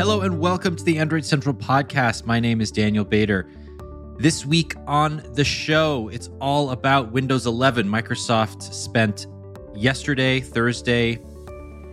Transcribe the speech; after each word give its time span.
Hello 0.00 0.22
and 0.22 0.40
welcome 0.40 0.76
to 0.76 0.82
the 0.82 0.96
Android 0.96 1.26
Central 1.26 1.54
podcast. 1.54 2.24
My 2.24 2.40
name 2.40 2.62
is 2.62 2.70
Daniel 2.70 3.04
Bader. 3.04 3.46
This 4.16 4.46
week 4.46 4.74
on 4.86 5.22
the 5.34 5.44
show, 5.44 6.08
it's 6.08 6.30
all 6.40 6.70
about 6.70 7.12
Windows 7.12 7.46
11. 7.46 7.86
Microsoft 7.86 8.62
spent 8.72 9.26
yesterday, 9.74 10.40
Thursday, 10.40 11.16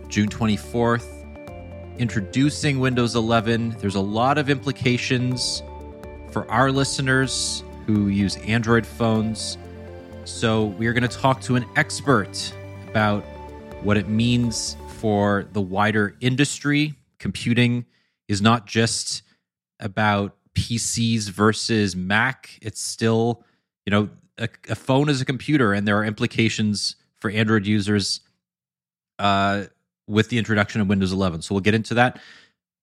June 0.08 0.30
24th, 0.30 1.98
introducing 1.98 2.78
Windows 2.78 3.14
11. 3.14 3.76
There's 3.78 3.94
a 3.94 4.00
lot 4.00 4.38
of 4.38 4.48
implications 4.48 5.62
for 6.30 6.50
our 6.50 6.72
listeners 6.72 7.62
who 7.84 8.08
use 8.08 8.38
Android 8.38 8.86
phones. 8.86 9.58
So, 10.24 10.64
we 10.64 10.86
are 10.86 10.94
going 10.94 11.06
to 11.06 11.14
talk 11.14 11.42
to 11.42 11.56
an 11.56 11.66
expert 11.76 12.54
about 12.88 13.22
what 13.82 13.98
it 13.98 14.08
means 14.08 14.78
for 14.96 15.46
the 15.52 15.60
wider 15.60 16.16
industry. 16.22 16.94
Computing 17.18 17.84
is 18.28 18.40
not 18.42 18.66
just 18.66 19.22
about 19.80 20.36
PCs 20.54 21.28
versus 21.30 21.96
Mac. 21.96 22.58
It's 22.62 22.80
still, 22.80 23.44
you 23.86 23.90
know, 23.90 24.08
a, 24.38 24.48
a 24.68 24.74
phone 24.74 25.08
is 25.08 25.20
a 25.20 25.24
computer, 25.24 25.72
and 25.72 25.86
there 25.88 25.96
are 25.98 26.04
implications 26.04 26.96
for 27.20 27.30
Android 27.30 27.66
users 27.66 28.20
uh, 29.18 29.64
with 30.06 30.28
the 30.28 30.38
introduction 30.38 30.80
of 30.80 30.86
Windows 30.88 31.12
11. 31.12 31.42
So 31.42 31.54
we'll 31.54 31.62
get 31.62 31.74
into 31.74 31.94
that. 31.94 32.20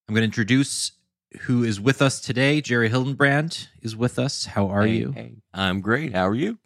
I'm 0.08 0.14
going 0.14 0.22
to 0.22 0.26
introduce 0.26 0.92
who 1.42 1.64
is 1.64 1.80
with 1.80 2.02
us 2.02 2.20
today. 2.22 2.62
Jerry 2.62 2.90
Hildenbrand 2.90 3.68
is 3.82 3.96
with 3.96 4.20
us. 4.20 4.46
How 4.46 4.68
are 4.70 4.86
Hey, 4.86 4.94
you? 4.96 5.12
hey. 5.12 5.34
I'm 5.54 5.82
great. 5.82 6.14
How 6.14 6.28
are 6.28 6.36
you? 6.36 6.58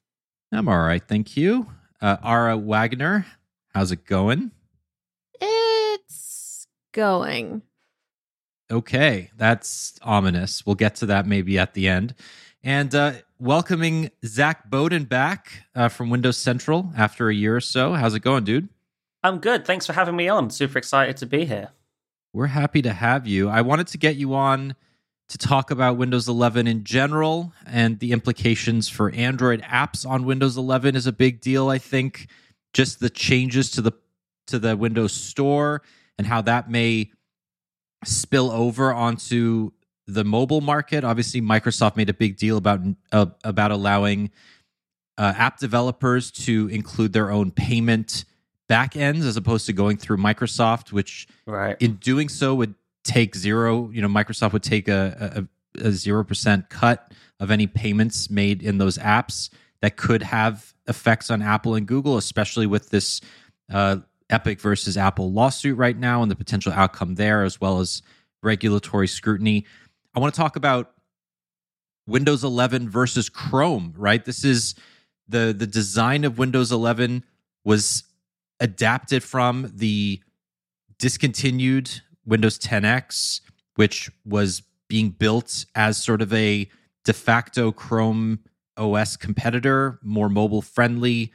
I'm 0.52 0.68
all 0.68 0.80
right, 0.80 1.02
thank 1.08 1.38
you. 1.38 1.68
Uh, 2.02 2.18
Ara 2.24 2.58
Wagner, 2.58 3.26
how's 3.74 3.92
it 3.92 4.06
going? 4.06 4.52
It's 5.40 6.68
going. 6.92 7.62
Okay, 8.72 9.32
that's 9.36 10.00
ominous. 10.04 10.66
We'll 10.66 10.76
get 10.76 10.96
to 10.98 11.08
that 11.08 11.26
maybe 11.26 11.58
at 11.58 11.74
the 11.74 11.88
end. 11.88 12.14
And 12.64 12.94
uh, 12.94 13.14
welcoming 13.40 14.12
Zac 14.26 14.70
Bowden 14.70 15.06
back 15.06 15.64
uh, 15.74 15.90
from 15.90 16.10
Windows 16.10 16.38
Central 16.38 16.92
after 16.96 17.30
a 17.30 17.34
year 17.34 17.56
or 17.56 17.62
so. 17.62 17.94
How's 17.94 18.14
it 18.14 18.20
going, 18.20 18.44
dude? 18.44 18.70
I'm 19.24 19.40
good. 19.40 19.66
Thanks 19.66 19.86
for 19.86 19.94
having 19.94 20.16
me 20.16 20.30
on. 20.30 20.50
Super 20.50 20.78
excited 20.78 21.18
to 21.18 21.26
be 21.26 21.46
here. 21.46 21.70
We're 22.32 22.48
happy 22.48 22.82
to 22.84 22.94
have 22.94 23.26
you. 23.26 23.50
I 23.50 23.62
wanted 23.62 23.88
to 23.88 23.98
get 23.98 24.18
you 24.18 24.36
on 24.36 24.76
to 25.30 25.38
talk 25.38 25.72
about 25.72 25.98
Windows 25.98 26.28
11 26.28 26.68
in 26.68 26.84
general 26.84 27.54
and 27.66 28.00
the 28.00 28.12
implications 28.12 28.88
for 28.88 29.12
Android 29.12 29.62
apps 29.64 30.08
on 30.08 30.26
Windows 30.26 30.58
11 30.58 30.96
is 30.96 31.08
a 31.08 31.12
big 31.12 31.42
deal. 31.42 31.70
I 31.70 31.80
think 31.80 32.28
just 32.74 33.00
the 33.00 33.10
changes 33.10 33.72
to 33.72 33.82
the 33.82 33.94
to 34.48 34.60
the 34.60 34.76
Windows 34.76 35.14
Store 35.14 35.84
and 36.18 36.26
how 36.26 36.42
that 36.42 36.70
may 36.70 37.12
spill 38.06 38.52
over 38.52 38.94
onto 38.94 39.72
the 40.08 40.24
mobile 40.24 40.62
market. 40.62 41.04
Obviously, 41.04 41.42
Microsoft 41.42 41.96
made 41.96 42.10
a 42.10 42.14
big 42.14 42.38
deal 42.38 42.58
about 42.58 42.82
uh, 43.12 43.28
about 43.44 43.72
allowing 43.72 44.32
uh, 45.18 45.34
app 45.36 45.60
developers 45.60 46.32
to 46.32 46.68
include 46.70 47.14
their 47.14 47.32
own 47.32 47.52
payment 47.52 48.26
backends 48.70 49.24
as 49.26 49.36
opposed 49.38 49.66
to 49.66 49.74
going 49.74 49.98
through 49.98 50.18
Microsoft, 50.18 50.92
which 50.92 51.28
Right. 51.46 51.76
in 51.80 51.96
doing 51.96 52.30
so 52.30 52.56
would 52.56 52.76
take 53.06 53.34
zero 53.34 53.90
you 53.92 54.02
know 54.02 54.10
microsoft 54.10 54.52
would 54.52 54.62
take 54.62 54.90
a 54.90 55.48
a 55.80 55.92
zero 55.92 56.22
percent 56.24 56.70
cut 56.70 57.12
of 57.40 57.50
any 57.50 57.66
payments 57.66 58.30
made 58.30 58.62
in 58.62 58.78
those 58.78 58.98
apps 58.98 59.50
that 59.82 59.96
could 59.96 60.22
have 60.22 60.74
effects 60.86 61.32
on 61.32 61.42
apple 61.42 61.76
and 61.76 61.88
google 61.88 62.18
especially 62.18 62.68
with 62.68 62.90
this 62.90 63.22
uh, 63.72 63.96
epic 64.30 64.60
versus 64.60 64.98
apple 64.98 65.32
lawsuit 65.32 65.78
right 65.78 65.98
now 65.98 66.22
and 66.22 66.30
the 66.30 66.36
potential 66.36 66.72
outcome 66.72 67.16
there 67.16 67.44
as 67.44 67.60
well 67.60 67.80
as 67.80 68.02
regulatory 68.42 69.08
scrutiny. 69.08 69.66
I 70.16 70.20
want 70.20 70.34
to 70.34 70.40
talk 70.40 70.56
about 70.56 70.92
windows 72.08 72.44
11 72.44 72.90
versus 72.90 73.30
chrome 73.30 73.94
right? 73.98 74.24
This 74.24 74.44
is 74.44 74.76
the 75.28 75.54
the 75.58 75.68
design 75.68 76.24
of 76.24 76.38
windows 76.38 76.72
11 76.72 77.24
was 77.64 78.04
adapted 78.60 79.24
from 79.24 79.72
the 79.74 80.22
discontinued 80.98 82.02
Windows 82.26 82.60
10X, 82.60 83.42
which 83.76 84.12
was 84.26 84.62
being 84.88 85.10
built 85.10 85.66
as 85.76 85.98
sort 85.98 86.22
of 86.22 86.34
a 86.34 86.70
de 87.06 87.14
facto 87.14 87.72
Chrome 87.72 88.40
OS 88.78 89.18
competitor, 89.18 90.00
more 90.04 90.30
mobile 90.30 90.62
friendly, 90.62 91.32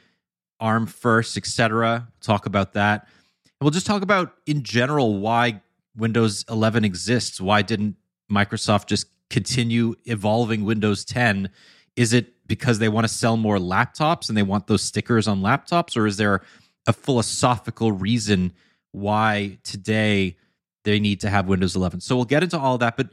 ARM 0.59 0.87
first, 0.87 1.37
etc. 1.37 2.07
Talk 2.21 2.45
about 2.45 2.73
that. 2.73 3.07
And 3.43 3.51
we'll 3.61 3.71
just 3.71 3.85
talk 3.85 4.01
about 4.01 4.33
in 4.45 4.63
general 4.63 5.19
why 5.19 5.61
Windows 5.95 6.45
11 6.49 6.83
exists. 6.83 7.39
Why 7.39 7.61
didn't 7.61 7.95
Microsoft 8.31 8.87
just 8.87 9.07
continue 9.29 9.95
evolving 10.05 10.65
Windows 10.65 11.05
10? 11.05 11.49
Is 11.95 12.13
it 12.13 12.47
because 12.47 12.79
they 12.79 12.89
want 12.89 13.05
to 13.05 13.13
sell 13.13 13.37
more 13.37 13.57
laptops 13.57 14.29
and 14.29 14.37
they 14.37 14.43
want 14.43 14.67
those 14.67 14.81
stickers 14.81 15.27
on 15.27 15.41
laptops, 15.41 15.97
or 15.97 16.05
is 16.05 16.17
there 16.17 16.41
a 16.87 16.93
philosophical 16.93 17.91
reason 17.91 18.53
why 18.91 19.57
today 19.63 20.37
they 20.83 20.99
need 20.99 21.19
to 21.21 21.29
have 21.29 21.47
Windows 21.47 21.75
11. 21.75 21.99
So 21.99 22.15
we'll 22.15 22.25
get 22.25 22.43
into 22.43 22.57
all 22.57 22.77
that. 22.77 22.95
But 22.95 23.09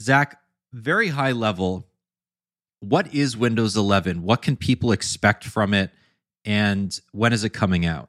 Zac, 0.00 0.40
very 0.72 1.08
high 1.08 1.32
level, 1.32 1.86
what 2.80 3.12
is 3.14 3.36
Windows 3.36 3.76
11? 3.76 4.22
What 4.22 4.40
can 4.40 4.56
people 4.56 4.92
expect 4.92 5.44
from 5.44 5.74
it? 5.74 5.90
And 6.44 6.98
when 7.12 7.32
is 7.32 7.44
it 7.44 7.50
coming 7.50 7.86
out? 7.86 8.08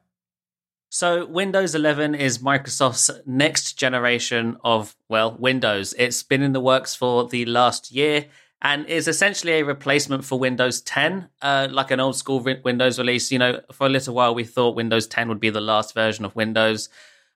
So, 0.90 1.26
Windows 1.26 1.74
11 1.74 2.14
is 2.14 2.38
Microsoft's 2.38 3.10
next 3.26 3.72
generation 3.72 4.56
of, 4.62 4.94
well, 5.08 5.36
Windows. 5.38 5.92
It's 5.98 6.22
been 6.22 6.40
in 6.40 6.52
the 6.52 6.60
works 6.60 6.94
for 6.94 7.26
the 7.26 7.44
last 7.46 7.90
year 7.90 8.26
and 8.62 8.86
is 8.86 9.08
essentially 9.08 9.52
a 9.54 9.64
replacement 9.64 10.24
for 10.24 10.38
Windows 10.38 10.80
10, 10.80 11.28
uh, 11.42 11.68
like 11.70 11.90
an 11.90 12.00
old 12.00 12.16
school 12.16 12.40
Windows 12.64 12.98
release. 12.98 13.30
You 13.30 13.38
know, 13.38 13.60
for 13.72 13.86
a 13.86 13.90
little 13.90 14.14
while 14.14 14.34
we 14.34 14.44
thought 14.44 14.76
Windows 14.76 15.06
10 15.06 15.28
would 15.28 15.40
be 15.40 15.50
the 15.50 15.60
last 15.60 15.94
version 15.94 16.24
of 16.24 16.34
Windows, 16.34 16.88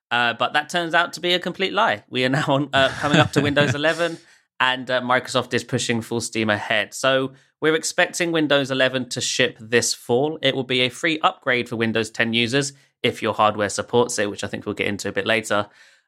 uh, 0.09 0.33
but 0.33 0.53
that 0.53 0.69
turns 0.69 0.95
out 0.95 1.13
to 1.13 1.19
be 1.19 1.33
a 1.33 1.39
complete 1.39 1.73
lie. 1.73 2.03
We 2.09 2.25
are 2.25 2.29
now 2.29 2.45
on, 2.47 2.69
uh, 2.73 2.89
coming 2.99 3.19
up 3.19 3.31
to 3.33 3.41
Windows 3.41 3.75
11, 3.75 4.17
and 4.59 4.89
uh, 4.91 5.01
Microsoft 5.01 5.53
is 5.53 5.63
pushing 5.63 6.01
full 6.01 6.21
steam 6.21 6.49
ahead. 6.49 6.93
So 6.93 7.33
we're 7.61 7.75
expecting 7.75 8.31
Windows 8.31 8.71
11 8.71 9.09
to 9.09 9.21
ship 9.21 9.57
this 9.59 9.93
fall. 9.93 10.37
It 10.41 10.55
will 10.55 10.63
be 10.63 10.81
a 10.81 10.89
free 10.89 11.19
upgrade 11.19 11.69
for 11.69 11.75
Windows 11.75 12.09
10 12.09 12.33
users 12.33 12.73
if 13.01 13.21
your 13.21 13.33
hardware 13.33 13.69
supports 13.69 14.19
it, 14.19 14.29
which 14.29 14.43
I 14.43 14.47
think 14.47 14.65
we'll 14.65 14.75
get 14.75 14.87
into 14.87 15.09
a 15.09 15.13
bit 15.13 15.25
later. 15.25 15.67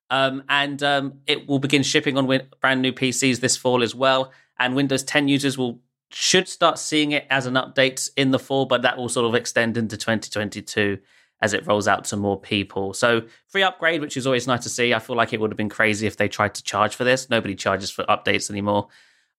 Um, 0.09 0.43
and 0.49 0.83
um, 0.83 1.19
it 1.27 1.47
will 1.47 1.59
begin 1.59 1.83
shipping 1.83 2.17
on 2.17 2.27
win- 2.27 2.47
brand 2.59 2.81
new 2.81 2.91
PCs 2.91 3.39
this 3.39 3.55
fall 3.55 3.81
as 3.81 3.95
well. 3.95 4.31
And 4.59 4.75
Windows 4.75 5.03
10 5.03 5.27
users 5.27 5.57
will 5.57 5.79
should 6.13 6.49
start 6.49 6.77
seeing 6.77 7.13
it 7.13 7.25
as 7.29 7.45
an 7.45 7.53
update 7.53 8.09
in 8.17 8.31
the 8.31 8.39
fall, 8.39 8.65
but 8.65 8.81
that 8.81 8.97
will 8.97 9.07
sort 9.07 9.25
of 9.25 9.33
extend 9.33 9.77
into 9.77 9.95
2022 9.95 10.97
as 11.41 11.53
it 11.53 11.65
rolls 11.65 11.87
out 11.87 12.05
to 12.05 12.17
more 12.17 12.39
people. 12.39 12.93
So 12.93 13.23
free 13.47 13.63
upgrade, 13.63 14.01
which 14.01 14.15
is 14.15 14.27
always 14.27 14.47
nice 14.47 14.63
to 14.63 14.69
see. 14.69 14.93
I 14.93 14.99
feel 14.99 15.15
like 15.15 15.33
it 15.33 15.39
would 15.39 15.51
have 15.51 15.57
been 15.57 15.69
crazy 15.69 16.07
if 16.07 16.17
they 16.17 16.27
tried 16.27 16.55
to 16.55 16.63
charge 16.63 16.95
for 16.95 17.03
this. 17.03 17.29
Nobody 17.29 17.55
charges 17.55 17.89
for 17.89 18.03
updates 18.05 18.49
anymore. 18.49 18.87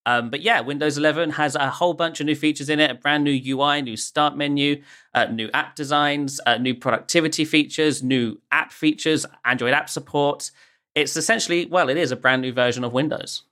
Um, 0.05 0.31
but 0.31 0.41
yeah, 0.41 0.61
Windows 0.61 0.99
11 0.99 1.31
has 1.31 1.55
a 1.55 1.71
whole 1.71 1.95
bunch 1.95 2.21
of 2.21 2.27
new 2.27 2.35
features 2.35 2.69
in 2.69 2.81
it, 2.81 2.91
a 2.91 2.95
brand 2.95 3.23
new 3.23 3.31
UI, 3.31 3.83
new 3.83 3.97
start 3.97 4.37
menu, 4.37 4.83
uh, 5.15 5.27
new 5.27 5.49
app 5.55 5.77
designs, 5.77 6.41
uh, 6.45 6.59
new 6.59 6.75
productivity 6.75 7.45
features, 7.45 8.03
new 8.03 8.41
app 8.51 8.73
features, 8.73 9.25
Android 9.45 9.73
app 9.73 9.89
support. 9.89 10.51
It's 10.97 11.17
essentially, 11.17 11.67
well, 11.67 11.89
it 11.89 11.97
is 11.97 12.11
a 12.11 12.17
brand 12.17 12.43
new 12.43 12.53
version 12.53 12.83
of 12.83 12.93
Windows. 12.93 13.43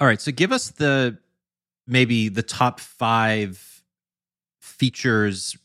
All 0.00 0.06
right. 0.06 0.20
So 0.20 0.32
give 0.32 0.52
us 0.52 0.70
the 0.70 1.18
maybe 1.86 2.30
the 2.30 2.42
top 2.42 2.80
five 2.80 3.82
features, 4.60 5.56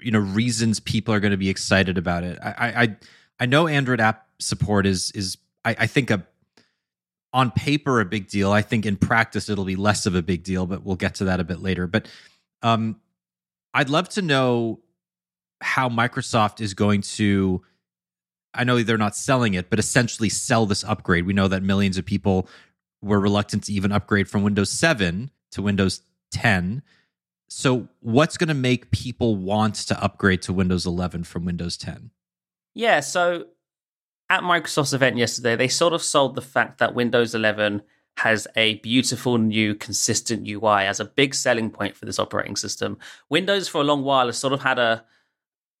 you 0.00 0.10
know, 0.10 0.18
reasons 0.18 0.80
people 0.80 1.14
are 1.14 1.20
going 1.20 1.30
to 1.30 1.36
be 1.36 1.48
excited 1.48 1.98
about 1.98 2.24
it. 2.24 2.38
I 2.42 2.82
I 2.82 2.96
I 3.40 3.46
know 3.46 3.66
Android 3.66 4.00
app 4.00 4.26
support 4.38 4.86
is 4.86 5.10
is 5.12 5.38
I, 5.64 5.76
I 5.80 5.86
think 5.86 6.10
a 6.10 6.26
on 7.32 7.50
paper 7.50 8.00
a 8.00 8.04
big 8.04 8.28
deal. 8.28 8.50
I 8.50 8.62
think 8.62 8.86
in 8.86 8.96
practice 8.96 9.48
it'll 9.48 9.64
be 9.64 9.76
less 9.76 10.06
of 10.06 10.14
a 10.14 10.22
big 10.22 10.42
deal, 10.42 10.66
but 10.66 10.84
we'll 10.84 10.96
get 10.96 11.16
to 11.16 11.24
that 11.24 11.40
a 11.40 11.44
bit 11.44 11.60
later. 11.60 11.86
But 11.86 12.08
um, 12.62 13.00
I'd 13.72 13.88
love 13.88 14.08
to 14.10 14.22
know 14.22 14.80
how 15.60 15.88
Microsoft 15.88 16.60
is 16.60 16.74
going 16.74 17.02
to. 17.02 17.62
I 18.52 18.64
know 18.64 18.82
they're 18.82 18.98
not 18.98 19.14
selling 19.14 19.54
it, 19.54 19.70
but 19.70 19.78
essentially 19.78 20.28
sell 20.28 20.66
this 20.66 20.82
upgrade. 20.82 21.24
We 21.24 21.32
know 21.32 21.46
that 21.46 21.62
millions 21.62 21.98
of 21.98 22.04
people 22.04 22.48
were 23.00 23.20
reluctant 23.20 23.64
to 23.64 23.72
even 23.72 23.92
upgrade 23.92 24.28
from 24.28 24.42
Windows 24.42 24.70
7 24.70 25.30
to 25.52 25.62
Windows 25.62 26.02
10. 26.32 26.82
So, 27.50 27.88
what's 27.98 28.36
going 28.36 28.48
to 28.48 28.54
make 28.54 28.92
people 28.92 29.34
want 29.34 29.74
to 29.74 30.02
upgrade 30.02 30.40
to 30.42 30.52
Windows 30.52 30.86
11 30.86 31.24
from 31.24 31.44
Windows 31.44 31.76
10? 31.76 32.10
Yeah, 32.74 33.00
so 33.00 33.46
at 34.30 34.42
Microsoft's 34.42 34.92
event 34.92 35.16
yesterday, 35.16 35.56
they 35.56 35.66
sort 35.66 35.92
of 35.92 36.00
sold 36.00 36.36
the 36.36 36.42
fact 36.42 36.78
that 36.78 36.94
Windows 36.94 37.34
11 37.34 37.82
has 38.18 38.46
a 38.54 38.74
beautiful 38.76 39.36
new 39.36 39.74
consistent 39.74 40.46
UI 40.46 40.84
as 40.84 41.00
a 41.00 41.04
big 41.04 41.34
selling 41.34 41.70
point 41.70 41.96
for 41.96 42.04
this 42.04 42.20
operating 42.20 42.54
system. 42.54 42.96
Windows 43.28 43.66
for 43.66 43.80
a 43.80 43.84
long 43.84 44.04
while 44.04 44.26
has 44.26 44.38
sort 44.38 44.52
of 44.52 44.62
had 44.62 44.78
a 44.78 45.04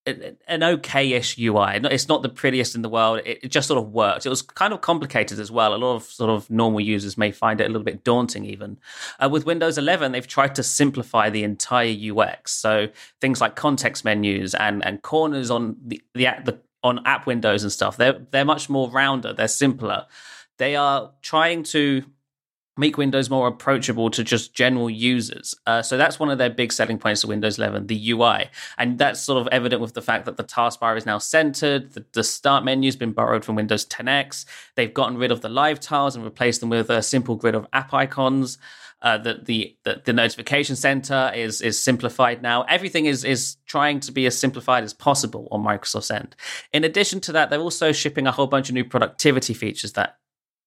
an 0.06 0.62
okay-ish 0.62 1.38
UI. 1.38 1.80
It's 1.84 2.08
not 2.08 2.22
the 2.22 2.28
prettiest 2.28 2.74
in 2.74 2.82
the 2.82 2.88
world. 2.88 3.20
It 3.24 3.50
just 3.50 3.68
sort 3.68 3.82
of 3.82 3.92
works. 3.92 4.24
It 4.24 4.30
was 4.30 4.42
kind 4.42 4.72
of 4.72 4.80
complicated 4.80 5.38
as 5.38 5.50
well. 5.50 5.74
A 5.74 5.76
lot 5.76 5.96
of 5.96 6.04
sort 6.04 6.30
of 6.30 6.48
normal 6.50 6.80
users 6.80 7.18
may 7.18 7.30
find 7.30 7.60
it 7.60 7.64
a 7.64 7.68
little 7.68 7.84
bit 7.84 8.02
daunting. 8.02 8.44
Even 8.46 8.78
uh, 9.18 9.28
with 9.30 9.44
Windows 9.44 9.76
11, 9.76 10.12
they've 10.12 10.26
tried 10.26 10.54
to 10.54 10.62
simplify 10.62 11.28
the 11.28 11.44
entire 11.44 11.94
UX. 12.12 12.52
So 12.52 12.88
things 13.20 13.40
like 13.40 13.56
context 13.56 14.04
menus 14.04 14.54
and 14.54 14.84
and 14.84 15.02
corners 15.02 15.50
on 15.50 15.76
the 15.84 16.02
the, 16.14 16.28
the 16.44 16.58
on 16.82 17.06
app 17.06 17.26
windows 17.26 17.62
and 17.62 17.70
stuff. 17.70 17.96
They're 17.96 18.20
they're 18.30 18.44
much 18.44 18.70
more 18.70 18.90
rounder. 18.90 19.32
They're 19.32 19.48
simpler. 19.48 20.06
They 20.56 20.76
are 20.76 21.12
trying 21.22 21.62
to 21.64 22.04
make 22.80 22.96
Windows 22.96 23.30
more 23.30 23.46
approachable 23.46 24.10
to 24.10 24.24
just 24.24 24.54
general 24.54 24.90
users. 24.90 25.54
Uh, 25.66 25.82
so 25.82 25.96
that's 25.96 26.18
one 26.18 26.30
of 26.30 26.38
their 26.38 26.50
big 26.50 26.72
selling 26.72 26.98
points 26.98 27.22
of 27.22 27.28
Windows 27.28 27.58
11, 27.58 27.86
the 27.86 28.10
UI. 28.10 28.48
And 28.78 28.98
that's 28.98 29.20
sort 29.20 29.40
of 29.40 29.46
evident 29.52 29.82
with 29.82 29.94
the 29.94 30.02
fact 30.02 30.24
that 30.24 30.38
the 30.38 30.44
taskbar 30.44 30.96
is 30.96 31.06
now 31.06 31.18
centered, 31.18 31.92
the, 31.92 32.04
the 32.12 32.24
start 32.24 32.64
menu 32.64 32.88
has 32.88 32.96
been 32.96 33.12
borrowed 33.12 33.44
from 33.44 33.54
Windows 33.54 33.86
10X, 33.86 34.46
they've 34.74 34.92
gotten 34.92 35.18
rid 35.18 35.30
of 35.30 35.42
the 35.42 35.48
live 35.48 35.78
tiles 35.78 36.16
and 36.16 36.24
replaced 36.24 36.60
them 36.60 36.70
with 36.70 36.90
a 36.90 37.02
simple 37.02 37.36
grid 37.36 37.54
of 37.54 37.66
app 37.72 37.94
icons. 37.94 38.58
Uh, 39.02 39.16
that 39.16 39.46
the, 39.46 39.74
the 39.84 40.02
the 40.04 40.12
notification 40.12 40.76
center 40.76 41.32
is 41.34 41.62
is 41.62 41.80
simplified 41.80 42.42
now. 42.42 42.64
Everything 42.64 43.06
is 43.06 43.24
is 43.24 43.56
trying 43.64 43.98
to 43.98 44.12
be 44.12 44.26
as 44.26 44.38
simplified 44.38 44.84
as 44.84 44.92
possible 44.92 45.48
on 45.50 45.64
Microsoft's 45.64 46.10
end. 46.10 46.36
In 46.74 46.84
addition 46.84 47.18
to 47.20 47.32
that, 47.32 47.48
they're 47.48 47.60
also 47.60 47.92
shipping 47.92 48.26
a 48.26 48.30
whole 48.30 48.46
bunch 48.46 48.68
of 48.68 48.74
new 48.74 48.84
productivity 48.84 49.54
features 49.54 49.94
that 49.94 50.19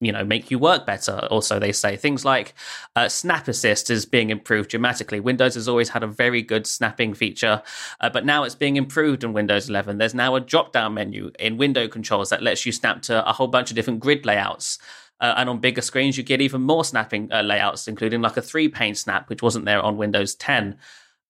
you 0.04 0.12
know 0.12 0.24
make 0.24 0.52
you 0.52 0.60
work 0.60 0.86
better. 0.86 1.28
Also 1.32 1.60
they 1.60 1.72
say 1.72 1.96
things 1.96 2.26
like 2.26 2.54
uh, 2.96 3.10
snap 3.10 3.48
assist 3.48 3.90
is 3.90 4.06
being 4.06 4.30
improved 4.30 4.70
dramatically. 4.70 5.20
Windows 5.20 5.56
has 5.56 5.68
always 5.68 5.90
had 5.90 6.04
a 6.04 6.08
very 6.08 6.42
good 6.42 6.68
snapping 6.68 7.14
feature 7.14 7.62
uh, 8.00 8.10
but 8.10 8.26
now 8.26 8.44
it's 8.44 8.56
being 8.56 8.76
improved 8.76 9.24
in 9.24 9.34
windows 9.34 9.70
11 9.70 9.98
there's 9.98 10.14
now 10.14 10.36
a 10.36 10.40
drop 10.40 10.72
down 10.72 10.94
menu 10.94 11.32
in 11.40 11.58
window 11.58 11.88
controls 11.88 12.30
that 12.30 12.42
lets 12.42 12.66
you 12.66 12.72
snap 12.72 13.02
to 13.02 13.28
a 13.28 13.34
whole 13.34 13.48
bunch 13.48 13.70
of 13.70 13.76
different 13.76 14.00
grid 14.00 14.26
layouts 14.26 14.78
uh, 15.20 15.34
and 15.38 15.50
on 15.50 15.60
bigger 15.60 15.82
screens 15.82 16.18
you 16.18 16.24
get 16.24 16.42
even 16.42 16.62
more 16.62 16.84
snapping 16.84 17.32
uh, 17.32 17.42
layouts 17.42 17.88
including 17.88 18.22
like 18.22 18.38
a 18.38 18.42
three 18.42 18.68
pane 18.68 18.96
snap 18.96 19.30
which 19.30 19.42
wasn't 19.42 19.66
there 19.66 19.82
on 19.82 19.98
windows 19.98 20.36
10 20.36 20.78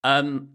um, 0.04 0.50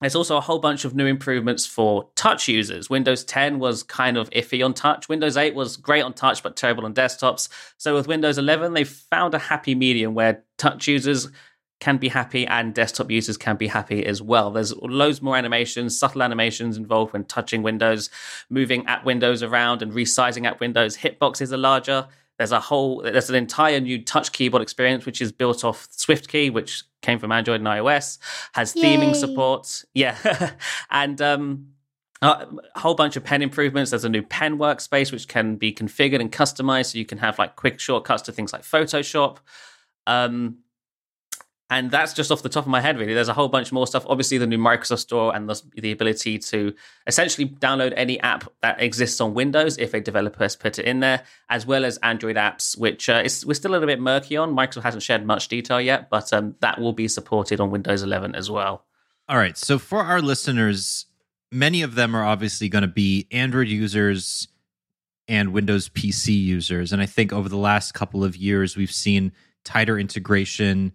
there's 0.00 0.14
also 0.14 0.36
a 0.36 0.40
whole 0.40 0.60
bunch 0.60 0.84
of 0.84 0.94
new 0.94 1.06
improvements 1.06 1.66
for 1.66 2.08
touch 2.14 2.46
users. 2.46 2.88
Windows 2.88 3.24
10 3.24 3.58
was 3.58 3.82
kind 3.82 4.16
of 4.16 4.30
iffy 4.30 4.64
on 4.64 4.74
touch. 4.74 5.08
Windows 5.08 5.36
8 5.36 5.54
was 5.54 5.76
great 5.76 6.02
on 6.02 6.12
touch, 6.12 6.42
but 6.42 6.56
terrible 6.56 6.84
on 6.84 6.94
desktops. 6.94 7.48
So 7.78 7.94
with 7.94 8.06
Windows 8.06 8.38
11, 8.38 8.74
they 8.74 8.84
found 8.84 9.34
a 9.34 9.38
happy 9.38 9.74
medium 9.74 10.14
where 10.14 10.44
touch 10.56 10.86
users 10.86 11.28
can 11.80 11.96
be 11.96 12.08
happy 12.08 12.46
and 12.46 12.74
desktop 12.74 13.10
users 13.10 13.36
can 13.36 13.56
be 13.56 13.68
happy 13.68 14.04
as 14.04 14.20
well. 14.20 14.50
There's 14.50 14.74
loads 14.76 15.22
more 15.22 15.36
animations, 15.36 15.98
subtle 15.98 16.22
animations 16.22 16.76
involved 16.76 17.12
when 17.12 17.24
touching 17.24 17.62
windows, 17.62 18.10
moving 18.50 18.86
app 18.86 19.04
windows 19.04 19.42
around 19.42 19.82
and 19.82 19.92
resizing 19.92 20.46
app 20.46 20.60
windows. 20.60 20.96
Hitboxes 20.96 21.52
are 21.52 21.56
larger. 21.56 22.06
There's 22.36 22.52
a 22.52 22.60
whole, 22.60 23.02
there's 23.02 23.30
an 23.30 23.36
entire 23.36 23.80
new 23.80 24.02
touch 24.02 24.32
keyboard 24.32 24.62
experience, 24.62 25.06
which 25.06 25.20
is 25.20 25.32
built 25.32 25.64
off 25.64 25.88
SwiftKey, 25.90 26.52
which 26.52 26.84
came 27.02 27.18
from 27.18 27.32
Android 27.32 27.60
and 27.60 27.68
iOS, 27.68 28.18
has 28.52 28.74
Yay. 28.74 28.96
theming 28.96 29.14
support. 29.14 29.84
Yeah. 29.94 30.16
and, 30.90 31.20
um, 31.22 31.68
a 32.20 32.46
whole 32.76 32.94
bunch 32.94 33.16
of 33.16 33.22
pen 33.22 33.42
improvements. 33.42 33.90
There's 33.90 34.04
a 34.04 34.08
new 34.08 34.22
pen 34.22 34.58
workspace 34.58 35.12
which 35.12 35.28
can 35.28 35.56
be 35.56 35.72
configured 35.72 36.20
and 36.20 36.32
customized, 36.32 36.92
so 36.92 36.98
you 36.98 37.04
can 37.04 37.18
have 37.18 37.38
like 37.38 37.54
quick 37.54 37.78
shortcuts 37.78 38.22
to 38.22 38.32
things 38.32 38.52
like 38.52 38.62
Photoshop. 38.62 39.38
Um, 40.06 40.58
and 41.70 41.90
that's 41.90 42.14
just 42.14 42.32
off 42.32 42.42
the 42.42 42.48
top 42.48 42.64
of 42.64 42.70
my 42.70 42.80
head, 42.80 42.98
really. 42.98 43.12
There's 43.12 43.28
a 43.28 43.34
whole 43.34 43.48
bunch 43.48 43.72
more 43.72 43.86
stuff. 43.86 44.06
Obviously, 44.08 44.38
the 44.38 44.46
new 44.46 44.58
Microsoft 44.58 45.00
Store 45.00 45.36
and 45.36 45.48
the, 45.48 45.62
the 45.76 45.92
ability 45.92 46.38
to 46.38 46.74
essentially 47.06 47.46
download 47.46 47.92
any 47.94 48.18
app 48.20 48.50
that 48.62 48.80
exists 48.80 49.20
on 49.20 49.34
Windows 49.34 49.76
if 49.76 49.92
a 49.92 50.00
developer 50.00 50.42
has 50.42 50.56
put 50.56 50.78
it 50.78 50.86
in 50.86 51.00
there, 51.00 51.24
as 51.50 51.66
well 51.66 51.84
as 51.84 51.98
Android 51.98 52.36
apps, 52.36 52.78
which 52.78 53.10
uh, 53.10 53.22
is, 53.22 53.44
we're 53.44 53.52
still 53.52 53.72
a 53.72 53.74
little 53.74 53.86
bit 53.86 54.00
murky 54.00 54.36
on. 54.36 54.56
Microsoft 54.56 54.82
hasn't 54.82 55.02
shared 55.02 55.26
much 55.26 55.48
detail 55.48 55.80
yet, 55.80 56.08
but 56.08 56.32
um, 56.32 56.54
that 56.60 56.80
will 56.80 56.94
be 56.94 57.06
supported 57.06 57.60
on 57.60 57.70
Windows 57.70 58.02
11 58.02 58.34
as 58.34 58.50
well. 58.50 58.84
All 59.28 59.36
right. 59.36 59.56
So 59.58 59.78
for 59.78 60.02
our 60.02 60.22
listeners, 60.22 61.04
many 61.52 61.82
of 61.82 61.96
them 61.96 62.16
are 62.16 62.24
obviously 62.24 62.70
going 62.70 62.82
to 62.82 62.88
be 62.88 63.26
Android 63.30 63.68
users 63.68 64.48
and 65.28 65.52
Windows 65.52 65.90
PC 65.90 66.28
users. 66.28 66.94
And 66.94 67.02
I 67.02 67.06
think 67.06 67.30
over 67.30 67.50
the 67.50 67.58
last 67.58 67.92
couple 67.92 68.24
of 68.24 68.36
years, 68.36 68.74
we've 68.74 68.90
seen 68.90 69.32
tighter 69.64 69.98
integration 69.98 70.92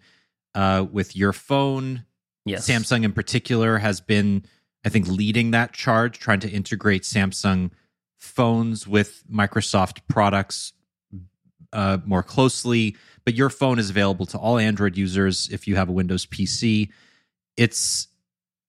uh, 0.55 0.85
with 0.91 1.15
your 1.15 1.33
phone. 1.33 2.05
Yes. 2.45 2.67
Samsung 2.67 3.03
in 3.03 3.13
particular 3.13 3.77
has 3.77 4.01
been, 4.01 4.45
I 4.85 4.89
think, 4.89 5.07
leading 5.07 5.51
that 5.51 5.73
charge, 5.73 6.19
trying 6.19 6.41
to 6.41 6.49
integrate 6.49 7.03
Samsung 7.03 7.71
phones 8.17 8.87
with 8.87 9.23
Microsoft 9.31 9.99
products 10.07 10.73
uh, 11.71 11.97
more 12.05 12.23
closely. 12.23 12.95
But 13.25 13.35
your 13.35 13.49
phone 13.49 13.79
is 13.79 13.89
available 13.89 14.25
to 14.27 14.37
all 14.37 14.57
Android 14.57 14.97
users 14.97 15.49
if 15.49 15.67
you 15.67 15.75
have 15.75 15.89
a 15.89 15.93
Windows 15.93 16.25
PC. 16.25 16.89
It's, 17.55 18.07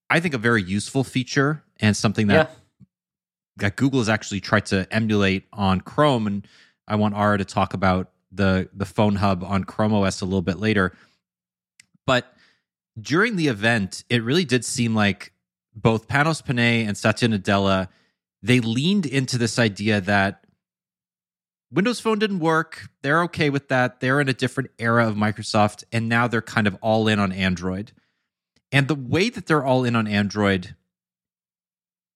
I 0.08 0.20
think, 0.20 0.34
a 0.34 0.38
very 0.38 0.62
useful 0.62 1.02
feature 1.02 1.64
and 1.80 1.96
something 1.96 2.28
that 2.28 2.50
yeah. 2.50 2.86
that 3.56 3.76
Google 3.76 4.00
has 4.00 4.08
actually 4.08 4.40
tried 4.40 4.66
to 4.66 4.86
emulate 4.92 5.46
on 5.52 5.80
Chrome. 5.80 6.26
And 6.26 6.46
I 6.86 6.96
want 6.96 7.14
Ara 7.16 7.38
to 7.38 7.44
talk 7.44 7.74
about 7.74 8.10
the 8.30 8.68
the 8.72 8.84
phone 8.84 9.16
hub 9.16 9.42
on 9.42 9.64
Chrome 9.64 9.94
OS 9.94 10.20
a 10.20 10.24
little 10.24 10.42
bit 10.42 10.58
later. 10.58 10.92
During 13.00 13.36
the 13.36 13.48
event, 13.48 14.04
it 14.08 14.22
really 14.22 14.44
did 14.44 14.64
seem 14.64 14.94
like 14.94 15.32
both 15.74 16.06
Panos 16.06 16.44
Panay 16.44 16.84
and 16.84 16.96
Satya 16.96 17.28
Nadella, 17.28 17.88
they 18.42 18.60
leaned 18.60 19.06
into 19.06 19.38
this 19.38 19.58
idea 19.58 20.00
that 20.02 20.44
Windows 21.72 21.98
Phone 21.98 22.20
didn't 22.20 22.38
work. 22.38 22.88
They're 23.02 23.22
okay 23.22 23.50
with 23.50 23.68
that. 23.68 23.98
They're 23.98 24.20
in 24.20 24.28
a 24.28 24.32
different 24.34 24.70
era 24.78 25.08
of 25.08 25.16
Microsoft, 25.16 25.82
and 25.92 26.08
now 26.08 26.28
they're 26.28 26.40
kind 26.42 26.68
of 26.68 26.76
all 26.80 27.08
in 27.08 27.18
on 27.18 27.32
Android. 27.32 27.90
And 28.70 28.86
the 28.86 28.94
way 28.94 29.28
that 29.28 29.46
they're 29.46 29.64
all 29.64 29.84
in 29.84 29.96
on 29.96 30.06
Android, 30.06 30.76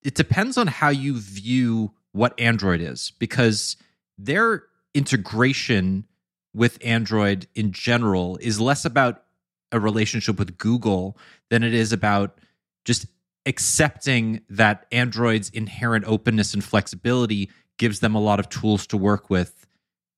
it 0.02 0.14
depends 0.14 0.56
on 0.56 0.68
how 0.68 0.90
you 0.90 1.18
view 1.18 1.92
what 2.12 2.38
Android 2.38 2.80
is, 2.80 3.12
because 3.18 3.76
their 4.16 4.64
integration 4.94 6.06
with 6.54 6.78
Android 6.84 7.48
in 7.54 7.72
general 7.72 8.36
is 8.40 8.60
less 8.60 8.84
about 8.84 9.24
a 9.72 9.80
relationship 9.80 10.38
with 10.38 10.58
Google 10.58 11.16
than 11.50 11.62
it 11.62 11.74
is 11.74 11.92
about 11.92 12.38
just 12.84 13.06
accepting 13.46 14.42
that 14.48 14.86
Android's 14.92 15.50
inherent 15.50 16.04
openness 16.06 16.54
and 16.54 16.62
flexibility 16.62 17.50
gives 17.78 18.00
them 18.00 18.14
a 18.14 18.20
lot 18.20 18.40
of 18.40 18.48
tools 18.48 18.86
to 18.88 18.96
work 18.96 19.30
with 19.30 19.66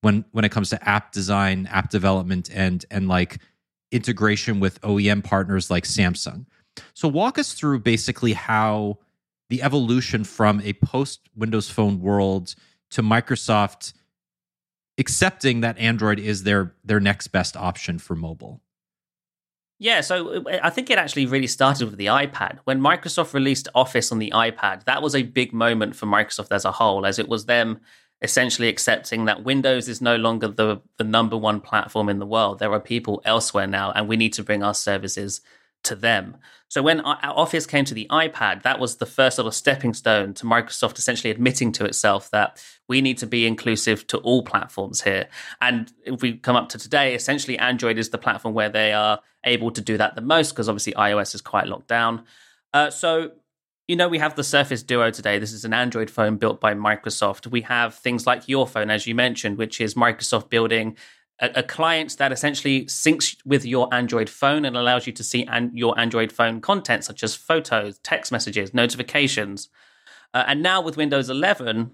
when 0.01 0.25
when 0.33 0.45
it 0.45 0.51
comes 0.51 0.71
to 0.71 0.89
app 0.89 1.13
design, 1.13 1.67
app 1.71 1.91
development 1.91 2.51
and 2.53 2.85
and 2.91 3.09
like 3.09 3.39
integration 3.93 4.61
with 4.61 4.81
OEM 4.83 5.23
partners 5.23 5.71
like 5.71 5.85
Samsung. 5.85 6.47
So 6.95 7.09
walk 7.09 7.39
us 7.39 7.53
through 7.53 7.81
basically 7.81 8.33
how 8.33 8.99
the 9.49 9.63
evolution 9.63 10.25
from 10.25 10.61
a 10.61 10.73
post 10.75 11.29
Windows 11.37 11.69
Phone 11.69 12.01
world 12.01 12.55
to 12.91 13.03
Microsoft 13.03 13.93
accepting 14.99 15.61
that 15.61 15.79
Android 15.79 16.19
is 16.19 16.45
their 16.45 16.75
their 16.85 17.01
next 17.01 17.29
best 17.29 17.57
option 17.57 17.99
for 17.99 18.15
mobile. 18.15 18.61
Yeah, 19.83 20.03
so 20.03 20.45
uh, 20.45 20.61
I 20.63 20.69
think 20.69 20.91
it 20.91 20.99
actually 20.99 21.25
really 21.25 21.47
started 21.47 21.89
with 21.89 21.97
the 21.97 22.07
iPad. 22.07 22.59
When 22.65 22.81
Microsoft 22.81 23.33
released 23.33 23.67
Office 23.75 24.13
on 24.13 24.19
the 24.19 24.31
iPad, 24.37 24.85
that 24.85 25.03
was 25.03 25.15
a 25.15 25.23
big 25.23 25.55
moment 25.55 25.97
for 25.97 26.05
Microsoft 26.05 26.53
as 26.53 26.67
a 26.67 26.73
whole, 26.73 27.07
as 27.07 27.19
it 27.19 27.29
was 27.29 27.47
them 27.47 27.81
essentially 28.21 28.69
accepting 28.69 29.25
that 29.25 29.43
Windows 29.43 29.89
is 29.89 30.03
no 30.03 30.17
longer 30.17 30.49
the, 30.49 30.83
the 30.99 31.05
number 31.05 31.35
one 31.35 31.63
platform 31.63 32.11
in 32.11 32.19
the 32.19 32.27
world. 32.27 32.59
There 32.59 32.73
are 32.73 32.79
people 32.79 33.23
elsewhere 33.25 33.67
now, 33.67 33.91
and 33.93 34.07
we 34.07 34.19
need 34.19 34.35
to 34.35 34.45
bring 34.45 34.63
our 34.63 34.75
services 34.75 35.41
to 35.85 35.95
them. 35.95 36.37
So 36.69 36.83
when 36.83 37.01
our 37.01 37.19
Office 37.23 37.67
came 37.67 37.85
to 37.87 37.95
the 37.95 38.07
iPad, 38.11 38.63
that 38.63 38.79
was 38.79 38.97
the 38.97 39.07
first 39.07 39.37
sort 39.37 39.49
of 39.49 39.55
stepping 39.55 39.93
stone 39.93 40.35
to 40.35 40.47
Microsoft 40.47 40.99
essentially 40.99 41.31
admitting 41.31 41.73
to 41.73 41.85
itself 41.85 42.31
that 42.31 42.63
we 42.89 43.01
need 43.01 43.19
to 43.19 43.27
be 43.27 43.45
inclusive 43.45 44.07
to 44.09 44.19
all 44.19 44.45
platforms 44.45 45.03
here. 45.03 45.27
And 45.61 45.93
if 46.05 46.23
we 46.23 46.37
come 46.37 46.55
up 46.55 46.69
to 46.69 46.79
today, 46.79 47.15
essentially 47.15 47.59
Android 47.59 47.99
is 47.99 48.11
the 48.11 48.19
platform 48.19 48.55
where 48.55 48.69
they 48.69 48.93
are 48.93 49.19
able 49.45 49.73
to 49.73 49.81
do 49.81 49.97
that 49.99 50.15
the 50.15 50.21
most 50.21 50.51
because 50.51 50.69
obviously 50.69 50.93
iOS 50.93 51.35
is 51.35 51.41
quite 51.41 51.67
locked 51.67 51.89
down. 51.89 52.25
Uh, 52.73 52.91
so 52.91 53.33
you 53.89 53.97
know, 53.97 54.07
we 54.07 54.19
have 54.19 54.37
the 54.37 54.45
Surface 54.45 54.85
Duo 54.85 55.11
today. 55.11 55.41
This 55.41 55.53
is 55.53 55.65
an 55.65 55.75
Android 55.75 56.11
phone 56.11 56.37
built 56.37 56.61
by 56.61 56.75
Microsoft. 56.75 57.49
We 57.49 57.63
have 57.63 57.97
things 57.97 58.25
like 58.25 58.49
your 58.49 58.69
phone, 58.69 58.89
as 58.89 59.05
you 59.05 59.17
mentioned, 59.17 59.59
which 59.59 59.81
is 59.81 59.95
Microsoft 59.95 60.49
building 60.49 60.97
a, 61.41 61.51
a, 61.57 61.63
client 61.63 62.17
that 62.19 62.33
essentially 62.33 62.85
syncs 62.85 63.37
with 63.45 63.65
your 63.65 63.93
Android 63.93 64.29
phone 64.29 64.65
and 64.65 64.77
allows 64.77 65.07
you 65.07 65.13
to 65.15 65.25
see 65.25 65.45
an, 65.45 65.71
your 65.75 65.99
Android 65.99 66.31
phone 66.31 66.61
content, 66.61 67.05
such 67.05 67.23
as 67.23 67.35
photos, 67.35 67.99
text 67.99 68.31
messages, 68.31 68.73
notifications. 68.75 69.69
Uh, 70.33 70.45
and 70.47 70.63
now 70.63 70.81
with 70.81 70.97
Windows 70.97 71.31
11, 71.31 71.91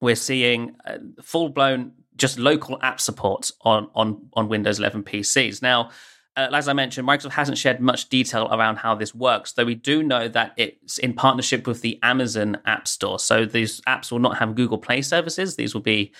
we're 0.00 0.16
seeing 0.16 0.76
uh, 0.86 0.98
full 1.22 1.48
blown 1.48 1.92
just 2.16 2.38
local 2.38 2.78
app 2.82 3.00
support 3.00 3.50
on, 3.62 3.88
on, 3.94 4.28
on 4.32 4.48
Windows 4.48 4.78
11 4.78 5.02
PCs. 5.02 5.60
Now, 5.60 5.90
uh, 6.36 6.48
as 6.52 6.68
I 6.68 6.74
mentioned, 6.74 7.08
Microsoft 7.08 7.32
hasn't 7.32 7.56
shared 7.56 7.80
much 7.80 8.10
detail 8.10 8.48
around 8.52 8.76
how 8.76 8.94
this 8.94 9.14
works, 9.14 9.52
though 9.52 9.64
we 9.64 9.74
do 9.74 10.02
know 10.02 10.28
that 10.28 10.52
it's 10.58 10.98
in 10.98 11.14
partnership 11.14 11.66
with 11.66 11.80
the 11.80 11.98
Amazon 12.02 12.58
App 12.66 12.86
Store. 12.86 13.18
So 13.18 13.46
these 13.46 13.80
apps 13.82 14.12
will 14.12 14.18
not 14.18 14.36
have 14.38 14.54
Google 14.54 14.76
Play 14.76 15.00
services. 15.00 15.56
These 15.56 15.72
will 15.72 15.80
be 15.80 16.12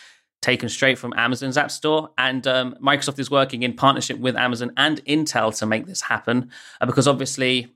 taken 0.42 0.68
straight 0.68 0.98
from 0.98 1.12
Amazon's 1.16 1.56
App 1.56 1.70
Store. 1.70 2.10
And 2.18 2.46
um, 2.46 2.76
Microsoft 2.82 3.18
is 3.18 3.30
working 3.30 3.62
in 3.62 3.74
partnership 3.74 4.18
with 4.18 4.36
Amazon 4.36 4.72
and 4.76 5.04
Intel 5.04 5.56
to 5.58 5.66
make 5.66 5.86
this 5.86 6.02
happen 6.02 6.50
uh, 6.80 6.86
because 6.86 7.08
obviously 7.08 7.74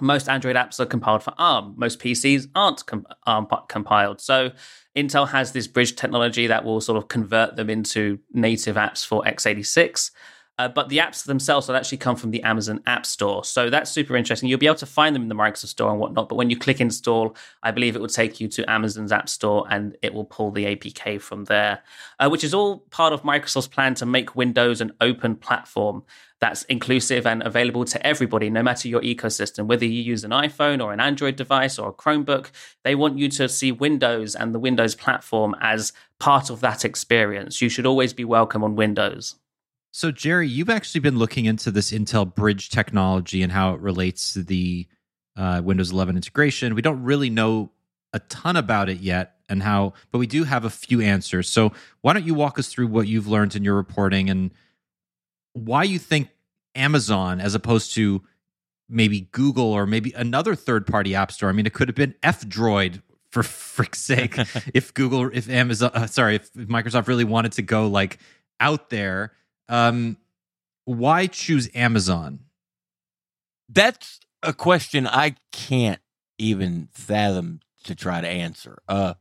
most 0.00 0.28
Android 0.28 0.56
apps 0.56 0.80
are 0.80 0.86
compiled 0.86 1.22
for 1.22 1.34
ARM. 1.38 1.74
Most 1.76 1.98
PCs 1.98 2.48
aren't 2.54 2.84
com- 2.86 3.06
ARM 3.26 3.46
compiled. 3.68 4.20
So 4.20 4.50
Intel 4.96 5.28
has 5.28 5.52
this 5.52 5.66
bridge 5.66 5.96
technology 5.96 6.46
that 6.46 6.64
will 6.64 6.80
sort 6.80 6.96
of 6.96 7.08
convert 7.08 7.56
them 7.56 7.68
into 7.70 8.18
native 8.32 8.76
apps 8.76 9.06
for 9.06 9.22
x86. 9.22 10.10
Uh, 10.58 10.68
but 10.68 10.90
the 10.90 10.98
apps 10.98 11.24
themselves 11.24 11.66
will 11.66 11.76
actually 11.76 11.98
come 11.98 12.14
from 12.14 12.30
the 12.30 12.42
Amazon 12.42 12.80
App 12.86 13.06
Store. 13.06 13.42
So 13.44 13.70
that's 13.70 13.90
super 13.90 14.16
interesting. 14.16 14.48
You'll 14.48 14.58
be 14.58 14.66
able 14.66 14.76
to 14.76 14.86
find 14.86 15.14
them 15.16 15.22
in 15.22 15.28
the 15.28 15.34
Microsoft 15.34 15.68
Store 15.68 15.90
and 15.90 15.98
whatnot. 15.98 16.28
But 16.28 16.36
when 16.36 16.50
you 16.50 16.58
click 16.58 16.80
install, 16.80 17.34
I 17.62 17.70
believe 17.70 17.96
it 17.96 18.00
will 18.00 18.08
take 18.08 18.38
you 18.38 18.48
to 18.48 18.70
Amazon's 18.70 19.12
App 19.12 19.28
Store 19.28 19.66
and 19.70 19.96
it 20.02 20.12
will 20.12 20.26
pull 20.26 20.50
the 20.50 20.66
APK 20.66 21.20
from 21.20 21.44
there, 21.46 21.82
uh, 22.18 22.28
which 22.28 22.44
is 22.44 22.52
all 22.52 22.80
part 22.90 23.14
of 23.14 23.22
Microsoft's 23.22 23.66
plan 23.66 23.94
to 23.94 24.06
make 24.06 24.36
Windows 24.36 24.80
an 24.82 24.92
open 25.00 25.36
platform 25.36 26.04
that's 26.42 26.64
inclusive 26.64 27.24
and 27.24 27.40
available 27.44 27.84
to 27.84 28.04
everybody, 28.04 28.50
no 28.50 28.64
matter 28.64 28.88
your 28.88 29.00
ecosystem, 29.02 29.66
whether 29.66 29.84
you 29.84 30.02
use 30.02 30.24
an 30.24 30.32
iPhone 30.32 30.84
or 30.84 30.92
an 30.92 30.98
Android 30.98 31.36
device 31.36 31.78
or 31.78 31.90
a 31.90 31.92
Chromebook. 31.92 32.50
They 32.82 32.96
want 32.96 33.16
you 33.16 33.28
to 33.28 33.48
see 33.48 33.70
Windows 33.70 34.34
and 34.34 34.52
the 34.52 34.58
Windows 34.58 34.96
platform 34.96 35.54
as 35.60 35.92
part 36.18 36.50
of 36.50 36.60
that 36.60 36.84
experience. 36.84 37.62
You 37.62 37.68
should 37.68 37.86
always 37.86 38.12
be 38.12 38.24
welcome 38.24 38.64
on 38.64 38.74
Windows. 38.74 39.36
So, 39.94 40.10
Jerry, 40.10 40.48
you've 40.48 40.70
actually 40.70 41.02
been 41.02 41.18
looking 41.18 41.44
into 41.44 41.70
this 41.70 41.92
Intel 41.92 42.34
Bridge 42.34 42.70
technology 42.70 43.42
and 43.42 43.52
how 43.52 43.74
it 43.74 43.80
relates 43.82 44.32
to 44.32 44.42
the 44.42 44.86
uh, 45.36 45.60
Windows 45.62 45.92
11 45.92 46.16
integration. 46.16 46.74
We 46.74 46.80
don't 46.80 47.02
really 47.02 47.28
know 47.28 47.70
a 48.14 48.18
ton 48.18 48.56
about 48.56 48.88
it 48.88 49.00
yet, 49.00 49.36
and 49.50 49.62
how, 49.62 49.92
but 50.10 50.18
we 50.18 50.26
do 50.26 50.44
have 50.44 50.64
a 50.64 50.70
few 50.70 51.02
answers. 51.02 51.50
So, 51.50 51.72
why 52.00 52.14
don't 52.14 52.24
you 52.24 52.32
walk 52.32 52.58
us 52.58 52.68
through 52.68 52.86
what 52.86 53.06
you've 53.06 53.28
learned 53.28 53.54
in 53.54 53.64
your 53.64 53.74
reporting 53.74 54.30
and 54.30 54.50
why 55.52 55.82
you 55.82 55.98
think 55.98 56.30
Amazon, 56.74 57.38
as 57.38 57.54
opposed 57.54 57.94
to 57.94 58.22
maybe 58.88 59.28
Google 59.32 59.72
or 59.72 59.86
maybe 59.86 60.12
another 60.12 60.54
third-party 60.54 61.14
app 61.14 61.30
store? 61.32 61.50
I 61.50 61.52
mean, 61.52 61.66
it 61.66 61.74
could 61.74 61.88
have 61.88 61.94
been 61.94 62.14
F-Droid 62.22 63.02
for 63.30 63.42
frick's 63.42 64.00
sake 64.00 64.38
if 64.74 64.94
Google, 64.94 65.30
if 65.34 65.50
Amazon, 65.50 65.90
uh, 65.92 66.06
sorry, 66.06 66.36
if 66.36 66.50
Microsoft 66.54 67.08
really 67.08 67.24
wanted 67.24 67.52
to 67.52 67.62
go 67.62 67.88
like 67.88 68.18
out 68.58 68.88
there 68.88 69.32
um, 69.68 70.16
why 70.84 71.26
choose 71.26 71.68
Amazon? 71.74 72.40
That's 73.68 74.20
a 74.42 74.52
question 74.52 75.06
I 75.06 75.36
can't 75.52 76.00
even 76.38 76.88
fathom 76.92 77.60
to 77.84 77.94
try 77.94 78.20
to 78.20 78.28
answer. 78.28 78.78
Uh, 78.88 79.14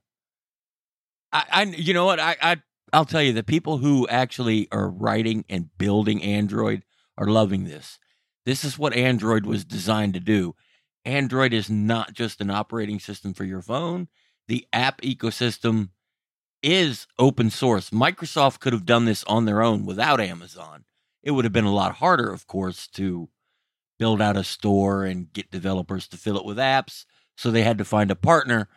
I, 1.31 1.45
I 1.51 1.63
you 1.63 1.93
know 1.93 2.05
what 2.05 2.19
I, 2.19 2.35
I 2.41 2.61
I'll 2.93 3.05
tell 3.05 3.21
you 3.21 3.33
the 3.33 3.43
people 3.43 3.77
who 3.77 4.07
actually 4.07 4.67
are 4.71 4.89
writing 4.89 5.45
and 5.49 5.69
building 5.77 6.21
Android 6.21 6.83
are 7.17 7.27
loving 7.27 7.65
this. 7.65 7.99
This 8.45 8.63
is 8.63 8.77
what 8.77 8.93
Android 8.93 9.45
was 9.45 9.63
designed 9.63 10.15
to 10.15 10.19
do. 10.19 10.55
Android 11.05 11.53
is 11.53 11.69
not 11.69 12.13
just 12.13 12.41
an 12.41 12.49
operating 12.49 12.99
system 12.99 13.33
for 13.33 13.43
your 13.43 13.61
phone. 13.61 14.07
The 14.47 14.67
app 14.73 15.01
ecosystem 15.01 15.89
is 16.63 17.07
open 17.17 17.49
source. 17.49 17.89
Microsoft 17.89 18.59
could 18.59 18.73
have 18.73 18.85
done 18.85 19.05
this 19.05 19.23
on 19.25 19.45
their 19.45 19.61
own 19.61 19.85
without 19.85 20.21
Amazon. 20.21 20.85
It 21.23 21.31
would 21.31 21.45
have 21.45 21.53
been 21.53 21.65
a 21.65 21.73
lot 21.73 21.95
harder, 21.95 22.31
of 22.31 22.47
course, 22.47 22.87
to 22.87 23.29
build 23.99 24.21
out 24.21 24.37
a 24.37 24.43
store 24.43 25.03
and 25.03 25.31
get 25.31 25.51
developers 25.51 26.07
to 26.07 26.17
fill 26.17 26.37
it 26.37 26.45
with 26.45 26.57
apps. 26.57 27.05
So 27.37 27.51
they 27.51 27.63
had 27.63 27.77
to 27.77 27.85
find 27.85 28.11
a 28.11 28.15
partner. 28.15 28.67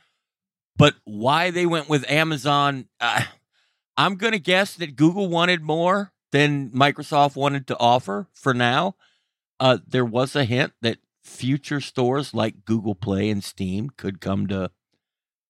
But 0.76 0.96
why 1.04 1.50
they 1.50 1.66
went 1.66 1.88
with 1.88 2.10
Amazon, 2.10 2.88
uh, 3.00 3.22
I'm 3.96 4.16
going 4.16 4.32
to 4.32 4.38
guess 4.38 4.74
that 4.74 4.96
Google 4.96 5.28
wanted 5.28 5.62
more 5.62 6.12
than 6.32 6.70
Microsoft 6.70 7.36
wanted 7.36 7.66
to 7.68 7.78
offer 7.78 8.26
for 8.32 8.52
now. 8.52 8.96
Uh, 9.60 9.78
there 9.86 10.04
was 10.04 10.34
a 10.34 10.44
hint 10.44 10.72
that 10.82 10.98
future 11.22 11.80
stores 11.80 12.34
like 12.34 12.64
Google 12.64 12.94
Play 12.94 13.30
and 13.30 13.42
Steam 13.42 13.90
could 13.96 14.20
come 14.20 14.46
to 14.48 14.70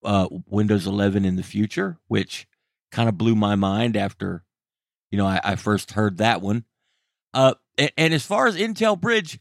uh, 0.05 0.29
Windows 0.49 0.87
11 0.87 1.25
in 1.25 1.37
the 1.37 1.43
future, 1.43 1.99
which 2.09 2.47
kind 2.91 3.09
of 3.09 3.19
blew 3.19 3.35
my 3.35 3.55
mind 3.55 3.97
after, 3.97 4.45
you 5.11 5.19
know, 5.19 5.27
I, 5.27 5.41
I 5.43 5.57
first 5.57 5.93
heard 5.93 6.19
that 6.19 6.41
one. 6.41 6.65
Uh, 7.33 7.55
and, 7.77 7.93
and 7.97 8.15
as 8.15 8.25
far 8.25 8.47
as 8.47 8.57
Intel 8.57 9.01
Bridge, 9.01 9.41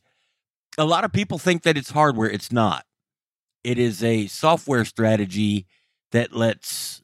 a 0.77 0.85
lot 0.85 1.03
of 1.03 1.11
people 1.13 1.37
think 1.37 1.63
that 1.63 1.77
it's 1.77 1.91
hardware. 1.91 2.29
It's 2.29 2.51
not. 2.51 2.85
It 3.63 3.77
is 3.77 4.03
a 4.03 4.27
software 4.27 4.85
strategy 4.85 5.67
that 6.11 6.33
lets 6.33 7.01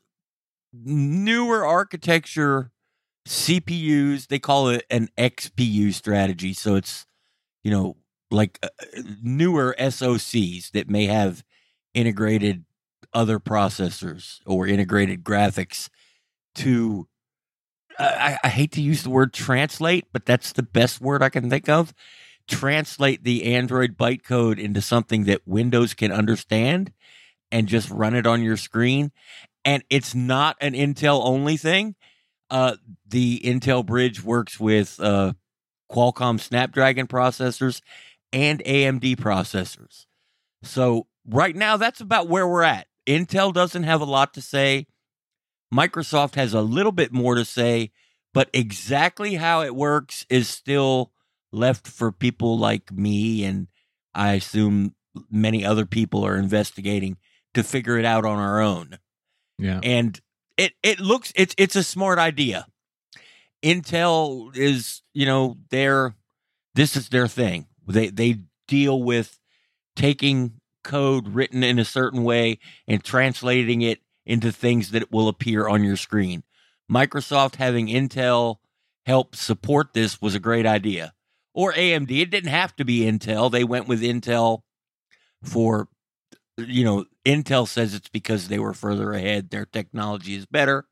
newer 0.73 1.65
architecture 1.65 2.71
CPUs, 3.27 4.27
they 4.27 4.39
call 4.39 4.69
it 4.69 4.85
an 4.89 5.09
XPU 5.17 5.93
strategy. 5.93 6.53
So 6.53 6.75
it's, 6.75 7.05
you 7.63 7.71
know, 7.71 7.97
like 8.31 8.59
uh, 8.63 8.69
newer 9.21 9.75
SOCs 9.77 10.71
that 10.71 10.89
may 10.89 11.05
have 11.05 11.43
integrated 11.93 12.65
other 13.13 13.39
processors 13.39 14.39
or 14.45 14.67
integrated 14.67 15.23
graphics 15.23 15.89
to 16.55 17.07
I, 17.99 18.37
I, 18.43 18.47
hate 18.47 18.71
to 18.73 18.81
use 18.81 19.03
the 19.03 19.09
word 19.09 19.33
translate, 19.33 20.05
but 20.13 20.25
that's 20.25 20.53
the 20.53 20.63
best 20.63 21.01
word 21.01 21.21
I 21.21 21.27
can 21.27 21.49
think 21.49 21.67
of. 21.67 21.93
Translate 22.47 23.23
the 23.23 23.53
Android 23.53 23.97
bytecode 23.97 24.57
into 24.57 24.81
something 24.81 25.25
that 25.25 25.45
Windows 25.45 25.93
can 25.93 26.11
understand 26.11 26.93
and 27.51 27.67
just 27.67 27.89
run 27.89 28.15
it 28.15 28.25
on 28.25 28.41
your 28.41 28.55
screen. 28.55 29.11
And 29.65 29.83
it's 29.89 30.15
not 30.15 30.55
an 30.61 30.73
Intel 30.73 31.21
only 31.25 31.57
thing. 31.57 31.95
Uh, 32.49 32.77
the 33.05 33.41
Intel 33.43 33.85
Bridge 33.85 34.23
works 34.23 34.59
with 34.59 34.97
uh, 34.99 35.33
Qualcomm 35.91 36.39
Snapdragon 36.39 37.07
processors 37.07 37.81
and 38.31 38.63
AMD 38.63 39.17
processors. 39.17 40.05
So 40.63 41.07
right 41.27 41.55
now, 41.55 41.77
that's 41.77 42.01
about 42.01 42.29
where 42.29 42.47
we're 42.47 42.63
at. 42.63 42.87
Intel 43.09 43.51
doesn't 43.51 43.83
have 43.83 44.01
a 44.01 44.05
lot 44.05 44.35
to 44.35 44.41
say. 44.41 44.85
Microsoft 45.73 46.35
has 46.35 46.53
a 46.53 46.61
little 46.61 46.91
bit 46.91 47.11
more 47.11 47.35
to 47.35 47.43
say, 47.43 47.91
but 48.33 48.49
exactly 48.53 49.35
how 49.35 49.63
it 49.63 49.75
works 49.75 50.25
is 50.29 50.47
still 50.47 51.11
left 51.51 51.87
for 51.87 52.11
people 52.11 52.57
like 52.57 52.91
me 52.91 53.43
and 53.43 53.67
I 54.13 54.33
assume 54.33 54.93
many 55.29 55.65
other 55.65 55.85
people 55.85 56.23
are 56.25 56.37
investigating 56.37 57.17
to 57.55 57.63
figure 57.63 57.97
it 57.97 58.05
out 58.05 58.25
on 58.25 58.37
our 58.37 58.59
own. 58.59 58.99
Yeah. 59.57 59.79
And 59.81 60.19
it 60.57 60.73
it 60.83 60.99
looks 60.99 61.31
it's 61.35 61.55
it's 61.57 61.75
a 61.75 61.83
smart 61.83 62.19
idea. 62.19 62.67
Intel 63.63 64.55
is, 64.55 65.01
you 65.13 65.25
know, 65.25 65.57
their 65.69 66.15
this 66.75 66.95
is 66.95 67.09
their 67.09 67.27
thing. 67.27 67.65
They 67.87 68.09
they 68.09 68.37
deal 68.67 69.01
with 69.01 69.39
taking 69.95 70.59
code 70.89 71.35
written 71.35 71.63
in 71.63 71.77
a 71.77 71.85
certain 71.85 72.23
way 72.23 72.57
and 72.87 73.03
translating 73.03 73.83
it 73.83 73.99
into 74.25 74.51
things 74.51 74.89
that 74.89 75.11
will 75.11 75.27
appear 75.27 75.67
on 75.67 75.83
your 75.83 75.95
screen. 75.95 76.43
Microsoft 76.91 77.57
having 77.57 77.87
Intel 77.87 78.57
help 79.05 79.35
support 79.35 79.93
this 79.93 80.19
was 80.19 80.33
a 80.33 80.39
great 80.39 80.65
idea. 80.65 81.13
Or 81.53 81.73
AMD. 81.73 82.09
It 82.09 82.31
didn't 82.31 82.49
have 82.49 82.75
to 82.77 82.85
be 82.85 83.01
Intel. 83.01 83.51
They 83.51 83.63
went 83.63 83.87
with 83.87 84.01
Intel 84.01 84.61
for, 85.43 85.87
you 86.57 86.83
know, 86.83 87.05
Intel 87.23 87.67
says 87.67 87.93
it's 87.93 88.09
because 88.09 88.47
they 88.47 88.59
were 88.59 88.73
further 88.73 89.13
ahead. 89.13 89.51
Their 89.51 89.65
technology 89.65 90.33
is 90.33 90.47
better. 90.47 90.87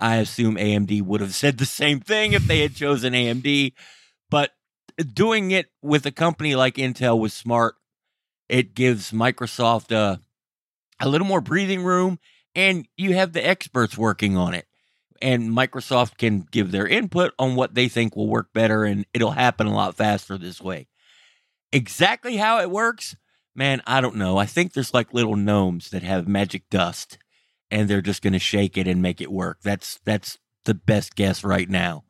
I 0.00 0.16
assume 0.16 0.56
AMD 0.56 1.02
would 1.02 1.20
have 1.20 1.34
said 1.34 1.58
the 1.58 1.66
same 1.66 2.00
thing 2.00 2.32
if 2.32 2.46
they 2.46 2.60
had 2.60 2.74
chosen 2.74 3.12
AMD. 3.12 3.74
But 4.30 4.52
doing 5.12 5.50
it 5.50 5.66
with 5.82 6.06
a 6.06 6.10
company 6.10 6.54
like 6.54 6.76
Intel 6.76 7.18
was 7.18 7.34
smart 7.34 7.74
it 8.48 8.74
gives 8.74 9.12
Microsoft 9.12 9.90
a, 9.92 9.98
uh, 9.98 10.16
a 11.00 11.08
little 11.08 11.26
more 11.26 11.40
breathing 11.40 11.82
room, 11.82 12.18
and 12.54 12.88
you 12.96 13.14
have 13.14 13.32
the 13.32 13.46
experts 13.46 13.98
working 13.98 14.36
on 14.36 14.54
it. 14.54 14.66
And 15.20 15.50
Microsoft 15.50 16.18
can 16.18 16.46
give 16.50 16.72
their 16.72 16.86
input 16.86 17.32
on 17.38 17.54
what 17.54 17.74
they 17.74 17.88
think 17.88 18.16
will 18.16 18.28
work 18.28 18.52
better, 18.52 18.84
and 18.84 19.06
it'll 19.12 19.32
happen 19.32 19.66
a 19.66 19.74
lot 19.74 19.96
faster 19.96 20.38
this 20.38 20.60
way. 20.60 20.88
Exactly 21.72 22.36
how 22.36 22.60
it 22.60 22.70
works, 22.70 23.16
man, 23.54 23.82
I 23.86 24.00
don't 24.00 24.16
know. 24.16 24.36
I 24.36 24.46
think 24.46 24.72
there's 24.72 24.94
like 24.94 25.12
little 25.12 25.36
gnomes 25.36 25.90
that 25.90 26.02
have 26.02 26.28
magic 26.28 26.68
dust, 26.70 27.18
and 27.70 27.88
they're 27.88 28.02
just 28.02 28.22
going 28.22 28.32
to 28.32 28.38
shake 28.38 28.78
it 28.78 28.86
and 28.86 29.02
make 29.02 29.20
it 29.20 29.32
work. 29.32 29.58
That's 29.62 29.98
that's 30.04 30.38
the 30.64 30.74
best 30.74 31.14
guess 31.14 31.44
right 31.44 31.68
now. 31.68 32.04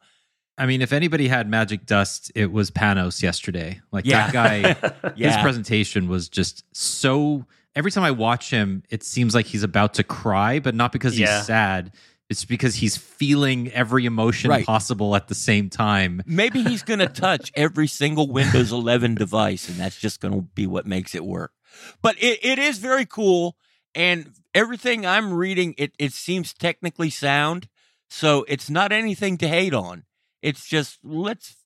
I 0.59 0.67
mean, 0.67 0.81
if 0.81 0.93
anybody 0.93 1.29
had 1.29 1.49
magic 1.49 1.85
dust, 1.87 2.33
it 2.35 2.51
was 2.51 2.71
Panos 2.71 3.23
yesterday. 3.23 3.81
Like 3.93 4.07
yeah. 4.07 4.31
that 4.31 4.33
guy, 4.33 5.13
yeah. 5.17 5.33
his 5.33 5.43
presentation 5.43 6.09
was 6.09 6.29
just 6.29 6.65
so. 6.73 7.45
Every 7.75 7.91
time 7.91 8.05
I 8.05 8.11
watch 8.11 8.49
him, 8.49 8.83
it 8.89 9.03
seems 9.03 9.35
like 9.35 9.45
he's 9.45 9.63
about 9.63 9.95
to 9.95 10.03
cry, 10.03 10.61
but 10.61 10.75
not 10.75 10.93
because 10.93 11.15
he's 11.15 11.29
sad. 11.45 11.93
It's 12.31 12.45
because 12.47 12.75
he's 12.77 12.97
feeling 12.97 13.71
every 13.73 14.07
emotion 14.07 14.51
Right. 14.51 14.65
possible 14.65 15.15
at 15.15 15.29
the 15.29 15.35
same 15.35 15.69
time. 15.69 16.23
Maybe 16.27 16.63
he's 16.63 16.83
going 16.83 16.99
to 17.07 17.07
touch 17.09 17.53
every 17.55 17.87
single 17.87 18.29
Windows 18.29 18.73
11 18.73 19.15
device, 19.17 19.69
and 19.69 19.79
that's 19.79 20.01
just 20.01 20.21
going 20.21 20.35
to 20.35 20.41
be 20.41 20.67
what 20.67 20.87
makes 20.87 21.15
it 21.15 21.25
work. 21.25 21.53
But 22.03 22.17
it, 22.19 22.41
it 22.43 22.59
is 22.59 22.79
very 22.79 23.05
cool, 23.05 23.57
and 23.95 24.33
everything 24.55 25.05
I'm 25.05 25.35
reading, 25.35 25.75
it, 25.77 25.93
it 25.99 26.13
seems 26.13 26.55
technically 26.55 27.11
sound. 27.11 27.69
So 28.09 28.45
it's 28.49 28.71
not 28.71 28.91
anything 28.91 29.37
to 29.39 29.49
hate 29.49 29.75
on. 29.75 30.05
It's 30.47 30.65
just 30.65 31.01
let's 31.03 31.57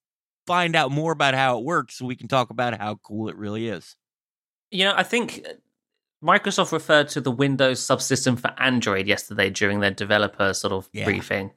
find 0.46 0.74
out 0.74 0.90
more 0.90 1.12
about 1.12 1.34
how 1.34 1.58
it 1.58 1.64
works 1.64 1.96
so 1.98 2.06
we 2.06 2.16
can 2.16 2.28
talk 2.28 2.48
about 2.48 2.78
how 2.80 2.94
cool 3.02 3.28
it 3.28 3.36
really 3.36 3.68
is. 3.68 3.94
You 4.70 4.84
know, 4.86 4.94
I 4.96 5.02
think 5.02 5.44
Microsoft 6.24 6.72
referred 6.72 7.08
to 7.10 7.20
the 7.20 7.30
Windows 7.30 7.78
subsystem 7.80 8.38
for 8.40 8.54
Android 8.58 9.06
yesterday 9.06 9.50
during 9.50 9.80
their 9.80 9.90
developer 9.90 10.54
sort 10.54 10.72
of 10.72 10.88
Yeah. 10.94 11.04
briefing. 11.04 11.50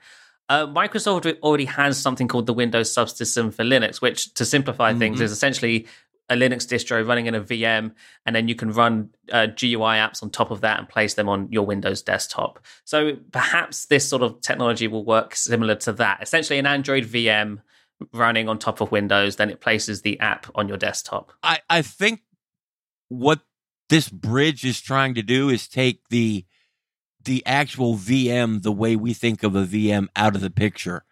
Uh, 0.50 0.68
Microsoft 0.68 1.39
already 1.42 1.63
has 1.65 1.98
something 1.98 2.27
called 2.27 2.46
the 2.46 2.53
Windows 2.53 2.94
subsystem 2.94 3.53
for 3.53 3.63
Linux, 3.63 4.01
which, 4.01 4.34
to 4.34 4.44
simplify 4.44 4.94
things, 4.94 5.20
Mhm. 5.20 5.24
is 5.24 5.32
essentially 5.32 5.88
a 6.30 6.36
Linux 6.36 6.65
distro 6.65 7.06
running 7.06 7.25
in 7.27 7.36
a 7.36 7.42
VM, 7.42 7.94
and 8.25 8.36
then 8.36 8.48
you 8.48 8.56
can 8.56 8.72
run 8.72 9.10
uh, 9.32 9.48
GUI 9.48 9.98
apps 9.98 10.24
on 10.24 10.30
top 10.30 10.51
of 10.51 10.62
that 10.62 10.80
and 10.80 10.88
place 10.88 11.15
them 11.15 11.27
on 11.27 11.51
your 11.51 11.65
Windows 11.65 12.01
desktop. 12.01 12.60
So 12.86 13.18
perhaps 13.32 13.86
this 13.86 14.08
sort 14.08 14.22
of 14.22 14.42
technology 14.42 14.88
will 14.88 15.06
work 15.06 15.36
similar 15.36 15.75
to 15.75 15.92
that. 15.94 16.22
Essentially, 16.22 16.60
an 16.60 16.65
Android 16.65 17.03
VM 17.03 17.62
running 18.13 18.50
on 18.50 18.58
top 18.58 18.82
of 18.82 18.92
Windows, 18.92 19.36
then 19.36 19.50
it 19.50 19.62
places 19.62 20.01
the 20.01 20.20
app 20.20 20.48
on 20.56 20.68
your 20.68 20.77
desktop. 20.77 21.34
I, 21.44 21.60
I 21.70 21.82
think 21.82 22.22
what 23.10 23.42
this 23.89 24.10
bridge 24.10 24.65
is 24.65 24.82
trying 24.82 25.13
to 25.15 25.22
do 25.22 25.50
is 25.50 25.68
take 25.68 26.08
the 26.10 26.46
the 27.25 27.46
actual 27.46 27.96
VM 27.96 28.63
the 28.63 28.72
way 28.72 28.98
we 28.98 29.13
think 29.13 29.44
of 29.44 29.56
a 29.56 29.63
VM 29.63 30.08
out 30.13 30.36
of 30.36 30.42
the 30.42 30.50
picture 30.50 31.06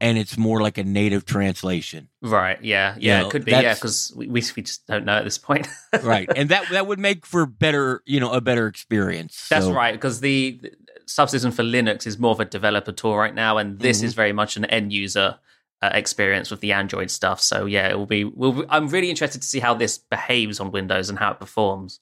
and 0.00 0.16
it's 0.16 0.38
more 0.38 0.60
like 0.60 0.78
a 0.78 0.84
native 0.84 1.24
translation. 1.24 2.08
Right. 2.22 2.62
Yeah. 2.62 2.94
You 2.96 3.00
Yeah. 3.08 3.20
know, 3.20 3.26
it 3.28 3.30
could 3.30 3.44
be. 3.44 3.50
Yeah. 3.52 3.74
Because 3.74 4.12
we, 4.14 4.26
we 4.28 4.42
we 4.56 4.62
just 4.62 4.86
don't 4.86 5.04
know 5.04 5.16
at 5.18 5.24
this 5.24 5.38
point. 5.38 5.66
Right. 6.02 6.28
and 6.36 6.48
that 6.50 6.68
that 6.70 6.86
would 6.86 6.98
make 6.98 7.26
for 7.26 7.46
better, 7.46 8.02
you 8.06 8.20
know, 8.20 8.32
a 8.32 8.40
better 8.40 8.66
experience. 8.66 9.48
That's 9.48 9.64
So- 9.66 9.72
right. 9.72 9.92
Because 9.94 10.20
the, 10.20 10.58
the 10.62 10.72
subsystem 11.06 11.52
for 11.52 11.62
Linux 11.62 12.06
is 12.06 12.18
more 12.18 12.32
of 12.32 12.40
a 12.40 12.44
developer 12.44 12.92
tool 12.92 13.16
right 13.16 13.34
now, 13.34 13.56
and 13.58 13.78
this 13.80 14.00
Mhm. 14.00 14.04
is 14.04 14.14
very 14.14 14.32
much 14.32 14.56
an 14.56 14.64
end 14.66 14.92
user 14.92 15.38
uh, 15.80 15.90
experience 15.94 16.50
with 16.50 16.60
the 16.60 16.72
Android 16.72 17.10
stuff. 17.10 17.40
So 17.40 17.64
yeah, 17.64 17.88
it 17.88 17.96
will 17.96 18.06
be. 18.06 18.24
We'll, 18.24 18.52
be- 18.52 18.64
I'm 18.68 18.88
really 18.88 19.10
interested 19.10 19.40
to 19.42 19.46
see 19.48 19.60
how 19.60 19.74
this 19.74 19.96
behaves 19.98 20.58
on 20.60 20.70
Windows 20.72 21.08
and 21.08 21.18
how 21.18 21.30
it 21.32 21.38
performs. 21.38 22.00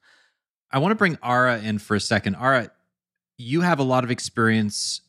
I 0.72 0.78
want 0.78 0.92
to 0.92 0.96
bring 0.96 1.18
Ara 1.22 1.58
in 1.60 1.78
for 1.78 1.94
a 1.94 2.00
second. 2.00 2.36
Ara, 2.36 2.70
you 3.38 3.60
have 3.60 3.78
a 3.78 3.82
lot 3.82 4.02
of 4.02 4.10
experience 4.10 5.02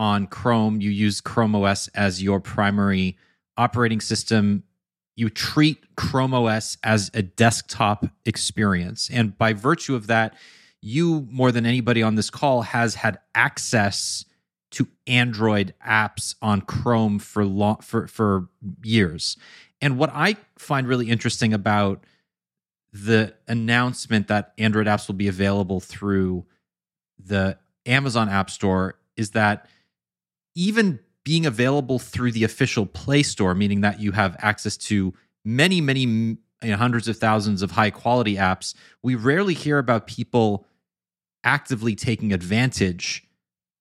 on 0.00 0.26
Chrome. 0.26 0.80
You 0.80 0.88
use 0.88 1.20
Chrome 1.20 1.54
OS 1.54 1.88
as 1.88 2.22
your 2.22 2.40
primary 2.40 3.18
operating 3.58 4.00
system. 4.00 4.64
You 5.14 5.28
treat 5.28 5.94
Chrome 5.94 6.32
OS 6.32 6.78
as 6.82 7.10
a 7.12 7.20
desktop 7.20 8.06
experience. 8.24 9.10
And 9.12 9.36
by 9.36 9.52
virtue 9.52 9.94
of 9.94 10.06
that, 10.06 10.34
you, 10.80 11.28
more 11.30 11.52
than 11.52 11.66
anybody 11.66 12.02
on 12.02 12.14
this 12.14 12.30
call, 12.30 12.62
has 12.62 12.94
had 12.94 13.18
access 13.34 14.24
to 14.70 14.88
Android 15.06 15.74
apps 15.86 16.34
on 16.40 16.62
Chrome 16.62 17.18
for 17.18 17.44
long, 17.44 17.76
for, 17.82 18.06
for 18.06 18.48
years. 18.82 19.36
And 19.82 19.98
what 19.98 20.10
I 20.14 20.36
find 20.56 20.88
really 20.88 21.10
interesting 21.10 21.52
about 21.52 22.04
the 22.90 23.34
announcement 23.46 24.28
that 24.28 24.54
Android 24.56 24.86
apps 24.86 25.08
will 25.08 25.14
be 25.16 25.28
available 25.28 25.78
through 25.78 26.46
the 27.22 27.58
Amazon 27.84 28.30
App 28.30 28.48
Store 28.48 28.94
is 29.14 29.32
that 29.32 29.66
even 30.54 31.00
being 31.24 31.46
available 31.46 31.98
through 31.98 32.32
the 32.32 32.44
official 32.44 32.86
Play 32.86 33.22
Store, 33.22 33.54
meaning 33.54 33.82
that 33.82 34.00
you 34.00 34.12
have 34.12 34.36
access 34.38 34.76
to 34.76 35.14
many, 35.44 35.80
many 35.80 36.00
you 36.02 36.38
know, 36.62 36.76
hundreds 36.76 37.08
of 37.08 37.16
thousands 37.16 37.62
of 37.62 37.70
high 37.70 37.90
quality 37.90 38.36
apps, 38.36 38.74
we 39.02 39.14
rarely 39.14 39.54
hear 39.54 39.78
about 39.78 40.06
people 40.06 40.66
actively 41.44 41.94
taking 41.94 42.32
advantage 42.32 43.26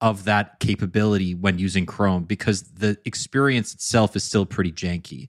of 0.01 0.23
that 0.23 0.59
capability 0.59 1.35
when 1.35 1.59
using 1.59 1.85
Chrome 1.85 2.23
because 2.23 2.61
the 2.61 2.97
experience 3.03 3.73
itself 3.73 4.15
is 4.15 4.23
still 4.23 4.45
pretty 4.45 4.71
janky. 4.71 5.27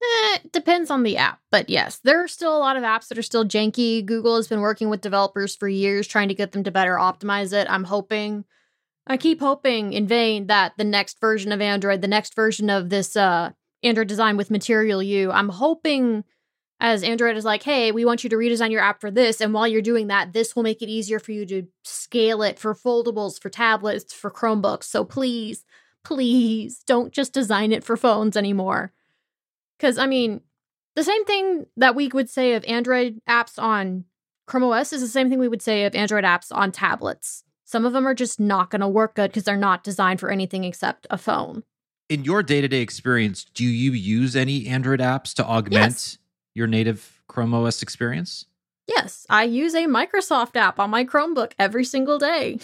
Eh, 0.00 0.38
it 0.44 0.52
depends 0.52 0.90
on 0.90 1.02
the 1.02 1.16
app, 1.16 1.40
but 1.50 1.68
yes, 1.68 1.98
there 2.04 2.22
are 2.22 2.28
still 2.28 2.56
a 2.56 2.60
lot 2.60 2.76
of 2.76 2.84
apps 2.84 3.08
that 3.08 3.18
are 3.18 3.22
still 3.22 3.44
janky. 3.44 4.04
Google 4.04 4.36
has 4.36 4.46
been 4.46 4.60
working 4.60 4.88
with 4.88 5.00
developers 5.00 5.56
for 5.56 5.68
years 5.68 6.06
trying 6.06 6.28
to 6.28 6.34
get 6.34 6.52
them 6.52 6.62
to 6.62 6.70
better 6.70 6.94
optimize 6.94 7.52
it. 7.52 7.68
I'm 7.68 7.84
hoping, 7.84 8.44
I 9.08 9.16
keep 9.16 9.40
hoping 9.40 9.94
in 9.94 10.06
vain 10.06 10.48
that 10.48 10.74
the 10.76 10.84
next 10.84 11.18
version 11.20 11.50
of 11.50 11.62
Android, 11.62 12.02
the 12.02 12.08
next 12.08 12.34
version 12.36 12.68
of 12.68 12.90
this 12.90 13.16
uh, 13.16 13.50
Android 13.82 14.06
design 14.06 14.36
with 14.36 14.50
Material 14.50 15.02
You, 15.02 15.32
I'm 15.32 15.48
hoping 15.48 16.24
as 16.78 17.02
Android 17.02 17.36
is 17.36 17.44
like, 17.44 17.62
hey, 17.62 17.90
we 17.90 18.04
want 18.04 18.22
you 18.22 18.30
to 18.30 18.36
redesign 18.36 18.70
your 18.70 18.82
app 18.82 19.00
for 19.00 19.10
this. 19.10 19.40
And 19.40 19.52
while 19.52 19.66
you're 19.66 19.82
doing 19.82 20.08
that, 20.08 20.32
this 20.32 20.54
will 20.54 20.62
make 20.62 20.82
it 20.82 20.88
easier 20.88 21.18
for 21.18 21.32
you 21.32 21.46
to 21.46 21.66
scale 21.82 22.42
it 22.42 22.58
for 22.58 22.74
foldables, 22.74 23.40
for 23.40 23.48
tablets, 23.48 24.12
for 24.12 24.30
Chromebooks. 24.30 24.84
So 24.84 25.04
please, 25.04 25.64
please 26.04 26.82
don't 26.86 27.12
just 27.12 27.32
design 27.32 27.72
it 27.72 27.82
for 27.82 27.96
phones 27.96 28.36
anymore. 28.36 28.92
Because, 29.76 29.98
I 29.98 30.06
mean, 30.06 30.42
the 30.94 31.02
same 31.02 31.24
thing 31.24 31.66
that 31.76 31.94
we 31.94 32.08
would 32.08 32.28
say 32.28 32.54
of 32.54 32.64
Android 32.66 33.20
apps 33.28 33.60
on 33.60 34.04
Chrome 34.46 34.64
OS 34.64 34.92
is 34.92 35.00
the 35.00 35.08
same 35.08 35.30
thing 35.30 35.38
we 35.38 35.48
would 35.48 35.62
say 35.62 35.84
of 35.84 35.94
Android 35.94 36.24
apps 36.24 36.48
on 36.52 36.72
tablets. 36.72 37.42
Some 37.70 37.84
of 37.84 37.92
them 37.92 38.08
are 38.08 38.14
just 38.14 38.40
not 38.40 38.70
going 38.70 38.80
to 38.80 38.88
work 38.88 39.14
good 39.14 39.30
because 39.30 39.44
they're 39.44 39.54
not 39.58 39.84
designed 39.84 40.20
for 40.20 40.30
anything 40.30 40.64
except 40.64 41.06
a 41.10 41.18
phone. 41.18 41.64
in 42.08 42.24
your 42.24 42.42
day-to-day 42.42 42.80
experience 42.80 43.44
do 43.44 43.64
you 43.64 43.92
use 43.92 44.34
any 44.34 44.66
android 44.66 44.98
apps 45.00 45.34
to 45.34 45.44
augment 45.44 45.92
Yes. 45.92 46.18
your 46.54 46.66
native 46.66 47.20
chrome 47.28 47.52
os 47.52 47.82
experience 47.82 48.46
Yes, 48.86 49.26
I 49.28 49.42
use 49.42 49.74
a 49.74 49.84
Microsoft 49.84 50.56
app 50.56 50.80
on 50.80 50.88
my 50.88 51.04
Chromebook 51.04 51.52
every 51.58 51.84
single 51.84 52.18
day. 52.18 52.58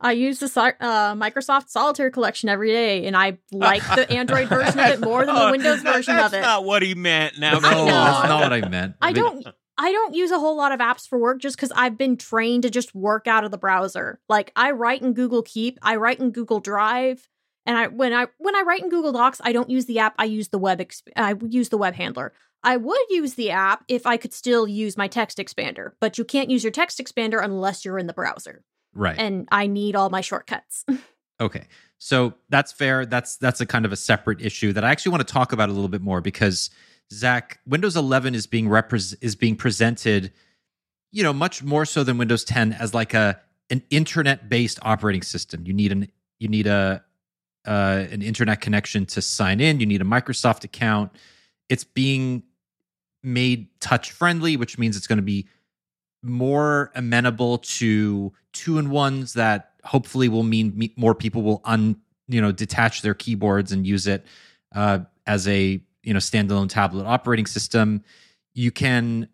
I 0.00 0.10
use 0.10 0.40
the 0.40 0.46
uh, 0.80 1.14
Microsoft 1.14 1.68
Solitaire 1.68 2.10
collection 2.10 2.48
every 2.48 2.72
day, 2.72 3.06
and 3.06 3.16
I 3.16 3.38
like 3.52 3.82
the 3.94 4.10
Android 4.10 4.48
version 4.48 4.80
of 4.80 4.86
it 4.94 5.00
more 5.10 5.24
than 5.24 5.32
the 5.36 5.50
Windows 5.52 5.80
version 5.82 6.16
that's 6.16 6.26
of 6.26 6.32
it. 6.34 6.42
That's 6.42 6.46
not 6.46 6.64
what 6.64 6.82
he 6.82 6.96
meant. 6.96 7.38
Now, 7.38 7.52
no 7.60 7.68
I 7.68 7.70
come 7.70 7.86
know. 7.86 7.94
that's 7.94 8.28
not 8.28 8.40
what 8.42 8.52
i 8.52 8.68
meant 8.68 8.96
I 9.00 9.12
mean, 9.12 9.22
don't 9.22 9.46
I 9.76 9.90
don't 9.90 10.14
use 10.14 10.30
a 10.30 10.38
whole 10.38 10.56
lot 10.56 10.72
of 10.72 10.80
apps 10.80 11.08
for 11.08 11.18
work 11.18 11.40
just 11.40 11.56
because 11.56 11.72
I've 11.74 11.98
been 11.98 12.16
trained 12.16 12.62
to 12.62 12.70
just 12.70 12.94
work 12.94 13.26
out 13.26 13.44
of 13.44 13.50
the 13.50 13.58
browser. 13.58 14.20
Like 14.28 14.52
I 14.54 14.70
write 14.70 15.02
in 15.02 15.14
Google 15.14 15.42
Keep, 15.42 15.78
I 15.82 15.96
write 15.96 16.20
in 16.20 16.30
Google 16.30 16.60
Drive, 16.60 17.28
and 17.66 17.76
I 17.76 17.88
when 17.88 18.12
I 18.12 18.26
when 18.38 18.54
I 18.54 18.62
write 18.62 18.82
in 18.82 18.90
Google 18.90 19.12
Docs, 19.12 19.40
I 19.42 19.52
don't 19.52 19.70
use 19.70 19.86
the 19.86 19.98
app. 19.98 20.14
I 20.18 20.24
use 20.24 20.48
the 20.48 20.58
web 20.58 20.78
exp- 20.78 21.08
I 21.16 21.34
use 21.48 21.70
the 21.70 21.78
web 21.78 21.94
handler. 21.94 22.32
I 22.62 22.76
would 22.76 23.10
use 23.10 23.34
the 23.34 23.50
app 23.50 23.84
if 23.88 24.06
I 24.06 24.16
could 24.16 24.32
still 24.32 24.66
use 24.66 24.96
my 24.96 25.08
text 25.08 25.38
expander, 25.38 25.92
but 26.00 26.16
you 26.16 26.24
can't 26.24 26.50
use 26.50 26.64
your 26.64 26.70
text 26.70 26.98
expander 26.98 27.42
unless 27.42 27.84
you're 27.84 27.98
in 27.98 28.06
the 28.06 28.14
browser, 28.14 28.62
right 28.94 29.18
and 29.18 29.48
I 29.50 29.66
need 29.66 29.96
all 29.96 30.10
my 30.10 30.20
shortcuts. 30.20 30.84
Okay. 31.40 31.64
So 31.98 32.34
that's 32.48 32.72
fair. 32.72 33.06
That's 33.06 33.36
that's 33.36 33.60
a 33.60 33.66
kind 33.66 33.84
of 33.84 33.92
a 33.92 33.96
separate 33.96 34.40
issue 34.40 34.72
that 34.72 34.84
I 34.84 34.90
actually 34.90 35.10
want 35.10 35.26
to 35.26 35.32
talk 35.32 35.52
about 35.52 35.68
a 35.68 35.72
little 35.72 35.88
bit 35.88 36.02
more 36.02 36.20
because 36.20 36.70
Zac, 37.12 37.60
Windows 37.66 37.96
11 37.96 38.34
is 38.34 38.46
being 38.46 38.66
repres 38.66 39.14
is 39.20 39.36
being 39.36 39.56
presented, 39.56 40.32
you 41.12 41.22
know, 41.22 41.32
much 41.32 41.62
more 41.62 41.84
so 41.84 42.02
than 42.02 42.18
Windows 42.18 42.44
10 42.44 42.72
as 42.72 42.94
like 42.94 43.14
a 43.14 43.40
an 43.70 43.82
internet 43.90 44.48
based 44.48 44.78
operating 44.82 45.22
system. 45.22 45.66
You 45.66 45.72
need 45.72 45.92
an 45.92 46.08
you 46.38 46.48
need 46.48 46.66
a 46.66 47.02
uh, 47.66 48.04
an 48.10 48.22
internet 48.22 48.60
connection 48.60 49.06
to 49.06 49.22
sign 49.22 49.60
in. 49.60 49.80
You 49.80 49.86
need 49.86 50.02
a 50.02 50.04
Microsoft 50.04 50.64
account. 50.64 51.12
It's 51.68 51.84
being 51.84 52.42
made 53.22 53.68
touch 53.80 54.10
friendly, 54.10 54.56
which 54.56 54.78
means 54.78 54.96
it's 54.96 55.06
going 55.06 55.18
to 55.18 55.22
be 55.22 55.48
more 56.22 56.90
amenable 56.94 57.58
to 57.58 58.32
two 58.52 58.78
in 58.78 58.90
ones 58.90 59.34
that 59.34 59.72
hopefully 59.84 60.28
will 60.28 60.42
mean 60.42 60.90
more 60.96 61.14
people 61.14 61.42
will 61.42 61.60
un 61.64 61.96
you 62.28 62.40
know 62.40 62.50
detach 62.50 63.02
their 63.02 63.14
keyboards 63.14 63.72
and 63.72 63.86
use 63.86 64.06
it 64.06 64.24
uh, 64.74 65.00
as 65.26 65.46
a 65.46 65.80
you 66.04 66.12
know 66.12 66.20
standalone 66.20 66.68
tablet 66.68 67.06
operating 67.06 67.46
system. 67.46 68.02
You 68.54 68.70
can 68.70 69.28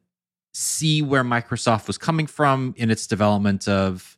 see 0.55 1.03
where 1.03 1.23
Microsoft 1.23 1.87
was 1.87 1.99
coming 1.99 2.27
from 2.27 2.75
in 2.77 2.91
its 2.91 3.07
development 3.07 3.69
of 3.69 4.17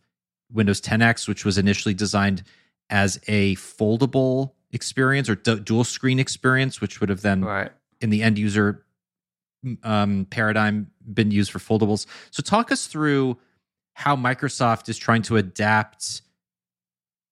Windows 0.50 0.80
10X, 0.80 1.28
which 1.28 1.44
was 1.44 1.58
initially 1.58 1.94
designed 1.94 2.42
as 2.88 3.18
a 3.26 3.54
foldable 3.56 4.52
experience 4.70 5.28
or 5.28 5.34
du- 5.34 5.60
dual 5.60 5.84
screen 5.84 6.18
experience, 6.18 6.80
which 6.80 7.00
would 7.00 7.08
have 7.08 7.22
then 7.22 7.44
Right. 7.44 7.72
in 8.00 8.10
the 8.10 8.22
end 8.22 8.38
user 8.38 8.84
um, 9.82 10.26
paradigm 10.30 10.90
been 11.12 11.30
used 11.30 11.50
for 11.52 11.58
foldables. 11.58 12.06
So, 12.30 12.42
talk 12.42 12.72
us 12.72 12.86
through 12.86 13.38
how 13.94 14.16
Microsoft 14.16 14.88
is 14.88 14.98
trying 14.98 15.22
to 15.22 15.36
adapt 15.36 16.22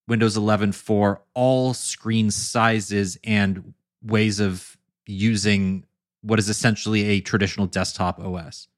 Windows 0.08 0.36
11 0.36 0.72
for 0.72 1.22
all 1.34 1.72
screen 1.74 2.30
sizes 2.30 3.18
and 3.24 3.74
ways 4.02 4.40
of 4.40 4.76
using 5.10 5.84
what 6.22 6.38
is 6.38 6.48
essentially 6.48 7.04
a 7.04 7.20
traditional 7.20 7.66
desktop 7.66 8.18
OS. 8.20 8.68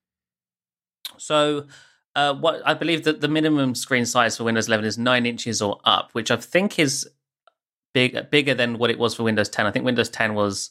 So 1.19 1.67
Uh, 2.15 2.35
what 2.35 2.61
I 2.67 2.75
believe 2.75 3.05
that 3.05 3.23
the 3.23 3.29
minimum 3.29 3.75
screen 3.75 4.05
size 4.05 4.37
for 4.37 4.45
Windows 4.45 4.67
11 4.69 4.85
is 4.85 4.99
nine 4.99 5.25
inches 5.25 5.63
or 5.63 5.81
up, 5.85 6.11
which 6.13 6.31
I 6.31 6.37
think 6.37 6.79
is 6.79 7.09
big 7.95 8.31
bigger 8.31 8.55
than 8.55 8.79
what 8.79 8.91
it 8.91 8.99
was 8.99 9.15
for 9.15 9.23
Windows 9.23 9.49
10. 9.49 9.65
I 9.65 9.71
think 9.71 9.85
Windows 9.85 10.11
10 10.11 10.35
was 10.35 10.71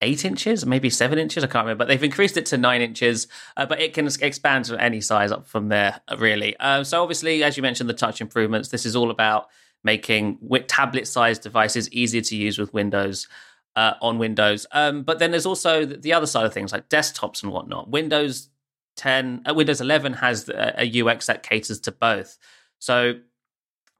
eight 0.00 0.24
inches, 0.24 0.64
maybe 0.66 0.90
seven 0.90 1.18
inches. 1.18 1.44
I 1.44 1.46
can't 1.46 1.64
remember, 1.64 1.84
but 1.84 1.88
they've 1.88 2.02
increased 2.02 2.36
it 2.36 2.46
to 2.46 2.56
nine 2.56 2.80
inches. 2.80 3.28
Uh, 3.56 3.66
but 3.66 3.80
it 3.80 3.94
can 3.94 4.06
expand 4.06 4.64
to 4.66 4.80
any 4.80 5.00
size 5.00 5.30
up 5.30 5.46
from 5.46 5.68
there, 5.68 6.00
uh, 6.08 6.16
really. 6.18 6.56
Uh, 6.56 6.84
so 6.84 7.02
obviously, 7.02 7.44
as 7.44 7.56
you 7.56 7.62
mentioned, 7.62 7.88
the 7.88 7.94
touch 7.94 8.20
improvements. 8.20 8.70
This 8.70 8.86
is 8.86 8.96
all 8.96 9.10
about 9.10 9.48
making 9.84 10.38
tablet-sized 10.68 11.42
devices 11.42 11.90
easier 11.92 12.22
to 12.22 12.36
use 12.36 12.58
with 12.58 12.72
Windows. 12.72 13.28
Uh, 13.74 13.94
on 14.02 14.18
Windows, 14.18 14.66
um, 14.72 15.02
but 15.02 15.18
then 15.18 15.30
there's 15.30 15.46
also 15.46 15.86
the 15.86 16.12
other 16.12 16.26
side 16.26 16.44
of 16.44 16.52
things 16.52 16.72
like 16.72 16.90
desktops 16.90 17.42
and 17.42 17.50
whatnot. 17.50 17.88
Windows 17.88 18.50
10, 18.96 19.44
uh, 19.48 19.54
Windows 19.54 19.80
11 19.80 20.14
has 20.14 20.48
a, 20.48 20.74
a 20.78 21.02
UX 21.02 21.26
that 21.26 21.42
caters 21.42 21.80
to 21.80 21.92
both. 21.92 22.36
So 22.78 23.14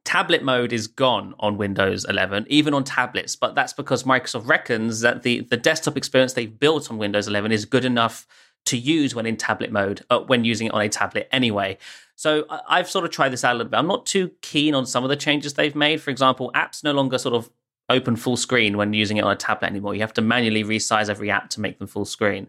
tablet 0.05 0.43
mode 0.43 0.73
is 0.73 0.87
gone 0.87 1.35
on 1.39 1.57
Windows 1.57 2.05
11, 2.05 2.47
even 2.49 2.75
on 2.75 2.85
tablets. 2.85 3.37
But 3.37 3.55
that's 3.55 3.73
because 3.73 4.05
Microsoft 4.05 4.49
reckons 4.49 5.01
that 5.01 5.23
the, 5.23 5.41
the 5.41 5.57
desktop 5.57 5.97
experience 5.97 6.33
they've 6.33 6.59
built 6.59 6.91
on 6.91 6.99
Windows 6.99 7.29
11 7.29 7.53
is 7.53 7.65
good 7.65 7.85
enough 7.85 8.27
to 8.65 8.77
use 8.77 9.15
when 9.15 9.27
in 9.27 9.37
tablet 9.37 9.73
mode, 9.73 10.05
uh, 10.11 10.21
when 10.21 10.45
using 10.45 10.69
it 10.69 10.73
on 10.73 10.81
a 10.81 10.89
tablet 10.89 11.29
anyway. 11.33 11.77
So 12.15 12.47
I've 12.69 12.89
sort 12.89 13.05
of 13.05 13.11
tried 13.11 13.31
this 13.31 13.43
out 13.43 13.55
a 13.55 13.59
little 13.59 13.71
bit. 13.71 13.77
I'm 13.77 13.89
not 13.89 14.07
too 14.07 14.31
keen 14.43 14.75
on 14.75 14.87
some 14.87 15.03
of 15.03 15.11
the 15.11 15.17
changes 15.17 15.55
they've 15.55 15.75
made. 15.75 16.01
For 16.01 16.11
example, 16.11 16.53
apps 16.55 16.85
no 16.85 16.93
longer 16.93 17.19
sort 17.19 17.35
of 17.35 17.51
open 17.93 18.17
full 18.17 18.37
screen 18.37 18.77
when 18.77 18.93
using 18.93 19.19
it 19.19 19.25
on 19.25 19.33
a 19.33 19.37
tablet 19.37 19.69
anymore. 19.69 19.95
You 19.95 20.01
have 20.01 20.15
to 20.15 20.23
manually 20.23 20.65
resize 20.65 21.09
every 21.09 21.31
app 21.31 21.51
to 21.51 21.61
make 21.61 21.79
them 21.79 21.87
full 21.87 22.05
screen. 22.05 22.49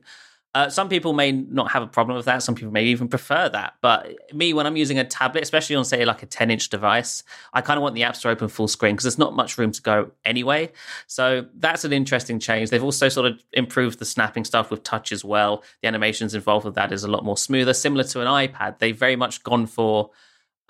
Uh, 0.56 0.69
some 0.69 0.88
people 0.88 1.13
may 1.13 1.32
not 1.32 1.71
have 1.71 1.82
a 1.82 1.88
problem 1.88 2.15
with 2.15 2.27
that. 2.27 2.43
Some 2.43 2.53
people 2.53 2.71
may 2.71 2.84
even 2.86 3.08
prefer 3.08 3.49
that. 3.49 3.73
But 3.82 4.15
me, 4.34 4.53
when 4.53 4.67
I'm 4.67 4.77
using 4.77 4.99
a 4.99 5.03
tablet, 5.03 5.41
especially 5.41 5.75
on 5.75 5.84
say 5.84 6.06
like 6.06 6.21
a 6.21 6.27
10 6.27 6.51
inch 6.51 6.69
device, 6.69 7.23
I 7.53 7.62
kind 7.62 7.77
of 7.77 7.82
want 7.82 7.95
the 7.95 8.01
apps 8.01 8.21
to 8.21 8.29
open 8.29 8.47
full 8.49 8.67
screen 8.67 8.93
because 8.93 9.03
there's 9.03 9.17
not 9.17 9.36
much 9.36 9.58
room 9.58 9.71
to 9.71 9.82
go 9.82 10.12
anyway. 10.23 10.71
So 11.08 11.47
that's 11.56 11.86
an 11.86 11.91
interesting 11.91 12.38
change. 12.38 12.69
They've 12.69 12.84
also 12.84 13.10
sort 13.10 13.32
of 13.32 13.43
improved 13.53 13.97
the 13.97 14.06
snapping 14.06 14.45
stuff 14.45 14.69
with 14.69 14.84
touch 14.84 15.12
as 15.12 15.25
well. 15.25 15.63
The 15.82 15.88
animations 15.88 16.36
involved 16.36 16.65
with 16.65 16.75
that 16.75 16.91
is 16.91 17.03
a 17.03 17.10
lot 17.10 17.25
more 17.25 17.38
smoother, 17.38 17.73
similar 17.73 18.03
to 18.03 18.21
an 18.21 18.27
iPad. 18.27 18.77
They've 18.77 18.97
very 18.97 19.15
much 19.15 19.41
gone 19.41 19.65
for 19.65 20.12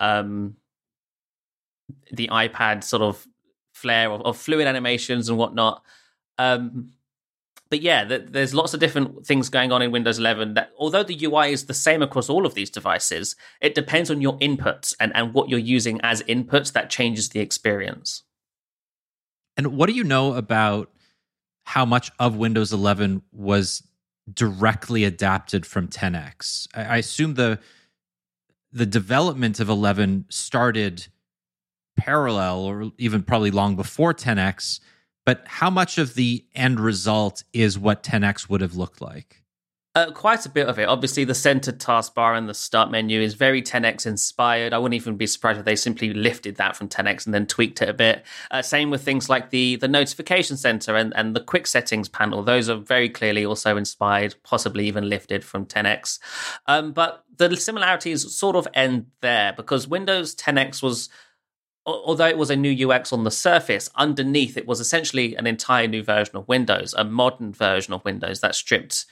um, 0.00 0.56
the 2.10 2.28
iPad 2.28 2.82
sort 2.84 3.02
of 3.02 3.26
flair 3.84 4.10
of, 4.10 4.22
of 4.22 4.38
fluid 4.38 4.66
animations 4.66 5.28
and 5.28 5.36
whatnot. 5.36 5.82
Um, 6.38 6.92
but 7.70 7.82
yeah, 7.82 8.04
there's 8.04 8.54
lots 8.54 8.72
of 8.72 8.80
different 8.80 9.26
things 9.26 9.48
going 9.48 9.72
on 9.72 9.82
in 9.82 9.90
Windows 9.90 10.18
11 10.18 10.54
that 10.54 10.70
although 10.78 11.02
the 11.02 11.24
UI 11.24 11.52
is 11.52 11.66
the 11.66 11.74
same 11.74 12.02
across 12.02 12.30
all 12.30 12.46
of 12.46 12.54
these 12.54 12.70
devices, 12.70 13.36
it 13.60 13.74
depends 13.74 14.10
on 14.10 14.20
your 14.20 14.38
inputs 14.38 14.94
and, 15.00 15.14
and 15.14 15.34
what 15.34 15.48
you're 15.48 15.58
using 15.58 16.00
as 16.02 16.22
inputs 16.22 16.72
that 16.72 16.88
changes 16.88 17.30
the 17.30 17.40
experience. 17.40 18.22
And 19.56 19.76
what 19.76 19.88
do 19.88 19.92
you 19.92 20.04
know 20.04 20.34
about 20.34 20.90
how 21.64 21.84
much 21.84 22.10
of 22.18 22.36
Windows 22.36 22.72
11 22.72 23.22
was 23.32 23.82
directly 24.32 25.04
adapted 25.04 25.66
from 25.66 25.88
10X? 25.88 26.68
I, 26.74 26.84
I 26.84 26.96
assume 26.98 27.34
the 27.34 27.58
the 28.74 28.86
development 28.86 29.60
of 29.60 29.68
11 29.68 30.26
started 30.28 31.06
parallel 31.96 32.60
or 32.60 32.92
even 32.98 33.22
probably 33.22 33.50
long 33.50 33.76
before 33.76 34.12
10X 34.12 34.80
but 35.24 35.42
how 35.46 35.70
much 35.70 35.98
of 35.98 36.14
the 36.14 36.44
end 36.54 36.80
result 36.80 37.44
is 37.52 37.78
what 37.78 38.02
10x 38.02 38.48
would 38.48 38.60
have 38.60 38.74
looked 38.74 39.00
like? 39.00 39.40
Uh, 39.96 40.10
quite 40.10 40.44
a 40.44 40.48
bit 40.48 40.68
of 40.68 40.76
it. 40.80 40.88
Obviously, 40.88 41.22
the 41.22 41.36
centered 41.36 41.78
taskbar 41.78 42.36
and 42.36 42.48
the 42.48 42.54
start 42.54 42.90
menu 42.90 43.20
is 43.20 43.34
very 43.34 43.62
10x 43.62 44.06
inspired. 44.06 44.72
I 44.72 44.78
wouldn't 44.78 45.00
even 45.00 45.16
be 45.16 45.28
surprised 45.28 45.60
if 45.60 45.64
they 45.64 45.76
simply 45.76 46.12
lifted 46.12 46.56
that 46.56 46.74
from 46.74 46.88
10x 46.88 47.26
and 47.26 47.32
then 47.32 47.46
tweaked 47.46 47.80
it 47.80 47.88
a 47.88 47.94
bit. 47.94 48.24
Uh, 48.50 48.60
same 48.60 48.90
with 48.90 49.02
things 49.02 49.28
like 49.28 49.50
the 49.50 49.76
the 49.76 49.86
notification 49.86 50.56
center 50.56 50.96
and, 50.96 51.12
and 51.14 51.36
the 51.36 51.40
quick 51.40 51.68
settings 51.68 52.08
panel. 52.08 52.42
Those 52.42 52.68
are 52.68 52.76
very 52.76 53.08
clearly 53.08 53.46
also 53.46 53.76
inspired, 53.76 54.34
possibly 54.42 54.88
even 54.88 55.08
lifted 55.08 55.44
from 55.44 55.64
10x. 55.64 56.18
Um, 56.66 56.92
but 56.92 57.24
the 57.36 57.56
similarities 57.56 58.34
sort 58.34 58.56
of 58.56 58.66
end 58.74 59.06
there 59.20 59.52
because 59.52 59.86
Windows 59.86 60.34
10x 60.34 60.82
was 60.82 61.08
although 61.86 62.26
it 62.26 62.38
was 62.38 62.50
a 62.50 62.56
new 62.56 62.90
UX 62.90 63.12
on 63.12 63.24
the 63.24 63.30
surface, 63.30 63.90
underneath 63.96 64.56
it 64.56 64.66
was 64.66 64.80
essentially 64.80 65.34
an 65.36 65.46
entire 65.46 65.86
new 65.86 66.02
version 66.02 66.36
of 66.36 66.48
Windows, 66.48 66.94
a 66.96 67.04
modern 67.04 67.52
version 67.52 67.92
of 67.92 68.04
Windows 68.04 68.40
that 68.40 68.54
stripped 68.54 69.06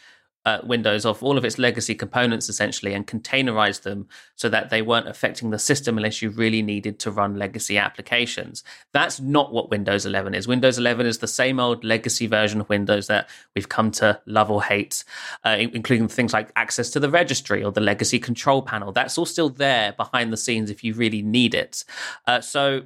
uh, 0.44 0.58
Windows 0.64 1.06
of 1.06 1.22
all 1.22 1.38
of 1.38 1.44
its 1.44 1.58
legacy 1.58 1.94
components 1.94 2.48
essentially 2.48 2.94
and 2.94 3.06
containerized 3.06 3.82
them 3.82 4.08
so 4.34 4.48
that 4.48 4.70
they 4.70 4.82
weren't 4.82 5.08
affecting 5.08 5.50
the 5.50 5.58
system 5.58 5.96
unless 5.96 6.20
you 6.20 6.30
really 6.30 6.62
needed 6.62 6.98
to 6.98 7.10
run 7.10 7.36
legacy 7.36 7.78
applications. 7.78 8.64
That's 8.92 9.20
not 9.20 9.52
what 9.52 9.70
Windows 9.70 10.04
11 10.04 10.34
is. 10.34 10.48
Windows 10.48 10.78
11 10.78 11.06
is 11.06 11.18
the 11.18 11.28
same 11.28 11.60
old 11.60 11.84
legacy 11.84 12.26
version 12.26 12.60
of 12.60 12.68
Windows 12.68 13.06
that 13.06 13.28
we've 13.54 13.68
come 13.68 13.90
to 13.92 14.20
love 14.26 14.50
or 14.50 14.62
hate, 14.62 15.04
uh, 15.44 15.56
including 15.58 16.08
things 16.08 16.32
like 16.32 16.50
access 16.56 16.90
to 16.90 17.00
the 17.00 17.10
registry 17.10 17.62
or 17.62 17.70
the 17.70 17.80
legacy 17.80 18.18
control 18.18 18.62
panel. 18.62 18.92
That's 18.92 19.16
all 19.18 19.26
still 19.26 19.48
there 19.48 19.92
behind 19.92 20.32
the 20.32 20.36
scenes 20.36 20.70
if 20.70 20.82
you 20.82 20.94
really 20.94 21.22
need 21.22 21.54
it. 21.54 21.84
Uh, 22.26 22.40
so 22.40 22.82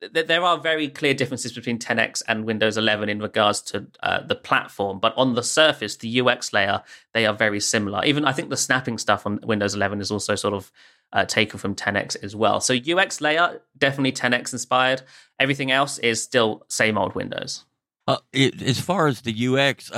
there 0.00 0.44
are 0.44 0.58
very 0.58 0.88
clear 0.88 1.14
differences 1.14 1.52
between 1.52 1.78
10x 1.78 2.22
and 2.28 2.44
Windows 2.44 2.76
11 2.76 3.08
in 3.08 3.20
regards 3.20 3.62
to 3.62 3.86
uh, 4.02 4.20
the 4.20 4.34
platform, 4.34 4.98
but 4.98 5.14
on 5.16 5.34
the 5.34 5.42
surface, 5.42 5.96
the 5.96 6.20
UX 6.20 6.52
layer, 6.52 6.82
they 7.14 7.26
are 7.26 7.34
very 7.34 7.60
similar. 7.60 8.04
Even 8.04 8.24
I 8.24 8.32
think 8.32 8.50
the 8.50 8.56
snapping 8.56 8.98
stuff 8.98 9.26
on 9.26 9.40
Windows 9.42 9.74
11 9.74 10.00
is 10.00 10.10
also 10.10 10.34
sort 10.34 10.54
of 10.54 10.70
uh, 11.12 11.24
taken 11.24 11.58
from 11.58 11.74
10x 11.74 12.22
as 12.22 12.36
well. 12.36 12.60
So 12.60 12.74
UX 12.74 13.20
layer 13.20 13.62
definitely 13.78 14.12
10x 14.12 14.52
inspired. 14.52 15.02
Everything 15.38 15.70
else 15.70 15.98
is 15.98 16.22
still 16.22 16.64
same 16.68 16.98
old 16.98 17.14
Windows. 17.14 17.64
Uh, 18.06 18.18
it, 18.32 18.62
as 18.62 18.78
far 18.78 19.06
as 19.06 19.22
the 19.22 19.48
UX, 19.48 19.90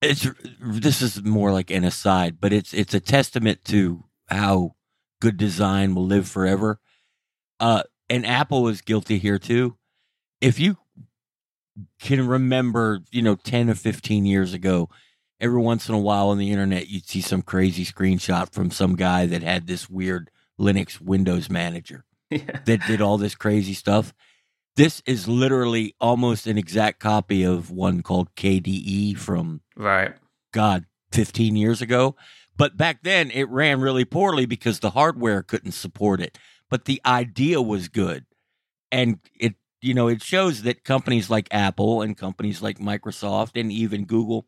it's 0.00 0.26
this 0.60 1.02
is 1.02 1.22
more 1.22 1.52
like 1.52 1.70
an 1.70 1.84
aside, 1.84 2.38
but 2.40 2.52
it's 2.52 2.72
it's 2.72 2.94
a 2.94 3.00
testament 3.00 3.64
to 3.66 4.04
how 4.28 4.74
good 5.20 5.36
design 5.36 5.94
will 5.94 6.06
live 6.06 6.28
forever. 6.28 6.80
Uh, 7.60 7.82
and 8.10 8.26
Apple 8.26 8.68
is 8.68 8.80
guilty 8.80 9.18
here 9.18 9.38
too. 9.38 9.76
If 10.40 10.58
you 10.58 10.76
can 12.00 12.26
remember, 12.26 13.00
you 13.10 13.22
know, 13.22 13.34
10 13.34 13.70
or 13.70 13.74
15 13.74 14.24
years 14.24 14.54
ago, 14.54 14.88
every 15.40 15.60
once 15.60 15.88
in 15.88 15.94
a 15.94 15.98
while 15.98 16.28
on 16.28 16.38
the 16.38 16.50
internet, 16.50 16.88
you'd 16.88 17.08
see 17.08 17.20
some 17.20 17.42
crazy 17.42 17.84
screenshot 17.84 18.52
from 18.52 18.70
some 18.70 18.96
guy 18.96 19.26
that 19.26 19.42
had 19.42 19.66
this 19.66 19.88
weird 19.88 20.30
Linux 20.58 21.00
Windows 21.00 21.48
manager 21.48 22.04
yeah. 22.30 22.60
that 22.66 22.86
did 22.86 23.00
all 23.00 23.18
this 23.18 23.34
crazy 23.34 23.74
stuff. 23.74 24.14
This 24.76 25.02
is 25.06 25.26
literally 25.26 25.94
almost 26.00 26.46
an 26.46 26.56
exact 26.56 27.00
copy 27.00 27.42
of 27.42 27.70
one 27.70 28.02
called 28.02 28.34
KDE 28.36 29.18
from, 29.18 29.60
right? 29.76 30.14
God, 30.52 30.86
15 31.12 31.56
years 31.56 31.82
ago. 31.82 32.14
But 32.56 32.76
back 32.76 33.02
then, 33.02 33.30
it 33.32 33.48
ran 33.48 33.80
really 33.80 34.04
poorly 34.04 34.46
because 34.46 34.80
the 34.80 34.90
hardware 34.90 35.42
couldn't 35.42 35.72
support 35.72 36.20
it 36.20 36.38
but 36.70 36.84
the 36.84 37.00
idea 37.04 37.60
was 37.60 37.88
good. 37.88 38.24
And 38.90 39.18
it, 39.38 39.54
you 39.80 39.94
know, 39.94 40.08
it 40.08 40.22
shows 40.22 40.62
that 40.62 40.84
companies 40.84 41.30
like 41.30 41.48
Apple 41.50 42.02
and 42.02 42.16
companies 42.16 42.62
like 42.62 42.78
Microsoft 42.78 43.58
and 43.60 43.70
even 43.70 44.04
Google, 44.04 44.46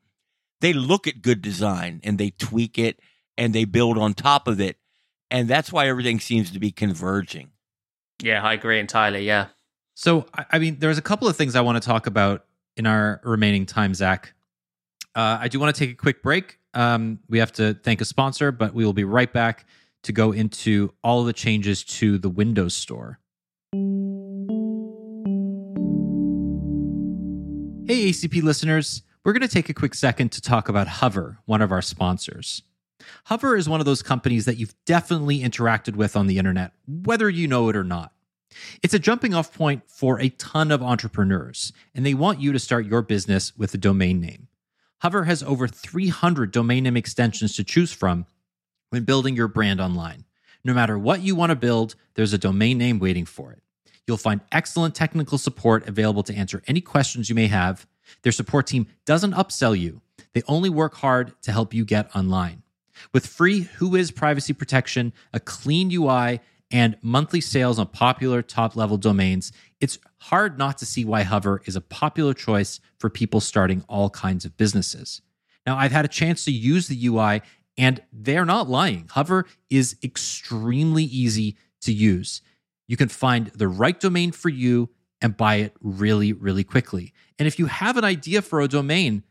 they 0.61 0.73
look 0.73 1.07
at 1.07 1.23
good 1.23 1.43
design 1.43 2.01
and 2.03 2.19
they 2.19 2.31
tweak 2.31 2.79
it 2.79 3.01
and 3.37 3.55
they 3.55 3.65
build 3.65 3.99
on 3.99 4.15
top 4.15 4.49
of 4.49 4.61
it. 4.61 4.77
And 5.31 5.49
that's 5.49 5.73
why 5.73 5.89
everything 5.89 6.21
seems 6.21 6.51
to 6.51 6.59
be 6.59 6.73
converging. 6.73 7.51
Yeah, 8.23 8.43
I 8.43 8.55
agree 8.55 8.81
entirely. 8.81 9.27
Yeah. 9.27 9.49
So, 9.95 10.27
I 10.51 10.59
mean, 10.59 10.79
there's 10.79 10.99
a 10.99 11.03
couple 11.03 11.29
of 11.29 11.37
things 11.37 11.55
I 11.55 11.61
want 11.61 11.81
to 11.81 11.87
talk 11.87 12.07
about 12.07 12.47
in 12.77 12.87
our 12.87 13.21
remaining 13.23 13.67
time, 13.67 13.95
Zac. 13.95 14.33
Uh, 15.15 15.39
I 15.41 15.49
do 15.49 15.61
want 15.61 15.75
to 15.75 15.79
take 15.79 15.93
a 15.93 15.97
quick 15.97 16.23
break. 16.23 16.59
Um, 16.75 17.19
we 17.29 17.39
have 17.39 17.53
to 17.55 17.75
thank 17.75 18.01
a 18.01 18.05
sponsor, 18.05 18.53
but 18.53 18.75
we 18.75 18.85
will 18.85 18.93
be 18.93 19.05
right 19.05 19.33
back 19.33 19.67
to 20.03 20.13
go 20.13 20.33
into 20.33 20.93
all 21.03 21.25
the 21.25 21.33
changes 21.33 21.85
to 21.85 22.19
the 22.19 22.29
Windows 22.29 22.75
Store. 22.75 23.19
Hey, 27.87 28.11
ACP 28.11 28.43
listeners, 28.43 29.03
we're 29.25 29.33
going 29.33 29.43
to 29.43 29.49
take 29.49 29.69
a 29.69 29.75
quick 29.75 29.95
second 29.95 30.33
to 30.33 30.41
talk 30.41 30.69
about 30.69 30.87
Hover, 30.89 31.39
one 31.45 31.61
of 31.61 31.73
our 31.73 31.83
sponsors. 31.83 32.63
Hover 33.25 33.57
is 33.57 33.69
one 33.69 33.81
of 33.81 33.87
those 33.87 34.03
companies 34.03 34.45
that 34.45 34.57
you've 34.57 34.75
definitely 34.87 35.41
interacted 35.41 35.97
with 35.97 36.17
on 36.17 36.27
the 36.27 36.39
internet, 36.39 36.73
whether 36.87 37.29
you 37.29 37.49
know 37.49 37.69
it 37.69 37.77
or 37.77 37.85
not. 37.85 38.13
It's 38.83 38.95
a 38.95 38.99
jumping 38.99 39.35
off 39.35 39.53
point 39.53 39.83
for 39.87 40.21
a 40.21 40.31
ton 40.31 40.71
of 40.71 40.83
entrepreneurs, 40.83 41.73
and 41.95 42.05
they 42.05 42.15
want 42.15 42.41
you 42.41 42.53
to 42.53 42.59
start 42.59 42.87
your 42.87 43.03
business 43.03 43.57
with 43.57 43.75
a 43.75 43.79
domain 43.79 44.21
name. 44.21 44.49
Hover 45.01 45.25
has 45.25 45.43
over 45.43 45.67
300 45.67 46.51
domain 46.51 46.85
name 46.85 46.97
extensions 46.97 47.57
to 47.57 47.65
choose 47.65 47.93
from, 47.93 48.27
when 48.91 49.05
building 49.05 49.35
your 49.35 49.49
brand 49.49 49.81
online. 49.81 50.25
No 50.63 50.75
matter 50.75 50.99
what 50.99 51.23
you 51.23 51.35
want 51.35 51.51
to 51.51 51.57
build, 51.57 51.95
there's 52.15 52.33
a 52.33 52.39
domain 52.39 52.77
name 52.79 52.99
waiting 52.99 53.25
for 53.25 53.53
it. 53.53 53.63
You'll 54.07 54.17
find 54.17 54.41
excellent 54.53 54.95
technical 54.95 55.39
support 55.39 55.89
available 55.89 56.23
to 56.25 56.35
answer 56.35 56.63
any 56.67 56.81
questions 56.81 57.29
you 57.29 57.35
may 57.35 57.47
have. 57.47 57.87
Their 58.23 58.33
support 58.33 58.67
team 58.67 58.89
doesn't 59.07 59.35
upsell 59.35 59.79
you, 59.79 60.03
they 60.33 60.43
only 60.47 60.71
work 60.71 60.95
hard 60.97 61.33
to 61.43 61.53
help 61.53 61.75
you 61.75 61.85
get 61.85 62.15
online. 62.15 62.63
With 63.13 63.27
free 63.27 63.65
Whois 63.79 64.15
privacy 64.15 64.53
protection, 64.53 65.13
a 65.33 65.41
clean 65.41 65.91
UI, 65.93 66.41
and 66.71 66.97
monthly 67.03 67.41
sales 67.41 67.79
on 67.79 67.87
popular 67.89 68.43
top 68.43 68.77
level 68.77 68.97
domains, 68.97 69.53
it's 69.81 69.99
hard 70.19 70.59
not 70.59 70.79
to 70.79 70.87
see 70.87 71.05
why 71.05 71.23
Hover 71.23 71.63
is 71.65 71.75
a 71.75 71.81
popular 71.81 72.33
choice 72.33 72.79
for 72.99 73.11
people 73.11 73.41
starting 73.41 73.85
all 73.89 74.11
kinds 74.11 74.45
of 74.45 74.57
businesses. 74.57 75.21
Now, 75.67 75.77
I've 75.77 75.93
had 75.93 76.05
a 76.05 76.09
chance 76.09 76.45
to 76.45 76.53
use 76.53 76.87
the 76.87 77.07
UI, 77.07 77.43
and 77.81 78.03
they're 78.13 78.45
not 78.45 78.69
lying. 78.69 79.09
Hover 79.11 79.47
is 79.71 79.97
extremely 80.05 81.03
easy 81.05 81.57
to 81.81 81.93
use. 81.93 82.43
You 82.87 82.99
can 82.99 83.09
find 83.09 83.47
the 83.55 83.69
right 83.69 83.99
domain 83.99 84.33
for 84.33 84.51
you 84.51 84.91
and 85.23 85.35
buy 85.35 85.57
it 85.57 85.73
really, 85.81 86.35
really 86.35 86.63
quickly. 86.63 87.15
And 87.39 87.49
if 87.49 87.59
you 87.59 87.67
have 87.67 87.97
an 87.97 88.05
idea 88.05 88.43
for 88.43 88.61
a 88.61 88.69
domain, 88.69 89.23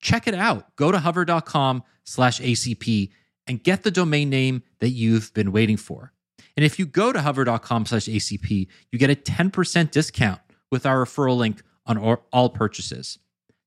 check 0.00 0.26
it 0.26 0.34
out. 0.34 0.74
Go 0.76 0.90
to 0.90 0.98
hover.com 0.98 1.82
slash 2.04 2.40
ACP 2.40 3.10
and 3.46 3.62
get 3.62 3.82
the 3.82 3.90
domain 3.90 4.30
name 4.30 4.62
that 4.78 4.90
you've 4.90 5.34
been 5.34 5.52
waiting 5.52 5.76
for. 5.76 6.14
And 6.56 6.64
if 6.64 6.78
you 6.78 6.86
go 6.86 7.12
to 7.12 7.20
hover.com 7.20 7.84
slash 7.84 8.06
ACP, 8.06 8.66
you 8.90 8.98
get 8.98 9.10
a 9.10 9.14
10% 9.14 9.90
discount 9.90 10.40
with 10.70 10.86
our 10.86 11.04
referral 11.04 11.36
link 11.36 11.62
on 11.84 11.98
all 11.98 12.48
purchases. 12.48 13.18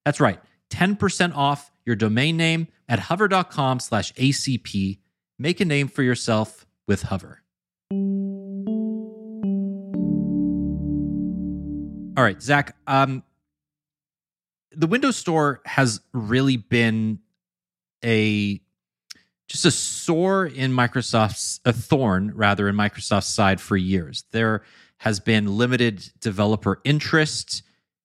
That's 0.05 0.19
right, 0.19 0.39
10% 0.71 1.35
off 1.35 1.69
your 1.85 1.95
domain 1.95 2.37
name 2.37 2.67
at 2.87 2.99
hover.com 2.99 3.79
slash 3.79 4.13
ACP. 4.13 4.99
Make 5.39 5.59
a 5.59 5.65
name 5.65 5.87
for 5.87 6.03
yourself 6.03 6.65
with 6.87 7.03
Hover. 7.03 7.41
All 12.15 12.23
right, 12.23 12.41
Zac. 12.41 12.75
Um, 12.85 13.23
the 14.71 14.87
Windows 14.87 15.15
Store 15.15 15.61
has 15.65 16.01
really 16.13 16.57
been 16.57 17.19
a 18.03 18.61
just 19.47 19.65
a 19.65 19.71
sore 19.71 20.45
in 20.45 20.71
Microsoft's 20.71 21.59
a 21.65 21.73
thorn 21.73 22.31
rather 22.35 22.67
in 22.67 22.75
Microsoft's 22.75 23.27
side 23.27 23.59
for 23.59 23.77
years. 23.77 24.23
There 24.31 24.63
has 24.97 25.19
been 25.19 25.57
limited 25.57 26.09
developer 26.19 26.79
interest. 26.83 27.63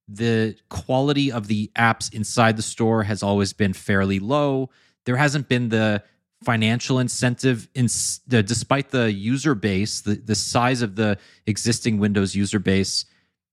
The 0.08 0.56
quality 0.70 1.30
of 1.30 1.46
the 1.46 1.70
apps 1.76 2.12
inside 2.12 2.56
the 2.56 2.62
store 2.62 3.02
has 3.02 3.22
always 3.22 3.52
been 3.52 3.72
fairly 3.72 4.18
low. 4.18 4.70
There 5.04 5.16
hasn't 5.16 5.48
been 5.48 5.68
the 5.68 6.02
financial 6.42 6.98
incentive 6.98 7.68
in 7.74 7.86
the, 8.26 8.42
despite 8.42 8.90
the 8.90 9.12
user 9.12 9.54
base, 9.54 10.00
the, 10.00 10.14
the 10.14 10.34
size 10.34 10.82
of 10.82 10.96
the 10.96 11.18
existing 11.46 11.98
Windows 11.98 12.34
user 12.34 12.58
base 12.58 13.04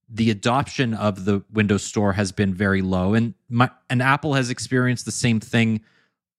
the 0.09 0.29
adoption 0.29 0.93
of 0.93 1.25
the 1.25 1.43
Windows 1.51 1.83
Store 1.83 2.13
has 2.13 2.31
been 2.31 2.53
very 2.53 2.81
low, 2.81 3.13
and 3.13 3.33
my, 3.49 3.69
and 3.89 4.01
Apple 4.01 4.35
has 4.35 4.49
experienced 4.49 5.05
the 5.05 5.11
same 5.11 5.39
thing 5.39 5.81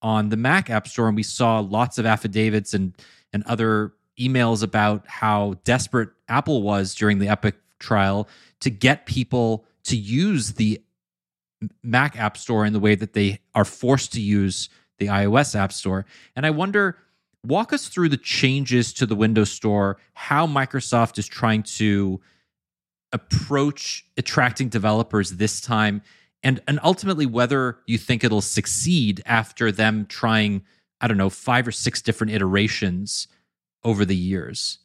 on 0.03 0.29
the 0.29 0.37
Mac 0.37 0.71
App 0.71 0.87
Store, 0.87 1.09
and 1.09 1.17
we 1.17 1.23
saw 1.23 1.59
lots 1.59 1.99
of 1.99 2.07
affidavits 2.07 2.75
and 2.75 2.95
and 3.33 3.43
other 3.45 3.93
emails 4.19 4.63
about 4.63 5.07
how 5.07 5.57
desperate 5.65 6.11
Apple 6.29 6.63
was 6.63 6.95
during 6.95 7.19
the 7.19 7.29
Epic 7.29 7.57
trial 7.79 8.29
to 8.61 8.71
get 8.71 9.05
people 9.05 9.67
to 9.87 9.97
use 9.97 10.53
the 10.53 10.83
Mac 11.83 12.19
App 12.19 12.37
Store 12.37 12.65
in 12.65 12.73
the 12.73 12.81
way 12.81 12.95
that 12.95 13.13
they 13.13 13.41
are 13.55 13.65
forced 13.65 14.13
to 14.13 14.21
use 14.21 14.69
the 14.99 15.07
iOS 15.07 15.55
App 15.55 15.73
Store. 15.73 16.07
And 16.35 16.47
I 16.47 16.51
wonder, 16.51 16.99
walk 17.45 17.73
us 17.73 17.89
through 17.89 18.11
the 18.11 18.17
changes 18.17 18.93
to 18.95 19.07
the 19.07 19.17
Windows 19.17 19.51
Store, 19.51 19.99
how 20.15 20.47
Microsoft 20.47 21.19
is 21.19 21.27
trying 21.27 21.63
to 21.65 22.21
approach 23.13 24.05
attracting 24.17 24.69
developers 24.69 25.33
this 25.33 25.61
time 25.61 26.03
and 26.43 26.61
and 26.67 26.79
ultimately 26.83 27.25
whether 27.25 27.79
you 27.87 27.99
think 27.99 28.25
it'll 28.25 28.41
succeed 28.41 29.23
after 29.27 29.71
them 29.71 30.05
trying 30.07 30.63
i 31.01 31.07
don't 31.07 31.17
know 31.17 31.31
five 31.31 31.67
or 31.67 31.73
six 31.73 32.03
different 32.03 32.33
iterations 32.33 33.29
over 33.85 34.05
the 34.05 34.17
years 34.17 34.79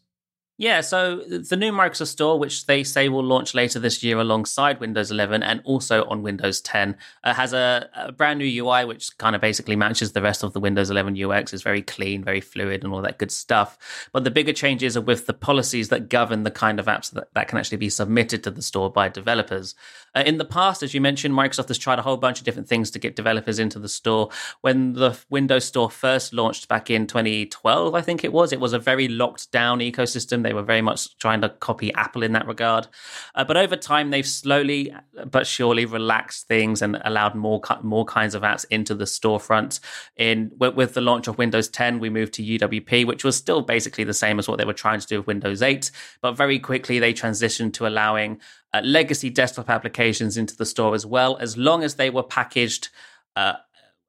yeah, 0.62 0.82
so 0.82 1.16
the 1.16 1.58
new 1.58 1.72
Microsoft 1.72 2.10
Store, 2.10 2.38
which 2.38 2.68
they 2.68 2.84
say 2.84 3.10
will 3.10 3.24
launch 3.24 3.56
later 3.56 3.80
this 3.80 4.04
year 4.04 4.20
alongside 4.20 4.80
Windows 4.80 5.10
11 5.10 5.42
and 5.42 5.60
also 5.64 6.06
on 6.06 6.22
Windows 6.22 6.62
10, 6.62 6.96
uh, 7.24 7.34
has 7.34 7.52
a, 7.52 7.90
a, 7.96 8.12
brand 8.12 8.38
new 8.38 8.64
UI 8.64 8.86
which 8.86 9.18
kind 9.18 9.36
of 9.36 9.42
basically 9.42 9.76
matches 9.76 10.12
the 10.12 10.22
rest 10.22 10.44
of 10.44 10.54
the 10.54 10.60
Windows 10.60 10.92
11 10.92 11.20
UX. 11.20 11.52
It's 11.52 11.64
very 11.64 11.82
clean, 11.82 12.24
very 12.24 12.42
fluid, 12.42 12.84
and 12.84 12.94
all 12.94 13.02
that 13.02 13.18
good 13.18 13.32
stuff. 13.32 14.08
But 14.12 14.24
the 14.24 14.30
bigger 14.30 14.54
changes 14.54 14.96
are 14.96 15.02
with 15.02 15.26
the 15.26 15.34
policies 15.34 15.90
that 15.90 16.10
govern 16.10 16.44
the 16.44 16.52
kind 16.52 16.80
of 16.80 16.86
apps 16.86 17.10
that, 17.14 17.34
that 17.34 17.48
can 17.48 17.58
actually 17.58 17.80
be 17.80 17.90
submitted 17.90 18.44
to 18.44 18.52
the 18.52 18.62
store 18.62 18.92
by 18.92 19.10
developers. 19.10 19.74
Uh, 20.16 20.24
in 20.26 20.38
the 20.38 20.46
past, 20.46 20.84
as 20.84 20.94
you 20.94 21.02
mentioned, 21.02 21.34
Microsoft 21.34 21.70
has 21.70 21.78
tried 21.78 22.00
a 22.00 22.02
whole 22.02 22.18
bunch 22.18 22.40
of 22.40 22.46
different 22.46 22.68
things 22.68 22.92
to 22.92 23.00
get 23.00 23.16
developers 23.16 23.60
into 23.60 23.80
the 23.80 23.90
store. 23.90 24.30
When 24.62 24.94
the 24.94 25.18
Windows 25.30 25.66
Store 25.66 25.90
first 25.90 26.34
launched 26.34 26.68
back 26.68 26.90
in 26.90 27.08
2012, 27.08 27.96
I 27.96 28.02
think 28.02 28.24
it 28.24 28.34
was, 28.34 28.52
it 28.52 28.60
was 28.60 28.74
a 28.74 28.80
very 28.80 29.08
locked 29.08 29.52
down 29.52 29.80
ecosystem. 29.80 30.44
They 30.44 30.54
were 30.54 30.64
very 30.64 30.82
much 30.82 31.18
trying 31.18 31.42
to 31.42 31.50
copy 31.50 31.94
Apple 31.94 32.24
in 32.24 32.34
that 32.34 32.48
regard. 32.48 32.88
Uh, 33.36 33.44
but 33.44 33.58
over 33.58 33.76
time, 33.76 34.10
they've 34.10 34.28
slowly 34.28 34.94
but 35.26 35.48
surely 35.48 35.86
relaxed 35.86 36.48
things 36.48 36.82
and 36.82 37.00
allowed 37.04 37.36
more 37.36 37.62
more 37.84 38.06
kinds 38.06 38.36
of 38.36 38.42
apps 38.42 38.66
into 38.70 38.96
the 38.96 39.06
storefront. 39.06 39.80
In 40.18 40.52
with 40.58 40.94
the 40.94 41.02
launch 41.02 41.28
of 41.28 41.38
Windows 41.38 41.70
10, 41.70 42.00
we 42.00 42.10
moved 42.10 42.34
to 42.34 42.44
UWP, 42.44 43.06
which 43.06 43.24
was 43.24 43.36
still 43.36 43.62
basically 43.62 44.04
the 44.04 44.14
same 44.14 44.40
as 44.40 44.48
what 44.48 44.58
they 44.58 44.66
were 44.66 44.74
trying 44.74 45.00
to 45.00 45.08
do 45.08 45.20
with 45.20 45.28
Windows 45.28 45.62
8, 45.62 45.92
but 46.22 46.34
very 46.34 46.60
quickly 46.60 47.00
they 47.00 47.14
transitioned 47.14 47.74
to 47.74 47.88
allowing 47.88 48.40
uh, 48.74 48.82
legacy 48.84 49.30
desktop 49.30 49.70
applications 49.70 50.38
into 50.38 50.56
the 50.56 50.66
store 50.66 50.96
as 50.96 51.06
well, 51.06 51.38
as 51.38 51.58
long 51.58 51.84
as 51.84 51.96
they 51.96 52.10
were 52.10 52.24
packaged 52.24 52.90
uh, 53.36 53.54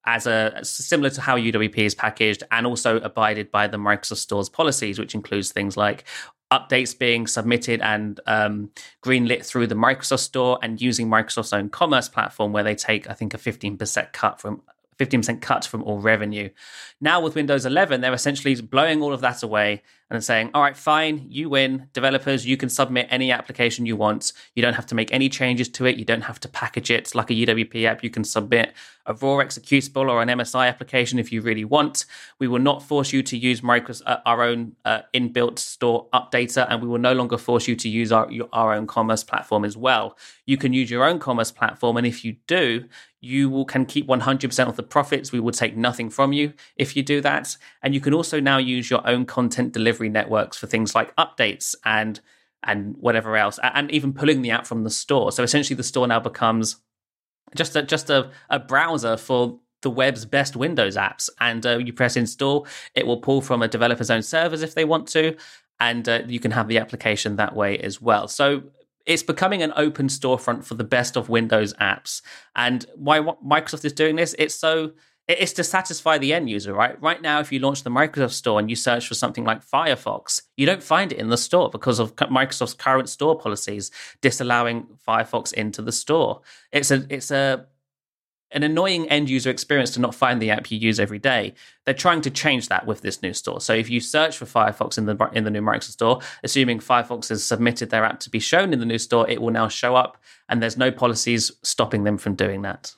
as 0.05 0.27
a 0.27 0.61
similar 0.65 1.11
to 1.11 1.21
how 1.21 1.37
UWP 1.37 1.79
is 1.79 1.95
packaged 1.95 2.43
and 2.51 2.67
also 2.67 2.99
abided 2.99 3.51
by 3.51 3.69
the 3.69 3.77
Microsoft 3.77 4.19
Store's 4.19 4.49
policies, 4.49 4.99
which 4.99 5.15
includes 5.15 5.53
things 5.53 5.77
like 5.77 6.05
updates 6.53 6.97
being 6.97 7.27
submitted 7.27 7.81
and 7.81 8.21
um, 8.27 8.71
greenlit 9.03 9.45
through 9.45 9.67
the 9.67 9.75
Microsoft 9.75 10.21
Store 10.21 10.59
and 10.63 10.83
using 10.83 11.09
Microsoft's 11.09 11.53
own 11.53 11.69
commerce 11.71 12.09
platform, 12.09 12.53
where 12.53 12.65
they 12.65 12.75
take, 12.75 13.09
I 13.09 13.15
think, 13.15 13.33
a 13.33 13.39
15% 13.39 14.13
cut 14.13 14.41
from 14.41 14.63
15% 14.99 15.41
cut 15.41 15.65
from 15.65 15.83
all 15.83 15.99
revenue. 15.99 16.51
Now 17.01 17.21
with 17.21 17.35
Windows 17.35 17.65
11, 17.65 18.01
they're 18.01 18.13
essentially 18.13 18.61
blowing 18.61 19.03
all 19.03 19.13
of 19.13 19.23
that 19.23 19.43
away 19.43 19.83
and 20.15 20.23
saying, 20.23 20.51
all 20.53 20.63
right, 20.63 20.77
fine, 20.77 21.27
you 21.29 21.49
win. 21.49 21.89
Developers, 21.93 22.45
you 22.47 22.57
can 22.57 22.69
submit 22.69 23.07
any 23.11 23.33
application 23.33 23.87
you 23.87 23.97
want. 23.97 24.33
You 24.55 24.63
don't 24.63 24.75
have 24.75 24.87
to 24.87 24.95
make 24.95 25.13
any 25.13 25.29
changes 25.29 25.69
to 25.71 25.87
it. 25.87 25.97
You 25.97 26.05
don't 26.05 26.23
have 26.23 26.39
to 26.41 26.49
package 26.49 26.91
it 26.91 27.15
like 27.15 27.31
a 27.31 27.35
UWP 27.35 27.85
app. 27.85 28.05
You 28.05 28.11
can 28.11 28.25
submit 28.25 28.75
a 29.07 29.15
raw 29.15 29.39
executable 29.39 30.09
or 30.11 30.23
an 30.23 30.29
MSI 30.29 30.69
application 30.69 31.19
if 31.19 31.33
you 31.33 31.41
really 31.41 31.65
want. 31.65 32.05
We 32.39 32.47
will 32.47 32.61
not 32.61 32.83
force 32.83 33.13
you 33.13 33.23
to 33.23 33.37
use 33.37 33.63
Microsoft, 33.63 34.03
uh, 34.07 34.19
our 34.27 34.43
own 34.43 34.77
uh, 34.85 35.01
inbuilt 35.15 35.59
store 35.59 36.09
updater, 36.13 36.67
and 36.69 36.83
we 36.83 36.89
will 36.89 36.99
no 36.99 37.13
longer 37.15 37.39
force 37.39 37.67
you 37.67 37.75
to 37.77 37.89
use 37.89 38.13
our, 38.13 38.31
our 38.53 38.75
own 38.75 38.87
commerce 38.87 39.25
platform 39.25 39.65
as 39.65 39.77
well. 39.77 40.17
You 40.47 40.57
can 40.57 40.73
use 40.73 40.91
your 40.91 41.05
own 41.05 41.19
commerce 41.19 41.51
platform, 41.51 41.97
and 41.97 42.07
if 42.07 42.25
you 42.25 42.37
do, 42.47 42.85
you 43.23 43.49
will, 43.49 43.65
can 43.65 43.87
keep 43.87 44.09
100% 44.09 44.69
of 44.69 44.77
the 44.77 44.83
profits. 44.83 45.31
We 45.31 45.39
will 45.39 45.53
take 45.53 45.77
nothing 45.77 46.11
from 46.11 46.33
you 46.33 46.53
if 46.77 46.97
you 46.97 47.05
do 47.05 47.21
that. 47.21 47.57
And 47.81 47.95
you 47.95 48.01
can 48.01 48.13
also 48.13 48.41
now 48.41 48.59
use 48.59 48.91
your 48.91 49.07
own 49.09 49.27
content 49.27 49.73
delivery 49.73 50.02
networks 50.09 50.57
for 50.57 50.67
things 50.67 50.95
like 50.95 51.15
updates 51.17 51.75
and 51.85 52.21
and 52.65 52.95
whatever 52.99 53.37
else, 53.37 53.59
and 53.63 53.91
even 53.91 54.13
pulling 54.13 54.43
the 54.43 54.51
app 54.51 54.67
from 54.67 54.85
the 54.85 54.91
store. 54.91 55.33
So 55.33 55.43
essentially, 55.43 55.77
the 55.77 55.83
store 55.83 56.07
now 56.07 56.21
becomes 56.21 56.77
just 57.57 57.75
a, 57.75 57.83
just 57.83 58.09
a, 58.09 58.31
a 58.51 58.59
browser 58.59 59.17
for 59.17 59.59
the 59.83 59.91
web's 59.91 60.25
best 60.25 60.55
Windows 60.55 60.97
apps. 60.97 61.29
And 61.41 61.67
uh, 61.67 61.79
you 61.79 61.93
press 61.93 62.17
install, 62.17 62.69
it 62.95 63.07
will 63.07 63.17
pull 63.17 63.41
from 63.41 63.63
a 63.63 63.69
developer's 63.69 64.11
own 64.11 64.23
servers 64.23 64.63
if 64.63 64.75
they 64.75 64.85
want 64.85 65.09
to, 65.09 65.37
and 65.81 66.09
uh, 66.09 66.23
you 66.27 66.39
can 66.39 66.53
have 66.53 66.69
the 66.69 66.79
application 66.79 67.37
that 67.37 67.57
way 67.57 67.79
as 67.79 68.01
well. 68.01 68.29
So 68.29 68.63
it's 69.07 69.25
becoming 69.25 69.63
an 69.63 69.73
open 69.75 70.07
storefront 70.07 70.65
for 70.65 70.75
the 70.75 70.85
best 70.85 71.17
of 71.17 71.29
Windows 71.29 71.75
apps. 71.75 72.23
And 72.55 72.87
why 72.95 73.19
Microsoft 73.19 73.85
is 73.85 73.93
doing 73.93 74.15
this, 74.15 74.37
it's 74.39 74.55
so 74.55 74.93
it's 75.39 75.53
to 75.55 75.65
satisfy 75.65 76.19
the 76.19 76.33
end 76.33 76.49
user, 76.49 76.73
right? 76.73 77.01
Right 77.01 77.21
now, 77.21 77.41
if 77.41 77.53
you 77.53 77.59
launch 77.59 77.83
the 77.83 77.91
Microsoft 77.91 78.33
Store 78.33 78.59
and 78.59 78.69
you 78.69 78.77
search 78.77 79.07
for 79.07 79.15
something 79.15 79.45
like 79.45 79.65
Firefox, 79.65 80.43
you 80.57 80.67
don't 80.67 80.83
find 80.83 81.13
it 81.13 81.19
in 81.19 81.29
the 81.29 81.37
store 81.37 81.71
because 81.71 81.99
of 81.99 82.15
Microsoft's 82.17 82.75
current 82.75 83.09
store 83.09 83.39
policies 83.39 83.91
disallowing 84.21 84.87
Firefox 85.07 85.53
into 85.53 85.83
the 85.83 85.93
store. 85.93 86.41
It's 86.73 86.91
a 86.91 87.07
it's 87.09 87.31
a 87.31 87.67
an 88.53 88.63
annoying 88.63 89.09
end 89.09 89.29
user 89.31 89.51
experience 89.51 89.91
to 89.93 90.01
not 90.01 90.15
find 90.15 90.41
the 90.41 90.51
app 90.51 90.71
you 90.71 90.79
use 90.79 91.01
every 91.01 91.19
day. 91.19 91.55
They're 91.85 91.95
trying 91.95 92.21
to 92.23 92.31
change 92.31 92.69
that 92.69 92.87
with 92.87 93.01
this 93.01 93.23
new 93.23 93.33
store. 93.33 93.61
So 93.61 93.73
if 93.73 93.91
you 93.91 94.01
search 94.01 94.37
for 94.37 94.45
Firefox 94.45 94.99
in 94.99 95.07
the 95.07 95.17
in 95.33 95.45
the 95.45 95.51
new 95.51 95.63
Microsoft 95.63 95.93
Store, 95.93 96.21
assuming 96.43 96.79
Firefox 96.79 97.29
has 97.29 97.43
submitted 97.43 97.91
their 97.91 98.05
app 98.05 98.21
to 98.21 98.31
be 98.31 98.39
shown 98.39 98.73
in 98.73 98.79
the 98.79 98.87
new 98.87 98.99
store, 98.99 99.29
it 99.29 99.41
will 99.41 99.51
now 99.51 99.69
show 99.69 99.97
up, 99.97 100.19
and 100.49 100.63
there's 100.63 100.77
no 100.77 100.91
policies 100.91 101.53
stopping 101.63 102.05
them 102.05 102.19
from 102.19 102.35
doing 102.35 102.63
that. 102.63 102.95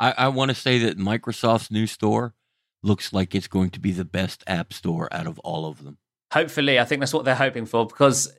I, 0.00 0.14
I 0.16 0.28
want 0.28 0.48
to 0.50 0.54
say 0.56 0.78
that 0.80 0.98
Microsoft's 0.98 1.70
new 1.70 1.86
store 1.86 2.34
looks 2.82 3.12
like 3.12 3.34
it's 3.34 3.46
going 3.48 3.70
to 3.70 3.80
be 3.80 3.92
the 3.92 4.04
best 4.04 4.42
app 4.46 4.72
store 4.72 5.08
out 5.12 5.26
of 5.26 5.38
all 5.40 5.66
of 5.66 5.84
them. 5.84 5.98
Hopefully, 6.32 6.80
I 6.80 6.84
think 6.84 7.00
that's 7.00 7.12
what 7.14 7.24
they're 7.24 7.34
hoping 7.34 7.66
for 7.66 7.86
because 7.86 8.32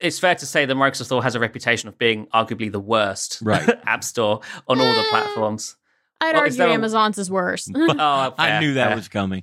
it's 0.00 0.18
fair 0.18 0.34
to 0.34 0.44
say 0.46 0.66
that 0.66 0.74
Microsoft 0.74 1.04
Store 1.06 1.22
has 1.22 1.34
a 1.34 1.40
reputation 1.40 1.88
of 1.88 1.96
being 1.96 2.26
arguably 2.34 2.70
the 2.70 2.80
worst 2.80 3.38
right. 3.42 3.68
app 3.86 4.02
store 4.04 4.40
on 4.68 4.80
all 4.80 4.94
the 4.94 5.06
platforms. 5.08 5.76
I'd 6.20 6.32
Well, 6.32 6.42
argue 6.42 6.56
there 6.58 6.68
a- 6.68 6.72
Amazon's 6.74 7.18
is 7.18 7.30
worse. 7.30 7.70
Oh, 7.74 8.34
I 8.38 8.58
knew 8.60 8.74
that 8.74 8.88
fair. 8.88 8.96
was 8.96 9.08
coming. 9.08 9.42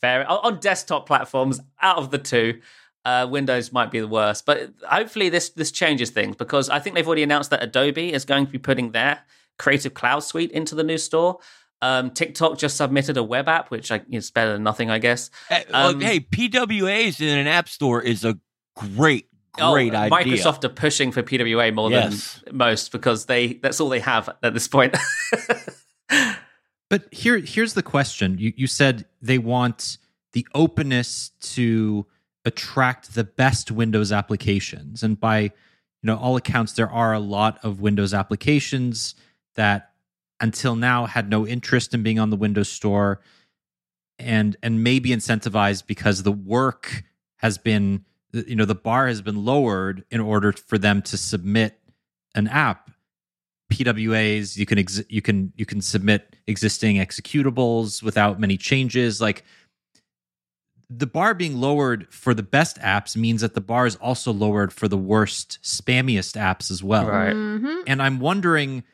Fair. 0.00 0.30
On 0.30 0.38
on 0.54 0.60
desktop 0.60 1.06
platforms, 1.06 1.60
out 1.80 1.96
of 1.98 2.10
the 2.10 2.18
two, 2.18 2.60
uh, 3.04 3.26
Windows 3.30 3.72
might 3.72 3.90
be 3.90 4.00
the 4.00 4.08
worst. 4.08 4.46
But 4.46 4.70
hopefully, 4.88 5.28
this 5.28 5.50
this 5.50 5.70
changes 5.70 6.10
things 6.10 6.36
because 6.36 6.68
I 6.70 6.78
think 6.78 6.94
they've 6.94 7.06
already 7.06 7.22
announced 7.22 7.50
that 7.50 7.62
Adobe 7.62 8.12
is 8.12 8.24
going 8.24 8.46
to 8.46 8.52
be 8.52 8.58
putting 8.58 8.92
their 8.92 9.20
Creative 9.58 9.92
Cloud 9.92 10.20
suite 10.20 10.50
into 10.52 10.74
the 10.74 10.84
new 10.84 10.98
store. 10.98 11.38
Um, 11.82 12.10
TikTok 12.10 12.58
just 12.58 12.76
submitted 12.78 13.16
a 13.16 13.22
web 13.22 13.48
app, 13.48 13.70
which 13.70 13.92
I, 13.92 14.00
is 14.10 14.30
better 14.30 14.54
than 14.54 14.62
nothing, 14.62 14.90
I 14.90 14.98
guess. 14.98 15.30
Um, 15.72 16.00
hey, 16.00 16.20
PWAs 16.20 17.20
in 17.20 17.38
an 17.38 17.46
app 17.46 17.68
store 17.68 18.00
is 18.02 18.24
a 18.24 18.38
great, 18.76 19.28
Oh, 19.58 19.72
great 19.72 19.94
idea. 19.94 20.36
Microsoft 20.36 20.64
are 20.64 20.68
pushing 20.70 21.12
for 21.12 21.22
PWA 21.22 21.72
more 21.74 21.90
Yes. 21.90 22.40
than 22.44 22.56
most 22.56 22.92
because 22.92 23.26
they 23.26 23.54
that's 23.54 23.80
all 23.80 23.88
they 23.88 24.00
have 24.00 24.28
at 24.42 24.52
this 24.54 24.68
point. 24.68 24.96
But 26.88 27.12
here, 27.12 27.38
here's 27.38 27.74
the 27.74 27.82
question: 27.82 28.38
you 28.38 28.52
you 28.56 28.66
said 28.68 29.06
they 29.20 29.38
want 29.38 29.98
the 30.34 30.46
openness 30.54 31.30
to 31.40 32.06
attract 32.44 33.14
the 33.14 33.24
best 33.24 33.72
Windows 33.72 34.12
applications, 34.12 35.02
and 35.02 35.18
by 35.18 35.40
you 35.40 35.50
know 36.04 36.16
all 36.16 36.36
accounts, 36.36 36.74
there 36.74 36.88
are 36.88 37.12
a 37.12 37.18
lot 37.18 37.58
of 37.64 37.80
Windows 37.80 38.14
applications 38.14 39.16
that 39.56 39.92
until 40.40 40.76
now 40.76 41.06
had 41.06 41.28
no 41.30 41.46
interest 41.46 41.94
in 41.94 42.02
being 42.02 42.18
on 42.18 42.30
the 42.30 42.36
Windows 42.36 42.68
Store, 42.68 43.20
and 44.18 44.56
and 44.62 44.82
maybe 44.82 45.10
incentivized 45.10 45.86
because 45.86 46.22
the 46.22 46.32
work 46.32 47.02
has 47.36 47.58
been 47.58 48.04
you 48.32 48.56
know 48.56 48.64
the 48.64 48.74
bar 48.74 49.06
has 49.08 49.20
been 49.22 49.44
lowered 49.44 50.04
in 50.10 50.20
order 50.20 50.52
for 50.52 50.78
them 50.78 51.02
to 51.02 51.16
submit 51.16 51.78
an 52.34 52.48
app 52.48 52.90
PWAs. 53.72 54.56
You 54.56 54.66
can 54.66 54.78
ex- 54.78 55.02
you 55.08 55.22
can 55.22 55.52
you 55.56 55.66
can 55.66 55.80
submit 55.80 56.36
existing 56.46 56.96
executables 56.96 58.02
without 58.02 58.38
many 58.40 58.56
changes. 58.56 59.20
Like 59.20 59.44
the 60.88 61.06
bar 61.06 61.34
being 61.34 61.56
lowered 61.56 62.06
for 62.12 62.32
the 62.32 62.44
best 62.44 62.78
apps 62.78 63.16
means 63.16 63.40
that 63.40 63.54
the 63.54 63.60
bar 63.60 63.86
is 63.86 63.96
also 63.96 64.32
lowered 64.32 64.72
for 64.72 64.86
the 64.86 64.96
worst, 64.96 65.58
spammiest 65.62 66.36
apps 66.40 66.70
as 66.70 66.82
well. 66.82 67.08
Right. 67.08 67.34
Mhm. 67.34 67.82
And 67.88 68.00
I'm 68.00 68.20
wondering 68.20 68.84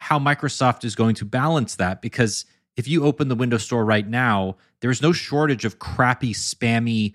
how 0.00 0.18
Microsoft 0.18 0.84
is 0.84 0.94
going 0.94 1.14
to 1.14 1.24
balance 1.24 1.76
that 1.76 2.02
because 2.02 2.44
if 2.76 2.88
you 2.88 3.04
open 3.04 3.28
the 3.28 3.34
Windows 3.34 3.62
Store 3.62 3.84
right 3.84 4.06
now, 4.06 4.56
there's 4.80 5.02
no 5.02 5.12
shortage 5.12 5.64
of 5.64 5.78
crappy, 5.78 6.32
spammy 6.32 7.14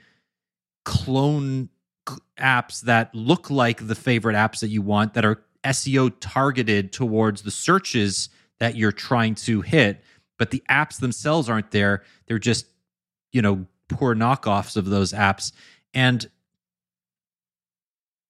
clone 0.86 1.70
apps 2.38 2.82
that 2.82 3.14
look 3.16 3.50
like 3.50 3.88
the 3.88 3.96
favorite 3.96 4.36
apps 4.36 4.60
that 4.60 4.68
you 4.68 4.82
want 4.82 5.16
that 5.16 5.26
are 5.26 5.44
SEO 5.64 6.14
targeted 6.20 6.94
towards 6.94 7.42
the 7.42 7.50
searches 7.52 8.30
that 8.60 8.76
you're 8.76 8.92
trying 8.92 9.34
to 9.34 9.62
hit, 9.62 10.04
but 10.38 10.52
the 10.52 10.64
apps 10.70 11.00
themselves 11.00 11.50
aren't 11.50 11.72
there. 11.72 12.04
They're 12.28 12.38
just, 12.38 12.68
you 13.32 13.42
know, 13.42 13.66
poor 13.90 14.14
knockoffs 14.14 14.78
of 14.78 14.86
those 14.86 15.12
apps. 15.12 15.52
And 15.96 16.30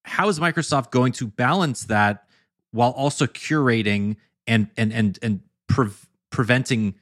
how 0.04 0.30
is 0.30 0.40
Microsoft 0.40 0.92
going 0.92 1.12
to 1.14 1.28
balance 1.28 1.84
that 1.86 2.26
while 2.72 2.92
also 2.92 3.26
curating 3.26 4.16
and 4.48 4.70
and 4.78 4.94
and 4.94 5.20
and 5.22 5.40
pre- 5.68 5.90
preventing 6.30 6.96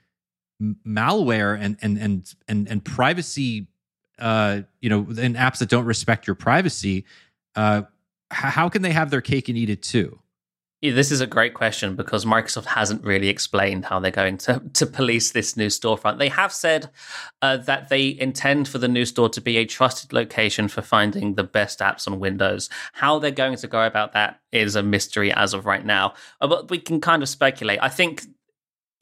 malware 0.87 1.57
and 1.59 1.77
and 1.81 1.97
and 1.97 2.33
and 2.47 2.67
and 2.67 2.85
privacy 2.85 3.67
uh 4.19 4.61
you 4.79 4.89
know 4.89 4.99
in 5.17 5.33
apps 5.33 5.57
that 5.57 5.69
don't 5.69 5.85
respect 5.85 6.27
your 6.27 6.35
privacy 6.35 7.05
uh 7.55 7.81
how 8.31 8.69
can 8.69 8.81
they 8.81 8.91
have 8.91 9.09
their 9.09 9.21
cake 9.21 9.49
and 9.49 9.57
eat 9.57 9.69
it 9.69 9.81
too 9.81 10.19
This 10.91 11.11
is 11.11 11.21
a 11.21 11.27
great 11.27 11.53
question 11.53 11.95
because 11.95 12.25
Microsoft 12.25 12.65
hasn't 12.65 13.05
really 13.05 13.29
explained 13.29 13.85
how 13.85 13.99
they're 13.99 14.11
going 14.11 14.37
to, 14.39 14.61
to 14.73 14.85
police 14.85 15.31
this 15.31 15.55
new 15.55 15.67
storefront. 15.67 16.19
They 16.19 16.27
have 16.27 16.51
said 16.51 16.89
uh, 17.41 17.55
that 17.57 17.87
they 17.87 18.17
intend 18.19 18.67
for 18.67 18.79
the 18.79 18.89
new 18.89 19.05
store 19.05 19.29
to 19.29 19.39
be 19.39 19.55
a 19.55 19.65
trusted 19.65 20.11
location 20.11 20.67
for 20.67 20.81
finding 20.81 21.35
the 21.35 21.43
best 21.45 21.79
apps 21.79 22.05
on 22.05 22.19
Windows. 22.19 22.69
How 22.91 23.17
they're 23.17 23.31
going 23.31 23.55
to 23.55 23.67
go 23.67 23.85
about 23.85 24.11
that 24.11 24.41
is 24.51 24.75
a 24.75 24.83
mystery 24.83 25.31
as 25.31 25.53
of 25.53 25.65
right 25.65 25.85
now, 25.85 26.15
Uh, 26.41 26.47
but 26.47 26.69
we 26.69 26.79
can 26.79 26.99
kind 26.99 27.23
of 27.23 27.29
speculate. 27.29 27.79
I 27.81 27.87
think 27.87 28.23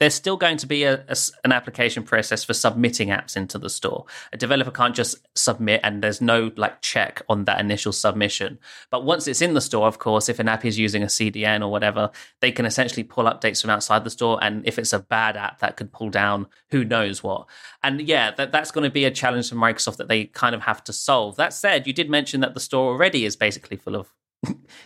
there's 0.02 0.14
still 0.14 0.36
going 0.36 0.56
to 0.56 0.66
be 0.66 0.82
a, 0.82 1.04
a 1.08 1.16
an 1.44 1.52
application 1.52 2.02
process 2.02 2.42
for 2.42 2.54
submitting 2.54 3.08
apps 3.10 3.36
into 3.36 3.56
the 3.56 3.70
store. 3.70 4.04
A 4.32 4.36
developer 4.36 4.72
can't 4.72 4.96
just 4.96 5.16
submit 5.36 5.80
and 5.84 6.02
there's 6.02 6.20
no 6.20 6.50
like 6.56 6.82
check 6.82 7.22
on 7.28 7.44
that 7.44 7.60
initial 7.60 7.92
submission. 7.92 8.58
But 8.90 9.04
once 9.04 9.28
it's 9.28 9.40
in 9.40 9.54
the 9.54 9.60
store, 9.60 9.86
of 9.86 10.00
course, 10.00 10.28
if 10.28 10.40
an 10.40 10.48
app 10.48 10.64
is 10.64 10.76
using 10.76 11.04
a 11.04 11.06
CDN 11.06 11.62
or 11.62 11.68
whatever, 11.68 12.10
they 12.40 12.50
can 12.50 12.66
essentially 12.66 13.04
pull 13.04 13.26
updates 13.26 13.60
from 13.62 13.70
outside 13.70 14.02
the 14.02 14.10
store. 14.10 14.42
And 14.42 14.66
if 14.66 14.76
it's 14.76 14.92
a 14.92 14.98
bad 14.98 15.36
app, 15.36 15.60
that 15.60 15.76
could 15.76 15.92
pull 15.92 16.10
down 16.10 16.48
who 16.72 16.84
knows 16.84 17.22
what. 17.22 17.46
And 17.84 18.00
yeah, 18.00 18.32
that, 18.32 18.50
that's 18.50 18.72
going 18.72 18.84
to 18.84 18.90
be 18.90 19.04
a 19.04 19.10
challenge 19.12 19.50
for 19.50 19.54
Microsoft 19.54 19.98
that 19.98 20.08
they 20.08 20.24
kind 20.24 20.56
of 20.56 20.62
have 20.62 20.82
to 20.82 20.92
solve. 20.92 21.36
That 21.36 21.52
said, 21.52 21.86
you 21.86 21.92
did 21.92 22.10
mention 22.10 22.40
that 22.40 22.54
the 22.54 22.60
store 22.60 22.88
already 22.88 23.24
is 23.24 23.36
basically 23.36 23.76
full 23.76 23.94
of 23.94 24.12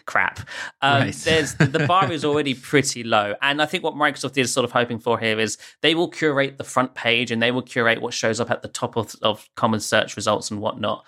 crap. 0.06 0.40
Um, 0.82 1.02
Right. 1.02 1.14
There's 1.14 1.54
the 1.54 1.84
bar 1.86 2.10
is 2.10 2.24
already 2.24 2.54
pretty 2.54 3.04
low, 3.04 3.34
and 3.42 3.60
I 3.60 3.66
think 3.66 3.84
what 3.84 3.94
Microsoft 3.94 4.38
is 4.38 4.52
sort 4.52 4.64
of 4.64 4.72
hoping 4.72 4.98
for 4.98 5.18
here 5.18 5.38
is 5.38 5.58
they 5.82 5.94
will 5.94 6.08
curate 6.08 6.58
the 6.58 6.64
front 6.64 6.94
page 6.94 7.30
and 7.30 7.42
they 7.42 7.50
will 7.50 7.62
curate 7.62 8.00
what 8.00 8.14
shows 8.14 8.40
up 8.40 8.50
at 8.50 8.62
the 8.62 8.68
top 8.68 8.96
of, 8.96 9.14
of 9.22 9.48
common 9.54 9.80
search 9.80 10.16
results 10.16 10.50
and 10.50 10.60
whatnot. 10.60 11.04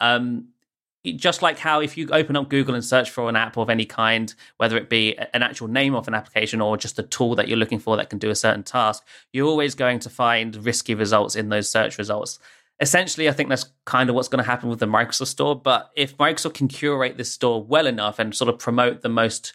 Um, 0.00 0.48
just 1.04 1.40
like 1.40 1.58
how 1.58 1.80
if 1.80 1.96
you 1.96 2.08
open 2.10 2.36
up 2.36 2.50
Google 2.50 2.74
and 2.74 2.84
search 2.84 3.10
for 3.10 3.28
an 3.28 3.36
app 3.36 3.56
of 3.56 3.70
any 3.70 3.86
kind, 3.86 4.34
whether 4.58 4.76
it 4.76 4.90
be 4.90 5.16
an 5.32 5.42
actual 5.42 5.66
name 5.66 5.94
of 5.94 6.06
an 6.08 6.14
application 6.14 6.60
or 6.60 6.76
just 6.76 6.98
a 6.98 7.02
tool 7.02 7.34
that 7.36 7.48
you're 7.48 7.56
looking 7.56 7.78
for 7.78 7.96
that 7.96 8.10
can 8.10 8.18
do 8.18 8.28
a 8.28 8.34
certain 8.34 8.62
task, 8.62 9.02
you're 9.32 9.46
always 9.46 9.74
going 9.74 9.98
to 10.00 10.10
find 10.10 10.56
risky 10.64 10.94
results 10.94 11.36
in 11.36 11.48
those 11.48 11.70
search 11.70 11.96
results. 11.96 12.38
Essentially, 12.80 13.28
I 13.28 13.32
think 13.32 13.48
that's 13.50 13.66
kind 13.84 14.08
of 14.08 14.16
what's 14.16 14.28
going 14.28 14.42
to 14.42 14.50
happen 14.50 14.68
with 14.68 14.78
the 14.78 14.86
Microsoft 14.86 15.26
Store. 15.26 15.54
But 15.54 15.90
if 15.96 16.16
Microsoft 16.16 16.54
can 16.54 16.68
curate 16.68 17.18
this 17.18 17.30
store 17.30 17.62
well 17.62 17.86
enough 17.86 18.18
and 18.18 18.34
sort 18.34 18.48
of 18.48 18.58
promote 18.58 19.02
the 19.02 19.08
most 19.08 19.52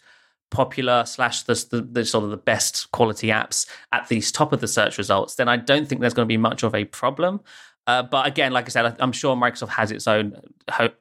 popular 0.50 1.04
slash 1.04 1.42
the, 1.42 1.54
the, 1.70 1.80
the 1.82 2.04
sort 2.04 2.24
of 2.24 2.30
the 2.30 2.36
best 2.36 2.90
quality 2.92 3.28
apps 3.28 3.68
at 3.92 4.08
the 4.08 4.20
top 4.20 4.52
of 4.52 4.60
the 4.60 4.68
search 4.68 4.96
results, 4.96 5.34
then 5.34 5.48
I 5.48 5.56
don't 5.56 5.88
think 5.88 6.00
there's 6.00 6.14
going 6.14 6.26
to 6.26 6.32
be 6.32 6.36
much 6.36 6.62
of 6.62 6.74
a 6.74 6.84
problem. 6.84 7.40
Uh, 7.86 8.02
but 8.02 8.26
again, 8.26 8.50
like 8.52 8.64
I 8.64 8.68
said, 8.68 8.96
I'm 8.98 9.12
sure 9.12 9.36
Microsoft 9.36 9.68
has 9.68 9.92
its 9.92 10.08
own 10.08 10.40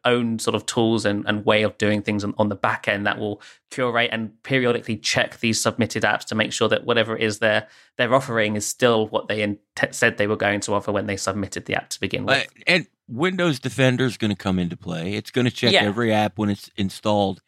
own 0.06 0.38
sort 0.38 0.54
of 0.54 0.66
tools 0.68 1.04
and, 1.06 1.26
and 1.28 1.44
way 1.44 1.64
of 1.64 1.76
doing 1.80 2.04
things 2.04 2.24
on, 2.24 2.36
on 2.38 2.50
the 2.50 2.56
back 2.56 2.88
end 2.88 3.08
that 3.08 3.18
will 3.18 3.42
curate 3.72 4.10
and 4.12 4.32
periodically 4.44 4.96
check 4.96 5.40
these 5.40 5.60
submitted 5.60 6.04
apps 6.04 6.26
to 6.26 6.36
make 6.36 6.54
sure 6.54 6.70
that 6.70 6.86
whatever 6.86 7.18
it 7.18 7.24
is 7.24 7.40
they're 7.40 7.68
they're 7.98 8.14
offering 8.14 8.56
is 8.56 8.68
still 8.68 9.08
what 9.08 9.28
they 9.28 9.42
in- 9.42 9.58
said 9.92 10.18
they 10.18 10.28
were 10.28 10.36
going 10.36 10.60
to 10.60 10.74
offer 10.74 10.92
when 10.92 11.08
they 11.08 11.18
submitted 11.18 11.66
the 11.66 11.74
app 11.74 11.90
to 11.90 12.00
begin 12.00 12.26
with. 12.26 12.38
Uh, 12.38 12.50
and 12.68 12.88
Windows 13.08 13.60
Defender 13.60 14.06
is 14.06 14.18
going 14.18 14.32
to 14.32 14.38
come 14.38 14.60
into 14.60 14.78
play. 14.78 15.14
It's 15.14 15.32
going 15.32 15.46
to 15.46 15.52
check 15.52 15.74
Yeah. 15.74 15.84
every 15.84 16.14
app 16.14 16.38
when 16.38 16.50
it's 16.50 16.70
installed. 16.78 17.42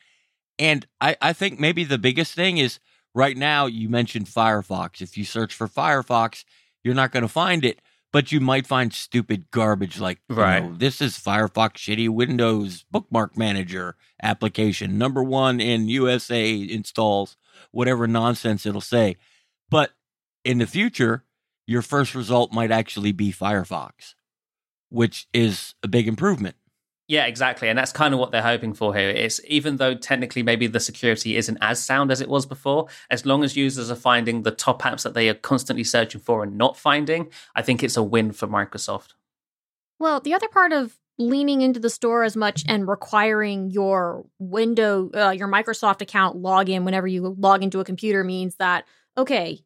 And 0.57 0.87
I, 0.99 1.15
I 1.21 1.33
think 1.33 1.59
maybe 1.59 1.83
the 1.83 1.97
biggest 1.99 2.33
thing 2.33 2.57
is 2.57 2.79
right 3.13 3.37
now, 3.37 3.67
you 3.67 3.89
mentioned 3.89 4.25
Firefox. 4.25 5.01
If 5.01 5.17
you 5.17 5.25
search 5.25 5.53
for 5.53 5.67
Firefox, 5.67 6.43
you're 6.83 6.95
not 6.95 7.11
going 7.11 7.21
to 7.23 7.27
find 7.29 7.63
it, 7.65 7.79
but 8.11 8.31
you 8.31 8.39
might 8.39 8.65
find 8.67 8.93
stupid 8.93 9.51
garbage 9.51 9.99
like, 9.99 10.19
Right. 10.29 10.63
know, 10.63 10.75
this 10.77 11.01
is 11.01 11.17
Firefox 11.17 11.73
Shitty 11.75 12.09
Windows 12.09 12.85
Bookmark 12.91 13.37
Manager 13.37 13.95
application, 14.21 14.97
number 14.97 15.23
one 15.23 15.59
in 15.59 15.89
USA 15.89 16.53
installs, 16.69 17.37
whatever 17.71 18.07
nonsense 18.07 18.65
it'll 18.65 18.81
say. 18.81 19.17
But 19.69 19.91
in 20.43 20.57
the 20.59 20.67
future, 20.67 21.25
your 21.65 21.81
first 21.81 22.15
result 22.15 22.53
might 22.53 22.71
actually 22.71 23.11
be 23.11 23.31
Firefox, 23.31 24.13
which 24.89 25.27
is 25.33 25.75
a 25.83 25.87
big 25.87 26.07
improvement. 26.07 26.55
Yeah, 27.07 27.25
exactly. 27.25 27.69
And 27.69 27.79
that's 27.79 27.93
kind 27.93 28.13
of 28.13 28.19
what 28.19 28.31
they're 28.31 28.41
hoping 28.41 28.73
for 28.73 28.93
here. 28.93 29.09
It's 29.09 29.39
even 29.47 29.77
though 29.77 29.95
technically 29.95 30.43
maybe 30.43 30.67
the 30.67 30.81
security 30.81 31.37
isn't 31.37 31.57
as 31.61 31.81
sound 31.81 32.11
as 32.11 32.19
it 32.19 32.27
was 32.27 32.45
before, 32.45 32.87
as 33.09 33.25
long 33.25 33.45
as 33.45 33.55
users 33.55 33.89
are 33.89 33.95
finding 33.95 34.43
the 34.43 34.51
top 34.51 34.81
apps 34.81 35.03
that 35.03 35.13
they 35.13 35.29
are 35.29 35.33
constantly 35.33 35.85
searching 35.85 36.19
for 36.19 36.43
and 36.43 36.57
not 36.57 36.75
finding, 36.75 37.29
I 37.55 37.61
think 37.61 37.81
it's 37.81 37.95
a 37.95 38.03
win 38.03 38.33
for 38.33 38.47
Microsoft. 38.47 39.13
Well, 39.99 40.19
the 40.19 40.33
other 40.33 40.49
part 40.49 40.73
of 40.73 40.97
leaning 41.17 41.61
into 41.61 41.79
the 41.79 41.89
store 41.89 42.23
as 42.23 42.35
much 42.35 42.63
and 42.67 42.87
requiring 42.87 43.71
your 43.71 44.25
window, 44.37 45.09
uh, 45.13 45.31
your 45.31 45.47
Microsoft 45.47 46.01
account 46.01 46.37
login 46.37 46.83
whenever 46.83 47.07
you 47.07 47.35
log 47.39 47.63
into 47.63 47.79
a 47.79 47.85
computer 47.85 48.23
means 48.23 48.55
that, 48.57 48.85
okay, 49.17 49.61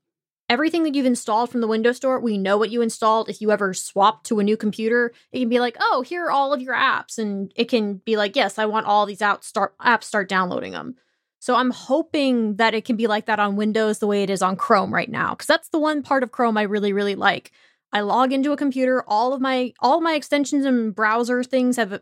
everything 0.51 0.83
that 0.83 0.93
you've 0.93 1.05
installed 1.05 1.49
from 1.49 1.61
the 1.61 1.67
Windows 1.67 1.95
Store, 1.95 2.19
we 2.19 2.37
know 2.37 2.57
what 2.57 2.69
you 2.69 2.81
installed. 2.81 3.29
If 3.29 3.39
you 3.39 3.51
ever 3.51 3.73
swap 3.73 4.25
to 4.25 4.39
a 4.39 4.43
new 4.43 4.57
computer, 4.57 5.13
it 5.31 5.39
can 5.39 5.47
be 5.47 5.61
like, 5.61 5.77
oh, 5.79 6.03
here 6.05 6.25
are 6.25 6.31
all 6.31 6.51
of 6.51 6.61
your 6.61 6.75
apps. 6.75 7.17
And 7.17 7.53
it 7.55 7.69
can 7.69 7.95
be 7.95 8.17
like, 8.17 8.35
yes, 8.35 8.59
I 8.59 8.65
want 8.65 8.85
all 8.85 9.05
these 9.05 9.21
out 9.21 9.45
start 9.45 9.77
apps, 9.79 10.03
start 10.03 10.27
downloading 10.27 10.73
them. 10.73 10.95
So 11.39 11.55
I'm 11.55 11.71
hoping 11.71 12.57
that 12.57 12.73
it 12.73 12.83
can 12.83 12.97
be 12.97 13.07
like 13.07 13.27
that 13.27 13.39
on 13.39 13.55
Windows 13.55 13.99
the 13.99 14.07
way 14.07 14.23
it 14.23 14.29
is 14.29 14.41
on 14.41 14.57
Chrome 14.57 14.93
right 14.93 15.09
now. 15.09 15.29
Because 15.29 15.47
that's 15.47 15.69
the 15.69 15.79
one 15.79 16.03
part 16.03 16.21
of 16.21 16.33
Chrome 16.33 16.57
I 16.57 16.63
really, 16.63 16.91
really 16.91 17.15
like. 17.15 17.53
I 17.93 18.01
log 18.01 18.33
into 18.33 18.51
a 18.51 18.57
computer, 18.57 19.05
all 19.07 19.33
of 19.33 19.39
my 19.39 19.73
all 19.79 19.97
of 19.97 20.03
my 20.03 20.15
extensions 20.15 20.65
and 20.65 20.93
browser 20.93 21.43
things 21.43 21.77
have 21.77 22.01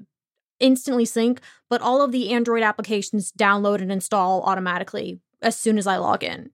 instantly 0.59 1.05
sync, 1.05 1.39
but 1.69 1.81
all 1.81 2.01
of 2.01 2.11
the 2.11 2.31
Android 2.31 2.63
applications 2.63 3.31
download 3.31 3.79
and 3.79 3.91
install 3.91 4.41
automatically 4.41 5.19
as 5.39 5.55
soon 5.55 5.77
as 5.77 5.85
I 5.85 5.97
log 5.97 6.23
in. 6.23 6.49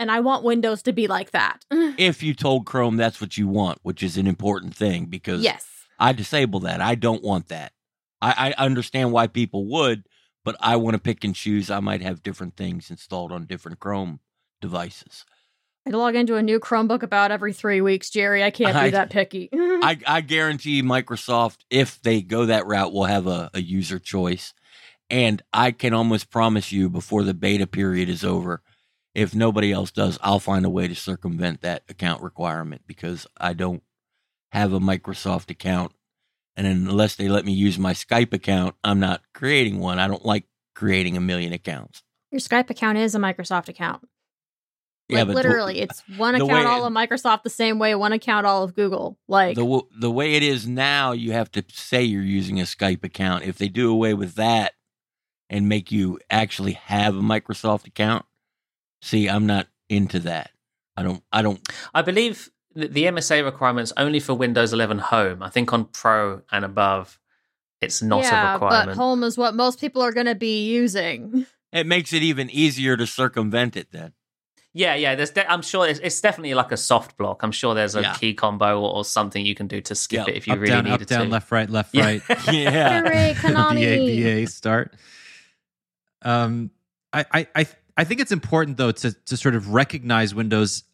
And 0.00 0.10
I 0.10 0.20
want 0.20 0.44
Windows 0.44 0.82
to 0.82 0.92
be 0.92 1.06
like 1.06 1.32
that. 1.32 1.64
if 1.70 2.22
you 2.22 2.34
told 2.34 2.66
Chrome 2.66 2.96
that's 2.96 3.20
what 3.20 3.36
you 3.36 3.48
want, 3.48 3.78
which 3.82 4.02
is 4.02 4.16
an 4.16 4.26
important 4.26 4.74
thing 4.74 5.06
because 5.06 5.42
yes. 5.42 5.66
I 5.98 6.12
disable 6.12 6.60
that. 6.60 6.80
I 6.80 6.94
don't 6.94 7.22
want 7.22 7.48
that. 7.48 7.72
I, 8.20 8.54
I 8.56 8.64
understand 8.64 9.12
why 9.12 9.26
people 9.26 9.66
would, 9.66 10.06
but 10.44 10.56
I 10.60 10.76
want 10.76 10.94
to 10.94 11.00
pick 11.00 11.24
and 11.24 11.34
choose. 11.34 11.70
I 11.70 11.80
might 11.80 12.02
have 12.02 12.22
different 12.22 12.56
things 12.56 12.90
installed 12.90 13.32
on 13.32 13.46
different 13.46 13.80
Chrome 13.80 14.20
devices. 14.60 15.24
I 15.86 15.90
log 15.90 16.16
into 16.16 16.36
a 16.36 16.42
new 16.42 16.60
Chromebook 16.60 17.02
about 17.02 17.30
every 17.30 17.52
three 17.52 17.80
weeks, 17.80 18.10
Jerry. 18.10 18.42
I 18.44 18.50
can't 18.50 18.74
be 18.74 18.78
I- 18.88 18.90
that 18.90 19.10
picky. 19.10 19.48
I, 19.80 19.98
I 20.06 20.20
guarantee 20.20 20.82
Microsoft, 20.82 21.58
if 21.70 22.00
they 22.02 22.20
go 22.20 22.46
that 22.46 22.66
route, 22.66 22.92
will 22.92 23.04
have 23.04 23.26
a, 23.26 23.50
a 23.54 23.60
user 23.60 23.98
choice. 23.98 24.52
And 25.10 25.40
I 25.52 25.70
can 25.70 25.94
almost 25.94 26.30
promise 26.30 26.70
you 26.72 26.90
before 26.90 27.22
the 27.22 27.32
beta 27.32 27.66
period 27.66 28.10
is 28.10 28.24
over, 28.24 28.60
if 29.18 29.34
nobody 29.34 29.72
else 29.72 29.90
does, 29.90 30.16
I'll 30.22 30.38
find 30.38 30.64
a 30.64 30.70
way 30.70 30.86
to 30.86 30.94
circumvent 30.94 31.62
that 31.62 31.82
account 31.88 32.22
requirement 32.22 32.82
because 32.86 33.26
I 33.36 33.52
don't 33.52 33.82
have 34.52 34.72
a 34.72 34.78
Microsoft 34.78 35.50
account. 35.50 35.92
And 36.56 36.68
unless 36.68 37.16
they 37.16 37.28
let 37.28 37.44
me 37.44 37.52
use 37.52 37.80
my 37.80 37.94
Skype 37.94 38.32
account, 38.32 38.76
I'm 38.84 39.00
not 39.00 39.22
creating 39.34 39.80
one. 39.80 39.98
I 39.98 40.06
don't 40.06 40.24
like 40.24 40.44
creating 40.76 41.16
a 41.16 41.20
million 41.20 41.52
accounts. 41.52 42.04
Your 42.30 42.40
Skype 42.40 42.70
account 42.70 42.98
is 42.98 43.16
a 43.16 43.18
Microsoft 43.18 43.68
account. 43.68 44.06
Yeah, 45.08 45.18
Like 45.18 45.26
but 45.28 45.32
the- 45.42 45.48
literally, 45.48 45.80
it's 45.80 46.02
one 46.16 46.36
account 46.36 46.66
all 46.68 46.84
of 46.84 46.92
Microsoft 46.92 47.42
the 47.42 47.50
same 47.50 47.80
way, 47.80 47.96
one 47.96 48.12
account 48.12 48.46
all 48.46 48.62
of 48.62 48.74
Google. 48.76 49.18
Like 49.26 49.56
the 49.56 49.82
the 49.98 50.10
way 50.10 50.34
it 50.34 50.44
is 50.44 50.68
now, 50.68 51.10
you 51.10 51.32
have 51.32 51.50
to 51.52 51.64
say 51.72 52.04
you're 52.04 52.22
using 52.22 52.60
a 52.60 52.64
Skype 52.64 53.02
account. 53.02 53.44
If 53.44 53.58
they 53.58 53.68
do 53.68 53.90
away 53.90 54.14
with 54.14 54.34
that 54.34 54.74
and 55.50 55.68
make 55.68 55.90
you 55.90 56.20
actually 56.30 56.74
have 56.74 57.16
a 57.16 57.20
Microsoft 57.20 57.86
account, 57.86 58.26
see, 59.02 59.28
I'm 59.28 59.46
not 59.46 59.66
into 59.88 60.18
that. 60.20 60.50
I 60.96 61.02
don't. 61.02 61.22
I 61.32 61.42
don't. 61.42 61.60
I 61.94 62.02
believe 62.02 62.50
the 62.74 63.04
MSA 63.04 63.44
requirements 63.44 63.92
only 63.96 64.20
for 64.20 64.34
Windows 64.34 64.72
11 64.72 64.98
Home. 64.98 65.42
I 65.42 65.48
think 65.50 65.72
on 65.72 65.84
Pro 65.86 66.42
and 66.52 66.64
above, 66.64 67.18
it's 67.80 68.02
not 68.02 68.24
yeah, 68.24 68.50
a 68.50 68.52
requirement. 68.54 68.88
but 68.90 68.96
home 68.96 69.22
is 69.24 69.36
what 69.38 69.54
most 69.54 69.80
people 69.80 70.02
are 70.02 70.12
going 70.12 70.26
to 70.26 70.34
be 70.34 70.66
using. 70.68 71.46
It 71.70 71.86
makes 71.86 72.14
it 72.14 72.22
even 72.22 72.48
easier 72.48 72.96
to 72.96 73.06
circumvent 73.06 73.76
it. 73.76 73.88
Then 73.92 74.14
yeah, 74.72 74.94
yeah. 74.94 75.14
There's. 75.14 75.32
De- 75.32 75.50
I'm 75.52 75.60
sure 75.60 75.86
it's, 75.86 76.00
it's 76.00 76.18
definitely 76.18 76.54
like 76.54 76.72
a 76.72 76.78
soft 76.78 77.18
block. 77.18 77.42
I'm 77.42 77.52
sure 77.52 77.74
there's 77.74 77.94
a 77.94 78.00
Yeah. 78.00 78.14
key 78.14 78.32
combo 78.32 78.80
or, 78.80 78.94
or 78.96 79.04
something 79.04 79.44
you 79.44 79.54
can 79.54 79.66
do 79.66 79.82
to 79.82 79.94
skip 79.94 80.26
Yeah. 80.26 80.32
it 80.32 80.36
if 80.38 80.46
you 80.46 80.54
up 80.54 80.60
really 80.60 80.72
down, 80.72 80.84
needed 80.84 81.02
up 81.02 81.08
down, 81.08 81.26
to. 81.26 81.30
left, 81.30 81.52
right, 81.52 81.68
left, 81.68 81.94
Yeah. 81.94 82.04
right. 82.06 82.22
yeah, 82.52 83.00
Hooray, 83.02 83.34
Konami! 83.36 83.80
the 83.80 84.40
ABA 84.40 84.46
start. 84.50 84.94
Um, 86.22 86.70
I, 87.12 87.24
I, 87.32 87.46
I, 87.54 87.66
I 87.98 88.04
think 88.04 88.20
it's 88.20 88.32
important 88.32 88.76
though 88.76 88.92
to 88.92 89.12
to 89.12 89.36
sort 89.36 89.56
of 89.56 89.74
recognize 89.74 90.34
Windows. 90.34 90.84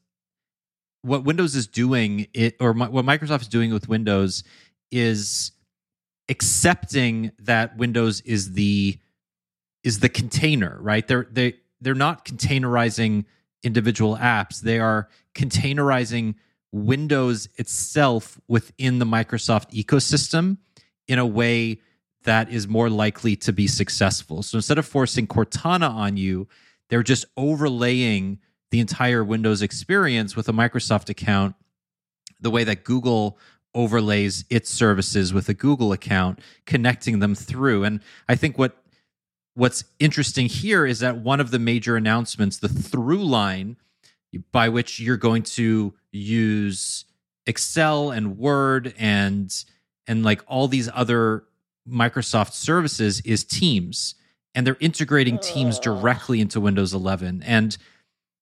What 1.03 1.23
Windows 1.23 1.55
is 1.55 1.67
doing, 1.67 2.29
it 2.33 2.57
or 2.61 2.73
mi- 2.73 2.87
what 2.87 3.05
Microsoft 3.05 3.43
is 3.43 3.49
doing 3.49 3.73
with 3.73 3.89
Windows 3.91 4.43
is 4.91 5.53
accepting 6.31 7.31
that 7.41 7.77
Windows 7.77 8.23
is 8.23 8.55
the 8.55 8.99
is 9.83 10.01
the 10.01 10.09
container, 10.09 10.79
right? 10.81 11.07
They're 11.07 11.29
they 11.31 11.57
they're 11.83 11.95
not 11.95 12.25
containerizing 12.25 13.27
individual 13.63 14.17
apps. 14.17 14.63
They 14.63 14.79
are 14.79 15.11
containerizing 15.35 16.37
Windows 16.73 17.49
itself 17.57 18.41
within 18.49 18.99
the 18.99 19.05
Microsoft 19.05 19.73
ecosystem 19.73 20.57
in 21.07 21.19
a 21.19 21.27
way 21.27 21.81
that 22.25 22.49
is 22.49 22.67
more 22.67 22.89
likely 22.89 23.37
to 23.37 23.53
be 23.53 23.67
successful. 23.67 24.43
So 24.43 24.57
instead 24.57 24.79
of 24.79 24.87
forcing 24.87 25.27
Cortana 25.27 25.91
on 25.91 26.17
you, 26.17 26.49
they're 26.91 27.03
just 27.03 27.25
overlaying 27.37 28.39
the 28.71 28.81
entire 28.81 29.23
Windows 29.25 29.63
experience 29.63 30.37
with 30.37 30.49
a 30.49 30.53
Microsoft 30.53 31.09
account 31.09 31.55
the 32.41 32.51
way 32.51 32.65
that 32.65 32.85
Google 32.85 33.39
overlays 33.75 34.45
its 34.51 34.71
services 34.71 35.33
with 35.33 35.49
a 35.49 35.55
Google 35.55 35.93
account, 35.93 36.39
connecting 36.67 37.19
them 37.19 37.35
through. 37.35 37.85
And 37.85 38.01
I 38.29 38.37
think 38.37 38.59
what 38.59 38.77
what's 39.55 39.85
interesting 40.01 40.47
here 40.47 40.85
is 40.85 40.99
that 41.01 41.19
one 41.19 41.41
of 41.41 41.51
the 41.51 41.59
major 41.59 41.97
announcements, 41.97 42.59
the 42.59 42.69
through 42.69 43.25
line 43.25 43.77
by 44.51 44.69
which 44.69 44.99
you're 44.99 45.17
going 45.17 45.43
to 45.43 45.95
use 46.11 47.05
Excel 47.47 48.11
and 48.11 48.37
Word 48.39 48.95
and 48.99 49.53
and 50.07 50.25
like 50.25 50.43
all 50.47 50.69
these 50.69 50.91
other 50.93 51.45
Microsoft 51.89 52.53
services 52.53 53.21
is 53.21 53.45
Teams. 53.45 54.15
And 54.55 54.67
they're 54.67 54.77
integrating 54.81 55.39
Teams 55.39 55.79
directly 55.79 56.41
into 56.41 56.61
Windows 56.61 56.95
11. 56.95 57.43
And 57.45 57.77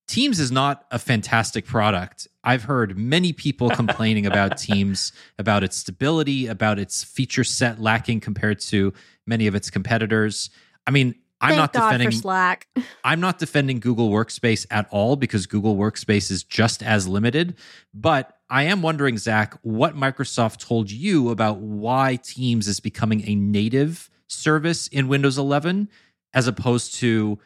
Teams 0.08 0.40
is 0.40 0.52
not 0.52 0.84
a 0.90 0.98
fantastic 0.98 1.64
product. 1.64 2.28
I've 2.44 2.64
heard 2.64 2.98
many 2.98 3.32
people 3.32 3.70
complaining 3.74 4.26
about 4.26 4.58
Teams, 4.58 5.12
about 5.38 5.62
its 5.62 5.76
stability, 5.76 6.46
about 6.46 6.78
its 6.78 7.02
feature 7.02 7.44
set 7.44 7.80
lacking 7.80 8.20
compared 8.20 8.60
to 8.60 8.92
many 9.26 9.46
of 9.46 9.54
its 9.54 9.70
competitors. 9.70 10.50
I 10.86 10.90
mean, 10.90 11.14
I'm 11.40 11.50
Thank 11.50 11.58
not 11.58 11.72
God 11.72 11.90
defending 11.90 12.10
Slack. 12.12 12.68
I'm 13.04 13.20
not 13.20 13.38
defending 13.38 13.80
Google 13.80 14.10
Workspace 14.10 14.64
at 14.70 14.86
all 14.90 15.16
because 15.16 15.46
Google 15.46 15.76
Workspace 15.76 16.30
is 16.30 16.44
just 16.44 16.82
as 16.82 17.08
limited. 17.08 17.56
But 17.92 18.36
I 18.48 18.64
am 18.64 18.80
wondering, 18.80 19.18
Zac, 19.18 19.58
what 19.62 19.96
Microsoft 19.96 20.58
told 20.58 20.90
you 20.90 21.30
about 21.30 21.58
why 21.58 22.16
Teams 22.22 22.68
is 22.68 22.78
becoming 22.80 23.26
a 23.26 23.34
native 23.34 24.08
service 24.26 24.88
in 24.88 25.08
Windows 25.08 25.38
11 25.38 25.88
as 26.34 26.46
opposed 26.46 26.94
to 26.94 27.38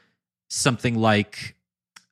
something 0.49 0.97
like, 0.97 1.57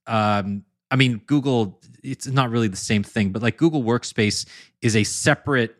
um, 0.06 0.64
I 0.90 0.96
mean, 0.96 1.18
Google, 1.26 1.80
it's 2.02 2.26
not 2.26 2.50
really 2.50 2.68
the 2.68 2.76
same 2.76 3.02
thing, 3.02 3.30
but 3.30 3.42
like 3.42 3.56
Google 3.56 3.82
Workspace 3.82 4.46
is 4.82 4.96
a 4.96 5.04
separate 5.04 5.76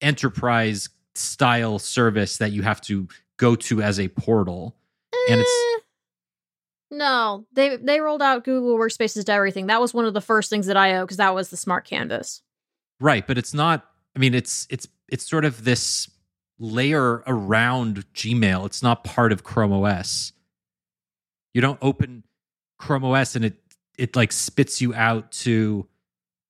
enterprise 0.00 0.88
style 1.14 1.78
service 1.78 2.38
that 2.38 2.52
you 2.52 2.62
have 2.62 2.80
to 2.82 3.08
go 3.36 3.54
to 3.56 3.82
as 3.82 3.98
a 3.98 4.08
portal. 4.08 4.76
And 5.28 5.40
it's 5.40 5.50
Eh, 5.50 5.78
no, 6.90 7.46
they 7.52 7.76
they 7.76 8.00
rolled 8.00 8.22
out 8.22 8.44
Google 8.44 8.76
Workspaces 8.76 9.24
to 9.24 9.32
everything. 9.32 9.68
That 9.68 9.80
was 9.80 9.94
one 9.94 10.06
of 10.06 10.14
the 10.14 10.20
first 10.20 10.50
things 10.50 10.66
that 10.66 10.76
I 10.76 10.94
I/O 10.96 11.04
because 11.04 11.18
that 11.18 11.34
was 11.34 11.50
the 11.50 11.56
smart 11.56 11.84
canvas. 11.84 12.42
Right, 13.00 13.26
but 13.26 13.38
it's 13.38 13.54
not. 13.54 13.86
I 14.16 14.18
mean, 14.18 14.34
it's 14.34 14.66
it's 14.70 14.88
it's 15.08 15.28
sort 15.28 15.44
of 15.44 15.64
this 15.64 16.10
layer 16.60 17.24
around 17.26 18.04
Gmail. 18.14 18.66
It's 18.66 18.82
not 18.82 19.02
part 19.02 19.32
of 19.32 19.42
Chrome 19.42 19.72
OS. 19.72 20.32
You 21.54 21.60
don't 21.60 21.78
open 21.82 22.22
Chrome 22.78 23.04
OS 23.04 23.34
and 23.34 23.44
it 23.44 23.56
it 23.98 24.14
like 24.14 24.30
spits 24.32 24.80
you 24.80 24.94
out 24.94 25.32
to 25.32 25.88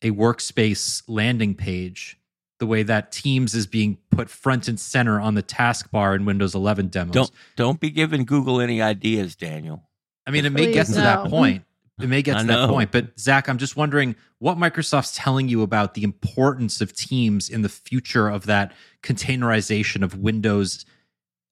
a 0.03 0.11
workspace 0.11 1.03
landing 1.09 1.55
page. 1.55 2.19
The 2.59 2.67
way 2.67 2.83
that 2.83 3.11
Teams 3.11 3.55
is 3.55 3.67
being 3.67 3.97
put 4.11 4.29
front 4.29 4.69
and 4.69 4.79
center 4.79 5.19
on 5.19 5.35
the 5.35 5.43
taskbar 5.43 6.15
in 6.15 6.27
Windows 6.27 6.55
11 6.55 6.89
demos. 6.89 7.15
don't 7.15 7.31
don't 7.57 7.81
be 7.81 7.91
giving 7.91 8.25
Google 8.25 8.61
any 8.61 8.83
ideas, 8.83 9.35
Daniel. 9.35 9.89
I 10.27 10.31
mean, 10.31 10.45
it 10.45 10.51
may 10.51 10.71
get 10.71 10.87
Please 10.87 10.97
to 10.97 11.01
that 11.01 11.31
point. 11.31 11.65
It 12.03 12.09
may 12.09 12.23
get 12.23 12.39
to 12.39 12.47
that 12.47 12.69
point. 12.69 12.93
But 12.93 13.19
Zac, 13.19 13.49
I'm 13.49 13.59
just 13.59 13.77
wondering 13.77 14.17
what 14.39 14.57
Microsoft's 14.57 15.15
telling 15.15 15.49
you 15.49 15.63
about 15.63 15.95
the 15.95 16.03
importance 16.03 16.81
of 16.81 16.95
Teams 16.95 17.49
in 17.49 17.63
the 17.63 17.69
future 17.69 18.29
of 18.29 18.47
that 18.47 18.73
containerization 19.03 20.03
of 20.03 20.19
Windows, 20.19 20.85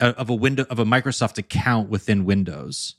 uh, 0.01 0.13
of 0.17 0.31
a 0.31 0.35
window 0.35 0.65
of 0.71 0.79
a 0.79 0.85
Microsoft 0.85 1.39
account 1.39 1.89
within 1.89 2.25
Windows. 2.25 2.97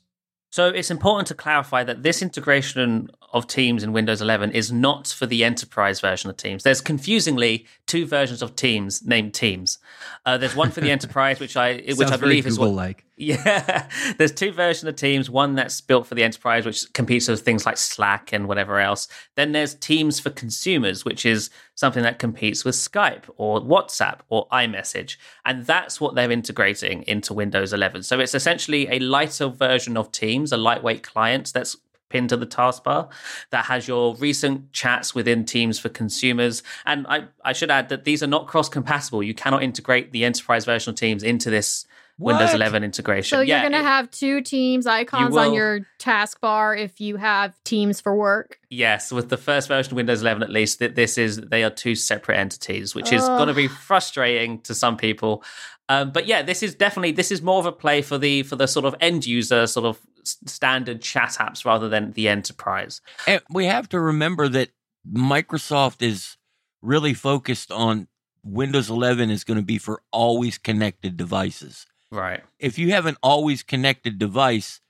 So 0.51 0.67
it's 0.67 0.89
important 0.89 1.27
to 1.27 1.35
clarify 1.35 1.83
that 1.83 2.01
this 2.01 2.23
integration 2.23 3.11
of 3.31 3.45
Teams 3.45 3.83
in 3.83 3.93
Windows 3.93 4.19
11 4.19 4.51
is 4.51 4.71
not 4.71 5.07
for 5.07 5.27
the 5.27 5.43
enterprise 5.43 6.01
version 6.01 6.29
of 6.29 6.37
Teams. 6.37 6.63
There's 6.63 6.81
confusingly 6.81 7.67
two 7.85 8.07
versions 8.07 8.41
of 8.41 8.55
Teams 8.55 9.05
named 9.05 9.35
Teams. 9.35 9.77
Uh, 10.25 10.37
there's 10.37 10.55
one 10.55 10.71
for 10.71 10.81
the 10.81 10.89
enterprise, 10.97 11.39
which 11.39 11.55
I 11.55 11.83
which 11.95 12.09
I 12.09 12.17
believe 12.17 12.47
is 12.47 12.57
what 12.57 12.65
Google-like. 12.65 13.05
Yeah, 13.21 13.89
there's 14.17 14.31
two 14.31 14.53
versions 14.53 14.87
of 14.87 14.95
Teams. 14.95 15.29
One 15.29 15.55
that's 15.55 15.81
built 15.81 16.07
for 16.07 16.15
the 16.15 16.23
enterprise, 16.23 16.65
which 16.65 16.91
competes 16.93 17.27
with 17.27 17.41
things 17.41 17.65
like 17.65 17.75
Slack 17.75 18.31
and 18.31 18.47
whatever 18.47 18.79
else. 18.79 19.09
Then 19.35 19.51
there's 19.51 19.75
Teams 19.75 20.21
for 20.21 20.29
consumers, 20.29 21.03
which 21.03 21.25
is 21.25 21.49
something 21.75 22.01
that 22.03 22.17
competes 22.17 22.63
with 22.63 22.75
Skype 22.75 23.23
or 23.35 23.59
WhatsApp 23.59 24.19
or 24.29 24.47
iMessage, 24.53 25.17
and 25.45 25.65
that's 25.65 25.99
what 25.99 26.15
they're 26.15 26.31
integrating 26.31 27.03
into 27.03 27.33
Windows 27.33 27.73
11. 27.73 28.03
So 28.03 28.21
it's 28.21 28.33
essentially 28.33 28.87
a 28.89 28.99
lighter 28.99 29.49
version 29.49 29.97
of 29.97 30.13
Teams, 30.13 30.53
a 30.53 30.57
lightweight 30.57 31.03
client 31.03 31.51
that's 31.53 31.75
pinned 32.07 32.29
to 32.29 32.37
the 32.37 32.47
taskbar 32.47 33.09
that 33.51 33.65
has 33.65 33.85
your 33.85 34.15
recent 34.15 34.71
chats 34.71 35.13
within 35.13 35.43
Teams 35.43 35.77
for 35.77 35.89
consumers. 35.89 36.63
And 36.85 37.05
I, 37.07 37.25
I 37.43 37.51
should 37.51 37.69
add 37.69 37.89
that 37.89 38.05
these 38.05 38.23
are 38.23 38.27
not 38.27 38.47
cross 38.47 38.69
compatible. 38.69 39.21
You 39.21 39.33
cannot 39.33 39.61
integrate 39.61 40.13
the 40.13 40.23
enterprise 40.23 40.63
version 40.63 40.91
of 40.91 40.95
Teams 40.95 41.21
into 41.21 41.49
this 41.49 41.85
Windows 42.19 42.53
11 42.53 42.83
integration. 42.83 43.35
So 43.37 43.39
you're 43.39 43.57
Yeah, 43.57 43.61
going 43.61 43.71
to 43.81 43.87
have 43.87 44.11
two 44.11 44.41
Teams 44.41 44.85
icons 44.85 45.35
on 45.35 45.47
will. 45.47 45.53
your 45.55 45.79
taskbar 45.99 46.77
if 46.77 46.99
you 46.99 47.15
have 47.15 47.55
Teams 47.63 48.01
for 48.01 48.15
work. 48.15 48.59
Yes, 48.69 49.11
with 49.11 49.29
the 49.29 49.37
first 49.37 49.67
version 49.69 49.93
of 49.93 49.95
Windows 49.95 50.21
11 50.21 50.43
at 50.43 50.49
least, 50.49 50.79
that 50.79 50.95
this 50.95 51.17
is 51.17 51.37
they 51.37 51.63
are 51.63 51.69
two 51.69 51.95
separate 51.95 52.37
entities, 52.37 52.93
which 52.93 53.11
is 53.13 53.21
going 53.21 53.47
to 53.47 53.53
be 53.53 53.67
frustrating 53.67 54.59
to 54.61 54.75
some 54.75 54.97
people. 54.97 55.43
Um, 55.87 56.11
but 56.11 56.27
yeah, 56.27 56.41
this 56.43 56.61
is 56.61 56.75
definitely 56.75 57.13
this 57.13 57.31
is 57.31 57.41
more 57.41 57.59
of 57.59 57.65
a 57.65 57.71
play 57.71 58.01
for 58.01 58.17
the 58.17 58.43
for 58.43 58.55
the 58.57 58.67
sort 58.67 58.85
of 58.85 58.95
end 58.99 59.25
user 59.25 59.65
sort 59.65 59.85
of 59.85 59.99
standard 60.23 61.01
chat 61.01 61.37
apps 61.39 61.65
rather 61.65 61.89
than 61.89 62.11
the 62.11 62.27
enterprise. 62.27 63.01
And 63.25 63.41
we 63.49 63.65
have 63.65 63.89
to 63.89 63.99
remember 63.99 64.47
that 64.49 64.69
Microsoft 65.09 66.01
is 66.01 66.37
really 66.81 67.13
focused 67.13 67.71
on 67.71 68.07
Windows 68.43 68.89
11 68.89 69.29
is 69.29 69.43
going 69.43 69.57
to 69.59 69.65
be 69.65 69.77
for 69.77 70.01
always 70.11 70.57
connected 70.57 71.17
devices. 71.17 71.85
Right. 72.11 72.41
If 72.59 72.77
you 72.79 72.91
have 72.91 73.05
an 73.05 73.17
always 73.21 73.63
connected 73.63 74.17
device, 74.17 74.81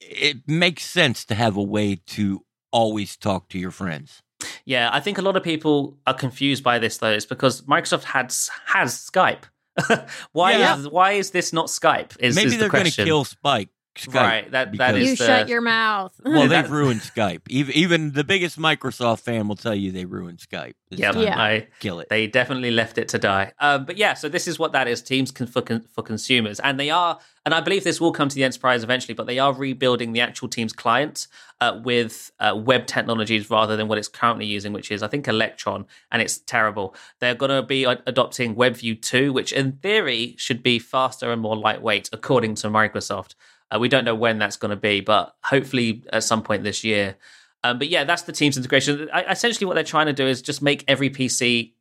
it 0.00 0.46
makes 0.46 0.84
sense 0.84 1.24
to 1.26 1.34
have 1.34 1.56
a 1.56 1.62
way 1.62 1.96
to 2.08 2.44
always 2.72 3.16
talk 3.16 3.48
to 3.50 3.58
your 3.58 3.70
friends. 3.70 4.22
Yeah, 4.64 4.88
I 4.92 5.00
think 5.00 5.18
a 5.18 5.22
lot 5.22 5.36
of 5.36 5.42
people 5.42 5.98
are 6.06 6.14
confused 6.14 6.62
by 6.62 6.78
this 6.78 6.98
though. 6.98 7.10
It's 7.12 7.26
because 7.26 7.62
Microsoft 7.62 8.04
has 8.04 8.50
has 8.66 8.94
Skype. 8.94 9.44
why 10.32 10.52
Yeah. 10.52 10.78
is 10.78 10.88
why 10.88 11.12
is 11.12 11.30
this 11.30 11.52
not 11.52 11.66
Skype? 11.66 12.16
Is, 12.20 12.34
Maybe 12.36 12.48
is 12.48 12.58
they're 12.58 12.68
going 12.68 12.86
to 12.86 13.04
kill 13.04 13.24
Spike. 13.24 13.68
Skype. 13.96 14.14
Right. 14.14 14.50
That 14.52 14.72
that 14.78 14.92
because- 14.92 14.96
is 15.02 15.08
you 15.10 15.16
the, 15.16 15.26
shut 15.26 15.48
your 15.48 15.60
mouth. 15.60 16.12
Well, 16.24 16.46
they've 16.48 16.70
ruined 16.70 17.00
Skype. 17.00 17.40
Even 17.48 17.74
even 17.74 18.12
the 18.12 18.22
biggest 18.24 18.58
Microsoft 18.58 19.20
fan 19.20 19.48
will 19.48 19.56
tell 19.56 19.74
you 19.74 19.90
they 19.90 20.04
ruined 20.04 20.38
Skype. 20.38 20.74
It's 20.90 21.00
Yeah, 21.00 21.10
time 21.12 21.22
Yeah. 21.22 21.34
to 21.34 21.40
I, 21.40 21.68
kill 21.80 21.98
it. 22.00 22.08
They 22.08 22.26
definitely 22.28 22.70
left 22.70 22.98
it 22.98 23.08
to 23.08 23.18
die. 23.18 23.52
Um, 23.58 23.84
but 23.84 23.96
yeah, 23.96 24.14
so 24.14 24.28
this 24.28 24.46
is 24.46 24.58
what 24.58 24.72
that 24.72 24.86
is: 24.86 25.02
teams 25.02 25.30
can 25.32 25.46
for 25.48 25.60
con- 25.60 25.82
for 25.92 26.02
consumers, 26.02 26.60
and 26.60 26.78
they 26.78 26.88
are, 26.90 27.18
and 27.44 27.52
I 27.52 27.60
believe 27.60 27.82
this 27.82 28.00
will 28.00 28.12
come 28.12 28.28
to 28.28 28.34
the 28.34 28.44
enterprise 28.44 28.84
eventually. 28.84 29.14
But 29.14 29.26
they 29.26 29.40
are 29.40 29.52
rebuilding 29.52 30.12
the 30.12 30.20
actual 30.20 30.48
Teams 30.48 30.72
client 30.72 31.26
uh, 31.60 31.80
with 31.82 32.30
uh, 32.38 32.54
web 32.56 32.86
technologies 32.86 33.50
rather 33.50 33.76
than 33.76 33.88
what 33.88 33.98
it's 33.98 34.08
currently 34.08 34.46
using, 34.46 34.72
which 34.72 34.92
is 34.92 35.02
I 35.02 35.08
think 35.08 35.26
Electron, 35.26 35.84
and 36.12 36.22
it's 36.22 36.38
terrible. 36.38 36.94
They're 37.18 37.34
going 37.34 37.50
to 37.50 37.62
be 37.62 37.86
ad- 37.86 38.02
adopting 38.06 38.54
WebView 38.54 39.02
two, 39.02 39.32
which 39.32 39.52
in 39.52 39.72
theory 39.72 40.36
should 40.38 40.62
be 40.62 40.78
faster 40.78 41.32
and 41.32 41.42
more 41.42 41.56
lightweight, 41.56 42.08
according 42.12 42.54
to 42.56 42.68
Microsoft. 42.68 43.34
Uh, 43.72 43.78
we 43.78 43.88
don't 43.88 44.04
know 44.04 44.14
when 44.14 44.38
that's 44.38 44.56
going 44.56 44.70
to 44.70 44.76
be, 44.76 45.00
but 45.00 45.34
hopefully 45.44 46.02
at 46.12 46.24
some 46.24 46.42
point 46.42 46.64
this 46.64 46.82
year. 46.84 47.16
Um, 47.62 47.78
but 47.78 47.88
yeah, 47.88 48.04
that's 48.04 48.22
the 48.22 48.32
Teams 48.32 48.56
integration. 48.56 49.08
I, 49.12 49.24
essentially, 49.24 49.66
what 49.66 49.74
they're 49.74 49.84
trying 49.84 50.06
to 50.06 50.12
do 50.12 50.26
is 50.26 50.42
just 50.42 50.62
make 50.62 50.84
every 50.88 51.10
PC 51.10 51.72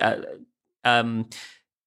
uh, 0.00 0.16
um, 0.84 1.28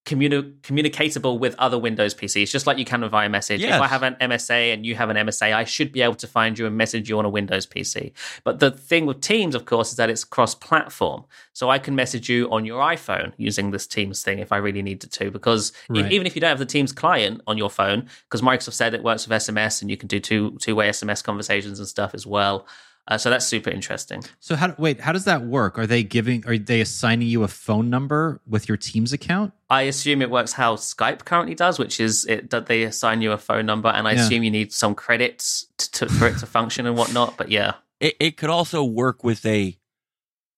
communi- 0.06 0.60
communicatable 0.62 1.38
with 1.40 1.56
other 1.60 1.78
Windows 1.78 2.14
PCs, 2.16 2.50
just 2.50 2.66
like 2.66 2.78
you 2.78 2.86
can 2.86 3.02
with 3.02 3.12
iMessage. 3.12 3.60
If 3.76 3.82
I 3.82 3.88
have 3.88 4.04
an 4.04 4.16
MSA 4.20 4.74
and 4.74 4.86
you 4.86 4.96
have 4.96 5.10
an 5.10 5.18
MSA, 5.18 5.54
I 5.54 5.64
should 5.64 5.92
be 5.92 6.02
able 6.02 6.16
to 6.16 6.28
find 6.28 6.58
you 6.58 6.66
and 6.66 6.76
message 6.76 7.08
you 7.10 7.20
on 7.20 7.26
a 7.26 7.30
Windows 7.30 7.66
PC. 7.68 8.12
But 8.44 8.60
the 8.60 8.72
thing 8.72 9.06
with 9.06 9.22
Teams, 9.22 9.54
of 9.54 9.66
course, 9.66 9.92
is 9.92 9.98
that 9.98 10.10
it's 10.10 10.24
cross-platform, 10.24 11.26
so 11.54 11.70
I 11.70 11.78
can 11.80 11.96
message 11.96 12.30
you 12.30 12.50
on 12.52 12.66
your 12.66 12.82
iPhone 12.82 13.34
using 13.38 13.72
this 13.72 13.86
Teams 13.88 14.24
thing 14.24 14.40
if 14.40 14.52
I 14.52 14.58
really 14.58 14.82
needed 14.82 15.12
to. 15.12 15.30
Because 15.32 15.72
Right. 15.90 16.12
even 16.12 16.26
if 16.28 16.36
you 16.36 16.42
don't 16.42 16.50
have 16.50 16.60
the 16.60 16.66
Teams 16.66 16.92
client 16.92 17.42
on 17.48 17.58
your 17.58 17.70
phone, 17.70 18.08
because 18.24 18.42
Microsoft 18.42 18.74
said 18.74 18.94
it 18.94 19.04
works 19.04 19.28
with 19.28 19.34
SMS 19.40 19.82
and 19.82 19.92
you 19.92 19.98
can 19.98 20.08
do 20.08 20.20
two 20.20 20.58
two-way 20.60 20.90
SMS 20.90 21.22
conversations 21.24 21.80
and 21.80 21.88
stuff 21.88 22.14
as 22.14 22.26
well. 22.26 22.66
Uh, 23.08 23.18
so 23.18 23.30
that's 23.30 23.46
super 23.48 23.70
interesting. 23.70 24.24
So 24.40 24.56
how 24.56 24.76
wait, 24.78 25.00
how 25.02 25.12
does 25.12 25.26
that 25.26 25.42
work? 25.44 25.78
Are 25.80 25.88
they 25.88 26.04
giving 26.04 26.46
are 26.46 26.58
they 26.58 26.82
assigning 26.82 27.28
you 27.28 27.44
a 27.44 27.48
phone 27.48 27.90
number 27.90 28.40
with 28.48 28.68
your 28.70 28.78
Teams 28.78 29.12
account? 29.12 29.54
I 29.70 29.84
assume 29.84 30.22
it 30.22 30.30
works 30.30 30.54
how 30.54 30.76
Skype 30.76 31.26
currently 31.26 31.56
does, 31.56 31.80
which 31.80 32.00
is 32.00 32.26
it 32.26 32.52
that 32.52 32.68
they 32.68 32.84
assign 32.84 33.22
you 33.22 33.32
a 33.32 33.38
phone 33.38 33.66
number, 33.66 33.90
and 33.90 34.08
I 34.08 34.14
Yeah. 34.14 34.22
assume 34.26 34.44
you 34.44 34.52
need 34.52 34.72
some 34.72 34.94
credits 34.96 35.66
to, 35.78 35.92
to, 35.92 36.06
for 36.10 36.28
it 36.28 36.38
to 36.40 36.46
function 36.46 36.86
and 36.86 36.96
whatnot. 36.96 37.38
But 37.38 37.50
yeah, 37.50 37.74
it, 38.00 38.16
it 38.20 38.38
could 38.38 38.50
also 38.52 38.84
work 38.84 39.24
with 39.24 39.46
a 39.46 39.78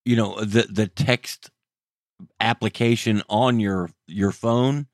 you 0.06 0.16
know 0.16 0.44
the 0.44 0.64
the 0.70 0.88
text 0.88 1.50
application 2.40 3.22
on 3.30 3.60
your 3.60 3.90
your 4.08 4.32
phone 4.32 4.88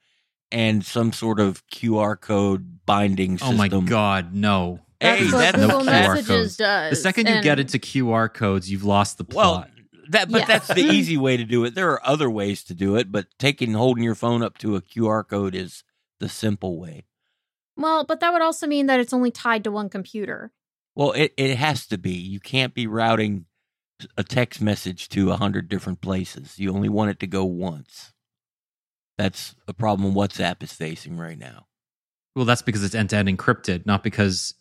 and 0.51 0.83
some 0.85 1.11
sort 1.13 1.39
of 1.39 1.65
QR 1.67 2.19
code 2.19 2.79
binding 2.85 3.37
system. 3.37 3.55
Oh 3.55 3.57
my 3.57 3.67
god, 3.67 4.33
no. 4.33 4.79
That's 4.99 5.19
Hey, 5.21 5.25
what 5.31 5.39
that's 5.39 5.57
Google 5.57 5.79
no 5.79 5.85
Messages 5.85 6.27
codes. 6.27 6.57
does. 6.57 6.89
The 6.91 6.95
second 6.97 7.27
you 7.27 7.33
and- 7.35 7.43
get 7.43 7.59
into 7.59 7.79
QR 7.79 8.31
codes, 8.33 8.69
you've 8.69 8.83
lost 8.83 9.17
the 9.17 9.23
Well, 9.33 9.53
plot. 9.59 9.71
that 10.09 10.29
but 10.29 10.39
Yeah. 10.41 10.45
that's 10.45 10.67
the 10.67 10.81
easy 10.93 11.15
way 11.17 11.37
to 11.37 11.45
do 11.45 11.63
it. 11.63 11.73
There 11.75 11.89
are 11.91 12.05
other 12.05 12.29
ways 12.29 12.63
to 12.65 12.73
do 12.73 12.95
it, 12.97 13.11
but 13.11 13.27
taking 13.39 13.73
holding 13.73 14.03
your 14.03 14.15
phone 14.15 14.43
up 14.43 14.57
to 14.59 14.75
a 14.75 14.81
QR 14.81 15.23
code 15.27 15.55
is 15.55 15.83
the 16.19 16.27
simple 16.29 16.77
way. 16.79 17.05
well, 17.77 18.03
but 18.03 18.19
that 18.19 18.33
would 18.33 18.41
also 18.41 18.67
mean 18.67 18.87
that 18.87 18.99
it's 18.99 19.13
only 19.13 19.31
tied 19.31 19.63
to 19.63 19.71
one 19.71 19.87
computer. 19.89 20.51
Well, 20.95 21.13
it, 21.13 21.33
it 21.37 21.55
has 21.55 21.85
to 21.87 21.97
be. 21.97 22.11
You 22.11 22.41
can't 22.41 22.73
be 22.73 22.85
routing 22.87 23.45
a 24.17 24.23
text 24.23 24.59
message 24.59 25.07
to 25.09 25.31
a 25.31 25.37
hundred 25.37 25.69
different 25.69 26.01
places. 26.01 26.59
You 26.59 26.73
only 26.73 26.89
want 26.89 27.11
it 27.11 27.19
to 27.21 27.27
go 27.27 27.45
once. 27.45 28.11
That's 29.17 29.55
a 29.67 29.73
problem 29.73 30.13
WhatsApp 30.13 30.61
is 30.63 30.73
facing 30.73 31.15
right 31.17 31.37
now. 31.37 31.67
well, 32.35 32.45
that's 32.45 32.61
because 32.61 32.83
it's 32.83 32.95
end 32.95 33.09
to 33.11 33.17
end 33.17 33.29
encrypted, 33.29 33.85
not 33.85 34.03
because 34.03 34.53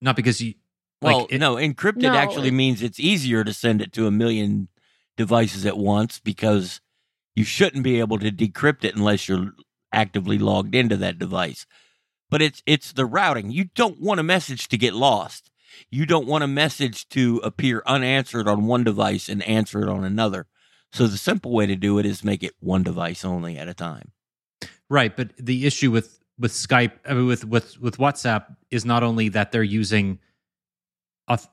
not 0.00 0.16
because 0.16 0.40
you 0.40 0.54
Well, 1.02 1.22
like 1.22 1.32
it- 1.32 1.38
no, 1.38 1.56
encrypted 1.56 2.02
No, 2.02 2.14
actually 2.14 2.48
it- 2.48 2.52
means 2.54 2.82
it's 2.82 3.00
easier 3.00 3.44
to 3.44 3.52
send 3.52 3.80
it 3.82 3.92
to 3.94 4.06
a 4.06 4.10
million 4.10 4.68
devices 5.16 5.64
at 5.66 5.78
once 5.78 6.18
because 6.20 6.80
you 7.34 7.44
shouldn't 7.44 7.84
be 7.84 7.98
able 8.00 8.18
to 8.18 8.30
decrypt 8.30 8.84
it 8.84 8.94
unless 8.96 9.28
you're 9.28 9.52
actively 9.92 10.38
logged 10.38 10.74
into 10.74 10.96
that 10.96 11.18
device. 11.18 11.66
But 12.30 12.42
it's 12.42 12.62
it's 12.66 12.92
the 12.92 13.06
routing. 13.06 13.50
You 13.50 13.64
don't 13.74 14.00
want 14.00 14.20
a 14.20 14.24
message 14.24 14.68
to 14.68 14.76
get 14.78 14.94
lost. 14.94 15.50
You 15.90 16.06
don't 16.06 16.26
want 16.26 16.44
a 16.44 16.48
message 16.48 17.08
to 17.10 17.38
appear 17.44 17.82
unanswered 17.86 18.48
on 18.48 18.66
one 18.66 18.82
device 18.84 19.28
and 19.28 19.42
answer 19.42 19.82
it 19.82 19.88
on 19.88 20.04
another. 20.04 20.46
So 20.92 21.06
the 21.06 21.18
simple 21.18 21.52
way 21.52 21.66
to 21.66 21.76
do 21.76 21.98
it 21.98 22.06
is 22.06 22.24
make 22.24 22.42
it 22.42 22.54
one 22.60 22.82
device 22.82 23.24
only 23.24 23.58
at 23.58 23.68
a 23.68 23.74
time. 23.74 24.12
Right, 24.88 25.14
but 25.14 25.36
the 25.36 25.66
issue 25.66 25.90
with 25.90 26.18
with 26.38 26.52
Skype, 26.52 26.92
I 27.04 27.14
mean, 27.14 27.26
with 27.26 27.44
with 27.44 27.78
with 27.80 27.98
WhatsApp, 27.98 28.56
is 28.70 28.84
not 28.84 29.02
only 29.02 29.28
that 29.30 29.52
they're 29.52 29.62
using, 29.62 30.18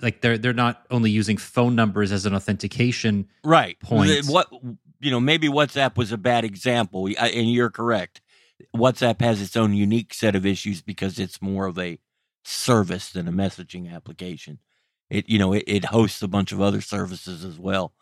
like 0.01 0.21
they're 0.21 0.37
they're 0.37 0.53
not 0.53 0.85
only 0.91 1.11
using 1.11 1.37
phone 1.37 1.75
numbers 1.75 2.11
as 2.11 2.25
an 2.25 2.35
authentication. 2.35 3.27
Right. 3.43 3.79
Point. 3.79 4.25
What 4.25 4.47
you 4.99 5.11
know, 5.11 5.19
maybe 5.19 5.47
WhatsApp 5.47 5.97
was 5.97 6.11
a 6.11 6.17
bad 6.17 6.43
example, 6.45 7.07
and 7.17 7.51
you're 7.51 7.69
correct. 7.69 8.21
WhatsApp 8.75 9.21
has 9.21 9.41
its 9.41 9.55
own 9.55 9.73
unique 9.73 10.13
set 10.13 10.35
of 10.35 10.45
issues 10.45 10.81
because 10.81 11.19
it's 11.19 11.41
more 11.41 11.65
of 11.65 11.77
a 11.77 11.99
service 12.45 13.09
than 13.11 13.27
a 13.27 13.31
messaging 13.31 13.93
application. 13.93 14.59
It 15.09 15.29
you 15.29 15.39
know 15.39 15.53
it, 15.53 15.63
it 15.67 15.85
hosts 15.85 16.21
a 16.21 16.27
bunch 16.27 16.51
of 16.51 16.61
other 16.61 16.81
services 16.81 17.43
as 17.43 17.59
well. 17.59 17.93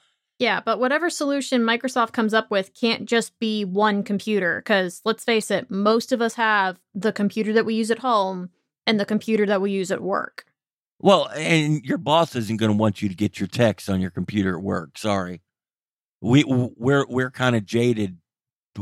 Yeah, 0.41 0.59
but 0.59 0.79
whatever 0.79 1.11
solution 1.11 1.61
Microsoft 1.61 2.13
comes 2.13 2.33
up 2.33 2.49
with 2.49 2.73
can't 2.73 3.05
just 3.05 3.37
be 3.37 3.63
one 3.63 4.01
computer. 4.01 4.59
Because 4.59 4.99
let's 5.05 5.23
face 5.23 5.51
it, 5.51 5.69
most 5.69 6.11
of 6.11 6.19
us 6.19 6.33
have 6.33 6.79
the 6.95 7.13
computer 7.13 7.53
that 7.53 7.63
we 7.63 7.75
use 7.75 7.91
at 7.91 7.99
home 7.99 8.49
and 8.87 8.99
the 8.99 9.05
computer 9.05 9.45
that 9.45 9.61
we 9.61 9.69
use 9.69 9.91
at 9.91 10.01
work. 10.01 10.45
Well, 10.97 11.29
and 11.35 11.85
your 11.85 11.99
boss 11.99 12.35
isn't 12.35 12.57
going 12.57 12.71
to 12.71 12.77
want 12.77 13.03
you 13.03 13.07
to 13.07 13.13
get 13.13 13.39
your 13.39 13.45
text 13.45 13.87
on 13.87 14.01
your 14.01 14.09
computer 14.09 14.57
at 14.57 14.63
work. 14.63 14.97
Sorry, 14.97 15.43
we 16.21 16.43
we're 16.43 17.05
we're 17.07 17.29
kind 17.29 17.55
of 17.55 17.63
jaded. 17.63 18.17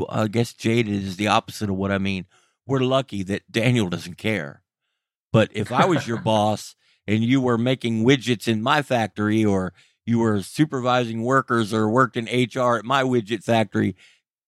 I 0.08 0.30
guess 0.30 0.54
jaded 0.54 1.04
is 1.04 1.18
the 1.18 1.28
opposite 1.28 1.70
of 1.70 1.76
what 1.76 1.92
I 1.92 1.98
mean. 1.98 2.26
We're 2.66 2.80
lucky 2.80 3.22
that 3.24 3.52
Daniel 3.52 3.90
doesn't 3.90 4.18
care. 4.18 4.62
But 5.34 5.50
if 5.52 5.74
I 5.74 5.84
was 5.84 6.08
your 6.08 6.18
boss 6.22 6.76
and 7.06 7.22
you 7.22 7.42
were 7.42 7.58
making 7.58 8.06
widgets 8.06 8.48
in 8.48 8.62
my 8.62 8.82
factory, 8.82 9.44
or 9.44 9.74
you 10.10 10.20
were 10.20 10.42
supervising 10.42 11.22
workers, 11.22 11.72
or 11.72 11.88
worked 11.88 12.18
in 12.18 12.26
HR 12.26 12.78
at 12.78 12.84
my 12.84 13.04
widget 13.04 13.44
factory, 13.44 13.96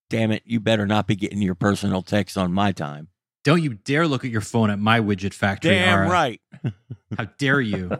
damn 0.09 0.31
it, 0.31 0.41
you 0.43 0.59
better 0.59 0.87
not 0.87 1.05
be 1.05 1.15
getting 1.15 1.41
your 1.41 1.55
personal 1.55 2.01
text 2.01 2.35
on 2.35 2.51
my 2.51 2.71
time. 2.71 3.09
Don't 3.43 3.61
you 3.61 3.75
dare 3.75 4.07
look 4.07 4.25
at 4.25 4.31
your 4.31 4.41
phone 4.41 4.71
at 4.71 4.79
my 4.79 4.99
widget 4.99 5.33
factory. 5.33 5.71
Damn 5.71 5.99
Ara. 5.99 6.09
right. 6.09 6.41
How 7.17 7.25
dare 7.37 7.61
you? 7.61 7.91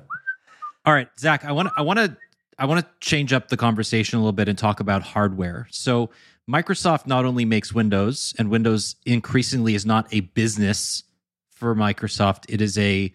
All 0.85 0.93
right, 0.93 1.07
Zac, 1.19 1.45
I 1.45 1.51
want 1.51 1.69
I 1.77 1.83
want 1.83 1.99
to 1.99 2.17
I 2.57 2.65
want 2.65 2.83
to 2.83 2.91
change 2.99 3.31
up 3.31 3.49
the 3.49 3.57
conversation 3.57 4.17
a 4.17 4.21
little 4.21 4.33
bit 4.33 4.49
and 4.49 4.57
talk 4.57 4.79
about 4.79 5.03
hardware. 5.03 5.67
So, 5.71 6.09
Microsoft 6.49 7.07
not 7.07 7.25
only 7.25 7.45
makes 7.45 7.73
Windows, 7.73 8.33
and 8.37 8.49
Windows 8.49 8.95
increasingly 9.05 9.75
is 9.75 9.85
not 9.85 10.07
a 10.11 10.21
business 10.21 11.03
for 11.49 11.75
Microsoft. 11.75 12.45
It 12.49 12.61
is 12.61 12.77
a 12.77 13.13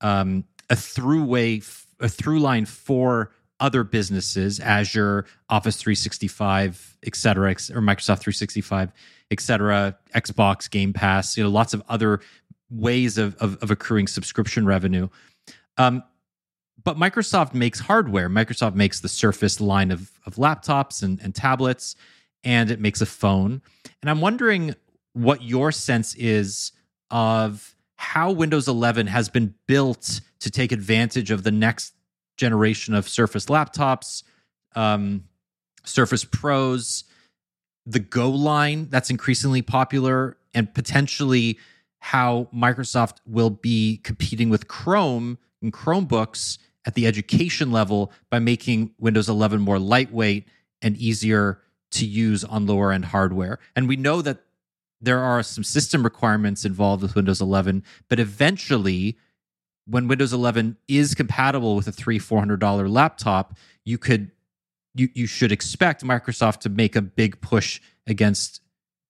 um, 0.00 0.44
a 0.70 0.74
throughway, 0.74 1.64
a 2.00 2.08
through 2.08 2.40
line 2.40 2.66
for 2.66 3.30
other 3.60 3.84
businesses, 3.84 4.60
Azure, 4.60 5.26
Office 5.48 5.76
365, 5.76 6.98
et 7.06 7.16
cetera, 7.16 7.50
or 7.50 7.80
Microsoft 7.80 8.20
365, 8.20 8.92
et 9.30 9.40
cetera, 9.40 9.96
Xbox, 10.14 10.70
Game 10.70 10.92
Pass, 10.92 11.36
you 11.36 11.42
know, 11.42 11.50
lots 11.50 11.74
of 11.74 11.82
other 11.88 12.20
ways 12.70 13.18
of, 13.18 13.36
of, 13.36 13.56
of 13.62 13.70
accruing 13.70 14.06
subscription 14.06 14.66
revenue. 14.66 15.08
Um, 15.76 16.02
but 16.82 16.96
Microsoft 16.96 17.54
makes 17.54 17.80
hardware. 17.80 18.28
Microsoft 18.28 18.74
makes 18.74 19.00
the 19.00 19.08
Surface 19.08 19.60
line 19.60 19.90
of, 19.90 20.12
of 20.26 20.34
laptops 20.34 21.02
and, 21.02 21.20
and 21.20 21.34
tablets, 21.34 21.96
and 22.42 22.70
it 22.70 22.80
makes 22.80 23.00
a 23.00 23.06
phone. 23.06 23.62
And 24.02 24.10
I'm 24.10 24.20
wondering 24.20 24.74
what 25.14 25.42
your 25.42 25.72
sense 25.72 26.14
is 26.16 26.72
of 27.10 27.74
how 27.96 28.32
Windows 28.32 28.68
11 28.68 29.06
has 29.06 29.28
been 29.28 29.54
built 29.66 30.20
to 30.40 30.50
take 30.50 30.72
advantage 30.72 31.30
of 31.30 31.42
the 31.42 31.50
next 31.50 31.94
generation 32.36 32.94
of 32.94 33.08
Surface 33.08 33.46
laptops, 33.46 34.22
um, 34.74 35.24
Surface 35.84 36.24
Pros, 36.24 37.04
the 37.86 37.98
Go 37.98 38.30
line 38.30 38.88
that's 38.90 39.10
increasingly 39.10 39.62
popular, 39.62 40.36
and 40.54 40.72
potentially 40.72 41.58
how 41.98 42.48
Microsoft 42.54 43.16
will 43.26 43.50
be 43.50 43.98
competing 44.04 44.50
with 44.50 44.68
Chrome 44.68 45.38
and 45.62 45.72
Chromebooks 45.72 46.58
at 46.86 46.94
the 46.94 47.06
education 47.06 47.72
level 47.72 48.12
by 48.30 48.38
making 48.38 48.92
Windows 48.98 49.28
11 49.28 49.60
more 49.60 49.78
lightweight 49.78 50.46
and 50.82 50.96
easier 50.96 51.60
to 51.92 52.04
use 52.04 52.44
on 52.44 52.66
lower 52.66 52.92
end 52.92 53.06
hardware. 53.06 53.58
And 53.74 53.88
we 53.88 53.96
know 53.96 54.20
that 54.22 54.40
there 55.00 55.20
are 55.20 55.42
some 55.42 55.64
system 55.64 56.02
requirements 56.02 56.64
involved 56.64 57.02
with 57.02 57.14
Windows 57.14 57.40
11, 57.40 57.82
but 58.08 58.18
eventually, 58.18 59.18
when 59.86 60.08
Windows 60.08 60.32
11 60.32 60.76
is 60.88 61.14
compatible 61.14 61.76
with 61.76 61.86
a 61.86 61.92
three 61.92 62.18
four 62.18 62.38
hundred 62.38 62.60
dollar 62.60 62.88
laptop, 62.88 63.56
you 63.84 63.98
could 63.98 64.30
you 64.94 65.08
you 65.14 65.26
should 65.26 65.52
expect 65.52 66.02
Microsoft 66.02 66.60
to 66.60 66.68
make 66.68 66.96
a 66.96 67.02
big 67.02 67.40
push 67.40 67.80
against 68.06 68.60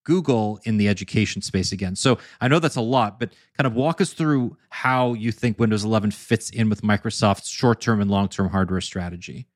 Google 0.05 0.61
in 0.65 0.77
the 0.77 0.89
education 0.89 1.43
space 1.43 1.73
again. 1.73 1.97
So 1.97 2.19
I 2.41 2.49
know 2.49 2.59
that's 2.59 2.77
a 2.77 2.83
lot, 2.83 3.19
but 3.19 3.33
kind 3.57 3.67
of 3.67 3.75
walk 3.75 4.01
us 4.01 4.13
through 4.13 4.57
how 4.69 5.15
you 5.15 5.33
think 5.33 5.59
Windows 5.59 5.85
11 5.85 6.11
fits 6.11 6.51
in 6.51 6.69
with 6.69 6.83
Microsoft's 6.83 7.49
short 7.49 7.81
term 7.81 8.01
and 8.01 8.11
long 8.11 8.29
term 8.29 8.51
hardware 8.51 8.81
strategy. 8.81 9.47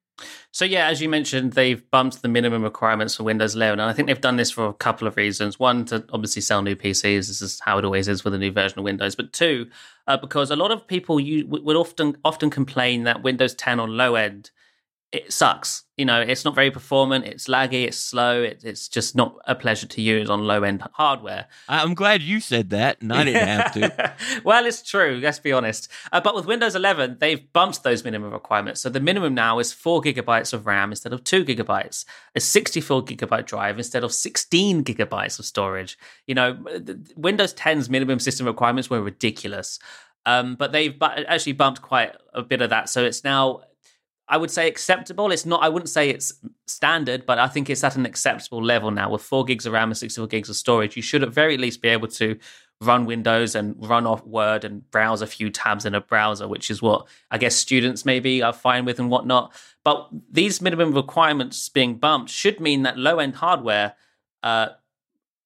So 0.50 0.64
yeah, 0.64 0.86
as 0.86 1.00
you 1.00 1.08
mentioned, 1.08 1.52
they've 1.52 1.88
bumped 1.90 2.22
the 2.22 2.28
minimum 2.28 2.62
requirements 2.62 3.14
for 3.14 3.22
Windows 3.22 3.54
11, 3.54 3.78
and 3.78 3.88
I 3.88 3.92
think 3.92 4.08
they've 4.08 4.20
done 4.20 4.36
this 4.36 4.50
for 4.50 4.66
a 4.66 4.72
couple 4.72 5.06
of 5.06 5.16
reasons. 5.16 5.58
One, 5.58 5.84
to 5.86 6.04
obviously 6.12 6.42
sell 6.42 6.62
new 6.62 6.74
PCs. 6.74 7.28
This 7.28 7.42
is 7.42 7.60
how 7.60 7.78
it 7.78 7.84
always 7.84 8.08
is 8.08 8.24
with 8.24 8.34
a 8.34 8.38
new 8.38 8.50
version 8.50 8.78
of 8.78 8.84
Windows. 8.84 9.14
But 9.14 9.32
two, 9.32 9.68
uh, 10.06 10.16
because 10.16 10.50
a 10.50 10.56
lot 10.56 10.70
of 10.70 10.86
people 10.86 11.20
you 11.20 11.46
would 11.46 11.76
often 11.76 12.16
often 12.24 12.50
complain 12.50 13.04
that 13.04 13.22
Windows 13.22 13.54
10 13.54 13.78
on 13.78 13.96
low 13.96 14.14
end 14.14 14.50
it 15.10 15.32
sucks. 15.32 15.84
You 15.96 16.04
know, 16.04 16.20
it's 16.20 16.44
not 16.44 16.54
very 16.54 16.70
performant. 16.70 17.24
It's 17.24 17.48
laggy. 17.48 17.84
It's 17.86 17.96
slow. 17.96 18.42
It, 18.42 18.62
it's 18.62 18.88
just 18.88 19.16
not 19.16 19.36
a 19.46 19.54
pleasure 19.54 19.86
to 19.86 20.02
use 20.02 20.28
on 20.28 20.46
low 20.46 20.62
end 20.62 20.82
hardware. 20.92 21.46
I'm 21.66 21.94
glad 21.94 22.20
you 22.20 22.40
said 22.40 22.70
that, 22.70 23.00
and 23.00 23.12
I 23.12 23.24
didn't 23.24 23.48
have 23.48 23.72
to. 23.72 24.14
well, 24.44 24.66
it's 24.66 24.82
true. 24.82 25.18
Let's 25.22 25.38
be 25.38 25.50
honest. 25.50 25.88
Uh, 26.12 26.20
but 26.20 26.34
with 26.34 26.44
Windows 26.44 26.74
11, 26.74 27.16
they've 27.20 27.50
bumped 27.54 27.82
those 27.82 28.04
minimum 28.04 28.32
requirements. 28.32 28.82
So 28.82 28.90
the 28.90 29.00
minimum 29.00 29.34
now 29.34 29.58
is 29.58 29.72
four 29.72 30.02
gigabytes 30.02 30.52
of 30.52 30.66
RAM 30.66 30.90
instead 30.92 31.14
of 31.14 31.24
two 31.24 31.44
gigabytes, 31.44 32.04
a 32.34 32.40
64 32.40 33.04
gigabyte 33.06 33.46
drive 33.46 33.78
instead 33.78 34.04
of 34.04 34.12
16 34.12 34.84
gigabytes 34.84 35.38
of 35.38 35.46
storage. 35.46 35.98
You 36.26 36.34
know, 36.34 36.58
Windows 37.16 37.54
10's 37.54 37.88
minimum 37.88 38.18
system 38.20 38.46
requirements 38.46 38.90
were 38.90 39.00
ridiculous. 39.00 39.78
Um, 40.26 40.56
but 40.56 40.72
they've 40.72 40.96
bu- 40.96 41.06
actually 41.06 41.52
bumped 41.52 41.80
quite 41.80 42.14
a 42.34 42.42
bit 42.42 42.60
of 42.60 42.68
that. 42.68 42.90
So 42.90 43.02
it's 43.04 43.24
now 43.24 43.62
I 44.28 44.36
would 44.36 44.50
say 44.50 44.68
acceptable. 44.68 45.32
It's 45.32 45.46
not. 45.46 45.62
I 45.62 45.68
wouldn't 45.68 45.88
say 45.88 46.10
it's 46.10 46.32
standard, 46.66 47.24
but 47.24 47.38
I 47.38 47.48
think 47.48 47.70
it's 47.70 47.82
at 47.82 47.96
an 47.96 48.04
acceptable 48.04 48.62
level 48.62 48.90
now. 48.90 49.10
With 49.10 49.22
four 49.22 49.44
gigs 49.44 49.66
of 49.66 49.72
RAM 49.72 49.90
and 49.90 49.96
sixty-four 49.96 50.28
gigs 50.28 50.50
of 50.50 50.56
storage, 50.56 50.96
you 50.96 51.02
should 51.02 51.22
at 51.22 51.30
very 51.30 51.56
least 51.56 51.80
be 51.80 51.88
able 51.88 52.08
to 52.08 52.38
run 52.80 53.06
Windows 53.06 53.54
and 53.54 53.74
run 53.78 54.06
off 54.06 54.24
Word 54.24 54.64
and 54.64 54.88
browse 54.90 55.22
a 55.22 55.26
few 55.26 55.50
tabs 55.50 55.84
in 55.84 55.94
a 55.94 56.00
browser, 56.00 56.46
which 56.46 56.70
is 56.70 56.80
what 56.82 57.08
I 57.30 57.38
guess 57.38 57.56
students 57.56 58.04
maybe 58.04 58.42
are 58.42 58.52
fine 58.52 58.84
with 58.84 59.00
and 59.00 59.10
whatnot. 59.10 59.52
But 59.82 60.08
these 60.30 60.60
minimum 60.60 60.92
requirements 60.92 61.68
being 61.68 61.96
bumped 61.96 62.30
should 62.30 62.60
mean 62.60 62.82
that 62.82 62.98
low-end 62.98 63.36
hardware 63.36 63.94
uh, 64.42 64.68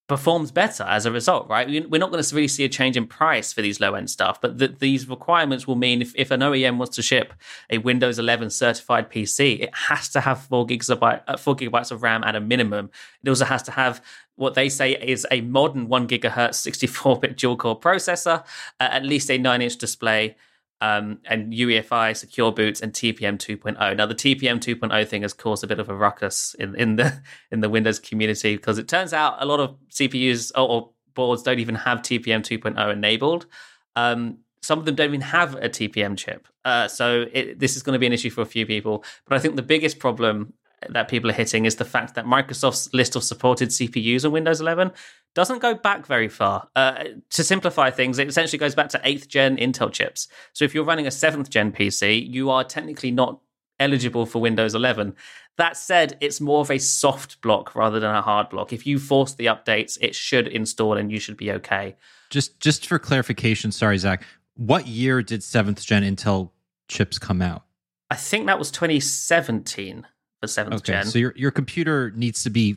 performs 0.08 0.50
better 0.50 0.82
as 0.84 1.06
a 1.06 1.12
result, 1.12 1.48
right? 1.48 1.68
We're 1.68 1.98
not 1.98 2.10
going 2.10 2.22
to 2.22 2.34
really 2.34 2.48
see 2.48 2.64
a 2.64 2.68
change 2.68 2.96
in 2.96 3.06
price 3.06 3.52
for 3.52 3.62
these 3.62 3.80
low 3.80 3.94
end 3.94 4.10
stuff, 4.10 4.40
but 4.40 4.58
the, 4.58 4.68
these 4.68 5.08
requirements 5.08 5.66
will 5.66 5.76
mean 5.76 6.02
if, 6.02 6.12
if 6.16 6.30
an 6.30 6.40
OEM 6.40 6.76
wants 6.76 6.96
to 6.96 7.02
ship 7.02 7.32
a 7.70 7.78
Windows 7.78 8.18
11 8.18 8.50
certified 8.50 9.10
PC, 9.10 9.60
it 9.60 9.74
has 9.74 10.08
to 10.10 10.20
have 10.20 10.42
four 10.42 10.66
gigabyte, 10.66 11.22
uh, 11.28 11.36
four 11.36 11.54
gigabytes 11.56 11.92
of 11.92 12.02
RAM 12.02 12.24
at 12.24 12.36
a 12.36 12.40
minimum. 12.40 12.90
It 13.22 13.28
also 13.28 13.44
has 13.44 13.62
to 13.64 13.70
have 13.70 14.04
what 14.36 14.54
they 14.54 14.68
say 14.68 14.92
is 14.92 15.26
a 15.30 15.40
modern 15.42 15.88
one 15.88 16.08
gigahertz 16.08 16.54
64 16.56 17.20
bit 17.20 17.36
dual 17.36 17.56
core 17.56 17.78
processor, 17.78 18.40
uh, 18.80 18.88
at 18.90 19.04
least 19.04 19.30
a 19.30 19.38
nine 19.38 19.62
inch 19.62 19.76
display 19.76 20.36
um, 20.82 21.20
and 21.26 21.52
UEFI, 21.52 22.16
secure 22.16 22.50
boots, 22.50 22.80
and 22.80 22.92
TPM 22.92 23.38
2.0. 23.38 23.96
Now, 23.96 24.04
the 24.04 24.16
TPM 24.16 24.58
2.0 24.58 25.06
thing 25.06 25.22
has 25.22 25.32
caused 25.32 25.62
a 25.62 25.68
bit 25.68 25.78
of 25.78 25.88
a 25.88 25.94
ruckus 25.94 26.54
in, 26.58 26.74
in 26.74 26.96
the 26.96 27.22
in 27.52 27.60
the 27.60 27.68
Windows 27.68 28.00
community 28.00 28.56
because 28.56 28.78
it 28.78 28.88
turns 28.88 29.12
out 29.12 29.36
a 29.38 29.46
lot 29.46 29.60
of 29.60 29.76
CPUs 29.90 30.50
or, 30.56 30.68
or 30.68 30.90
boards 31.14 31.44
don't 31.44 31.60
even 31.60 31.76
have 31.76 32.02
TPM 32.02 32.40
2.0 32.40 32.92
enabled. 32.92 33.46
Um, 33.94 34.38
some 34.60 34.80
of 34.80 34.84
them 34.84 34.96
don't 34.96 35.08
even 35.08 35.20
have 35.20 35.54
a 35.54 35.68
TPM 35.68 36.16
chip. 36.16 36.48
Uh, 36.64 36.88
so 36.88 37.26
it, 37.32 37.60
this 37.60 37.76
is 37.76 37.84
going 37.84 37.94
to 37.94 38.00
be 38.00 38.06
an 38.06 38.12
issue 38.12 38.30
for 38.30 38.40
a 38.40 38.46
few 38.46 38.66
people. 38.66 39.04
But 39.28 39.36
I 39.36 39.38
think 39.38 39.54
the 39.54 39.62
biggest 39.62 40.00
problem 40.00 40.52
that 40.90 41.08
people 41.08 41.30
are 41.30 41.34
hitting 41.34 41.64
is 41.64 41.76
the 41.76 41.84
fact 41.84 42.14
that 42.14 42.24
Microsoft's 42.24 42.92
list 42.92 43.16
of 43.16 43.24
supported 43.24 43.70
CPUs 43.70 44.24
on 44.24 44.32
Windows 44.32 44.60
11 44.60 44.92
doesn't 45.34 45.60
go 45.60 45.74
back 45.74 46.06
very 46.06 46.28
far. 46.28 46.68
Uh, 46.76 47.04
to 47.30 47.44
simplify 47.44 47.90
things, 47.90 48.18
it 48.18 48.28
essentially 48.28 48.58
goes 48.58 48.74
back 48.74 48.88
to 48.90 48.98
8th 48.98 49.28
gen 49.28 49.56
Intel 49.56 49.92
chips. 49.92 50.28
So 50.52 50.64
if 50.64 50.74
you're 50.74 50.84
running 50.84 51.06
a 51.06 51.10
7th 51.10 51.48
gen 51.48 51.72
PC, 51.72 52.28
you 52.28 52.50
are 52.50 52.64
technically 52.64 53.10
not 53.10 53.40
eligible 53.80 54.26
for 54.26 54.40
Windows 54.40 54.74
11. 54.74 55.14
That 55.58 55.76
said, 55.76 56.16
it's 56.20 56.40
more 56.40 56.60
of 56.60 56.70
a 56.70 56.78
soft 56.78 57.40
block 57.40 57.74
rather 57.74 58.00
than 58.00 58.14
a 58.14 58.22
hard 58.22 58.48
block. 58.48 58.72
If 58.72 58.86
you 58.86 58.98
force 58.98 59.34
the 59.34 59.46
updates, 59.46 59.98
it 60.00 60.14
should 60.14 60.48
install 60.48 60.96
and 60.96 61.12
you 61.12 61.18
should 61.18 61.36
be 61.36 61.52
okay. 61.52 61.96
Just 62.30 62.60
just 62.60 62.86
for 62.86 62.98
clarification, 62.98 63.72
sorry 63.72 63.98
Zac, 63.98 64.24
what 64.56 64.86
year 64.86 65.22
did 65.22 65.40
7th 65.40 65.84
gen 65.84 66.02
Intel 66.02 66.50
chips 66.88 67.18
come 67.18 67.42
out? 67.42 67.64
I 68.10 68.14
think 68.14 68.46
that 68.46 68.58
was 68.58 68.70
2017 68.70 70.06
for 70.42 70.48
7th 70.48 70.74
okay, 70.74 70.92
gen. 70.92 71.06
So 71.06 71.18
your 71.18 71.32
your 71.36 71.50
computer 71.52 72.10
needs 72.16 72.42
to 72.42 72.50
be 72.50 72.76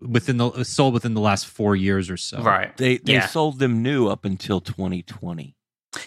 within 0.00 0.36
the 0.38 0.64
sold 0.64 0.92
within 0.92 1.14
the 1.14 1.20
last 1.20 1.46
four 1.46 1.76
years 1.76 2.10
or 2.10 2.16
so. 2.16 2.42
Right. 2.42 2.76
They 2.76 2.98
they 2.98 3.14
Yeah. 3.14 3.26
sold 3.28 3.58
them 3.60 3.82
new 3.82 4.08
up 4.08 4.24
until 4.24 4.60
2020. 4.60 5.56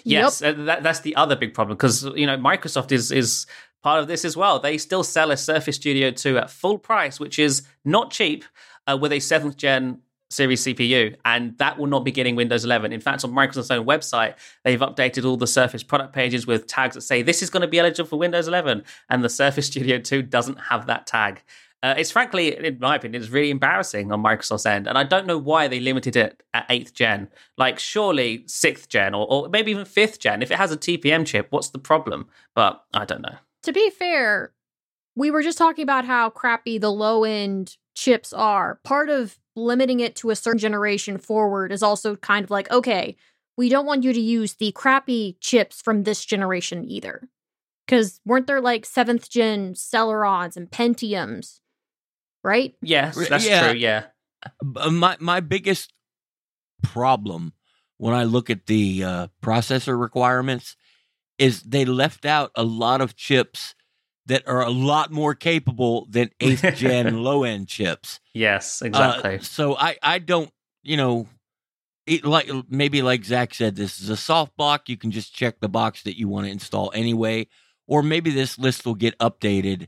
Yes, 0.04 0.42
uh, 0.42 0.52
that, 0.52 0.84
that's 0.84 1.00
the 1.00 1.16
other 1.16 1.38
big 1.38 1.54
problem 1.54 1.78
because 1.78 2.04
you 2.16 2.26
know 2.28 2.38
Microsoft 2.38 2.92
is 2.92 3.12
is 3.12 3.46
part 3.82 4.02
of 4.02 4.08
this 4.08 4.26
as 4.26 4.36
well. 4.36 4.60
They 4.60 4.78
still 4.78 5.04
sell 5.04 5.32
a 5.32 5.38
Surface 5.38 5.78
Studio 5.78 6.12
2 6.12 6.38
at 6.38 6.50
full 6.50 6.78
price, 6.78 7.20
which 7.20 7.40
is 7.40 7.64
not 7.86 8.12
cheap, 8.12 8.44
uh, 8.86 8.98
with 9.00 9.14
a 9.14 9.22
seventh 9.22 9.56
gen 9.56 10.02
series 10.30 10.64
CPU, 10.64 11.16
and 11.26 11.58
that 11.58 11.78
will 11.78 11.88
not 11.88 12.04
be 12.04 12.12
getting 12.12 12.36
Windows 12.36 12.66
11. 12.66 12.92
In 12.92 13.00
fact, 13.00 13.24
on 13.24 13.32
Microsoft's 13.32 13.72
own 13.72 13.86
website, 13.86 14.36
they've 14.64 14.80
updated 14.80 15.26
all 15.26 15.38
the 15.38 15.48
Surface 15.48 15.84
product 15.84 16.14
pages 16.14 16.46
with 16.46 16.68
tags 16.68 16.96
that 16.96 17.02
say 17.02 17.22
this 17.22 17.42
is 17.42 17.50
going 17.50 17.62
to 17.62 17.68
be 17.68 17.80
eligible 17.80 18.10
for 18.10 18.20
Windows 18.20 18.48
11, 18.48 18.84
and 19.10 19.24
the 19.24 19.30
Surface 19.30 19.68
Studio 19.68 20.00
2 20.00 20.22
doesn't 20.24 20.58
have 20.58 20.88
that 20.88 21.08
tag. 21.08 21.44
Uh, 21.84 21.94
it's 21.96 22.10
frankly, 22.10 22.58
in 22.58 22.80
my 22.80 22.96
opinion, 22.96 23.22
it's 23.22 23.32
really 23.32 23.52
embarrassing 23.52 24.12
on 24.12 24.22
Microsoft's 24.24 24.66
end, 24.66 24.88
and 24.88 24.98
I 24.98 25.04
don't 25.04 25.28
know 25.28 25.38
why 25.38 25.68
they 25.68 25.80
limited 25.80 26.16
it 26.16 26.42
at 26.54 26.66
eighth 26.70 26.94
gen. 26.94 27.30
Like, 27.58 27.78
surely 27.78 28.44
sixth 28.48 28.90
gen 28.90 29.14
or, 29.14 29.28
or 29.30 29.50
maybe 29.50 29.72
even 29.72 29.86
fifth 29.86 30.20
gen. 30.20 30.42
If 30.42 30.50
it 30.50 30.58
has 30.58 30.72
a 30.72 30.78
TPM 30.78 31.26
chip, 31.26 31.48
what's 31.52 31.70
the 31.70 31.80
problem? 31.80 32.28
But 32.56 32.84
I 32.94 33.06
don't 33.06 33.22
know. 33.22 33.36
To 33.64 33.74
be 33.74 33.92
fair, 33.92 34.54
we 35.16 35.30
were 35.30 35.44
just 35.44 35.58
talking 35.58 35.84
about 35.84 36.06
how 36.06 36.30
crappy 36.30 36.78
the 36.78 36.92
low 36.92 37.24
end 37.24 37.78
chips 37.96 38.34
are. 38.34 38.80
Part 38.84 39.10
of 39.10 39.38
limiting 39.58 40.00
it 40.00 40.16
to 40.18 40.30
a 40.30 40.36
certain 40.36 40.60
generation 40.60 41.18
forward 41.18 41.72
is 41.72 41.84
also 41.84 42.16
kind 42.16 42.44
of 42.44 42.52
like, 42.52 42.70
okay, 42.72 43.18
we 43.58 43.70
don't 43.70 43.86
want 43.86 44.04
you 44.04 44.14
to 44.14 44.20
use 44.20 44.54
the 44.54 44.72
crappy 44.72 45.38
chips 45.42 45.82
from 45.82 46.04
this 46.04 46.24
generation 46.24 46.86
either. 46.86 47.28
Because 47.86 48.22
weren't 48.26 48.48
there 48.48 48.62
like 48.62 48.86
seventh 48.86 49.30
gen 49.30 49.74
Celerons 49.74 50.56
and 50.58 50.70
Pentiums, 50.70 51.60
right? 52.44 52.76
Yes, 52.82 53.16
that's 53.28 53.48
yeah. 53.48 53.70
true. 53.72 53.78
Yeah, 53.78 54.04
Uh, 54.76 54.92
My 54.92 55.18
my 55.20 55.40
biggest 55.40 55.94
problem 56.84 57.54
when 57.98 58.14
I 58.14 58.26
look 58.26 58.50
at 58.50 58.68
the 58.68 59.04
uh, 59.04 59.28
processor 59.42 60.00
requirements 60.00 60.76
is 61.40 61.64
they 61.64 61.86
left 61.86 62.26
out 62.26 62.52
a 62.56 62.64
lot 62.64 63.02
of 63.02 63.16
chips 63.16 63.74
that 64.28 64.48
are 64.48 64.62
a 64.62 64.70
lot 64.70 65.12
more 65.12 65.34
capable 65.34 66.06
than 66.10 66.30
eighth 66.40 66.76
gen 66.76 67.24
low 67.24 67.44
end 67.44 67.68
chips. 67.68 68.20
yes, 68.34 68.82
Uh, 68.82 68.86
exactly. 68.86 69.40
so 69.40 69.76
I 69.76 69.98
I 70.02 70.20
don't 70.20 70.52
you 70.84 70.98
know. 70.98 71.28
It, 72.06 72.24
like 72.24 72.50
maybe 72.70 73.02
like 73.02 73.26
Zac 73.26 73.54
said, 73.54 73.76
this 73.76 74.00
is 74.00 74.10
a 74.10 74.16
soft 74.16 74.56
block. 74.56 74.88
You 74.88 74.96
can 74.96 75.12
just 75.12 75.36
check 75.36 75.60
the 75.60 75.68
box 75.68 76.04
that 76.04 76.18
you 76.18 76.30
want 76.30 76.46
to 76.46 76.52
install 76.52 76.90
anyway, 76.96 77.48
or 77.86 78.02
maybe 78.02 78.30
this 78.32 78.58
list 78.58 78.86
will 78.86 78.96
get 78.96 79.18
updated. 79.20 79.88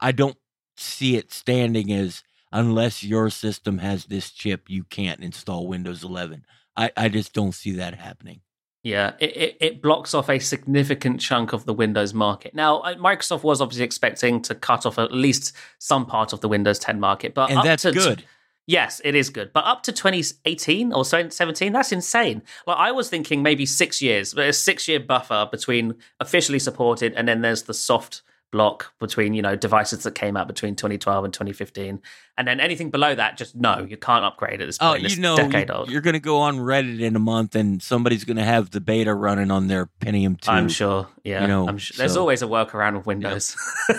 I 0.00 0.12
don't 0.12 0.38
see 0.78 1.16
it 1.16 1.30
standing 1.30 1.92
as 1.92 2.22
unless 2.52 3.04
your 3.04 3.28
system 3.28 3.78
has 3.78 4.06
this 4.06 4.30
chip, 4.30 4.70
you 4.70 4.84
can't 4.84 5.20
install 5.20 5.66
Windows 5.66 6.02
11. 6.02 6.46
I, 6.74 6.90
I 6.96 7.08
just 7.10 7.34
don't 7.34 7.52
see 7.52 7.72
that 7.72 7.94
happening. 7.96 8.40
Yeah, 8.84 9.14
it, 9.18 9.36
it, 9.36 9.56
it 9.60 9.82
blocks 9.82 10.14
off 10.14 10.30
a 10.30 10.38
significant 10.38 11.20
chunk 11.20 11.52
of 11.52 11.64
the 11.64 11.74
Windows 11.74 12.14
market. 12.14 12.54
Now, 12.54 12.78
uh, 12.78 12.94
Microsoft 12.94 13.42
was 13.42 13.60
obviously 13.60 13.84
expecting 13.84 14.40
to 14.42 14.54
cut 14.54 14.86
off 14.86 14.98
at 14.98 15.12
least 15.12 15.54
some 15.78 16.06
part 16.06 16.32
of 16.32 16.40
the 16.40 16.48
Windows 16.48 16.78
10 16.78 17.00
market, 17.00 17.34
but 17.34 17.50
And 17.50 17.58
up 17.58 17.64
that's 17.64 17.82
to, 17.82 17.92
good. 17.92 18.24
Yes, 18.66 19.00
it 19.02 19.14
is 19.14 19.30
good. 19.30 19.52
But 19.52 19.64
up 19.64 19.82
to 19.84 19.92
2018 19.92 20.92
or 20.92 21.04
so 21.04 21.28
17, 21.28 21.72
that's 21.72 21.90
insane. 21.90 22.42
Like 22.66 22.76
I 22.76 22.92
was 22.92 23.08
thinking 23.08 23.42
maybe 23.42 23.66
six 23.66 24.00
years, 24.00 24.34
but 24.34 24.46
a 24.46 24.52
six 24.52 24.86
year 24.86 25.00
buffer 25.00 25.48
between 25.50 25.94
officially 26.20 26.58
supported 26.58 27.14
and 27.14 27.26
then 27.26 27.40
there's 27.40 27.62
the 27.62 27.74
soft 27.74 28.22
block 28.50 28.92
between 28.98 29.34
you 29.34 29.42
know 29.42 29.54
devices 29.56 30.04
that 30.04 30.14
came 30.14 30.34
out 30.36 30.46
between 30.48 30.74
2012 30.74 31.24
and 31.24 31.34
2015 31.34 32.00
and 32.38 32.48
then 32.48 32.60
anything 32.60 32.88
below 32.90 33.14
that 33.14 33.36
just 33.36 33.54
no 33.54 33.80
you 33.88 33.96
can't 33.98 34.24
upgrade 34.24 34.62
at 34.62 34.66
this 34.66 34.78
point 34.78 34.90
Oh, 34.90 34.94
you 34.94 35.04
it's 35.04 35.18
know, 35.18 35.36
decade 35.36 35.68
you- 35.68 35.74
old 35.74 35.90
you're 35.90 36.00
going 36.00 36.14
to 36.14 36.18
go 36.20 36.38
on 36.38 36.56
Reddit 36.56 37.00
in 37.00 37.14
a 37.14 37.18
month, 37.18 37.54
and 37.54 37.82
somebody's 37.82 38.24
going 38.24 38.38
to 38.38 38.44
have 38.44 38.70
the 38.70 38.80
beta 38.80 39.12
running 39.14 39.50
on 39.50 39.66
their 39.68 39.86
Pentium 40.00 40.40
two. 40.40 40.50
i'm 40.50 40.68
sure 40.70 41.08
yeah 41.24 41.42
you 41.42 41.46
know, 41.48 41.68
I'm 41.68 41.76
sure. 41.78 41.96
there's 41.98 42.14
so- 42.14 42.20
always 42.20 42.40
a 42.42 42.46
workaround 42.46 42.96
with 42.96 43.06
windows 43.06 43.54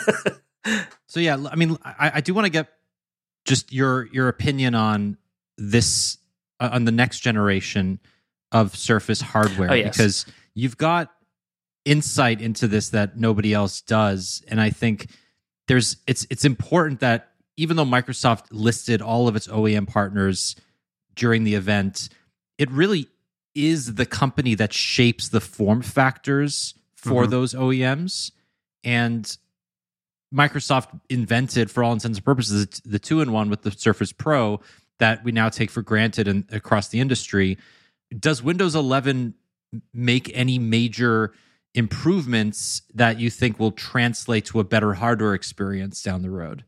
So 1.08 1.20
yeah, 1.20 1.38
I 1.52 1.56
mean, 1.56 1.78
I, 1.84 2.12
I 2.16 2.22
do 2.22 2.34
want 2.34 2.46
to 2.46 2.50
get 2.52 2.68
just 3.46 3.72
your 3.74 4.08
your 4.12 4.28
opinion 4.28 4.76
on 4.76 5.18
this 5.58 6.18
uh, 6.60 6.70
on 6.74 6.86
the 6.86 6.92
next 6.92 7.22
generation 7.22 8.00
of 8.52 8.76
Surface 8.76 9.22
hardware 9.22 9.72
Oh, 9.72 9.74
yes. 9.74 9.96
because 9.98 10.26
you've 10.54 10.78
got 10.78 11.12
insight 11.90 12.40
into 12.40 12.68
this 12.68 12.90
that 12.90 13.18
nobody 13.18 13.52
else 13.52 13.82
does, 13.82 14.44
and 14.48 14.62
I 14.62 14.70
think 14.70 15.08
there's 15.68 15.98
it's 16.06 16.28
it's 16.30 16.46
important 16.46 17.00
that 17.00 17.32
even 17.58 17.76
though 17.78 17.86
Microsoft 17.86 18.46
listed 18.52 19.02
all 19.02 19.28
of 19.28 19.36
its 19.36 19.48
OEM 19.48 19.88
partners 19.88 20.56
during 21.16 21.44
the 21.44 21.56
event, 21.56 22.10
it 22.60 22.70
really 22.70 23.08
is 23.56 23.96
the 23.96 24.06
company 24.06 24.54
that 24.56 24.72
shapes 24.72 25.30
the 25.30 25.42
form 25.42 25.82
factors 25.82 26.76
for 26.96 27.26
Mhm. 27.26 27.30
those 27.32 27.54
OEMs 27.56 28.32
and 28.84 29.36
Microsoft 30.34 31.00
invented, 31.10 31.72
for 31.72 31.84
all 31.84 31.92
intents 31.92 32.20
and 32.20 32.26
purposes, 32.26 32.68
the 32.86 33.00
two 33.00 33.20
in 33.20 33.32
one 33.32 33.50
with 33.50 33.64
the 33.64 33.72
Surface 33.72 34.12
Pro 34.12 34.62
that 35.00 35.24
we 35.24 35.32
now 35.32 35.50
take 35.50 35.72
for 35.72 35.82
granted 35.82 36.28
and 36.28 36.46
across 36.52 36.90
the 36.90 37.00
industry. 37.00 37.58
Does 38.18 38.44
Windows 38.44 38.76
11 38.76 39.34
make 39.92 40.30
any 40.36 40.60
major 40.60 41.34
improvements 41.74 42.82
that 42.94 43.20
you 43.20 43.30
think 43.30 43.60
will 43.60 43.72
translate 43.72 44.46
to 44.46 44.60
a 44.60 44.64
better 44.64 44.96
hardware 44.96 45.34
experience 45.34 46.02
down 46.02 46.22
the 46.22 46.30
road? 46.30 46.66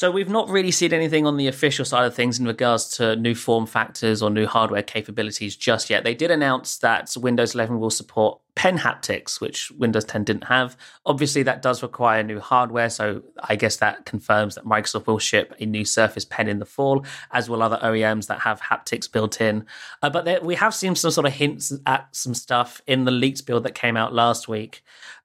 So 0.00 0.10
we've 0.10 0.30
not 0.30 0.48
really 0.48 0.70
seen 0.70 0.94
anything 0.94 1.26
on 1.26 1.36
the 1.36 1.46
official 1.46 1.84
side 1.84 2.06
of 2.06 2.14
things 2.14 2.40
in 2.40 2.46
regards 2.46 2.88
to 2.96 3.16
new 3.16 3.34
form 3.34 3.66
factors 3.66 4.22
or 4.22 4.30
new 4.30 4.46
hardware 4.46 4.82
capabilities 4.82 5.54
just 5.54 5.90
yet. 5.90 6.04
They 6.04 6.14
did 6.14 6.30
announce 6.30 6.78
that 6.78 7.14
Windows 7.18 7.54
11 7.54 7.78
will 7.78 7.90
support 7.90 8.40
pen 8.54 8.78
haptics, 8.78 9.42
which 9.42 9.70
Windows 9.72 10.06
10 10.06 10.24
didn't 10.24 10.44
have. 10.44 10.74
Obviously, 11.04 11.42
that 11.42 11.60
does 11.60 11.82
require 11.82 12.22
new 12.22 12.40
hardware, 12.40 12.88
so 12.88 13.22
I 13.44 13.56
guess 13.56 13.76
that 13.76 14.06
confirms 14.06 14.54
that 14.54 14.64
Microsoft 14.64 15.06
will 15.06 15.18
ship 15.18 15.54
a 15.60 15.66
new 15.66 15.84
Surface 15.84 16.24
Pen 16.24 16.48
in 16.48 16.60
the 16.60 16.64
fall, 16.64 17.04
as 17.30 17.50
will 17.50 17.62
other 17.62 17.78
OEMs 17.82 18.26
that 18.28 18.40
have 18.40 18.58
haptics 18.62 19.10
built 19.10 19.38
in. 19.42 19.66
Uh, 20.02 20.08
but 20.08 20.24
there, 20.24 20.40
we 20.40 20.54
have 20.54 20.74
seen 20.74 20.94
some 20.94 21.10
sort 21.10 21.26
of 21.26 21.34
hints 21.34 21.74
at 21.84 22.08
some 22.16 22.32
stuff 22.32 22.80
in 22.86 23.04
the 23.04 23.10
leaked 23.10 23.44
build 23.44 23.64
that 23.64 23.74
came 23.74 23.98
out 23.98 24.14
last 24.14 24.48
week. 24.48 24.82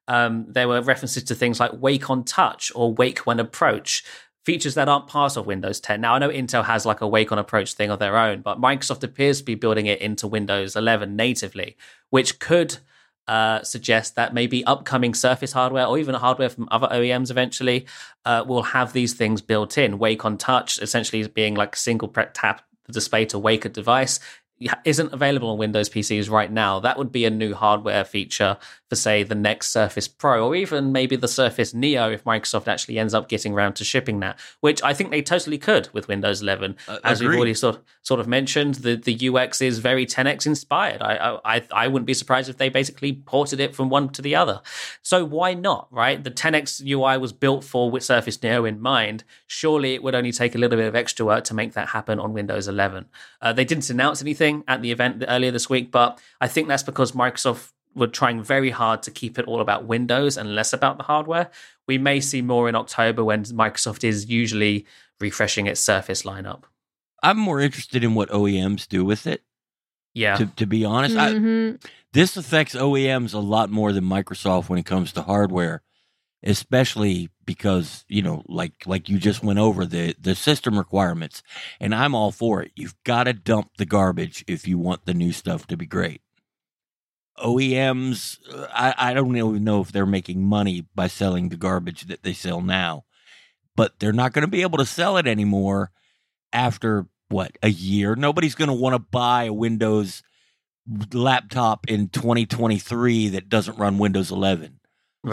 Um, 0.08 0.46
there 0.48 0.68
were 0.68 0.80
references 0.82 1.24
to 1.24 1.34
things 1.34 1.58
like 1.58 1.72
Wake 1.74 2.10
on 2.10 2.24
Touch 2.24 2.70
or 2.74 2.94
Wake 2.94 3.20
when 3.20 3.40
Approach 3.40 4.04
features 4.46 4.74
that 4.74 4.88
aren't 4.88 5.08
part 5.08 5.36
of 5.36 5.44
Windows 5.44 5.80
10. 5.80 6.00
Now, 6.00 6.14
I 6.14 6.18
know 6.20 6.28
Intel 6.28 6.64
has 6.64 6.86
like 6.86 7.00
a 7.00 7.08
wake 7.08 7.32
on 7.32 7.38
approach 7.38 7.74
thing 7.74 7.90
of 7.90 7.98
their 7.98 8.16
own, 8.16 8.42
but 8.42 8.60
Microsoft 8.60 9.02
appears 9.02 9.38
to 9.38 9.44
be 9.44 9.56
building 9.56 9.86
it 9.86 10.00
into 10.00 10.28
Windows 10.28 10.76
11 10.76 11.16
natively, 11.16 11.76
which 12.10 12.38
could 12.38 12.78
uh, 13.26 13.60
suggest 13.64 14.14
that 14.14 14.32
maybe 14.32 14.64
upcoming 14.64 15.14
Surface 15.14 15.50
hardware 15.50 15.84
or 15.84 15.98
even 15.98 16.14
hardware 16.14 16.48
from 16.48 16.68
other 16.70 16.86
OEMs 16.86 17.32
eventually 17.32 17.86
uh, 18.24 18.44
will 18.46 18.62
have 18.62 18.92
these 18.92 19.14
things 19.14 19.42
built 19.42 19.76
in. 19.76 19.98
Wake 19.98 20.24
on 20.24 20.38
touch, 20.38 20.78
essentially 20.78 21.26
being 21.26 21.56
like 21.56 21.74
single 21.74 22.08
tap 22.08 22.62
the 22.84 22.92
display 22.92 23.24
to 23.26 23.38
wake 23.40 23.64
a 23.64 23.68
device. 23.68 24.20
Isn't 24.84 25.12
available 25.12 25.50
on 25.50 25.58
Windows 25.58 25.90
PCs 25.90 26.30
right 26.30 26.50
now. 26.50 26.80
That 26.80 26.96
would 26.96 27.12
be 27.12 27.26
a 27.26 27.30
new 27.30 27.54
hardware 27.54 28.04
feature 28.04 28.56
for, 28.88 28.96
say, 28.96 29.22
the 29.22 29.34
next 29.34 29.68
Surface 29.68 30.08
Pro, 30.08 30.46
or 30.46 30.54
even 30.54 30.92
maybe 30.92 31.14
the 31.14 31.28
Surface 31.28 31.74
Neo 31.74 32.10
if 32.10 32.24
Microsoft 32.24 32.66
actually 32.66 32.98
ends 32.98 33.12
up 33.12 33.28
getting 33.28 33.52
around 33.52 33.74
to 33.74 33.84
shipping 33.84 34.20
that, 34.20 34.38
which 34.60 34.82
I 34.82 34.94
think 34.94 35.10
they 35.10 35.20
totally 35.20 35.58
could 35.58 35.90
with 35.92 36.08
Windows 36.08 36.40
11. 36.40 36.76
Uh, 36.88 36.98
As 37.04 37.20
we've 37.20 37.34
already 37.34 37.52
sort 37.52 37.82
sort 38.00 38.18
of 38.18 38.26
mentioned, 38.28 38.76
the, 38.76 38.96
the 38.96 39.28
UX 39.28 39.60
is 39.60 39.78
very 39.78 40.06
10x 40.06 40.46
inspired. 40.46 41.02
I, 41.02 41.38
I 41.44 41.62
I 41.72 41.88
wouldn't 41.88 42.06
be 42.06 42.14
surprised 42.14 42.48
if 42.48 42.56
they 42.56 42.70
basically 42.70 43.12
ported 43.12 43.60
it 43.60 43.74
from 43.74 43.90
one 43.90 44.08
to 44.10 44.22
the 44.22 44.36
other. 44.36 44.62
So 45.02 45.22
why 45.24 45.52
not, 45.52 45.88
right? 45.90 46.22
The 46.22 46.30
10x 46.30 46.82
UI 46.88 47.18
was 47.18 47.34
built 47.34 47.62
for 47.62 47.90
with 47.90 48.04
Surface 48.04 48.42
Neo 48.42 48.64
in 48.64 48.80
mind. 48.80 49.24
Surely 49.46 49.92
it 49.92 50.02
would 50.02 50.14
only 50.14 50.32
take 50.32 50.54
a 50.54 50.58
little 50.58 50.78
bit 50.78 50.88
of 50.88 50.94
extra 50.94 51.26
work 51.26 51.44
to 51.44 51.54
make 51.54 51.74
that 51.74 51.88
happen 51.88 52.18
on 52.18 52.32
Windows 52.32 52.68
11. 52.68 53.06
Uh, 53.42 53.52
they 53.52 53.64
didn't 53.64 53.90
announce 53.90 54.22
anything 54.22 54.45
at 54.68 54.82
the 54.82 54.90
event 54.92 55.24
earlier 55.28 55.50
this 55.50 55.68
week, 55.70 55.90
but 55.90 56.20
I 56.40 56.48
think 56.48 56.68
that's 56.68 56.82
because 56.82 57.12
Microsoft 57.12 57.72
were 57.94 58.06
trying 58.06 58.42
very 58.42 58.70
hard 58.70 59.02
to 59.04 59.10
keep 59.10 59.38
it 59.38 59.46
all 59.46 59.60
about 59.60 59.84
Windows 59.86 60.36
and 60.36 60.54
less 60.54 60.72
about 60.72 60.98
the 60.98 61.04
hardware. 61.04 61.50
We 61.88 61.96
may 61.98 62.20
see 62.20 62.42
more 62.42 62.68
in 62.68 62.74
October 62.74 63.24
when 63.24 63.44
Microsoft 63.44 64.04
is 64.04 64.28
usually 64.28 64.84
refreshing 65.20 65.66
its 65.66 65.80
Surface 65.80 66.22
lineup. 66.22 66.64
I'm 67.22 67.38
more 67.38 67.60
interested 67.60 68.04
in 68.04 68.14
what 68.14 68.28
OEMs 68.30 68.86
do 68.86 69.04
with 69.04 69.26
it. 69.26 69.42
Yeah. 70.14 70.36
To, 70.36 70.46
to 70.56 70.66
be 70.66 70.84
honest, 70.84 71.16
I, 71.16 71.32
Mhm. 71.34 71.82
this 72.12 72.36
affects 72.36 72.74
OEMs 72.74 73.32
a 73.34 73.38
lot 73.38 73.70
more 73.70 73.92
than 73.92 74.04
Microsoft 74.04 74.68
when 74.68 74.78
it 74.78 74.86
comes 74.86 75.12
to 75.12 75.22
hardware, 75.22 75.82
especially 76.42 77.30
because 77.44 78.04
you 78.08 78.22
know, 78.22 78.42
like 78.48 78.86
like 78.86 79.08
you 79.08 79.18
just 79.18 79.42
went 79.42 79.58
over 79.58 79.86
the 79.86 80.14
the 80.20 80.34
system 80.34 80.78
requirements, 80.78 81.42
and 81.80 81.94
I'm 81.94 82.14
all 82.14 82.32
for 82.32 82.62
it. 82.62 82.72
You've 82.74 82.96
got 83.04 83.24
to 83.24 83.32
dump 83.32 83.70
the 83.78 83.86
garbage 83.86 84.44
if 84.46 84.66
you 84.66 84.78
want 84.78 85.06
the 85.06 85.14
new 85.14 85.32
stuff 85.32 85.66
to 85.68 85.76
be 85.76 85.86
great. 85.86 86.22
OEMs, 87.38 88.38
uh, 88.50 88.66
I, 88.72 88.94
I 89.10 89.14
don't 89.14 89.36
even 89.36 89.64
know 89.64 89.80
if 89.80 89.92
they're 89.92 90.06
making 90.06 90.42
money 90.42 90.86
by 90.94 91.06
selling 91.06 91.48
the 91.48 91.56
garbage 91.56 92.02
that 92.02 92.22
they 92.22 92.32
sell 92.32 92.60
now, 92.62 93.04
but 93.74 93.98
they're 93.98 94.12
not 94.12 94.32
going 94.32 94.44
to 94.44 94.50
be 94.50 94.62
able 94.62 94.78
to 94.78 94.86
sell 94.86 95.16
it 95.18 95.26
anymore 95.26 95.90
after 96.52 97.06
what 97.28 97.58
a 97.62 97.68
year. 97.68 98.14
Nobody's 98.14 98.54
going 98.54 98.68
to 98.68 98.74
want 98.74 98.94
to 98.94 98.98
buy 98.98 99.44
a 99.44 99.52
Windows 99.52 100.22
laptop 101.12 101.86
in 101.88 102.08
2023 102.08 103.28
that 103.30 103.48
doesn't 103.48 103.78
run 103.78 103.98
Windows 103.98 104.30
11. 104.30 104.80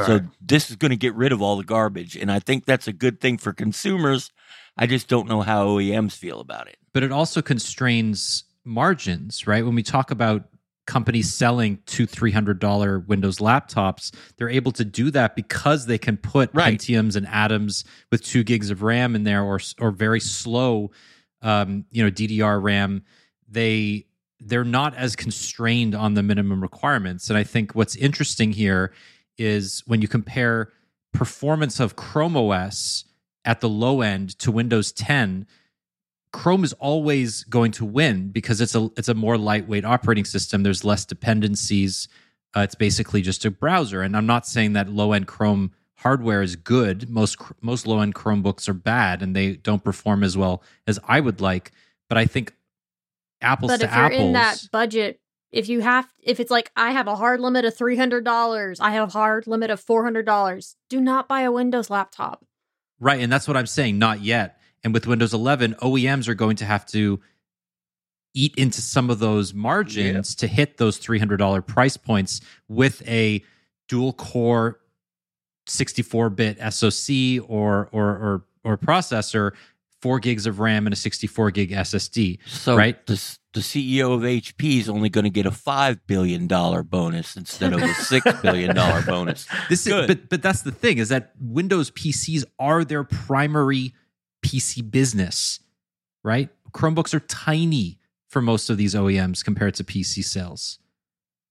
So 0.05 0.21
this 0.41 0.69
is 0.69 0.75
going 0.75 0.91
to 0.91 0.97
get 0.97 1.13
rid 1.15 1.31
of 1.31 1.41
all 1.41 1.55
the 1.55 1.63
garbage, 1.63 2.15
and 2.15 2.31
I 2.31 2.39
think 2.39 2.65
that's 2.65 2.87
a 2.87 2.93
good 2.93 3.21
thing 3.21 3.37
for 3.37 3.53
consumers. 3.53 4.31
I 4.77 4.87
just 4.87 5.07
don't 5.07 5.27
know 5.27 5.41
how 5.41 5.67
OEMs 5.67 6.13
feel 6.17 6.39
about 6.39 6.67
it. 6.67 6.77
but 6.93 7.03
it 7.03 7.11
also 7.11 7.41
constrains 7.41 8.43
margins, 8.65 9.45
right? 9.47 9.63
When 9.65 9.75
we 9.75 9.83
talk 9.83 10.09
about 10.11 10.45
companies 10.85 11.33
selling 11.33 11.79
two, 11.85 12.05
three 12.05 12.31
hundred 12.31 12.59
dollar 12.59 12.99
Windows 12.99 13.37
laptops, 13.37 14.13
they're 14.37 14.49
able 14.49 14.71
to 14.73 14.83
do 14.83 15.11
that 15.11 15.35
because 15.35 15.85
they 15.85 15.97
can 15.97 16.17
put 16.17 16.49
Right. 16.53 16.77
Pentiums 16.77 17.15
and 17.15 17.27
Atoms 17.27 17.83
with 18.11 18.23
two 18.23 18.43
gigs 18.43 18.69
of 18.69 18.81
RAM 18.81 19.15
in 19.15 19.23
there, 19.23 19.43
or 19.43 19.59
or 19.79 19.91
very 19.91 20.19
slow, 20.19 20.91
um, 21.41 21.85
you 21.91 22.03
know, 22.03 22.09
DDR 22.11 22.61
RAM. 22.61 23.03
They 23.47 24.07
they're 24.39 24.65
not 24.65 24.93
as 24.95 25.15
constrained 25.15 25.95
on 25.95 26.15
the 26.15 26.23
minimum 26.23 26.61
requirements, 26.61 27.29
and 27.29 27.37
I 27.37 27.43
think 27.43 27.75
what's 27.75 27.95
interesting 27.95 28.51
here 28.51 28.91
is 29.37 29.83
when 29.85 30.01
you 30.01 30.07
compare 30.07 30.71
performance 31.13 31.79
of 31.79 31.95
Chrome 31.95 32.35
OS 32.35 33.05
at 33.45 33.61
the 33.61 33.69
low 33.69 34.01
end 34.01 34.37
to 34.39 34.51
Windows 34.51 34.91
10 34.91 35.45
Chrome 36.33 36.63
is 36.63 36.73
always 36.73 37.43
going 37.43 37.71
to 37.73 37.85
win 37.85 38.29
because 38.29 38.59
it's 38.59 38.73
a 38.75 38.89
it's 38.97 39.07
a 39.07 39.13
more 39.13 39.37
lightweight 39.37 39.85
operating 39.85 40.25
system. 40.25 40.63
There's 40.63 40.83
less 40.83 41.05
dependencies. 41.05 42.07
Uh, 42.55 42.61
it's 42.61 42.75
basically 42.75 43.21
just 43.21 43.45
a 43.45 43.51
browser. 43.51 44.01
And 44.01 44.17
I'm 44.17 44.25
not 44.25 44.47
saying 44.47 44.73
that 44.73 44.89
low 44.89 45.13
end 45.13 45.27
Chrome 45.27 45.71
hardware 45.97 46.41
is 46.41 46.55
good. 46.55 47.07
Most 47.07 47.37
most 47.61 47.85
low 47.85 47.99
end 47.99 48.15
Chromebooks 48.15 48.67
are 48.67 48.73
bad 48.73 49.21
and 49.21 49.35
they 49.35 49.53
don't 49.53 49.83
perform 49.83 50.23
as 50.23 50.35
well 50.35 50.63
as 50.87 50.99
I 51.07 51.19
would 51.19 51.39
like. 51.39 51.71
But 52.09 52.17
I 52.17 52.25
think 52.25 52.55
apples 53.39 53.71
But 53.71 53.81
to 53.81 53.85
if 53.85 53.95
you're 53.95 54.11
in 54.11 54.33
that 54.33 54.67
budget, 54.71 55.19
if 55.53 55.69
you 55.69 55.81
have, 55.81 56.11
if 56.21 56.39
it's 56.39 56.51
like 56.51 56.71
I 56.75 56.91
have 56.91 57.07
a 57.07 57.15
hard 57.15 57.39
limit 57.39 57.63
of 57.63 57.77
three 57.77 57.95
hundred 57.95 58.25
dollars, 58.25 58.79
I 58.79 58.91
have 58.91 59.09
a 59.09 59.11
hard 59.11 59.45
limit 59.47 59.69
of 59.69 59.79
four 59.79 60.03
hundred 60.03 60.25
dollars. 60.25 60.75
Do 60.89 60.99
not 60.99 61.27
buy 61.27 61.41
a 61.41 61.51
Windows 61.51 61.89
laptop. 61.89 62.43
Right, 62.99 63.21
and 63.21 63.31
that's 63.31 63.47
what 63.47 63.55
I'm 63.55 63.67
saying. 63.67 63.99
Not 63.99 64.21
yet. 64.21 64.59
And 64.83 64.93
with 64.93 65.07
Windows 65.07 65.33
11, 65.33 65.75
OEMs 65.75 66.27
are 66.27 66.33
going 66.33 66.57
to 66.57 66.65
have 66.65 66.85
to 66.87 67.21
eat 68.33 68.53
into 68.55 68.81
some 68.81 69.09
of 69.09 69.19
those 69.19 69.53
margins 69.53 70.35
to 70.35 70.47
hit 70.47 70.77
those 70.77 70.99
$300 70.99 71.65
price 71.65 71.95
points 71.95 72.41
with 72.67 73.07
a 73.07 73.43
dual 73.87 74.11
core 74.11 74.79
64-bit 75.69 76.57
SoC 76.73 77.49
or 77.49 77.87
or 77.91 78.09
or 78.09 78.45
or 78.65 78.77
processor, 78.77 79.51
4 80.03 80.19
gigs 80.19 80.45
of 80.45 80.59
RAM 80.59 80.85
and 80.85 80.93
a 80.93 80.97
64 80.97 81.51
gig 81.51 81.71
SSD. 81.71 82.39
So 82.45 82.75
Right. 82.75 83.03
the 83.07 83.13
the 83.53 83.61
CEO 83.61 84.13
of 84.13 84.21
HP 84.21 84.79
is 84.79 84.89
only 84.89 85.09
going 85.09 85.23
to 85.23 85.29
get 85.29 85.45
a 85.45 85.51
five 85.51 86.05
billion 86.07 86.45
dollar 86.47 86.83
bonus 86.83 87.37
instead 87.37 87.71
of 87.71 87.81
a 87.81 87.93
six 87.93 88.25
billion 88.41 88.75
dollar 88.75 89.01
bonus. 89.03 89.47
This 89.69 89.87
is 89.87 89.93
but 90.07 90.27
but 90.27 90.41
that's 90.41 90.63
the 90.63 90.71
thing 90.73 90.97
is 90.97 91.07
that 91.09 91.31
Windows 91.39 91.89
PCs 91.91 92.43
are 92.59 92.83
their 92.83 93.05
primary 93.05 93.93
PC 94.45 94.91
business, 94.91 95.61
right? 96.21 96.49
Chromebooks 96.73 97.13
are 97.13 97.21
tiny 97.21 97.97
for 98.29 98.41
most 98.41 98.69
of 98.69 98.75
these 98.77 98.93
OEMs 98.95 99.41
compared 99.45 99.75
to 99.75 99.83
PC 99.85 100.21
sales. 100.23 100.79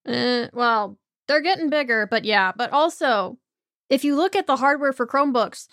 Eh, 0.07 0.49
well, 0.53 0.99
they're 1.29 1.41
getting 1.41 1.71
bigger, 1.71 2.07
but 2.11 2.25
yeah. 2.27 2.53
But 2.55 2.71
also, 2.73 3.39
if 3.89 4.05
you 4.05 4.17
look 4.17 4.35
at 4.37 4.47
the 4.47 4.57
hardware 4.57 4.93
for 4.93 5.07
Chromebooks, 5.07 5.69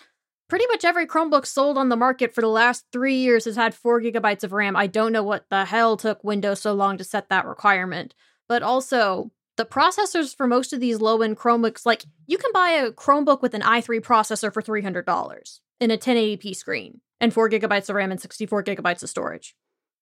pretty 0.50 0.66
much 0.66 0.84
every 0.84 1.06
Chromebook 1.06 1.46
sold 1.46 1.78
on 1.78 1.88
the 1.88 1.96
market 1.96 2.34
for 2.34 2.40
the 2.40 2.48
last 2.48 2.84
three 2.92 3.14
years 3.14 3.46
has 3.46 3.56
had 3.56 3.74
four 3.74 4.02
gigabytes 4.02 4.44
of 4.44 4.52
RAM. 4.52 4.76
I 4.76 4.88
don't 4.88 5.12
know 5.12 5.22
what 5.22 5.48
the 5.48 5.64
hell 5.64 5.96
took 5.96 6.22
Windows 6.24 6.60
so 6.60 6.74
long 6.74 6.98
to 6.98 7.04
set 7.04 7.28
that 7.28 7.46
requirement. 7.46 8.14
But 8.48 8.62
also, 8.62 9.30
the 9.56 9.64
processors 9.64 10.36
for 10.36 10.48
most 10.48 10.72
of 10.72 10.80
these 10.80 11.00
low 11.00 11.22
end 11.22 11.38
Chromebooks, 11.38 11.86
like 11.86 12.04
you 12.26 12.36
can 12.36 12.50
buy 12.52 12.70
a 12.70 12.90
Chromebook 12.90 13.40
with 13.40 13.54
an 13.54 13.62
i3 13.62 14.00
processor 14.00 14.52
for 14.52 14.60
$300 14.60 15.60
in 15.78 15.90
a 15.90 15.96
1080p 15.96 16.54
screen 16.56 17.00
and 17.20 17.32
four 17.32 17.48
gigabytes 17.48 17.88
of 17.88 17.94
RAM 17.94 18.10
and 18.10 18.20
64 18.20 18.64
gigabytes 18.64 19.02
of 19.04 19.08
storage. 19.08 19.54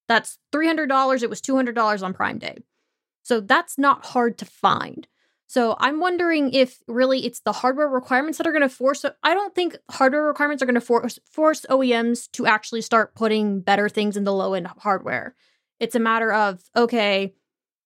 That's 0.09 0.39
$300. 0.53 1.23
It 1.23 1.31
was 1.31 1.43
$200 1.43 2.03
on 2.03 2.15
Prime 2.15 2.39
Day. 2.39 2.57
So 3.23 3.41
that's 3.41 3.77
not 3.77 4.07
hard 4.07 4.39
to 4.39 4.47
find. 4.47 5.07
So 5.49 5.77
I'm 5.81 5.99
wondering 5.99 6.53
if 6.53 6.83
really 6.87 7.25
it's 7.25 7.41
the 7.41 7.53
hardware 7.53 7.89
requirements 7.89 8.37
that 8.37 8.47
are 8.47 8.53
going 8.53 8.61
to 8.61 8.69
force. 8.69 9.05
I 9.23 9.33
don't 9.33 9.55
think 9.55 9.79
hardware 9.91 10.25
requirements 10.25 10.63
are 10.63 10.67
going 10.67 10.75
to 10.75 10.81
force 10.81 11.19
force 11.25 11.65
OEMs 11.71 12.31
to 12.33 12.47
actually 12.47 12.83
start 12.83 13.15
putting 13.15 13.63
better 13.63 13.89
things 13.89 14.17
in 14.19 14.25
the 14.25 14.33
low 14.33 14.53
end 14.53 14.67
hardware. 14.67 15.35
It's 15.81 15.95
a 15.95 16.01
matter 16.01 16.31
of 16.33 16.63
okay, 16.77 17.35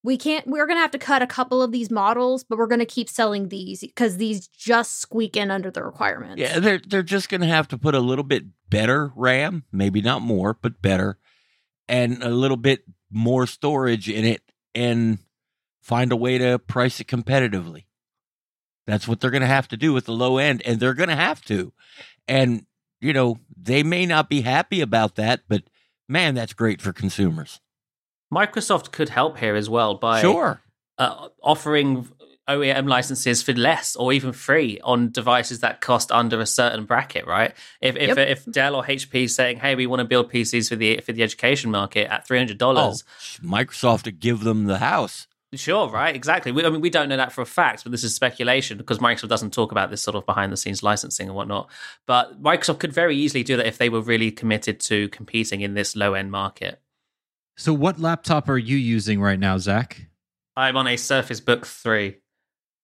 we 0.02 0.16
can't. 0.16 0.44
We're 0.48 0.66
going 0.66 0.76
to 0.76 0.82
have 0.82 0.90
to 0.90 0.98
cut 0.98 1.22
a 1.22 1.26
couple 1.26 1.62
of 1.62 1.70
these 1.70 1.88
models, 1.88 2.42
but 2.42 2.58
we're 2.58 2.66
going 2.66 2.80
to 2.80 2.84
keep 2.84 3.08
selling 3.08 3.48
these 3.48 3.80
because 3.80 4.16
these 4.16 4.48
just 4.48 4.98
squeak 4.98 5.36
in 5.36 5.52
under 5.52 5.70
the 5.70 5.84
requirements. 5.84 6.40
Yeah, 6.40 6.58
they're 6.58 6.80
they're 6.84 7.04
just 7.04 7.28
going 7.28 7.42
to 7.42 7.46
have 7.46 7.68
to 7.68 7.78
put 7.78 7.94
a 7.94 8.00
little 8.00 8.24
bit 8.24 8.44
better 8.70 9.12
RAM, 9.14 9.62
maybe 9.70 10.02
not 10.02 10.20
more, 10.20 10.58
but 10.60 10.82
better, 10.82 11.16
and 11.86 12.24
a 12.24 12.30
little 12.30 12.56
bit 12.56 12.82
more 13.08 13.46
storage 13.46 14.08
in 14.08 14.24
it, 14.24 14.42
and 14.74 15.18
find 15.82 16.10
a 16.12 16.16
way 16.16 16.38
to 16.38 16.58
price 16.58 17.00
it 17.00 17.06
competitively. 17.08 17.84
That's 18.86 19.06
what 19.06 19.20
they're 19.20 19.30
going 19.30 19.42
to 19.42 19.46
have 19.46 19.68
to 19.68 19.76
do 19.76 19.92
with 19.92 20.06
the 20.06 20.12
low 20.12 20.38
end, 20.38 20.62
and 20.64 20.80
they're 20.80 20.94
going 20.94 21.08
to 21.10 21.14
have 21.16 21.44
to. 21.46 21.72
And, 22.26 22.66
you 23.00 23.12
know, 23.12 23.38
they 23.56 23.82
may 23.82 24.06
not 24.06 24.28
be 24.30 24.40
happy 24.40 24.80
about 24.80 25.16
that, 25.16 25.42
but 25.48 25.64
man, 26.08 26.34
that's 26.34 26.52
great 26.52 26.80
for 26.80 26.92
consumers. 26.92 27.60
Microsoft 28.32 28.92
could 28.92 29.10
help 29.10 29.38
here 29.38 29.54
as 29.54 29.68
well 29.68 29.94
by 29.94 30.20
Sure. 30.22 30.62
uh, 30.98 31.28
offering 31.42 32.08
OEM 32.48 32.88
licenses 32.88 33.40
for 33.42 33.52
less 33.52 33.94
or 33.94 34.12
even 34.12 34.32
free 34.32 34.80
on 34.82 35.10
devices 35.10 35.60
that 35.60 35.80
cost 35.80 36.10
under 36.10 36.40
a 36.40 36.46
certain 36.46 36.84
bracket, 36.84 37.24
right? 37.26 37.54
If 37.80 37.94
if, 37.96 38.16
Yep. 38.16 38.18
if 38.18 38.44
Dell 38.50 38.74
or 38.74 38.84
HP 38.84 39.24
is 39.24 39.34
saying, 39.34 39.58
"Hey, 39.58 39.74
we 39.76 39.86
want 39.86 40.00
to 40.00 40.04
build 40.04 40.28
PCs 40.30 40.68
for 40.68 40.74
the 40.76 40.98
for 41.04 41.12
the 41.12 41.22
education 41.22 41.70
market 41.70 42.10
at 42.10 42.26
three 42.26 42.38
hundred 42.38 42.58
dollars," 42.58 43.04
Microsoft 43.42 44.02
to 44.02 44.10
give 44.10 44.40
them 44.40 44.64
the 44.64 44.78
house. 44.78 45.28
Sure, 45.54 45.88
right, 45.90 46.16
exactly. 46.16 46.50
We, 46.50 46.64
I 46.64 46.70
mean, 46.70 46.80
we 46.80 46.88
don't 46.88 47.10
know 47.10 47.16
that 47.18 47.30
for 47.32 47.42
a 47.42 47.46
fact, 47.46 47.82
but 47.84 47.92
this 47.92 48.04
is 48.04 48.14
speculation 48.14 48.78
because 48.78 48.98
Microsoft 49.00 49.28
doesn't 49.28 49.52
talk 49.52 49.70
about 49.70 49.90
this 49.90 50.00
sort 50.00 50.14
of 50.16 50.24
behind 50.24 50.50
the 50.50 50.56
scenes 50.56 50.82
licensing 50.82 51.26
and 51.28 51.36
whatnot. 51.36 51.68
But 52.06 52.42
Microsoft 52.42 52.78
could 52.78 52.92
very 52.92 53.16
easily 53.16 53.42
do 53.44 53.58
that 53.58 53.66
if 53.66 53.76
they 53.76 53.90
were 53.90 54.00
really 54.00 54.30
committed 54.30 54.80
to 54.80 55.08
competing 55.10 55.60
in 55.60 55.74
this 55.74 55.94
low 55.94 56.14
end 56.14 56.30
market. 56.30 56.80
So, 57.58 57.74
what 57.74 58.00
laptop 58.00 58.48
are 58.48 58.56
you 58.56 58.78
using 58.78 59.20
right 59.20 59.38
now, 59.38 59.58
Zac? 59.58 60.06
I'm 60.56 60.76
on 60.76 60.86
a 60.86 60.96
Surface 60.96 61.40
Book 61.40 61.66
3. 61.66 62.16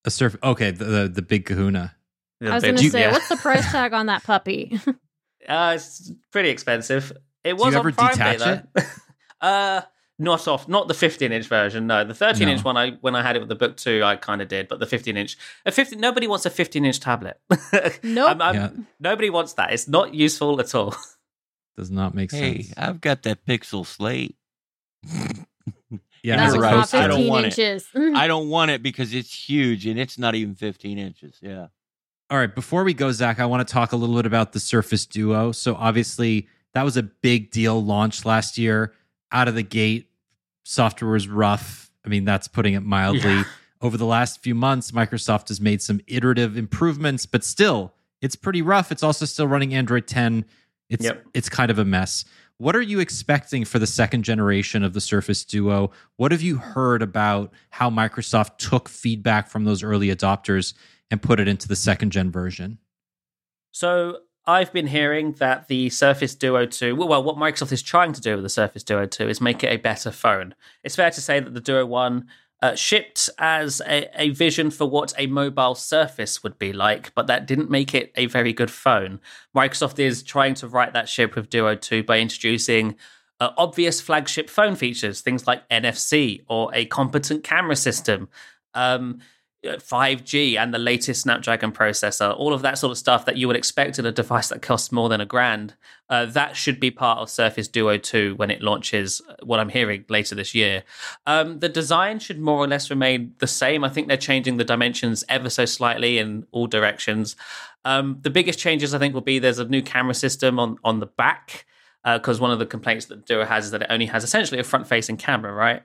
A 0.05 0.11
Surf. 0.11 0.37
Okay, 0.43 0.71
the 0.71 0.85
the, 0.85 1.09
the 1.09 1.23
big 1.23 1.47
Kahuna. 1.47 1.95
I 2.43 2.55
was 2.55 2.62
going 2.62 2.77
to 2.77 2.85
Yeah. 2.85 2.91
say, 2.91 3.11
what's 3.11 3.29
the 3.31 3.37
price 3.37 3.64
tag 3.73 3.95
on 3.95 4.07
that 4.07 4.23
puppy? 4.25 4.79
Uh, 5.49 5.73
it's 5.77 6.12
pretty 6.31 6.51
expensive. 6.51 7.12
It 7.45 7.57
Do 7.57 7.64
was 7.64 7.73
you 7.73 7.81
on 7.81 7.87
ever 7.87 7.93
Prime 7.93 8.16
Day, 8.16 8.33
detach 8.37 8.62
though. 8.75 8.83
uh, 9.41 9.81
not 10.19 10.49
off, 10.49 10.69
not 10.69 10.89
the 10.89 10.95
15 10.95 11.31
inch 11.33 11.47
version. 11.47 11.87
No, 11.87 12.05
the 12.05 12.14
13 12.14 12.47
No. 12.49 12.53
inch 12.55 12.64
one. 12.64 12.77
I 12.77 12.93
when 13.01 13.14
I 13.14 13.23
had 13.23 13.37
it 13.37 13.41
with 13.41 13.49
the 13.49 13.55
Book 13.55 13.77
Two, 13.77 14.03
I 14.05 14.16
kind 14.16 14.43
of 14.43 14.49
did, 14.49 14.69
but 14.69 14.81
the 14.81 14.87
15 14.87 15.16
inch, 15.16 15.37
a 15.64 15.71
15. 15.73 16.01
Nobody 16.01 16.27
wants 16.27 16.45
a 16.47 16.51
15 16.51 16.85
inch 16.85 17.01
tablet. 17.01 17.41
Nope. 18.03 18.29
I'm- 18.29 18.43
I'm- 18.43 18.55
Yeah. 18.55 18.71
Nobody 19.01 19.31
wants 19.31 19.53
that. 19.55 19.73
It's 19.73 19.87
not 19.89 20.14
useful 20.14 20.59
at 20.61 20.75
all. 20.75 20.95
Does 21.77 21.91
not 21.91 22.14
make 22.14 22.33
Hey, 22.33 22.62
sense. 22.62 22.75
I've 22.77 23.01
got 23.01 23.23
that 23.23 23.45
Pixel 23.47 23.87
Slate. 23.87 24.37
Yeah, 26.25 26.37
That's 26.37 26.55
you're 26.55 26.62
not 26.64 26.93
right. 26.93 26.95
I 26.95 27.07
don't 27.07 27.16
15 27.19 27.29
want 27.29 27.47
it. 27.47 27.59
inches. 27.59 27.87
Mm-hmm. 27.95 28.16
I 28.16 28.27
don't 28.27 28.49
want 28.49 28.73
it 28.73 28.83
because 28.83 29.14
it's 29.14 29.33
huge 29.33 29.87
and 29.87 30.01
it's 30.01 30.19
not 30.19 30.35
even 30.35 30.57
15 30.57 30.99
inches. 30.99 31.39
Yeah. 31.41 31.69
All 32.29 32.37
right, 32.39 32.53
before 32.53 32.83
we 32.83 32.93
go, 32.93 33.12
Zac, 33.12 33.39
I 33.39 33.47
want 33.47 33.66
to 33.66 33.73
talk 33.73 33.93
a 33.93 33.97
little 33.97 34.16
bit 34.16 34.27
about 34.27 34.53
the 34.53 34.59
Surface 34.59 35.07
Duo. 35.07 35.53
So 35.53 35.77
obviously, 35.77 36.49
that 36.75 36.83
was 36.83 36.97
a 36.97 37.05
big 37.05 37.53
deal 37.53 37.83
launch 37.83 38.25
last 38.27 38.59
year. 38.59 38.93
Out 39.31 39.47
of 39.47 39.55
the 39.55 39.62
gate, 39.62 40.07
software 40.69 41.11
was 41.12 41.29
rough. 41.29 41.91
I 42.05 42.09
mean, 42.09 42.25
that's 42.25 42.47
putting 42.47 42.75
it 42.75 42.81
mildly. 42.83 43.21
Yeah. 43.37 43.45
Over 43.81 43.97
the 43.97 44.05
last 44.05 44.43
few 44.43 44.55
months, 44.55 44.91
Microsoft 44.91 45.49
has 45.49 45.61
made 45.61 45.81
some 45.81 46.01
iterative 46.07 46.57
improvements, 46.59 47.25
but 47.27 47.43
still, 47.43 47.95
it's 48.21 48.37
pretty 48.37 48.61
rough. 48.61 48.93
It's 48.93 49.03
also 49.03 49.25
still 49.25 49.47
running 49.49 49.73
Android 49.75 50.07
10. 50.07 50.45
It's 50.91 51.05
Yep. 51.05 51.25
it's 51.33 51.49
kind 51.49 51.71
of 51.71 51.79
a 51.79 51.85
mess. 51.85 52.25
What 52.59 52.75
are 52.77 52.83
you 52.83 52.99
expecting 53.01 53.64
for 53.64 53.79
the 53.79 53.87
second 53.87 54.25
generation 54.25 54.83
of 54.83 54.93
the 54.93 55.01
Surface 55.01 55.45
Duo? 55.45 55.91
What 56.16 56.33
have 56.33 56.43
you 56.43 56.57
heard 56.59 57.03
about 57.03 57.53
how 57.71 57.89
Microsoft 57.89 58.59
took 58.59 58.89
feedback 58.89 59.49
from 59.49 59.64
those 59.64 59.83
early 59.83 60.09
adopters 60.09 60.75
and 61.11 61.23
put 61.23 61.39
it 61.41 61.47
into 61.49 61.69
the 61.69 61.77
second 61.77 62.11
gen 62.11 62.31
version? 62.33 62.79
So 63.71 64.19
I've 64.49 64.72
been 64.72 64.86
hearing 64.86 65.32
that 65.32 65.68
the 65.68 65.90
Surface 65.90 66.34
Duo 66.34 66.64
2, 66.64 66.96
well, 66.96 67.22
what 67.22 67.36
Microsoft 67.36 67.70
is 67.70 67.82
trying 67.82 68.14
to 68.14 68.20
do 68.22 68.36
with 68.36 68.44
the 68.44 68.49
Surface 68.49 68.82
Duo 68.82 69.05
2 69.05 69.28
is 69.28 69.42
make 69.42 69.62
it 69.62 69.70
a 69.70 69.76
better 69.76 70.11
phone. 70.11 70.55
It's 70.82 70.96
fair 70.96 71.11
to 71.11 71.20
say 71.20 71.38
that 71.38 71.53
the 71.53 71.61
Duo 71.61 71.84
1 71.84 72.26
uh, 72.62 72.74
shipped 72.74 73.28
as 73.38 73.82
a, 73.86 74.09
a 74.18 74.30
vision 74.30 74.70
for 74.70 74.88
what 74.88 75.12
a 75.18 75.26
mobile 75.26 75.74
Surface 75.74 76.42
would 76.42 76.59
be 76.59 76.72
like, 76.72 77.14
but 77.14 77.26
that 77.26 77.46
didn't 77.46 77.68
make 77.68 77.94
it 77.94 78.11
a 78.16 78.24
very 78.24 78.55
good 78.55 78.70
phone. 78.70 79.20
Microsoft 79.55 79.99
is 79.99 80.22
trying 80.22 80.55
to 80.55 80.66
right 80.66 80.94
that 80.94 81.11
ship 81.11 81.34
with 81.34 81.51
Duo 81.51 81.74
2 81.74 82.05
by 82.05 82.18
introducing 82.18 82.96
uh, 83.40 83.51
obvious 83.59 84.01
flagship 84.01 84.49
phone 84.49 84.76
features, 84.76 85.20
things 85.20 85.46
like 85.46 85.68
NFC 85.68 86.42
or 86.49 86.70
a 86.72 86.86
competent 86.86 87.44
camera 87.44 87.76
system. 87.76 88.30
Um, 88.72 89.20
5G 89.64 90.56
and 90.56 90.72
the 90.72 90.78
latest 90.78 91.22
Snapdragon 91.22 91.72
processor, 91.72 92.36
all 92.38 92.52
of 92.52 92.62
that 92.62 92.78
sort 92.78 92.92
of 92.92 92.98
stuff 92.98 93.24
that 93.24 93.36
you 93.36 93.48
would 93.48 93.56
expect 93.56 93.98
in 93.98 94.06
a 94.06 94.12
device 94.12 94.48
that 94.48 94.62
costs 94.62 94.92
more 94.92 95.09
than 95.09 95.20
a 95.20 95.26
grand, 95.26 95.74
uh, 96.09 96.26
that 96.26 96.56
should 96.56 96.78
be 96.78 96.90
part 96.90 97.18
of 97.18 97.28
Surface 97.28 97.66
Duo 97.66 97.98
2 97.98 98.36
when 98.36 98.50
it 98.50 98.62
launches, 98.62 99.20
uh, 99.28 99.34
what 99.42 99.59
I'm 99.59 99.68
hearing 99.68 100.04
later 100.09 100.34
this 100.34 100.54
year. 100.54 100.84
Um, 101.26 101.59
the 101.59 101.68
design 101.68 102.20
should 102.20 102.38
more 102.38 102.59
or 102.59 102.68
less 102.68 102.88
remain 102.88 103.34
the 103.38 103.48
same. 103.48 103.82
I 103.82 103.88
think 103.88 104.06
they're 104.06 104.16
changing 104.16 104.59
the 104.59 104.64
dimensions 104.64 105.24
ever 105.28 105.50
so 105.50 105.64
slightly 105.64 106.18
in 106.18 106.46
all 106.52 106.68
directions. 106.68 107.34
Um, 107.84 108.18
the 108.22 108.30
biggest 108.30 108.59
changes, 108.59 108.94
I 108.94 108.98
think, 108.98 109.12
will 109.12 109.20
be 109.22 109.38
there's 109.38 109.59
a 109.59 109.64
new 109.64 109.82
camera 109.82 110.14
system 110.14 110.59
on, 110.59 110.78
on 110.84 111.00
the 111.00 111.06
back, 111.06 111.66
because 112.04 112.40
one 112.40 112.50
of 112.50 112.59
the 112.59 112.64
complaints 112.64 113.06
that 113.06 113.26
Duo 113.26 113.44
has 113.44 113.66
is 113.66 113.70
that 113.72 113.82
it 113.82 113.88
only 113.90 114.06
has 114.06 114.24
essentially 114.24 114.59
a 114.59 114.64
front 114.64 114.86
facing 114.86 115.18
camera, 115.18 115.52
right? 115.52 115.82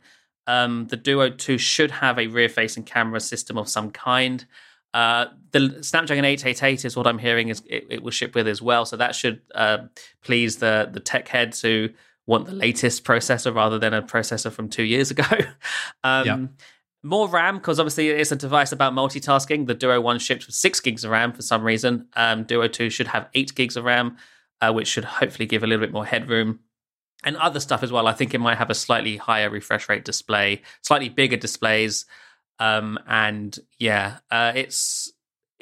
Um, 0.48 0.88
the 0.88 0.98
Duo 0.98 1.30
2 1.30 1.58
should 1.58 1.92
have 1.92 2.20
a 2.20 2.28
rear 2.28 2.50
facing 2.50 2.84
camera 2.84 3.20
system 3.20 3.58
of 3.58 3.70
some 3.70 3.92
kind. 3.92 4.46
Uh, 4.94 5.26
the 5.52 5.82
Snapdragon 5.82 6.26
888 6.26 6.86
is 6.86 6.96
what 6.96 7.08
I'm 7.08 7.18
hearing 7.18 7.50
is 7.50 7.64
it, 7.68 7.88
it 7.90 8.04
will 8.04 8.12
ship 8.12 8.36
with 8.36 8.48
as 8.48 8.62
well, 8.62 8.86
so 8.86 8.96
that 8.98 9.16
should 9.16 9.42
uh, 9.56 9.80
please 10.22 10.58
the 10.58 10.90
the 10.92 11.00
tech 11.00 11.28
heads 11.28 11.62
who 11.62 11.90
want 12.28 12.46
the 12.46 12.54
latest 12.54 13.04
processor 13.04 13.54
rather 13.54 13.80
than 13.80 13.94
a 13.94 14.02
processor 14.02 14.52
from 14.52 14.70
two 14.70 14.84
years 14.84 15.12
ago. 15.12 15.24
um, 16.04 16.26
Yeah. 16.26 16.46
More 17.06 17.28
RAM 17.28 17.58
because 17.58 17.82
obviously 17.82 18.10
it's 18.10 18.32
a 18.32 18.36
device 18.38 18.72
about 18.72 18.94
multitasking. 18.94 19.68
The 19.68 19.74
Duo 19.74 20.00
One 20.00 20.20
ships 20.20 20.46
with 20.46 20.56
six 20.56 20.80
gigs 20.80 21.04
of 21.04 21.12
RAM 21.12 21.34
for 21.34 21.42
some 21.42 21.62
reason. 21.62 22.08
Um, 22.16 22.44
Duo 22.46 22.70
Two 22.70 22.90
should 22.90 23.08
have 23.08 23.28
eight 23.34 23.54
gigs 23.56 23.76
of 23.76 23.84
RAM, 23.84 24.16
uh, 24.62 24.72
which 24.72 24.88
should 24.88 25.04
hopefully 25.04 25.46
give 25.46 25.64
a 25.64 25.68
little 25.68 25.84
bit 25.86 25.92
more 25.92 26.06
headroom 26.06 26.60
and 27.24 27.36
other 27.38 27.60
stuff 27.60 27.84
as 27.84 27.92
well. 27.92 28.08
I 28.08 28.14
think 28.14 28.34
it 28.34 28.40
might 28.40 28.58
have 28.58 28.70
a 28.70 28.76
slightly 28.76 29.18
higher 29.18 29.50
refresh 29.50 29.88
rate 29.90 30.06
display, 30.06 30.62
slightly 30.82 31.10
bigger 31.10 31.38
displays, 31.38 32.06
um, 32.60 33.00
and 33.08 33.58
yeah, 33.80 34.18
uh, 34.32 34.52
it's 34.56 35.12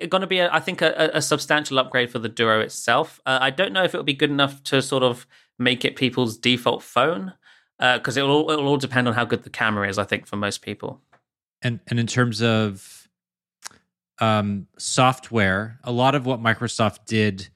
going 0.10 0.22
to 0.22 0.28
be, 0.28 0.40
a, 0.40 0.52
I 0.52 0.60
think, 0.60 0.82
a, 0.82 1.12
a 1.14 1.22
substantial 1.22 1.78
upgrade 1.80 2.12
for 2.12 2.20
the 2.20 2.30
Duo 2.30 2.60
itself. 2.60 3.20
Uh, 3.26 3.38
I 3.42 3.50
don't 3.52 3.74
know 3.74 3.84
if 3.84 3.94
it'll 3.94 4.04
be 4.04 4.14
good 4.14 4.32
enough 4.32 4.64
to 4.64 4.82
sort 4.82 5.04
of 5.04 5.28
make 5.60 5.86
it 5.86 5.96
people's 5.96 6.38
default 6.38 6.82
phone 6.84 7.34
because 7.80 8.18
it'll, 8.18 8.32
all- 8.32 8.52
it'll 8.52 8.68
all 8.68 8.78
depend 8.78 9.08
on 9.08 9.14
how 9.14 9.26
good 9.26 9.44
the 9.44 9.50
camera 9.50 9.88
is. 9.88 9.98
I 9.98 10.04
think 10.04 10.28
for 10.28 10.36
most 10.38 10.62
people. 10.62 11.02
And 11.62 11.80
and 11.88 12.00
in 12.00 12.08
terms 12.08 12.42
of 12.42 13.08
um, 14.20 14.68
software, 14.78 15.80
a 15.84 15.92
lot 15.92 16.16
of 16.16 16.26
what 16.26 16.40
Microsoft 16.42 17.06
did 17.06 17.50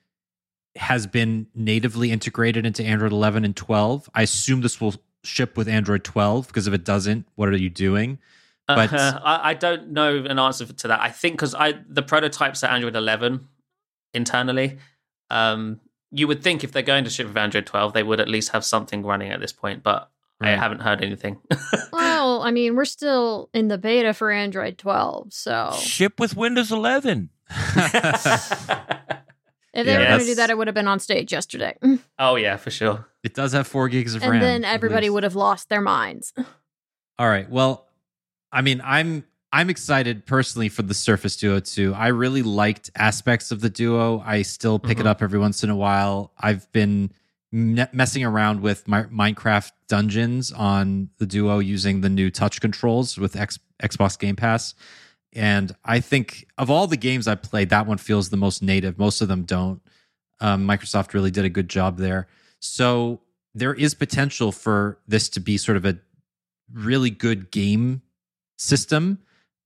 has 0.75 1.07
been 1.07 1.47
natively 1.55 2.11
integrated 2.11 2.65
into 2.65 2.83
Android 2.83 3.11
11 3.11 3.45
and 3.45 3.55
12. 3.55 4.09
I 4.13 4.23
assume 4.23 4.61
this 4.61 4.81
will 4.81 4.95
ship 5.23 5.57
with 5.57 5.67
Android 5.67 6.03
12 6.03 6.47
because 6.47 6.67
if 6.67 6.73
it 6.73 6.83
doesn't, 6.83 7.27
what 7.35 7.49
are 7.49 7.57
you 7.57 7.69
doing? 7.69 8.19
But- 8.67 8.93
Uh, 8.93 9.19
I, 9.23 9.51
I 9.51 9.53
don't 9.53 9.89
know 9.89 10.17
an 10.17 10.39
answer 10.39 10.65
to 10.65 10.87
that. 10.87 10.99
I 10.99 11.09
think 11.11 11.35
because 11.35 11.55
I 11.55 11.75
the 11.87 12.01
prototypes 12.01 12.63
are 12.63 12.71
Android 12.71 12.95
11 12.95 13.47
internally. 14.13 14.77
Um, 15.29 15.79
you 16.11 16.27
would 16.27 16.43
think 16.43 16.63
if 16.63 16.71
they're 16.71 16.81
going 16.81 17.03
to 17.03 17.09
ship 17.09 17.27
with 17.27 17.37
Android 17.37 17.65
12, 17.65 17.93
they 17.93 18.03
would 18.03 18.19
at 18.19 18.27
least 18.27 18.49
have 18.51 18.63
something 18.63 19.03
running 19.03 19.31
at 19.31 19.39
this 19.39 19.51
point, 19.51 19.83
but 19.83 20.09
I 20.41 20.49
haven't 20.51 20.81
heard 20.81 21.01
anything. 21.03 21.39
well, 21.93 22.41
I 22.41 22.51
mean, 22.51 22.75
we're 22.75 22.85
still 22.85 23.49
in 23.53 23.67
the 23.69 23.77
beta 23.77 24.13
for 24.13 24.31
Android 24.31 24.77
12, 24.77 25.33
so 25.33 25.73
Ship 25.79 26.19
with 26.19 26.35
Windows 26.35 26.71
11. 26.71 27.29
If 29.75 29.85
they 29.85 29.91
Yeah, 29.93 29.99
were 29.99 30.05
going 30.05 30.19
to 30.21 30.25
do 30.25 30.35
that, 30.35 30.49
it 30.49 30.57
would 30.57 30.67
have 30.67 30.73
been 30.73 30.87
on 30.87 30.99
stage 30.99 31.31
yesterday. 31.33 31.77
oh 32.19 32.35
yeah, 32.37 32.55
for 32.57 32.71
sure. 32.71 33.05
it 33.23 33.33
does 33.33 33.51
have 33.53 33.67
four 33.67 33.89
gigs 33.89 34.15
of 34.15 34.23
and 34.23 34.31
RAM. 34.31 34.41
then 34.41 34.63
everybody 34.65 35.09
would 35.09 35.23
have 35.23 35.35
lost 35.35 35.69
their 35.69 35.81
minds. 35.81 36.33
All 37.19 37.27
right. 37.29 37.49
Well, 37.49 37.87
I 38.51 38.61
mean, 38.61 38.81
I'm 38.83 39.25
I'm 39.51 39.69
excited 39.69 40.25
personally 40.25 40.67
for 40.69 40.81
the 40.81 40.93
Surface 40.93 41.37
Duo 41.37 41.59
2. 41.61 41.93
I 41.93 42.07
really 42.07 42.41
liked 42.41 42.89
aspects 42.97 43.51
of 43.51 43.61
the 43.61 43.69
Duo. 43.69 44.21
I 44.25 44.41
still 44.41 44.79
pick 44.79 44.99
it 44.99 45.03
Mhm. 45.05 45.09
up 45.09 45.21
every 45.21 45.39
once 45.39 45.63
in 45.63 45.69
a 45.69 45.75
while. 45.75 46.33
I've 46.37 46.69
been 46.73 47.11
me- 47.53 47.85
messing 47.93 48.25
around 48.25 48.61
with 48.61 48.85
my 48.87 49.03
Minecraft 49.03 49.71
dungeons 49.87 50.51
on 50.51 51.09
the 51.19 51.25
Duo 51.25 51.59
using 51.59 52.01
the 52.01 52.09
new 52.09 52.29
touch 52.29 52.59
controls 52.59 53.17
with 53.17 53.35
X- 53.37 53.59
Xbox 53.81 54.19
Game 54.19 54.35
Pass. 54.35 54.73
And 55.35 55.75
I 55.83 55.99
think 55.99 56.47
of 56.57 56.71
all 56.71 56.87
the 56.87 56.97
games 56.97 57.27
I 57.27 57.35
played, 57.35 57.69
that 57.69 57.85
one 57.85 57.97
feels 57.97 58.29
the 58.29 58.37
most 58.37 58.63
native. 58.63 58.97
Most 58.97 59.21
of 59.21 59.27
them 59.27 59.43
don't. 59.43 59.81
Um, 60.39 60.65
Microsoft 60.65 61.13
really 61.13 61.31
did 61.31 61.45
a 61.45 61.49
good 61.49 61.69
job 61.69 61.97
there. 61.97 62.27
So 62.59 63.19
there 63.53 63.73
is 63.73 63.93
potential 63.93 64.51
for 64.51 64.97
this 65.07 65.29
to 65.29 65.39
be 65.39 65.57
sort 65.57 65.77
of 65.77 65.85
a 65.85 65.97
really 66.73 67.09
good 67.09 67.51
game 67.51 68.01
system. 68.57 69.19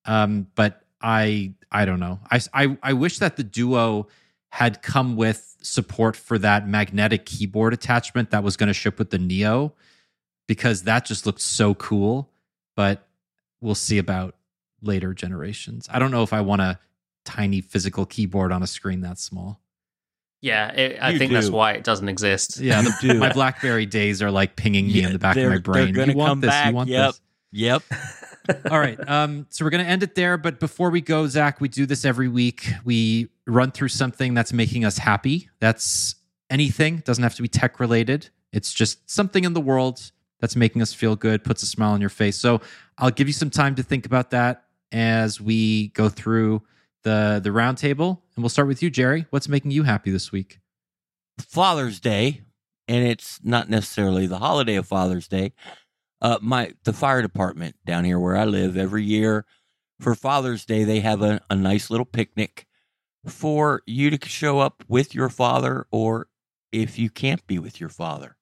Um, 0.06 0.48
but 0.56 0.84
I 1.02 1.54
I 1.72 1.86
don't 1.86 2.00
know. 2.00 2.20
I, 2.32 2.40
I 2.54 2.78
I 2.82 2.94
wish 2.94 3.20
that 3.20 3.38
the 3.38 3.44
Duo 3.44 4.08
had 4.52 4.82
come 4.82 5.16
with 5.16 5.56
support 5.62 6.16
for 6.16 6.40
that 6.40 6.68
magnetic 6.68 7.26
keyboard 7.26 7.74
attachment 7.74 8.32
that 8.32 8.44
was 8.44 8.58
going 8.58 8.68
to 8.68 8.74
ship 8.74 8.98
with 8.98 9.12
the 9.12 9.20
Neo 9.20 9.74
because 10.48 10.84
that 10.84 11.06
just 11.06 11.26
looked 11.26 11.42
so 11.42 11.76
cool. 11.76 12.32
But 12.76 13.08
we'll 13.62 13.76
see 13.76 13.98
about 13.98 14.36
later 14.82 15.14
generations. 15.14 15.88
I 15.92 16.00
don't 16.00 16.12
know 16.12 16.24
if 16.24 16.34
I 16.34 16.42
want 16.42 16.62
a 16.62 16.80
tiny 17.26 17.62
physical 17.62 18.06
keyboard 18.06 18.52
on 18.52 18.64
a 18.64 18.68
screen 18.68 19.02
that 19.02 19.20
small. 19.20 19.60
Yeah, 20.42 20.70
it, 20.72 20.98
I 21.02 21.12
You 21.12 21.20
think 21.20 21.34
that's 21.34 21.50
why 21.50 21.74
it 21.74 21.84
doesn't 21.84 22.08
exist. 22.08 22.60
Yeah, 22.60 22.82
the, 22.82 22.94
do. 23.02 23.14
my 23.20 23.34
BlackBerry 23.34 23.86
days 23.86 24.22
are 24.22 24.32
like 24.32 24.56
pinging 24.56 24.88
me 24.88 24.94
Yeah, 24.94 25.08
in 25.08 25.14
the 25.14 25.20
back 25.20 25.36
of 25.36 25.50
my 25.50 25.58
brain. 25.58 25.94
you 25.94 26.14
want 26.16 26.30
come 26.30 26.40
this? 26.42 26.50
back, 26.50 26.68
You 26.70 26.76
want 26.76 26.90
yep. 26.90 27.10
this? 27.12 27.22
Yep. 27.52 27.84
All 28.72 28.80
right. 28.80 28.98
Um, 29.08 29.48
so 29.50 29.66
we're 29.66 29.72
going 29.72 29.84
to 29.84 29.90
end 29.90 30.02
it 30.02 30.16
there. 30.16 30.38
But 30.38 30.60
before 30.60 30.90
we 30.92 31.02
go, 31.02 31.28
Zac, 31.28 31.60
we 31.60 31.68
do 31.68 31.86
this 31.86 32.06
every 32.06 32.28
week. 32.30 32.70
We 32.86 33.30
run 33.46 33.72
through 33.72 33.90
something 33.90 34.34
that's 34.34 34.54
making 34.54 34.86
us 34.86 34.98
happy. 34.98 35.50
That's 35.60 36.16
anything, 36.50 36.98
doesn't 37.06 37.24
have 37.24 37.36
to 37.36 37.42
be 37.42 37.48
tech 37.48 37.80
related. 37.80 38.30
It's 38.54 38.74
just 38.74 39.08
something 39.10 39.44
in 39.44 39.54
the 39.54 39.62
world 39.62 40.12
that's 40.40 40.56
making 40.56 40.82
us 40.82 40.94
feel 40.94 41.16
good, 41.16 41.44
puts 41.44 41.62
a 41.64 41.66
smile 41.66 41.92
on 41.92 42.02
your 42.02 42.10
face. 42.10 42.38
So 42.38 42.62
I'll 42.98 43.12
give 43.12 43.28
you 43.28 43.34
some 43.34 43.50
time 43.50 43.76
to 43.76 43.84
think 43.84 44.06
about 44.06 44.32
that 44.32 44.64
as 44.92 45.40
we 45.40 45.90
go 45.90 46.10
through 46.10 46.64
the 47.04 47.40
the 47.44 47.50
roundtable. 47.50 48.22
And 48.36 48.44
we'll 48.44 48.50
start 48.50 48.68
with 48.68 48.84
you, 48.84 48.90
Jerry. 48.90 49.26
What's 49.30 49.50
making 49.50 49.72
you 49.72 49.84
happy 49.84 50.12
this 50.12 50.32
week? 50.32 50.60
Father's 51.40 52.00
Day, 52.00 52.42
and 52.88 53.06
it's 53.06 53.40
not 53.44 53.70
necessarily 53.70 54.28
the 54.28 54.40
holiday 54.40 54.76
of 54.76 54.88
Father's 54.88 55.28
Day. 55.28 55.54
Uh, 56.22 56.38
my 56.42 56.74
the 56.84 56.94
fire 56.94 57.22
department 57.22 57.76
down 57.86 58.04
here 58.04 58.20
where 58.20 58.36
I 58.36 58.46
live 58.46 58.76
every 58.76 59.04
year 59.04 59.46
for 60.00 60.16
Father's 60.16 60.66
Day 60.66 60.84
they 60.84 61.00
have 61.00 61.22
a, 61.22 61.42
a 61.50 61.56
nice 61.56 61.90
little 61.90 62.06
picnic 62.06 62.66
for 63.26 63.84
you 63.86 64.10
to 64.10 64.30
show 64.30 64.60
up 64.60 64.84
with 64.88 65.14
your 65.14 65.30
father, 65.30 65.88
or 65.92 66.28
if 66.72 66.98
you 66.98 67.10
can't 67.10 67.46
be 67.48 67.60
with 67.60 67.80
your 67.80 67.90
father. 67.90 68.38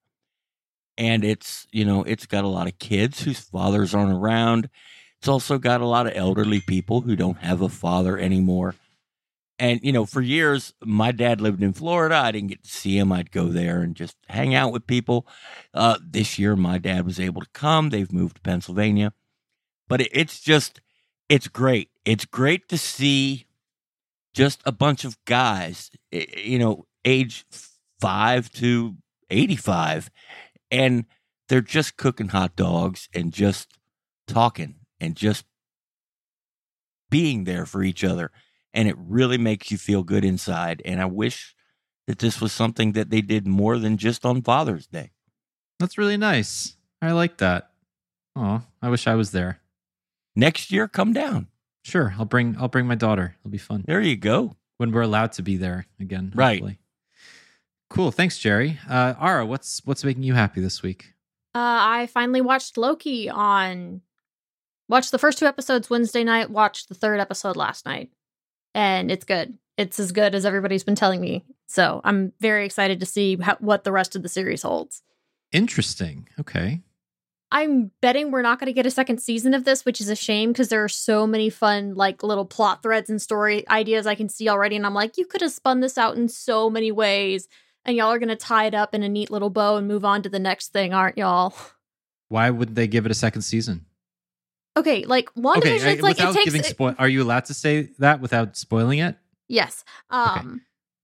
And 0.97 1.23
it's 1.23 1.67
you 1.71 1.85
know 1.85 2.03
it's 2.03 2.25
got 2.25 2.43
a 2.43 2.49
lot 2.49 2.67
of 2.67 2.79
kids 2.79 3.21
whose 3.21 3.39
fathers 3.39 3.93
aren't 3.93 4.13
around. 4.13 4.69
It's 5.19 5.27
also 5.27 5.57
got 5.57 5.81
a 5.81 5.85
lot 5.85 6.07
of 6.07 6.13
elderly 6.15 6.61
people 6.61 7.01
who 7.01 7.15
don't 7.15 7.39
have 7.39 7.61
a 7.61 7.69
father 7.69 8.17
anymore. 8.17 8.75
And, 9.59 9.79
you 9.81 9.91
know, 9.91 10.05
for 10.05 10.21
years, 10.21 10.73
my 10.83 11.11
dad 11.11 11.41
lived 11.41 11.63
in 11.63 11.73
Florida. 11.73 12.15
I 12.15 12.31
didn't 12.31 12.49
get 12.49 12.63
to 12.63 12.69
see 12.69 12.97
him. 12.97 13.11
I'd 13.11 13.31
go 13.31 13.47
there 13.47 13.81
and 13.81 13.95
just 13.95 14.15
hang 14.29 14.53
out 14.53 14.71
with 14.71 14.85
people. 14.85 15.25
Uh, 15.73 15.97
this 16.05 16.37
year, 16.37 16.55
my 16.55 16.77
dad 16.77 17.05
was 17.05 17.19
able 17.19 17.41
to 17.41 17.49
come. 17.53 17.89
They've 17.89 18.11
moved 18.11 18.35
to 18.35 18.41
Pennsylvania. 18.41 19.13
But 19.87 20.01
it, 20.01 20.09
it's 20.11 20.39
just, 20.39 20.79
it's 21.27 21.47
great. 21.47 21.89
It's 22.05 22.25
great 22.25 22.69
to 22.69 22.77
see 22.77 23.47
just 24.35 24.61
a 24.63 24.71
bunch 24.71 25.03
of 25.03 25.17
guys, 25.25 25.89
eh, 26.11 26.25
you 26.37 26.59
know, 26.59 26.85
age 27.03 27.43
five 27.99 28.51
to 28.53 28.95
85. 29.31 30.11
And 30.69 31.05
they're 31.49 31.61
just 31.61 31.97
cooking 31.97 32.27
hot 32.27 32.55
dogs 32.55 33.09
and 33.11 33.33
just 33.33 33.71
talking 34.27 34.75
and 34.99 35.15
just 35.15 35.45
being 37.09 37.45
there 37.45 37.65
for 37.65 37.83
each 37.83 38.03
other 38.03 38.31
and 38.77 38.87
it 38.87 38.95
really 38.99 39.39
makes 39.39 39.71
you 39.71 39.77
feel 39.77 40.03
good 40.03 40.23
inside. 40.23 40.83
And 40.85 41.01
I 41.01 41.05
wish 41.05 41.55
that 42.05 42.19
this 42.19 42.39
was 42.39 42.51
something 42.51 42.91
that 42.91 43.09
they 43.09 43.21
did 43.21 43.47
more 43.47 43.79
than 43.79 43.97
just 43.97 44.23
on 44.23 44.43
Father's 44.43 44.85
Day. 44.85 45.11
That's 45.79 45.97
really 45.97 46.15
nice. 46.15 46.77
I 47.01 47.11
like 47.11 47.37
that. 47.37 47.71
Oh, 48.35 48.61
I 48.81 48.89
wish 48.89 49.07
I 49.07 49.15
was 49.15 49.31
there. 49.31 49.61
Next 50.35 50.71
year, 50.71 50.87
come 50.87 51.11
down. 51.11 51.47
Sure, 51.83 52.13
I'll 52.19 52.25
bring 52.25 52.55
I'll 52.59 52.67
bring 52.67 52.85
my 52.85 52.95
daughter. 52.95 53.35
It'll 53.39 53.49
be 53.49 53.57
fun. 53.57 53.83
There 53.87 54.01
you 54.01 54.15
go. 54.15 54.55
when 54.77 54.91
we're 54.91 55.01
allowed 55.01 55.31
to 55.33 55.41
be 55.41 55.57
there 55.57 55.87
again. 55.99 56.31
Right. 56.35 56.59
hopefully. 56.59 56.79
Cool. 57.89 58.11
Thanks, 58.11 58.37
Jerry. 58.37 58.77
Uh, 58.87 59.15
Ara, 59.19 59.45
what's 59.45 59.81
what's 59.85 60.03
making 60.03 60.21
you 60.21 60.35
happy 60.35 60.61
this 60.61 60.83
week? 60.83 61.13
Uh, 61.55 61.79
I 61.81 62.07
finally 62.07 62.41
watched 62.41 62.77
Loki 62.77 63.27
on. 63.27 64.01
Watched 64.89 65.11
the 65.11 65.19
first 65.19 65.37
two 65.37 65.45
episodes 65.45 65.89
Wednesday 65.89 66.23
night. 66.23 66.49
Watched 66.49 66.87
the 66.87 66.95
third 66.95 67.19
episode 67.19 67.57
last 67.57 67.85
night, 67.85 68.09
and 68.73 69.11
it's 69.11 69.25
good. 69.25 69.57
It's 69.77 69.99
as 69.99 70.11
good 70.11 70.33
as 70.33 70.45
everybody's 70.45 70.83
been 70.83 70.95
telling 70.95 71.21
me. 71.21 71.45
So 71.67 72.01
I'm 72.03 72.33
very 72.39 72.65
excited 72.65 72.99
to 73.01 73.05
see 73.05 73.37
how, 73.37 73.57
what 73.59 73.83
the 73.83 73.91
rest 73.91 74.15
of 74.15 74.23
the 74.23 74.29
series 74.29 74.63
holds. 74.63 75.03
Interesting. 75.51 76.27
Okay. 76.39 76.81
I'm 77.51 77.91
betting 78.01 78.31
we're 78.31 78.41
not 78.41 78.59
going 78.59 78.67
to 78.67 78.73
get 78.73 78.85
a 78.85 78.91
second 78.91 79.21
season 79.21 79.53
of 79.53 79.63
this, 79.63 79.85
which 79.85 80.01
is 80.01 80.09
a 80.09 80.15
shame 80.15 80.51
because 80.51 80.67
there 80.69 80.83
are 80.83 80.89
so 80.89 81.25
many 81.25 81.49
fun, 81.49 81.95
like 81.95 82.23
little 82.23 82.45
plot 82.45 82.83
threads 82.83 83.09
and 83.09 83.21
story 83.21 83.67
ideas 83.69 84.05
I 84.05 84.15
can 84.15 84.27
see 84.27 84.49
already. 84.49 84.75
And 84.75 84.85
I'm 84.85 84.93
like, 84.93 85.17
you 85.17 85.25
could 85.25 85.41
have 85.41 85.51
spun 85.51 85.79
this 85.79 85.97
out 85.97 86.17
in 86.17 86.27
so 86.27 86.69
many 86.69 86.91
ways, 86.91 87.47
and 87.85 87.95
y'all 87.95 88.11
are 88.11 88.19
going 88.19 88.27
to 88.29 88.35
tie 88.35 88.65
it 88.65 88.73
up 88.73 88.93
in 88.93 89.03
a 89.03 89.09
neat 89.09 89.31
little 89.31 89.49
bow 89.49 89.77
and 89.77 89.87
move 89.87 90.03
on 90.03 90.23
to 90.23 90.29
the 90.29 90.39
next 90.39 90.73
thing, 90.73 90.93
aren't 90.93 91.17
y'all? 91.17 91.53
Why 92.27 92.49
wouldn't 92.49 92.75
they 92.75 92.87
give 92.87 93.05
it 93.05 93.11
a 93.11 93.15
second 93.15 93.43
season? 93.43 93.85
Okay, 94.77 95.05
like 95.05 95.33
WandaVision, 95.33 95.57
okay, 95.57 95.93
it's 95.93 96.01
like 96.03 96.19
it 96.19 96.33
takes. 96.51 96.67
spoil, 96.67 96.95
are 96.99 97.09
you 97.09 97.23
allowed 97.23 97.45
to 97.45 97.53
say 97.53 97.89
that 97.97 98.21
without 98.21 98.55
spoiling 98.55 98.99
it? 98.99 99.17
Yes. 99.47 99.83
Um 100.09 100.61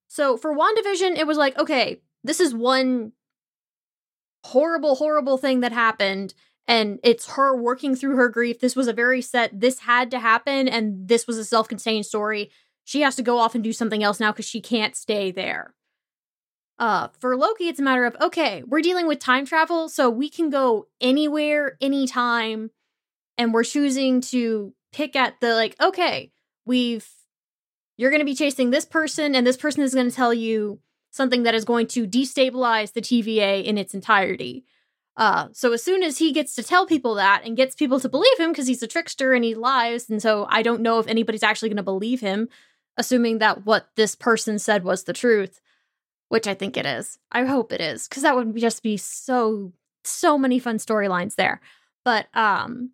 so 0.07 0.37
for 0.37 0.55
WandaVision, 0.55 1.17
it 1.17 1.25
was 1.25 1.37
like, 1.37 1.57
okay, 1.57 2.01
this 2.23 2.39
is 2.39 2.53
one 2.53 3.13
horrible, 4.45 4.95
horrible 4.95 5.37
thing 5.37 5.61
that 5.61 5.71
happened. 5.71 6.35
And 6.67 6.99
it's 7.03 7.31
her 7.31 7.59
working 7.59 7.95
through 7.95 8.15
her 8.15 8.29
grief. 8.29 8.59
This 8.59 8.75
was 8.75 8.87
a 8.87 8.93
very 8.93 9.21
set, 9.21 9.59
this 9.59 9.79
had 9.79 10.11
to 10.11 10.19
happen, 10.19 10.67
and 10.67 11.07
this 11.07 11.25
was 11.27 11.37
a 11.37 11.43
self 11.43 11.67
contained 11.67 12.05
story. 12.05 12.51
She 12.85 13.01
has 13.01 13.15
to 13.15 13.23
go 13.23 13.39
off 13.39 13.55
and 13.55 13.63
do 13.63 13.73
something 13.73 14.03
else 14.03 14.19
now 14.19 14.31
because 14.31 14.45
she 14.45 14.61
can't 14.61 14.95
stay 14.95 15.31
there. 15.31 15.73
Uh, 16.79 17.07
for 17.19 17.35
Loki, 17.35 17.67
it's 17.67 17.79
a 17.79 17.83
matter 17.83 18.05
of 18.05 18.15
okay, 18.21 18.63
we're 18.67 18.81
dealing 18.81 19.07
with 19.07 19.19
time 19.19 19.45
travel, 19.45 19.89
so 19.89 20.09
we 20.09 20.29
can 20.29 20.49
go 20.49 20.87
anywhere, 21.01 21.77
anytime, 21.81 22.71
and 23.37 23.53
we're 23.53 23.63
choosing 23.63 24.21
to 24.21 24.73
pick 24.91 25.15
at 25.15 25.39
the 25.41 25.53
like, 25.53 25.75
okay, 25.81 26.31
we've 26.65 27.07
you're 27.97 28.09
going 28.09 28.21
to 28.21 28.25
be 28.25 28.35
chasing 28.35 28.71
this 28.71 28.85
person, 28.85 29.35
and 29.35 29.45
this 29.45 29.57
person 29.57 29.83
is 29.83 29.93
going 29.93 30.09
to 30.09 30.15
tell 30.15 30.33
you 30.33 30.79
something 31.11 31.43
that 31.43 31.53
is 31.53 31.65
going 31.65 31.85
to 31.87 32.07
destabilize 32.07 32.93
the 32.93 33.01
TVA 33.01 33.63
in 33.63 33.77
its 33.77 33.93
entirety. 33.93 34.65
Uh, 35.15 35.47
so 35.51 35.71
as 35.73 35.83
soon 35.83 36.01
as 36.01 36.17
he 36.17 36.31
gets 36.31 36.55
to 36.55 36.63
tell 36.63 36.87
people 36.87 37.13
that 37.15 37.43
and 37.45 37.55
gets 37.55 37.75
people 37.75 37.99
to 37.99 38.09
believe 38.09 38.39
him 38.39 38.51
because 38.51 38.65
he's 38.65 38.81
a 38.81 38.87
trickster 38.87 39.33
and 39.33 39.43
he 39.43 39.53
lies, 39.53 40.09
and 40.09 40.21
so 40.21 40.47
I 40.49 40.63
don't 40.63 40.81
know 40.81 40.99
if 40.99 41.07
anybody's 41.07 41.43
actually 41.43 41.69
going 41.69 41.77
to 41.77 41.83
believe 41.83 42.19
him, 42.19 42.49
assuming 42.97 43.37
that 43.37 43.65
what 43.65 43.89
this 43.95 44.15
person 44.15 44.57
said 44.57 44.83
was 44.83 45.03
the 45.03 45.13
truth, 45.13 45.61
which 46.29 46.47
I 46.47 46.55
think 46.55 46.77
it 46.77 46.87
is. 46.87 47.19
I 47.31 47.45
hope 47.45 47.71
it 47.71 47.81
is 47.81 48.07
because 48.07 48.23
that 48.23 48.35
would 48.35 48.55
just 48.57 48.81
be 48.81 48.97
so 48.97 49.71
so 50.03 50.37
many 50.37 50.59
fun 50.59 50.77
storylines 50.77 51.35
there. 51.35 51.61
But 52.03 52.27
um, 52.33 52.91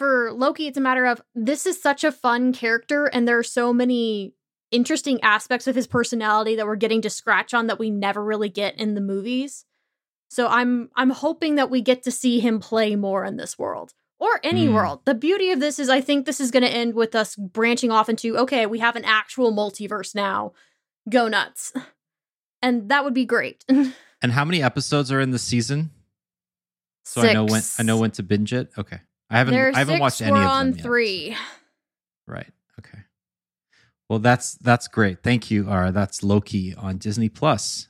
for 0.00 0.32
Loki, 0.32 0.66
it's 0.66 0.78
a 0.78 0.80
matter 0.80 1.04
of 1.04 1.20
this 1.34 1.66
is 1.66 1.80
such 1.80 2.04
a 2.04 2.10
fun 2.10 2.54
character, 2.54 3.04
and 3.04 3.28
there 3.28 3.36
are 3.36 3.42
so 3.42 3.70
many 3.70 4.32
interesting 4.70 5.20
aspects 5.22 5.66
of 5.66 5.74
his 5.74 5.86
personality 5.86 6.56
that 6.56 6.64
we're 6.66 6.76
getting 6.76 7.02
to 7.02 7.10
scratch 7.10 7.52
on 7.52 7.66
that 7.66 7.78
we 7.78 7.90
never 7.90 8.24
really 8.24 8.48
get 8.48 8.80
in 8.80 8.94
the 8.94 9.02
movies. 9.02 9.66
So 10.30 10.48
I'm 10.48 10.88
I'm 10.96 11.10
hoping 11.10 11.56
that 11.56 11.68
we 11.68 11.82
get 11.82 12.02
to 12.04 12.10
see 12.10 12.40
him 12.40 12.60
play 12.60 12.96
more 12.96 13.26
in 13.26 13.36
this 13.36 13.58
world 13.58 13.92
or 14.18 14.40
any 14.42 14.66
Hmm. 14.68 14.72
world. 14.72 15.00
The 15.04 15.14
beauty 15.14 15.50
of 15.50 15.60
this 15.60 15.78
is 15.78 15.90
I 15.90 16.00
think 16.00 16.24
this 16.24 16.40
is 16.40 16.50
going 16.50 16.62
to 16.62 16.70
end 16.70 16.94
with 16.94 17.14
us 17.14 17.36
branching 17.36 17.90
off 17.90 18.08
into 18.08 18.38
okay, 18.38 18.64
we 18.64 18.78
have 18.78 18.96
an 18.96 19.04
actual 19.04 19.52
multiverse 19.52 20.14
now. 20.14 20.54
Go 21.10 21.28
nuts. 21.28 21.74
And 22.62 22.88
that 22.88 23.04
would 23.04 23.14
be 23.14 23.26
great. 23.26 23.64
And 24.22 24.32
how 24.32 24.44
many 24.44 24.62
episodes 24.62 25.10
are 25.10 25.20
in 25.20 25.30
the 25.30 25.38
season? 25.38 25.90
So 27.04 27.22
I 27.22 27.32
know 27.32 27.44
when 27.44 27.62
I 27.78 27.82
know 27.82 27.96
when 27.96 28.10
to 28.12 28.22
binge 28.22 28.52
it. 28.52 28.70
Okay. 28.78 29.00
I 29.30 29.38
haven't 29.38 29.54
There 29.54 29.68
are 29.68 29.74
I 29.74 29.78
haven't 29.78 29.94
six, 29.94 30.00
watched 30.00 30.22
any 30.22 30.32
we're 30.32 30.38
of 30.38 30.42
them 30.42 30.50
on 30.50 30.72
yet. 30.74 30.82
three. 30.82 31.36
Right. 32.26 32.48
Okay. 32.80 32.98
Well, 34.08 34.18
that's 34.18 34.54
that's 34.56 34.88
great. 34.88 35.22
Thank 35.22 35.50
you, 35.50 35.70
Ara. 35.70 35.92
That's 35.92 36.22
Loki 36.22 36.74
on 36.74 36.98
Disney 36.98 37.28
Plus. 37.28 37.88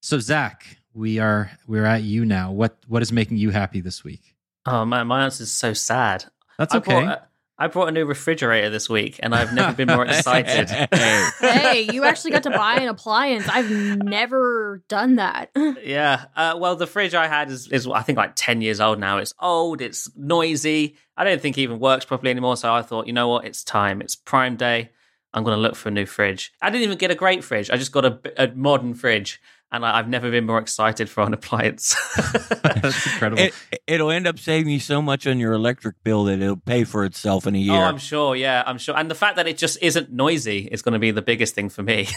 So 0.00 0.18
Zac, 0.18 0.78
we 0.94 1.18
are 1.18 1.50
we're 1.66 1.84
at 1.84 2.02
you 2.02 2.24
now. 2.24 2.50
What 2.52 2.78
what 2.88 3.02
is 3.02 3.12
making 3.12 3.36
you 3.36 3.50
happy 3.50 3.80
this 3.80 4.02
week? 4.02 4.34
Um, 4.66 4.74
oh 4.74 4.84
man, 4.86 5.06
my 5.06 5.24
answer 5.24 5.42
is 5.42 5.52
so 5.52 5.72
sad. 5.74 6.24
That's 6.58 6.74
okay. 6.74 6.92
brought, 6.92 7.04
a, 7.04 7.10
uh, 7.20 7.24
I 7.60 7.66
brought 7.66 7.88
a 7.88 7.92
new 7.92 8.06
refrigerator 8.06 8.70
this 8.70 8.88
week, 8.88 9.20
and 9.22 9.34
I've 9.34 9.52
never 9.52 9.74
been 9.74 9.88
more 9.88 10.06
excited. 10.06 10.70
hey, 11.40 11.86
you 11.92 12.04
actually 12.04 12.30
got 12.30 12.44
to 12.44 12.50
buy 12.50 12.76
an 12.76 12.88
appliance. 12.88 13.46
I've 13.46 13.70
never 13.70 14.82
done 14.88 15.16
that. 15.16 15.50
yeah. 15.84 16.24
Uh, 16.34 16.56
well, 16.58 16.74
the 16.74 16.86
fridge 16.86 17.14
I 17.14 17.28
had 17.28 17.50
is, 17.50 17.68
is 17.68 17.86
I 17.86 18.00
think 18.00 18.16
like 18.16 18.32
ten 18.34 18.62
years 18.62 18.80
old 18.80 18.98
now. 18.98 19.18
It's 19.18 19.34
old. 19.38 19.82
It's 19.82 20.10
noisy. 20.16 20.96
I 21.18 21.24
don't 21.24 21.42
think 21.42 21.58
it 21.58 21.60
even 21.60 21.80
works 21.80 22.06
properly 22.06 22.30
anymore. 22.30 22.56
So 22.56 22.72
I 22.72 22.80
thought, 22.80 23.06
you 23.06 23.12
know 23.12 23.28
what? 23.28 23.44
It's 23.44 23.62
time. 23.62 24.00
It's 24.00 24.16
Prime 24.16 24.56
Day. 24.56 24.88
I'm 25.34 25.44
going 25.44 25.54
to 25.54 25.60
look 25.60 25.76
for 25.76 25.90
a 25.90 25.92
new 25.92 26.06
fridge. 26.06 26.54
I 26.62 26.70
didn't 26.70 26.84
even 26.84 26.96
get 26.96 27.10
a 27.10 27.14
great 27.14 27.44
fridge. 27.44 27.70
I 27.70 27.76
just 27.76 27.92
got 27.92 28.06
a, 28.06 28.42
a 28.42 28.54
modern 28.54 28.94
fridge, 28.94 29.40
and 29.72 29.84
I, 29.84 29.98
I've 29.98 30.08
never 30.08 30.30
been 30.30 30.46
more 30.46 30.58
excited 30.58 31.08
for 31.08 31.22
an 31.22 31.32
appliance. 31.40 31.96
That's 32.62 33.06
incredible. 33.06 33.42
It, 33.42 33.54
it'll 33.86 34.10
end 34.10 34.26
up 34.26 34.38
saving 34.38 34.72
you 34.72 34.80
so 34.80 35.00
much 35.00 35.26
on 35.26 35.38
your 35.38 35.52
electric 35.52 36.02
bill 36.02 36.24
that 36.24 36.40
it'll 36.40 36.56
pay 36.56 36.84
for 36.84 37.04
itself 37.04 37.46
in 37.46 37.54
a 37.54 37.58
oh, 37.58 37.62
year. 37.62 37.74
Oh, 37.74 37.84
I'm 37.84 37.98
sure. 37.98 38.36
Yeah, 38.36 38.62
I'm 38.66 38.78
sure. 38.78 38.96
And 38.96 39.10
the 39.10 39.14
fact 39.14 39.36
that 39.36 39.46
it 39.46 39.58
just 39.58 39.78
isn't 39.82 40.10
noisy 40.10 40.68
is 40.70 40.82
going 40.82 40.94
to 40.94 40.98
be 40.98 41.10
the 41.10 41.22
biggest 41.22 41.54
thing 41.54 41.68
for 41.68 41.82
me. 41.82 42.08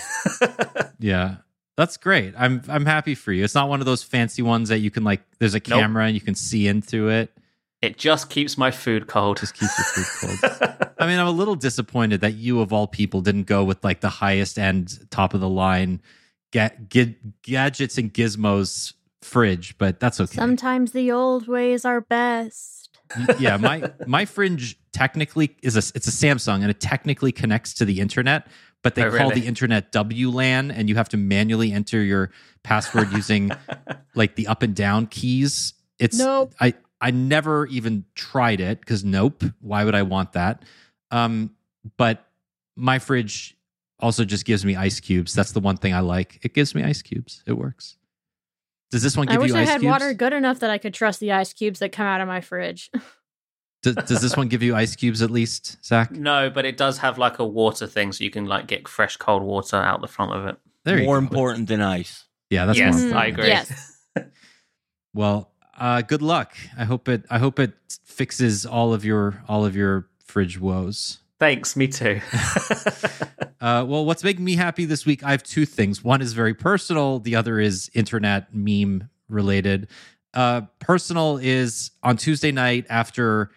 yeah. 1.00 1.38
That's 1.76 1.98
great. 1.98 2.36
I'm 2.38 2.62
I'm 2.68 2.86
happy 2.86 3.16
for 3.16 3.32
you. 3.32 3.44
It's 3.44 3.56
not 3.56 3.68
one 3.68 3.80
of 3.80 3.88
those 3.88 4.04
fancy 4.04 4.44
ones 4.44 4.70
that 4.70 4.78
you 4.80 4.92
can 4.92 5.04
like 5.04 5.22
there's 5.40 5.56
a 5.56 5.58
Nope. 5.58 5.80
camera 5.80 6.06
and 6.06 6.14
you 6.14 6.22
can 6.22 6.36
see 6.36 6.68
into 6.68 7.10
it. 7.10 7.32
it 7.82 7.98
just 7.98 8.30
keeps 8.30 8.60
my 8.60 8.70
food 8.70 9.08
cold. 9.08 9.40
Just 9.40 9.56
keeps 9.56 9.76
your 9.80 10.06
food 10.06 10.40
cold. 10.40 10.92
I 11.00 11.08
mean, 11.08 11.18
I'm 11.18 11.26
a 11.26 11.32
little 11.32 11.56
disappointed 11.56 12.22
that 12.22 12.36
you 12.36 12.62
of 12.62 12.72
all 12.72 12.86
people 12.86 13.22
didn't 13.22 13.46
go 13.46 13.64
with 13.64 13.84
like 13.84 14.02
the 14.02 14.10
highest 14.10 14.60
end, 14.60 15.00
top 15.10 15.34
of 15.34 15.40
the 15.42 15.50
line 15.50 16.00
ga- 16.54 16.72
ga- 16.90 17.18
gadgets 17.42 17.98
and 17.98 18.14
gizmos 18.14 18.94
fridge, 19.22 19.78
but 19.78 20.00
that's 20.00 20.20
okay. 20.22 20.36
Sometimes 20.36 20.92
the 20.94 21.12
old 21.12 21.48
ways 21.50 21.84
are 21.84 22.00
best. 22.02 22.90
yeah, 23.40 23.58
my 23.58 23.92
my 24.08 24.24
fringe 24.26 24.78
technically 24.94 25.56
is 25.62 25.76
a 25.76 25.80
it's 25.96 26.08
a 26.08 26.12
Samsung 26.12 26.62
and 26.62 26.70
it 26.70 26.80
technically 26.80 27.32
connects 27.32 27.74
to 27.76 27.86
the 27.86 28.00
internet, 28.00 28.48
but 28.82 28.96
they 28.96 29.04
Oh, 29.04 29.10
call 29.12 29.30
really? 29.30 29.42
the 29.42 29.48
internet 29.48 29.92
WLAN 29.92 30.72
and 30.76 30.88
you 30.90 30.96
have 30.96 31.10
to 31.10 31.18
manually 31.18 31.72
enter 31.74 32.02
your 32.02 32.32
password 32.64 33.12
using 33.12 33.52
like 34.16 34.36
the 34.36 34.48
up 34.48 34.64
and 34.64 34.74
down 34.76 35.08
keys. 35.08 35.74
It's 36.00 36.18
Nope. 36.18 36.54
I 36.62 36.74
I 37.02 37.12
never 37.12 37.66
even 37.68 38.06
tried 38.16 38.62
it 38.62 38.80
because 38.80 39.04
nope, 39.04 39.44
why 39.60 39.84
would 39.84 39.96
I 39.96 40.04
want 40.04 40.32
that? 40.34 40.64
Um, 41.12 41.52
but 41.98 42.26
my 42.76 42.98
fridge 43.00 43.56
also 44.04 44.26
just 44.26 44.46
gives 44.46 44.66
me 44.66 44.76
ice 44.76 45.00
cubes. 45.00 45.34
That's 45.34 45.54
the 45.54 45.60
one 45.62 45.78
thing 45.78 45.94
I 45.94 46.02
like. 46.02 46.40
It 46.44 46.54
gives 46.54 46.76
me 46.76 46.84
ice 46.84 47.02
cubes. 47.02 47.42
It 47.48 47.54
works. 47.54 47.98
Does 48.92 49.02
this 49.02 49.18
one 49.18 49.28
I 49.30 49.34
give 49.34 49.42
wish 49.42 49.52
you 49.52 49.58
I 49.58 49.62
ice 49.62 49.70
had 49.70 49.82
cubes? 49.82 49.92
water 49.92 50.14
good 50.14 50.34
enough 50.34 50.60
that 50.60 50.70
I 50.70 50.78
could 50.78 50.94
trust 50.94 51.20
the 51.20 51.32
ice 51.32 51.54
cubes 51.54 51.80
that 51.80 51.92
come 51.92 52.06
out 52.06 52.22
of 52.22 52.28
my 52.28 52.42
fridge. 52.42 52.92
Does, 53.82 53.96
does 53.96 54.22
this 54.22 54.38
one 54.38 54.48
give 54.48 54.64
you 54.64 54.78
ice 54.78 54.96
cubes 54.96 55.22
at 55.22 55.30
least, 55.30 55.84
Zac? 55.84 56.10
no, 56.10 56.50
but 56.50 56.64
it 56.64 56.78
does 56.78 57.00
have 57.00 57.18
like 57.18 57.38
a 57.40 57.46
water 57.46 57.86
thing, 57.86 58.14
so 58.14 58.24
you 58.24 58.30
can 58.30 58.46
like 58.46 58.66
get 58.66 58.88
fresh 58.88 59.18
cold 59.18 59.44
water 59.44 59.76
out 59.76 60.00
the 60.00 60.08
front 60.08 60.32
of 60.32 60.46
it. 60.46 60.56
There 60.86 61.00
you 61.00 61.04
More 61.04 61.18
important 61.18 61.68
than 61.68 61.82
ice. 61.82 62.24
Yeah, 62.50 62.66
that's 62.66 62.80
yes, 62.80 62.94
more 62.94 63.04
important. 63.04 63.24
I 63.24 63.28
agree. 63.28 63.48
Yes. 63.48 64.00
Well, 65.14 65.52
uh, 65.78 66.02
good 66.02 66.22
luck. 66.22 66.56
I 66.78 66.86
hope 66.86 67.08
it. 67.08 67.26
I 67.30 67.38
hope 67.40 67.60
it 67.60 67.74
fixes 68.06 68.66
all 68.66 68.94
of 68.94 69.06
your 69.06 69.44
all 69.48 69.66
of 69.66 69.76
your 69.76 70.08
fridge 70.26 70.60
woes. 70.60 71.20
Thanks. 71.44 71.76
Me 71.76 71.90
too. 71.90 72.22
Uh, 73.60 73.86
well, 73.86 74.04
what's 74.04 74.26
making 74.26 74.44
me 74.44 74.58
happy 74.58 74.84
this 74.84 75.06
week? 75.06 75.24
I 75.24 75.32
have 75.32 75.42
two 75.42 75.66
things. 75.66 76.04
One 76.04 76.22
is 76.22 76.34
very 76.34 76.54
personal. 76.54 77.20
The 77.20 77.38
other 77.38 77.62
is 77.62 77.90
internet 77.94 78.54
meme 78.54 79.10
related. 79.30 79.88
Uh, 80.34 80.64
personal 80.80 81.38
is 81.38 81.92
on 82.04 82.18
Tuesday 82.18 82.52
night 82.52 82.86
after 82.90 83.52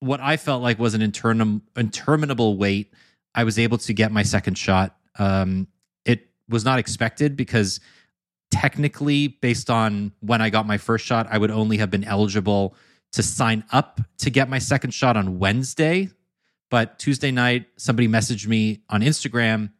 what 0.00 0.20
I 0.20 0.36
felt 0.36 0.62
like 0.62 0.78
was 0.78 0.92
an 0.92 1.00
intermin- 1.00 1.62
interminable 1.74 2.58
wait. 2.58 2.92
I 3.34 3.44
was 3.44 3.58
able 3.58 3.78
to 3.78 3.94
get 3.94 4.12
my 4.12 4.24
second 4.24 4.58
shot. 4.58 4.94
Um, 5.18 5.66
it 6.04 6.28
was 6.50 6.62
not 6.62 6.78
expected 6.78 7.38
because 7.38 7.80
technically, 8.50 9.28
based 9.28 9.70
on 9.70 10.12
when 10.20 10.42
I 10.42 10.50
got 10.50 10.66
my 10.66 10.76
first 10.76 11.06
shot, 11.06 11.28
I 11.30 11.38
would 11.38 11.50
only 11.50 11.78
have 11.78 11.90
been 11.90 12.04
eligible 12.04 12.74
to 13.12 13.22
sign 13.22 13.64
up 13.72 14.02
to 14.18 14.28
get 14.28 14.50
my 14.50 14.58
second 14.58 14.90
shot 14.90 15.16
on 15.16 15.38
Wednesday. 15.38 16.10
But 16.70 16.98
Tuesday 16.98 17.30
night, 17.30 17.66
somebody 17.76 18.08
messaged 18.08 18.46
me 18.46 18.82
on 18.88 19.02
Instagram 19.02 19.72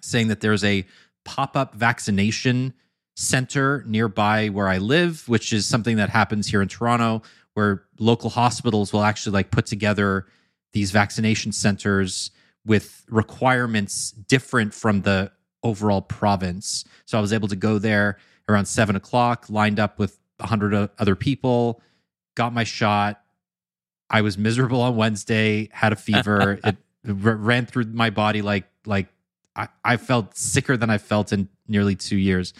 saying 0.00 0.28
that 0.28 0.40
there's 0.40 0.64
a 0.64 0.84
pop 1.24 1.56
up 1.56 1.74
vaccination 1.74 2.74
center 3.14 3.84
nearby 3.86 4.48
where 4.48 4.68
I 4.68 4.78
live, 4.78 5.28
which 5.28 5.52
is 5.52 5.66
something 5.66 5.96
that 5.96 6.08
happens 6.08 6.48
here 6.48 6.62
in 6.62 6.68
Toronto, 6.68 7.22
where 7.54 7.84
local 7.98 8.30
hospitals 8.30 8.92
will 8.92 9.04
actually 9.04 9.34
like 9.34 9.50
put 9.50 9.66
together 9.66 10.26
these 10.72 10.90
vaccination 10.90 11.52
centers 11.52 12.30
with 12.64 13.04
requirements 13.08 14.10
different 14.10 14.72
from 14.72 15.02
the 15.02 15.30
overall 15.62 16.00
province. 16.00 16.84
So 17.04 17.18
I 17.18 17.20
was 17.20 17.32
able 17.32 17.48
to 17.48 17.56
go 17.56 17.78
there 17.78 18.18
around 18.48 18.64
seven 18.66 18.96
o'clock, 18.96 19.46
lined 19.48 19.78
up 19.78 19.98
with 19.98 20.18
a 20.40 20.46
hundred 20.46 20.74
o- 20.74 20.88
other 20.98 21.14
people, 21.14 21.82
got 22.34 22.52
my 22.52 22.64
shot. 22.64 23.21
I 24.12 24.20
was 24.20 24.36
miserable 24.36 24.82
on 24.82 24.94
Wednesday, 24.94 25.70
had 25.72 25.92
a 25.92 25.96
fever. 25.96 26.60
it 26.64 26.76
r- 27.08 27.36
ran 27.36 27.66
through 27.66 27.86
my 27.86 28.10
body 28.10 28.42
like 28.42 28.64
like 28.86 29.08
I, 29.56 29.68
I 29.84 29.96
felt 29.96 30.36
sicker 30.36 30.76
than 30.76 30.90
I 30.90 30.98
felt 30.98 31.32
in 31.32 31.48
nearly 31.66 31.96
two 31.96 32.16
years. 32.16 32.54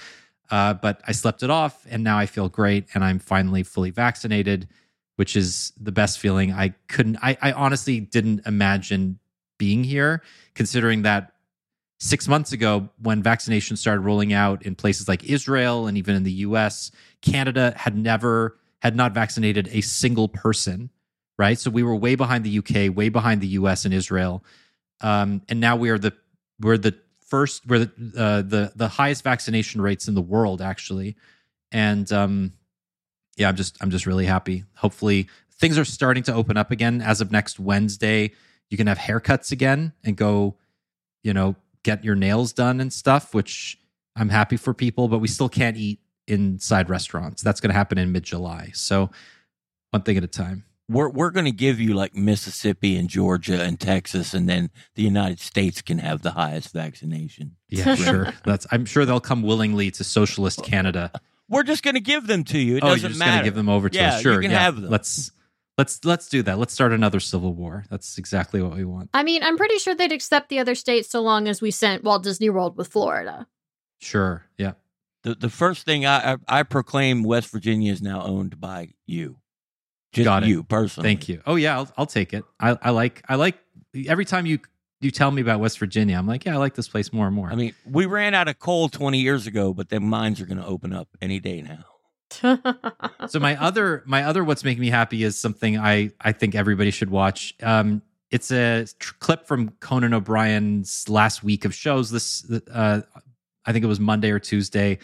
Uh, 0.50 0.74
but 0.74 1.00
I 1.06 1.12
slept 1.12 1.42
it 1.42 1.50
off, 1.50 1.86
and 1.88 2.04
now 2.04 2.18
I 2.18 2.26
feel 2.26 2.48
great, 2.48 2.86
and 2.94 3.02
I'm 3.02 3.18
finally 3.18 3.62
fully 3.62 3.90
vaccinated, 3.90 4.68
which 5.16 5.34
is 5.34 5.72
the 5.80 5.92
best 5.92 6.18
feeling. 6.18 6.52
I 6.52 6.74
couldn't. 6.88 7.18
I, 7.22 7.38
I 7.40 7.52
honestly 7.52 8.00
didn't 8.00 8.46
imagine 8.46 9.18
being 9.58 9.84
here, 9.84 10.22
considering 10.54 11.02
that 11.02 11.32
six 12.00 12.28
months 12.28 12.52
ago, 12.52 12.90
when 13.00 13.22
vaccinations 13.22 13.78
started 13.78 14.00
rolling 14.00 14.32
out 14.32 14.66
in 14.66 14.74
places 14.74 15.08
like 15.08 15.24
Israel 15.24 15.86
and 15.86 15.96
even 15.96 16.16
in 16.16 16.24
the 16.24 16.32
U.S., 16.32 16.90
Canada 17.22 17.72
had 17.76 17.96
never 17.96 18.58
had 18.80 18.96
not 18.96 19.12
vaccinated 19.14 19.68
a 19.72 19.80
single 19.80 20.28
person. 20.28 20.90
Right, 21.38 21.58
so 21.58 21.70
we 21.70 21.82
were 21.82 21.96
way 21.96 22.14
behind 22.14 22.44
the 22.44 22.58
UK, 22.58 22.94
way 22.94 23.08
behind 23.08 23.40
the 23.40 23.48
U.S. 23.48 23.84
and 23.84 23.94
Israel, 23.94 24.44
um, 25.00 25.42
and 25.48 25.60
now 25.60 25.76
we 25.76 25.90
are 25.90 25.98
the 25.98 26.12
we're 26.60 26.78
the 26.78 26.94
first 27.32 27.66
we're 27.66 27.80
the 27.86 28.12
uh, 28.16 28.42
the 28.42 28.72
the 28.76 28.88
highest 28.88 29.24
vaccination 29.24 29.80
rates 29.80 30.06
in 30.06 30.14
the 30.14 30.20
world 30.20 30.60
actually. 30.60 31.16
And 31.72 32.10
um 32.12 32.52
yeah 33.38 33.48
i'm 33.48 33.56
just 33.56 33.82
i'm 33.82 33.90
just 33.90 34.04
really 34.04 34.26
happy. 34.26 34.64
Hopefully 34.76 35.28
things 35.54 35.78
are 35.78 35.84
starting 35.84 36.22
to 36.24 36.34
open 36.34 36.58
up 36.58 36.70
again. 36.70 37.00
As 37.00 37.22
of 37.22 37.32
next 37.32 37.58
wednesday 37.58 38.32
you 38.68 38.76
can 38.76 38.86
have 38.86 38.98
haircuts 38.98 39.50
again 39.50 39.92
and 40.04 40.16
go 40.16 40.56
you 41.22 41.32
know 41.32 41.56
get 41.82 42.04
your 42.04 42.14
nails 42.14 42.52
done 42.52 42.80
and 42.80 42.92
stuff 42.92 43.34
which 43.34 43.78
i'm 44.14 44.28
happy 44.28 44.56
for 44.56 44.72
people 44.72 45.08
but 45.08 45.18
we 45.18 45.28
still 45.28 45.48
can't 45.48 45.76
eat 45.76 46.00
inside 46.28 46.88
restaurants. 46.88 47.42
That's 47.42 47.60
going 47.60 47.70
to 47.70 47.74
happen 47.74 47.98
in 47.98 48.12
mid-july. 48.12 48.70
So 48.74 49.10
one 49.90 50.02
thing 50.02 50.16
at 50.16 50.24
a 50.24 50.28
time 50.28 50.64
We're 50.88 51.08
we're 51.08 51.30
going 51.30 51.46
to 51.46 51.52
give 51.52 51.80
you 51.80 51.94
like 51.94 52.14
Mississippi 52.14 52.96
and 52.96 53.08
Georgia 53.08 53.62
and 53.62 53.78
Texas, 53.80 54.34
and 54.34 54.48
then 54.48 54.70
the 54.94 55.02
United 55.02 55.40
States 55.40 55.80
can 55.80 55.98
have 55.98 56.22
the 56.22 56.32
highest 56.32 56.72
vaccination. 56.72 57.56
yeah 57.68 57.94
sure 57.94 58.32
that's 58.44 58.66
i'm 58.70 58.84
sure 58.84 59.04
they'll 59.06 59.20
come 59.20 59.42
willingly 59.42 59.90
to 59.92 60.04
socialist 60.04 60.62
canada 60.64 61.10
We're 61.48 61.62
just 61.62 61.82
going 61.82 61.94
to 61.96 62.00
give 62.00 62.26
them 62.26 62.44
to 62.44 62.58
you. 62.58 62.76
It 62.76 62.82
oh, 62.82 62.88
doesn't 62.88 63.00
you're 63.02 63.08
just 63.10 63.18
matter. 63.18 63.30
gonna 63.32 63.44
give 63.44 63.54
them 63.54 63.68
over 63.68 63.88
to 63.90 63.96
Yeah, 63.96 64.14
us. 64.14 64.24
you 64.24 64.32
Sure, 64.32 64.40
can 64.42 64.50
yeah. 64.50 64.58
have 64.60 64.80
them. 64.80 64.90
Let's 64.90 65.30
let's 65.76 66.02
let's 66.04 66.28
do 66.28 66.42
that. 66.44 66.58
Let's 66.58 66.72
start 66.72 66.92
another 66.92 67.20
civil 67.20 67.52
war. 67.54 67.84
That's 67.90 68.16
exactly 68.18 68.62
what 68.62 68.74
we 68.74 68.84
want. 68.84 69.10
I 69.12 69.22
mean, 69.22 69.42
I'm 69.42 69.56
pretty 69.58 69.76
sure 69.78 69.94
they'd 69.94 70.12
accept 70.12 70.48
the 70.48 70.58
other 70.60 70.74
states 70.74 71.10
so 71.10 71.20
long 71.20 71.48
as 71.48 71.60
we 71.60 71.70
sent 71.70 72.04
Walt 72.04 72.22
Disney 72.22 72.48
World 72.48 72.76
with 72.78 72.88
Florida. 72.88 73.46
Sure, 74.00 74.46
yeah. 74.56 74.72
The 75.24 75.34
the 75.34 75.50
first 75.50 75.84
thing 75.84 76.06
I 76.06 76.32
I, 76.32 76.36
I 76.48 76.62
proclaim 76.62 77.22
West 77.22 77.50
Virginia 77.50 77.92
is 77.92 78.00
now 78.00 78.22
owned 78.22 78.58
by 78.60 78.90
you. 79.06 79.36
Just 80.12 80.24
Got 80.24 80.42
it. 80.42 80.48
you 80.50 80.62
personally. 80.62 81.08
Thank 81.08 81.28
you. 81.28 81.40
Oh 81.46 81.54
yeah, 81.54 81.76
I'll, 81.76 81.88
I'll 81.96 82.06
take 82.06 82.34
it. 82.34 82.44
I, 82.60 82.76
I 82.82 82.90
like 82.90 83.22
I 83.28 83.36
like 83.36 83.56
every 84.06 84.24
time 84.24 84.44
you 84.46 84.58
you 85.00 85.10
tell 85.10 85.30
me 85.30 85.42
about 85.42 85.58
West 85.58 85.78
Virginia, 85.78 86.16
I'm 86.16 86.26
like, 86.26 86.44
yeah, 86.44 86.54
I 86.54 86.58
like 86.58 86.74
this 86.74 86.88
place 86.88 87.12
more 87.12 87.26
and 87.26 87.34
more. 87.34 87.50
I 87.50 87.56
mean, 87.56 87.74
we 87.90 88.06
ran 88.06 88.34
out 88.34 88.46
of 88.46 88.58
coal 88.58 88.88
20 88.88 89.18
years 89.18 89.48
ago, 89.48 89.72
but 89.72 89.88
the 89.88 89.98
mines 89.98 90.40
are 90.40 90.46
going 90.46 90.58
to 90.58 90.66
open 90.66 90.92
up 90.92 91.08
any 91.20 91.40
day 91.40 91.60
now. 91.60 91.84
so 93.28 93.38
my 93.40 93.60
other 93.60 94.02
my 94.06 94.24
other 94.24 94.42
what's 94.42 94.64
making 94.64 94.80
me 94.80 94.88
happy 94.88 95.22
is 95.22 95.38
something 95.38 95.78
I 95.78 96.12
I 96.20 96.32
think 96.32 96.54
everybody 96.54 96.90
should 96.90 97.10
watch. 97.10 97.54
Um, 97.62 98.02
it's 98.30 98.50
a 98.50 98.86
tr- 98.98 99.14
clip 99.18 99.46
from 99.46 99.70
Conan 99.80 100.14
O'Brien's 100.14 101.08
last 101.10 101.42
week 101.42 101.66
of 101.66 101.74
shows. 101.74 102.10
This 102.10 102.50
uh, 102.70 103.02
I 103.66 103.72
think 103.72 103.84
it 103.84 103.88
was 103.88 104.00
Monday 104.00 104.30
or 104.30 104.38
Tuesday. 104.38 104.98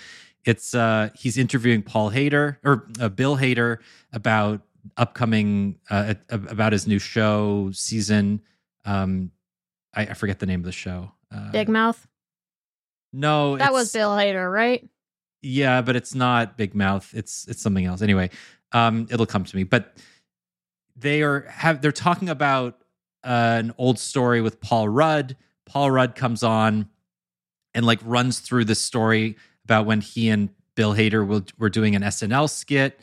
It's 0.45 0.75
uh, 0.75 1.11
he's 1.15 1.37
interviewing 1.37 1.83
Paul 1.83 2.11
Hader 2.11 2.57
or 2.65 2.87
uh, 2.99 3.11
Bill 3.11 3.37
Hader 3.37 3.79
about 4.13 4.63
upcoming 4.97 5.79
uh, 5.91 6.15
about 6.31 6.73
his 6.73 6.87
new 6.87 6.99
show 6.99 7.71
season. 7.73 8.43
Um, 8.85 9.31
I, 9.95 10.03
I 10.03 10.15
forget 10.15 10.39
the 10.39 10.47
name 10.47 10.61
of 10.61 10.67
the 10.67 10.73
show. 10.73 11.13
Uh, 11.33 11.51
Big 11.51 11.69
Mouth. 11.69 12.07
No, 13.13 13.57
That 13.57 13.73
was 13.73 13.93
Bill 13.93 14.11
Hader, 14.11 14.51
right? 14.53 14.89
Yeah, 15.41 15.83
but 15.83 15.97
it's 15.97 16.15
not 16.15 16.57
Big 16.57 16.75
Mouth. 16.75 17.13
It's 17.15 17.47
it's 17.49 17.63
something 17.63 17.85
else. 17.85 18.03
Anyway, 18.03 18.31
um, 18.73 19.07
it'll 19.11 19.27
come 19.27 19.45
to 19.45 19.57
me. 19.57 19.63
But 19.63 19.97
they 20.97 21.23
are 21.23 21.43
have 21.43 21.81
they're 21.81 21.93
talking 21.93 22.29
about 22.29 22.79
uh, 23.25 23.57
an 23.61 23.75
old 23.79 23.99
story 23.99 24.41
with 24.41 24.61
Paul 24.61 24.89
Rudd. 24.89 25.37
Paul 25.65 25.91
Rudd 25.91 26.15
comes 26.15 26.43
on 26.43 26.89
and 27.75 27.87
like 27.87 28.01
runs 28.05 28.41
through 28.41 28.65
this 28.65 28.81
story 28.81 29.37
about 29.65 29.87
when 29.87 30.01
he 30.01 30.29
and 30.29 30.51
Bill 30.75 30.95
Hader 30.95 31.27
were, 31.27 31.45
were 31.59 31.71
doing 31.71 31.95
an 31.95 32.03
SNL 32.03 32.49
skit 32.51 33.01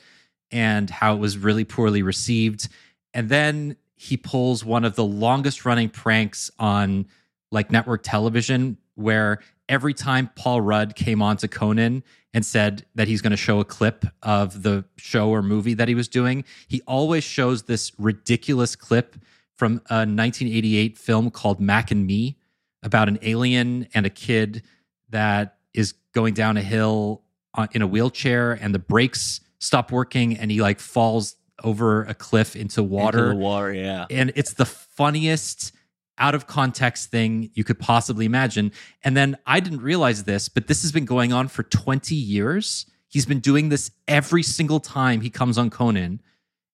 and 0.56 0.90
how 0.90 1.14
it 1.14 1.20
was 1.20 1.38
really 1.38 1.66
poorly 1.66 2.02
received. 2.02 2.70
And 3.14 3.28
then 3.28 3.76
he 3.98 4.16
pulls 4.16 4.64
one 4.64 4.86
of 4.86 4.96
the 4.96 5.04
longest 5.04 5.66
running 5.66 5.90
pranks 5.90 6.50
on 6.58 7.08
like 7.52 7.72
network 7.72 8.04
television 8.04 8.78
where 8.96 9.40
every 9.68 9.94
time 9.94 10.30
Paul 10.34 10.62
Rudd 10.62 10.96
came 10.96 11.22
on 11.22 11.36
to 11.38 11.50
Conan 11.50 12.04
and 12.34 12.46
said 12.46 12.86
that 12.96 13.10
he's 13.10 13.22
going 13.22 13.32
to 13.32 13.38
show 13.38 13.60
a 13.60 13.66
clip 13.66 14.06
of 14.24 14.64
the 14.64 14.86
show 14.96 15.30
or 15.30 15.42
movie 15.42 15.74
that 15.74 15.90
he 15.90 15.96
was 15.96 16.08
doing, 16.08 16.46
he 16.70 16.82
always 16.88 17.26
shows 17.26 17.64
this 17.64 17.92
ridiculous 18.00 18.78
clip 18.78 19.18
from 19.58 19.82
a 19.90 20.08
1988 20.08 20.98
film 20.98 21.32
called 21.32 21.60
Mac 21.60 21.92
and 21.92 22.08
Me 22.08 22.38
about 22.82 23.10
an 23.10 23.20
alien 23.24 23.90
and 23.94 24.06
a 24.06 24.10
kid 24.10 24.64
that 25.10 25.58
is 25.74 25.94
going 26.14 26.34
down 26.34 26.56
a 26.56 26.62
hill 26.62 27.24
uh, 27.56 27.68
in 27.74 27.82
a 27.82 27.88
wheelchair 27.88 28.54
and 28.54 28.74
the 28.74 28.80
brakes 28.80 29.42
stop 29.60 29.92
working 29.92 30.38
and 30.38 30.52
he 30.52 30.62
like 30.62 30.80
falls 30.80 31.36
over 31.64 32.04
a 32.04 32.14
cliff 32.14 32.56
into 32.56 32.84
water 32.84 33.32
Into 33.32 33.42
water, 33.44 33.74
yeah. 33.74 34.06
and 34.10 34.32
it's 34.36 34.54
the 34.54 34.66
funniest 34.66 35.72
out 36.18 36.36
of 36.36 36.48
context 36.48 37.12
thing 37.12 37.50
you 37.54 37.64
could 37.64 37.80
possibly 37.80 38.26
imagine. 38.26 38.72
And 39.04 39.18
then 39.18 39.38
I 39.46 39.60
didn't 39.60 39.82
realize 39.82 40.24
this, 40.24 40.48
but 40.48 40.68
this 40.68 40.82
has 40.84 40.92
been 40.92 41.06
going 41.06 41.34
on 41.34 41.48
for 41.48 41.64
20 41.64 42.16
years. 42.16 42.86
He's 43.10 43.26
been 43.26 43.40
doing 43.40 43.70
this 43.70 43.92
every 44.08 44.44
single 44.44 44.80
time 44.80 45.22
he 45.22 45.30
comes 45.30 45.58
on 45.58 45.70
Conan 45.70 46.22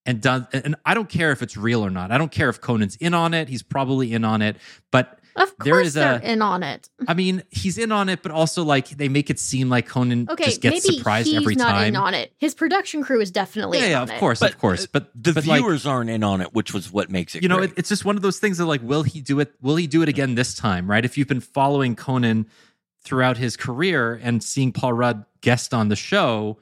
and 0.06 0.22
does 0.22 0.44
and 0.53 0.76
I 0.86 0.94
don't 0.94 1.10
care 1.10 1.32
if 1.32 1.41
it's 1.41 1.56
real 1.56 1.86
or 1.86 1.90
not. 1.90 2.12
I 2.12 2.18
don't 2.18 2.32
care 2.32 2.49
if 2.49 2.62
Conan's 2.62 2.95
in 2.98 3.14
on 3.14 3.34
it. 3.34 3.49
He's 3.49 3.64
probably 3.64 4.14
in 4.14 4.24
on 4.24 4.41
it, 4.41 4.58
but 4.91 5.20
Of 5.36 5.58
course 5.58 5.66
There 5.66 5.80
is 5.82 5.94
they're 5.94 6.16
a- 6.18 6.22
in 6.22 6.41
on 6.41 6.62
it. 6.64 6.90
I 7.08 7.14
mean, 7.14 7.44
he's 7.52 7.78
in 7.78 7.91
on 7.91 8.10
it, 8.10 8.22
but 8.22 8.32
also 8.32 8.64
like 8.64 8.90
they 8.90 9.08
make 9.08 9.30
it 9.30 9.40
seem 9.40 9.70
like 9.70 9.88
Conan 9.88 10.28
Okay, 10.30 10.45
just 10.45 10.62
gets 10.62 10.86
maybe 10.86 10.98
surprised 10.98 11.28
he's 11.28 11.38
every 11.38 11.56
not 11.56 11.72
time. 11.72 11.88
in 11.90 11.95
on 11.95 12.14
it. 12.14 12.34
His 12.38 12.53
production 12.53 13.02
crew 13.03 13.22
is 13.22 13.32
definitely 13.32 13.80
yeah, 13.80 13.86
in 13.86 13.91
yeah, 13.91 14.02
on 14.02 14.10
of 14.12 14.18
course, 14.20 14.40
But, 14.41 14.52
of 14.52 14.58
course. 14.60 14.84
Uh, 14.84 14.88
but 14.91 15.12
The 15.16 15.34
but, 15.34 15.45
like, 15.48 15.62
viewers 15.62 15.86
aren't 15.86 16.10
in 16.10 16.24
on 16.24 16.41
it, 16.41 16.53
which 16.53 16.74
was 16.74 16.91
what 16.91 17.10
makes 17.10 17.34
it. 17.36 17.44
you 17.44 17.49
know 17.49 17.58
great. 17.58 17.72
it, 17.72 17.78
it's 17.80 17.90
just 17.90 18.03
one 18.03 18.16
of 18.18 18.22
those 18.22 18.40
things 18.40 18.58
that 18.58 18.66
like 18.66 18.82
will 18.84 19.03
he 19.03 19.22
do 19.22 19.40
it 19.40 19.53
will 19.62 19.78
he 19.78 19.88
do 19.88 20.02
it 20.02 20.10
again 20.10 20.36
this 20.36 20.53
time 20.53 20.90
right 20.90 21.06
if 21.06 21.18
you've 21.18 21.28
been 21.30 21.40
following 21.40 21.95
conan 21.95 22.45
throughout 23.03 23.38
his 23.38 23.56
career 23.58 24.20
and 24.22 24.44
seeing 24.44 24.72
paul 24.74 24.94
rudd 24.94 25.26
guest 25.41 25.74
on 25.74 25.88
the 25.88 25.95
show 25.95 26.58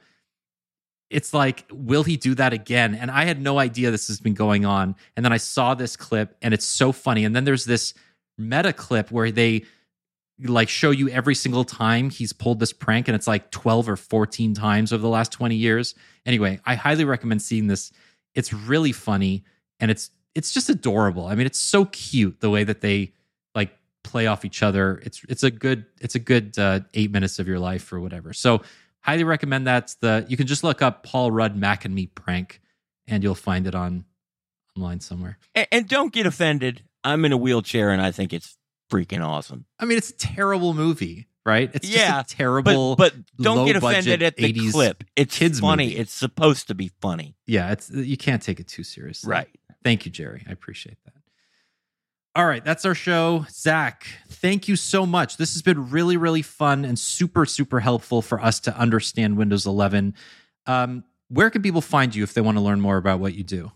it's 1.10 1.34
like 1.34 1.64
will 1.72 2.04
he 2.04 2.16
do 2.16 2.34
that 2.34 2.52
again 2.52 2.94
and 2.94 3.10
i 3.10 3.24
had 3.24 3.40
no 3.40 3.58
idea 3.58 3.90
this 3.90 4.06
has 4.08 4.20
been 4.20 4.34
going 4.34 4.64
on 4.64 4.94
and 5.16 5.24
then 5.24 5.32
i 5.32 5.36
saw 5.36 5.74
this 5.74 5.96
clip 5.96 6.36
and 6.40 6.54
it's 6.54 6.64
so 6.64 6.92
funny 6.92 7.24
and 7.24 7.34
then 7.34 7.44
there's 7.44 7.64
this 7.64 7.94
meta 8.40 8.72
clip 8.72 9.10
where 9.10 9.30
they 9.30 9.64
like 10.42 10.68
show 10.68 10.90
you 10.90 11.08
every 11.10 11.34
single 11.34 11.64
time 11.64 12.08
he's 12.08 12.32
pulled 12.32 12.60
this 12.60 12.72
prank 12.72 13.08
and 13.08 13.14
it's 13.14 13.26
like 13.26 13.50
12 13.50 13.90
or 13.90 13.96
14 13.96 14.54
times 14.54 14.92
over 14.92 15.02
the 15.02 15.08
last 15.08 15.32
20 15.32 15.54
years. 15.54 15.94
Anyway 16.24 16.60
i 16.64 16.74
highly 16.74 17.04
recommend 17.04 17.42
seeing 17.42 17.66
this. 17.66 17.92
It's 18.34 18.52
really 18.52 18.92
funny 18.92 19.44
and 19.78 19.90
it's 19.90 20.10
it's 20.34 20.52
just 20.52 20.70
adorable. 20.70 21.26
I 21.26 21.34
mean 21.34 21.46
it's 21.46 21.58
so 21.58 21.84
cute 21.86 22.40
the 22.40 22.50
way 22.50 22.64
that 22.64 22.80
they 22.80 23.12
like 23.54 23.76
play 24.02 24.26
off 24.26 24.44
each 24.44 24.62
other. 24.62 25.00
It's 25.04 25.22
it's 25.28 25.42
a 25.42 25.50
good 25.50 25.84
it's 26.00 26.14
a 26.14 26.20
good 26.20 26.58
uh, 26.58 26.80
eight 26.94 27.10
minutes 27.10 27.38
of 27.38 27.46
your 27.46 27.58
life 27.58 27.92
or 27.92 28.00
whatever. 28.00 28.32
So 28.32 28.62
highly 29.00 29.24
recommend 29.24 29.66
that. 29.66 29.94
The 30.00 30.24
you 30.28 30.36
can 30.36 30.46
just 30.46 30.64
look 30.64 30.80
up 30.80 31.02
paul 31.02 31.30
rudd 31.30 31.56
mac 31.56 31.84
and 31.84 31.94
me 31.94 32.06
prank 32.06 32.60
and 33.06 33.22
you'll 33.22 33.34
find 33.34 33.66
it 33.66 33.74
on 33.74 34.04
online 34.76 35.00
somewhere. 35.00 35.38
And, 35.54 35.66
and 35.70 35.88
don't 35.88 36.12
get 36.12 36.26
offended. 36.26 36.82
I'm 37.04 37.24
in 37.24 37.32
a 37.32 37.36
wheelchair, 37.36 37.90
and 37.90 38.00
I 38.02 38.10
think 38.12 38.32
it's 38.32 38.56
freaking 38.90 39.24
awesome. 39.24 39.66
i 39.78 39.84
mean 39.84 39.96
it's 39.96 40.10
a 40.10 40.16
terrible 40.16 40.74
movie 40.74 41.28
right 41.46 41.70
it's 41.74 41.88
Yeah, 41.88 42.20
just 42.22 42.32
a 42.32 42.36
terrible 42.36 42.96
But 42.96 43.14
but 43.14 43.42
don't 43.44 43.64
get 43.66 43.76
offended 43.76 44.20
at 44.20 44.36
the 44.36 44.52
80s 44.52 44.72
clip. 44.72 45.04
It's 45.14 45.38
kids 45.38 45.60
funny. 45.60 45.84
movie. 45.86 45.96
It's 45.98 46.12
supposed 46.12 46.66
to 46.68 46.74
be 46.74 46.90
funny, 47.00 47.36
yeah 47.46 47.70
it's 47.70 47.88
you 47.90 48.16
can't 48.16 48.42
take 48.42 48.58
it 48.58 48.66
too 48.66 48.82
seriously 48.82 49.30
right? 49.30 49.48
Thank 49.84 50.04
you, 50.06 50.10
Jerry. 50.10 50.44
I 50.48 50.52
appreciate 50.52 50.98
that. 51.04 51.14
All 52.34 52.46
right, 52.46 52.64
that's 52.64 52.84
our 52.84 52.94
show. 52.94 53.46
Zac, 53.50 54.06
thank 54.28 54.68
you 54.68 54.76
so 54.76 55.06
much. 55.06 55.36
This 55.36 55.52
has 55.54 55.62
been 55.62 55.90
really, 55.90 56.16
really 56.16 56.42
fun 56.42 56.84
and 56.84 56.98
super, 56.98 57.44
super 57.46 57.80
helpful 57.80 58.22
for 58.22 58.40
us 58.40 58.60
to 58.60 58.76
understand 58.76 59.36
Windows 59.36 59.66
11. 59.66 60.14
Um, 60.66 61.04
where 61.28 61.48
can 61.50 61.62
people 61.62 61.80
find 61.80 62.14
you 62.14 62.22
if 62.22 62.34
they 62.34 62.40
want 62.40 62.56
to 62.56 62.62
learn 62.62 62.80
more 62.80 62.98
about 62.98 63.18
what 63.20 63.34
you 63.34 63.42
do? 63.42 63.72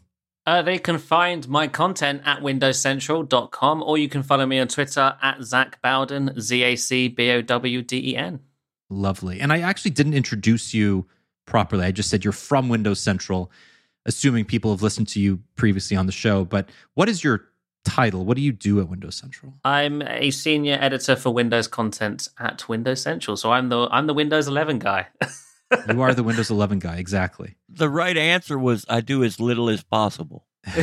Uh, 0.47 0.61
they 0.61 0.79
can 0.79 0.99
find 0.99 1.49
my 1.49 1.67
content 1.67 2.21
at 2.25 2.41
windowscentral.com 2.41 3.83
or 3.83 3.97
you 3.97 4.09
can 4.09 4.23
follow 4.23 4.45
me 4.45 4.59
on 4.59 4.69
Twitter 4.69 5.17
at 5.23 5.43
Zac 5.43 5.81
Bowden, 5.81 6.39
Z 6.39 6.63
A 6.63 6.77
C 6.77 7.09
B 7.09 7.31
O 7.31 7.41
W 7.41 7.83
D 7.83 8.11
E 8.11 8.17
N. 8.17 8.41
Lovely. 8.91 9.41
And 9.41 9.53
I 9.53 9.61
actually 9.61 9.93
didn't 9.93 10.15
introduce 10.15 10.75
you 10.75 11.07
properly. 11.47 11.87
I 11.87 11.93
just 11.93 12.11
said 12.11 12.25
you're 12.25 12.33
from 12.33 12.69
Windows 12.69 13.01
Central, 13.01 13.51
assuming 14.05 14.45
people 14.45 14.71
have 14.71 14.83
listened 14.83 15.09
to 15.09 15.21
you 15.21 15.41
previously 15.57 15.97
on 15.97 16.07
the 16.07 16.13
show. 16.13 16.45
But 16.45 16.69
what 16.93 17.09
is 17.09 17.25
your 17.25 17.47
title? 17.85 18.27
What 18.27 18.37
do 18.37 18.43
you 18.43 18.53
do 18.53 18.81
at 18.81 18.89
Windows 18.89 19.17
Central? 19.17 19.55
I'm 19.65 20.03
a 20.03 20.31
senior 20.31 20.77
editor 20.79 21.17
for 21.17 21.31
Windows 21.31 21.69
content 21.69 22.29
at 22.39 22.69
Windows 22.69 23.01
Central, 23.01 23.37
so 23.37 23.53
I'm 23.53 23.71
the 23.71 23.89
I'm 23.91 24.07
the 24.07 24.15
Windows 24.15 24.47
11 24.47 24.79
guy. 24.79 25.07
You 25.89 26.01
are 26.03 26.15
the 26.15 26.23
Windows 26.23 26.51
11 26.51 26.79
guy, 26.79 26.97
exactly. 26.97 27.57
The 27.69 27.89
right 27.89 28.17
answer 28.17 28.59
was 28.59 28.85
I 28.89 29.01
do 29.01 29.25
as 29.25 29.39
little 29.41 29.69
as 29.69 29.83
possible. 29.83 30.47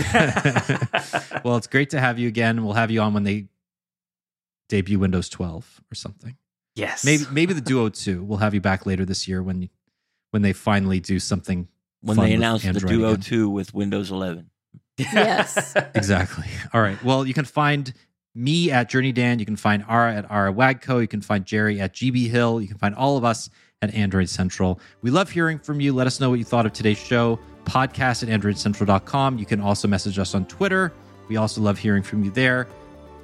well, 1.43 1.57
it's 1.57 1.67
great 1.67 1.89
to 1.91 1.99
have 1.99 2.19
you 2.19 2.27
again. 2.27 2.63
We'll 2.63 2.73
have 2.73 2.91
you 2.91 3.01
on 3.01 3.13
when 3.13 3.23
they 3.23 3.47
debut 4.69 4.99
Windows 4.99 5.29
12 5.29 5.81
or 5.91 5.95
something. 5.95 6.37
yes, 6.75 7.03
Maybe 7.03 7.23
maybe 7.31 7.53
the 7.53 7.61
Duo 7.61 7.89
2. 7.89 8.23
We'll 8.23 8.37
have 8.39 8.53
you 8.53 8.61
back 8.61 8.85
later 8.85 9.05
this 9.05 9.27
year 9.27 9.41
when 9.43 9.69
when 10.31 10.41
they 10.41 10.53
finally 10.53 10.99
do 10.99 11.19
something 11.19 11.67
When 12.01 12.15
fun 12.15 12.25
they 12.25 12.31
with 12.31 12.39
announced 12.39 12.73
the 12.73 12.79
Duo 12.79 13.09
again. 13.11 13.21
2 13.21 13.49
with 13.49 13.73
Windows 13.73 14.11
11. 14.11 14.49
Yes. 14.97 15.75
Exactly. 15.95 16.45
All 16.73 16.81
right. 16.81 17.01
Well, 17.03 17.25
you 17.25 17.33
can 17.33 17.45
find 17.45 17.93
me 18.33 18.71
at 18.71 18.89
Journey 18.89 19.11
Dan. 19.11 19.39
You 19.39 19.45
can 19.45 19.55
find 19.57 19.83
Ara 19.89 20.15
at 20.15 20.31
Ara 20.31 20.53
Wagco. 20.53 21.01
You 21.01 21.07
can 21.07 21.21
find 21.21 21.43
Jerry 21.45 21.81
at 21.81 21.93
GB 21.93 22.29
Hill. 22.29 22.61
You 22.61 22.67
can 22.67 22.77
find 22.77 22.95
all 22.95 23.17
of 23.17 23.25
us 23.25 23.49
at 23.81 23.93
Android 23.93 24.29
Central. 24.29 24.79
We 25.01 25.11
love 25.11 25.29
hearing 25.29 25.59
from 25.59 25.79
you. 25.81 25.93
Let 25.93 26.07
us 26.07 26.19
know 26.19 26.29
what 26.29 26.39
you 26.39 26.45
thought 26.45 26.65
of 26.65 26.73
today's 26.73 26.99
show. 26.99 27.39
Podcast 27.65 28.23
at 28.23 28.29
AndroidCentral.com. 28.29 29.37
You 29.37 29.45
can 29.45 29.59
also 29.61 29.87
message 29.87 30.19
us 30.19 30.33
on 30.35 30.45
Twitter. 30.45 30.93
We 31.27 31.37
also 31.37 31.61
love 31.61 31.77
hearing 31.77 32.03
from 32.03 32.23
you 32.23 32.31
there. 32.31 32.67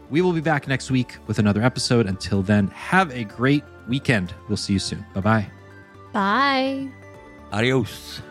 We 0.09 0.21
will 0.21 0.33
be 0.33 0.41
back 0.41 0.67
next 0.67 0.89
week 0.89 1.17
with 1.27 1.39
another 1.39 1.61
episode. 1.61 2.07
Until 2.07 2.41
then, 2.41 2.67
have 2.67 3.11
a 3.11 3.23
great 3.25 3.63
weekend. 3.87 4.33
We'll 4.47 4.57
see 4.57 4.73
you 4.73 4.79
soon. 4.79 5.05
Bye 5.13 5.21
bye. 5.21 5.47
Bye. 6.13 6.89
Adios. 7.51 8.21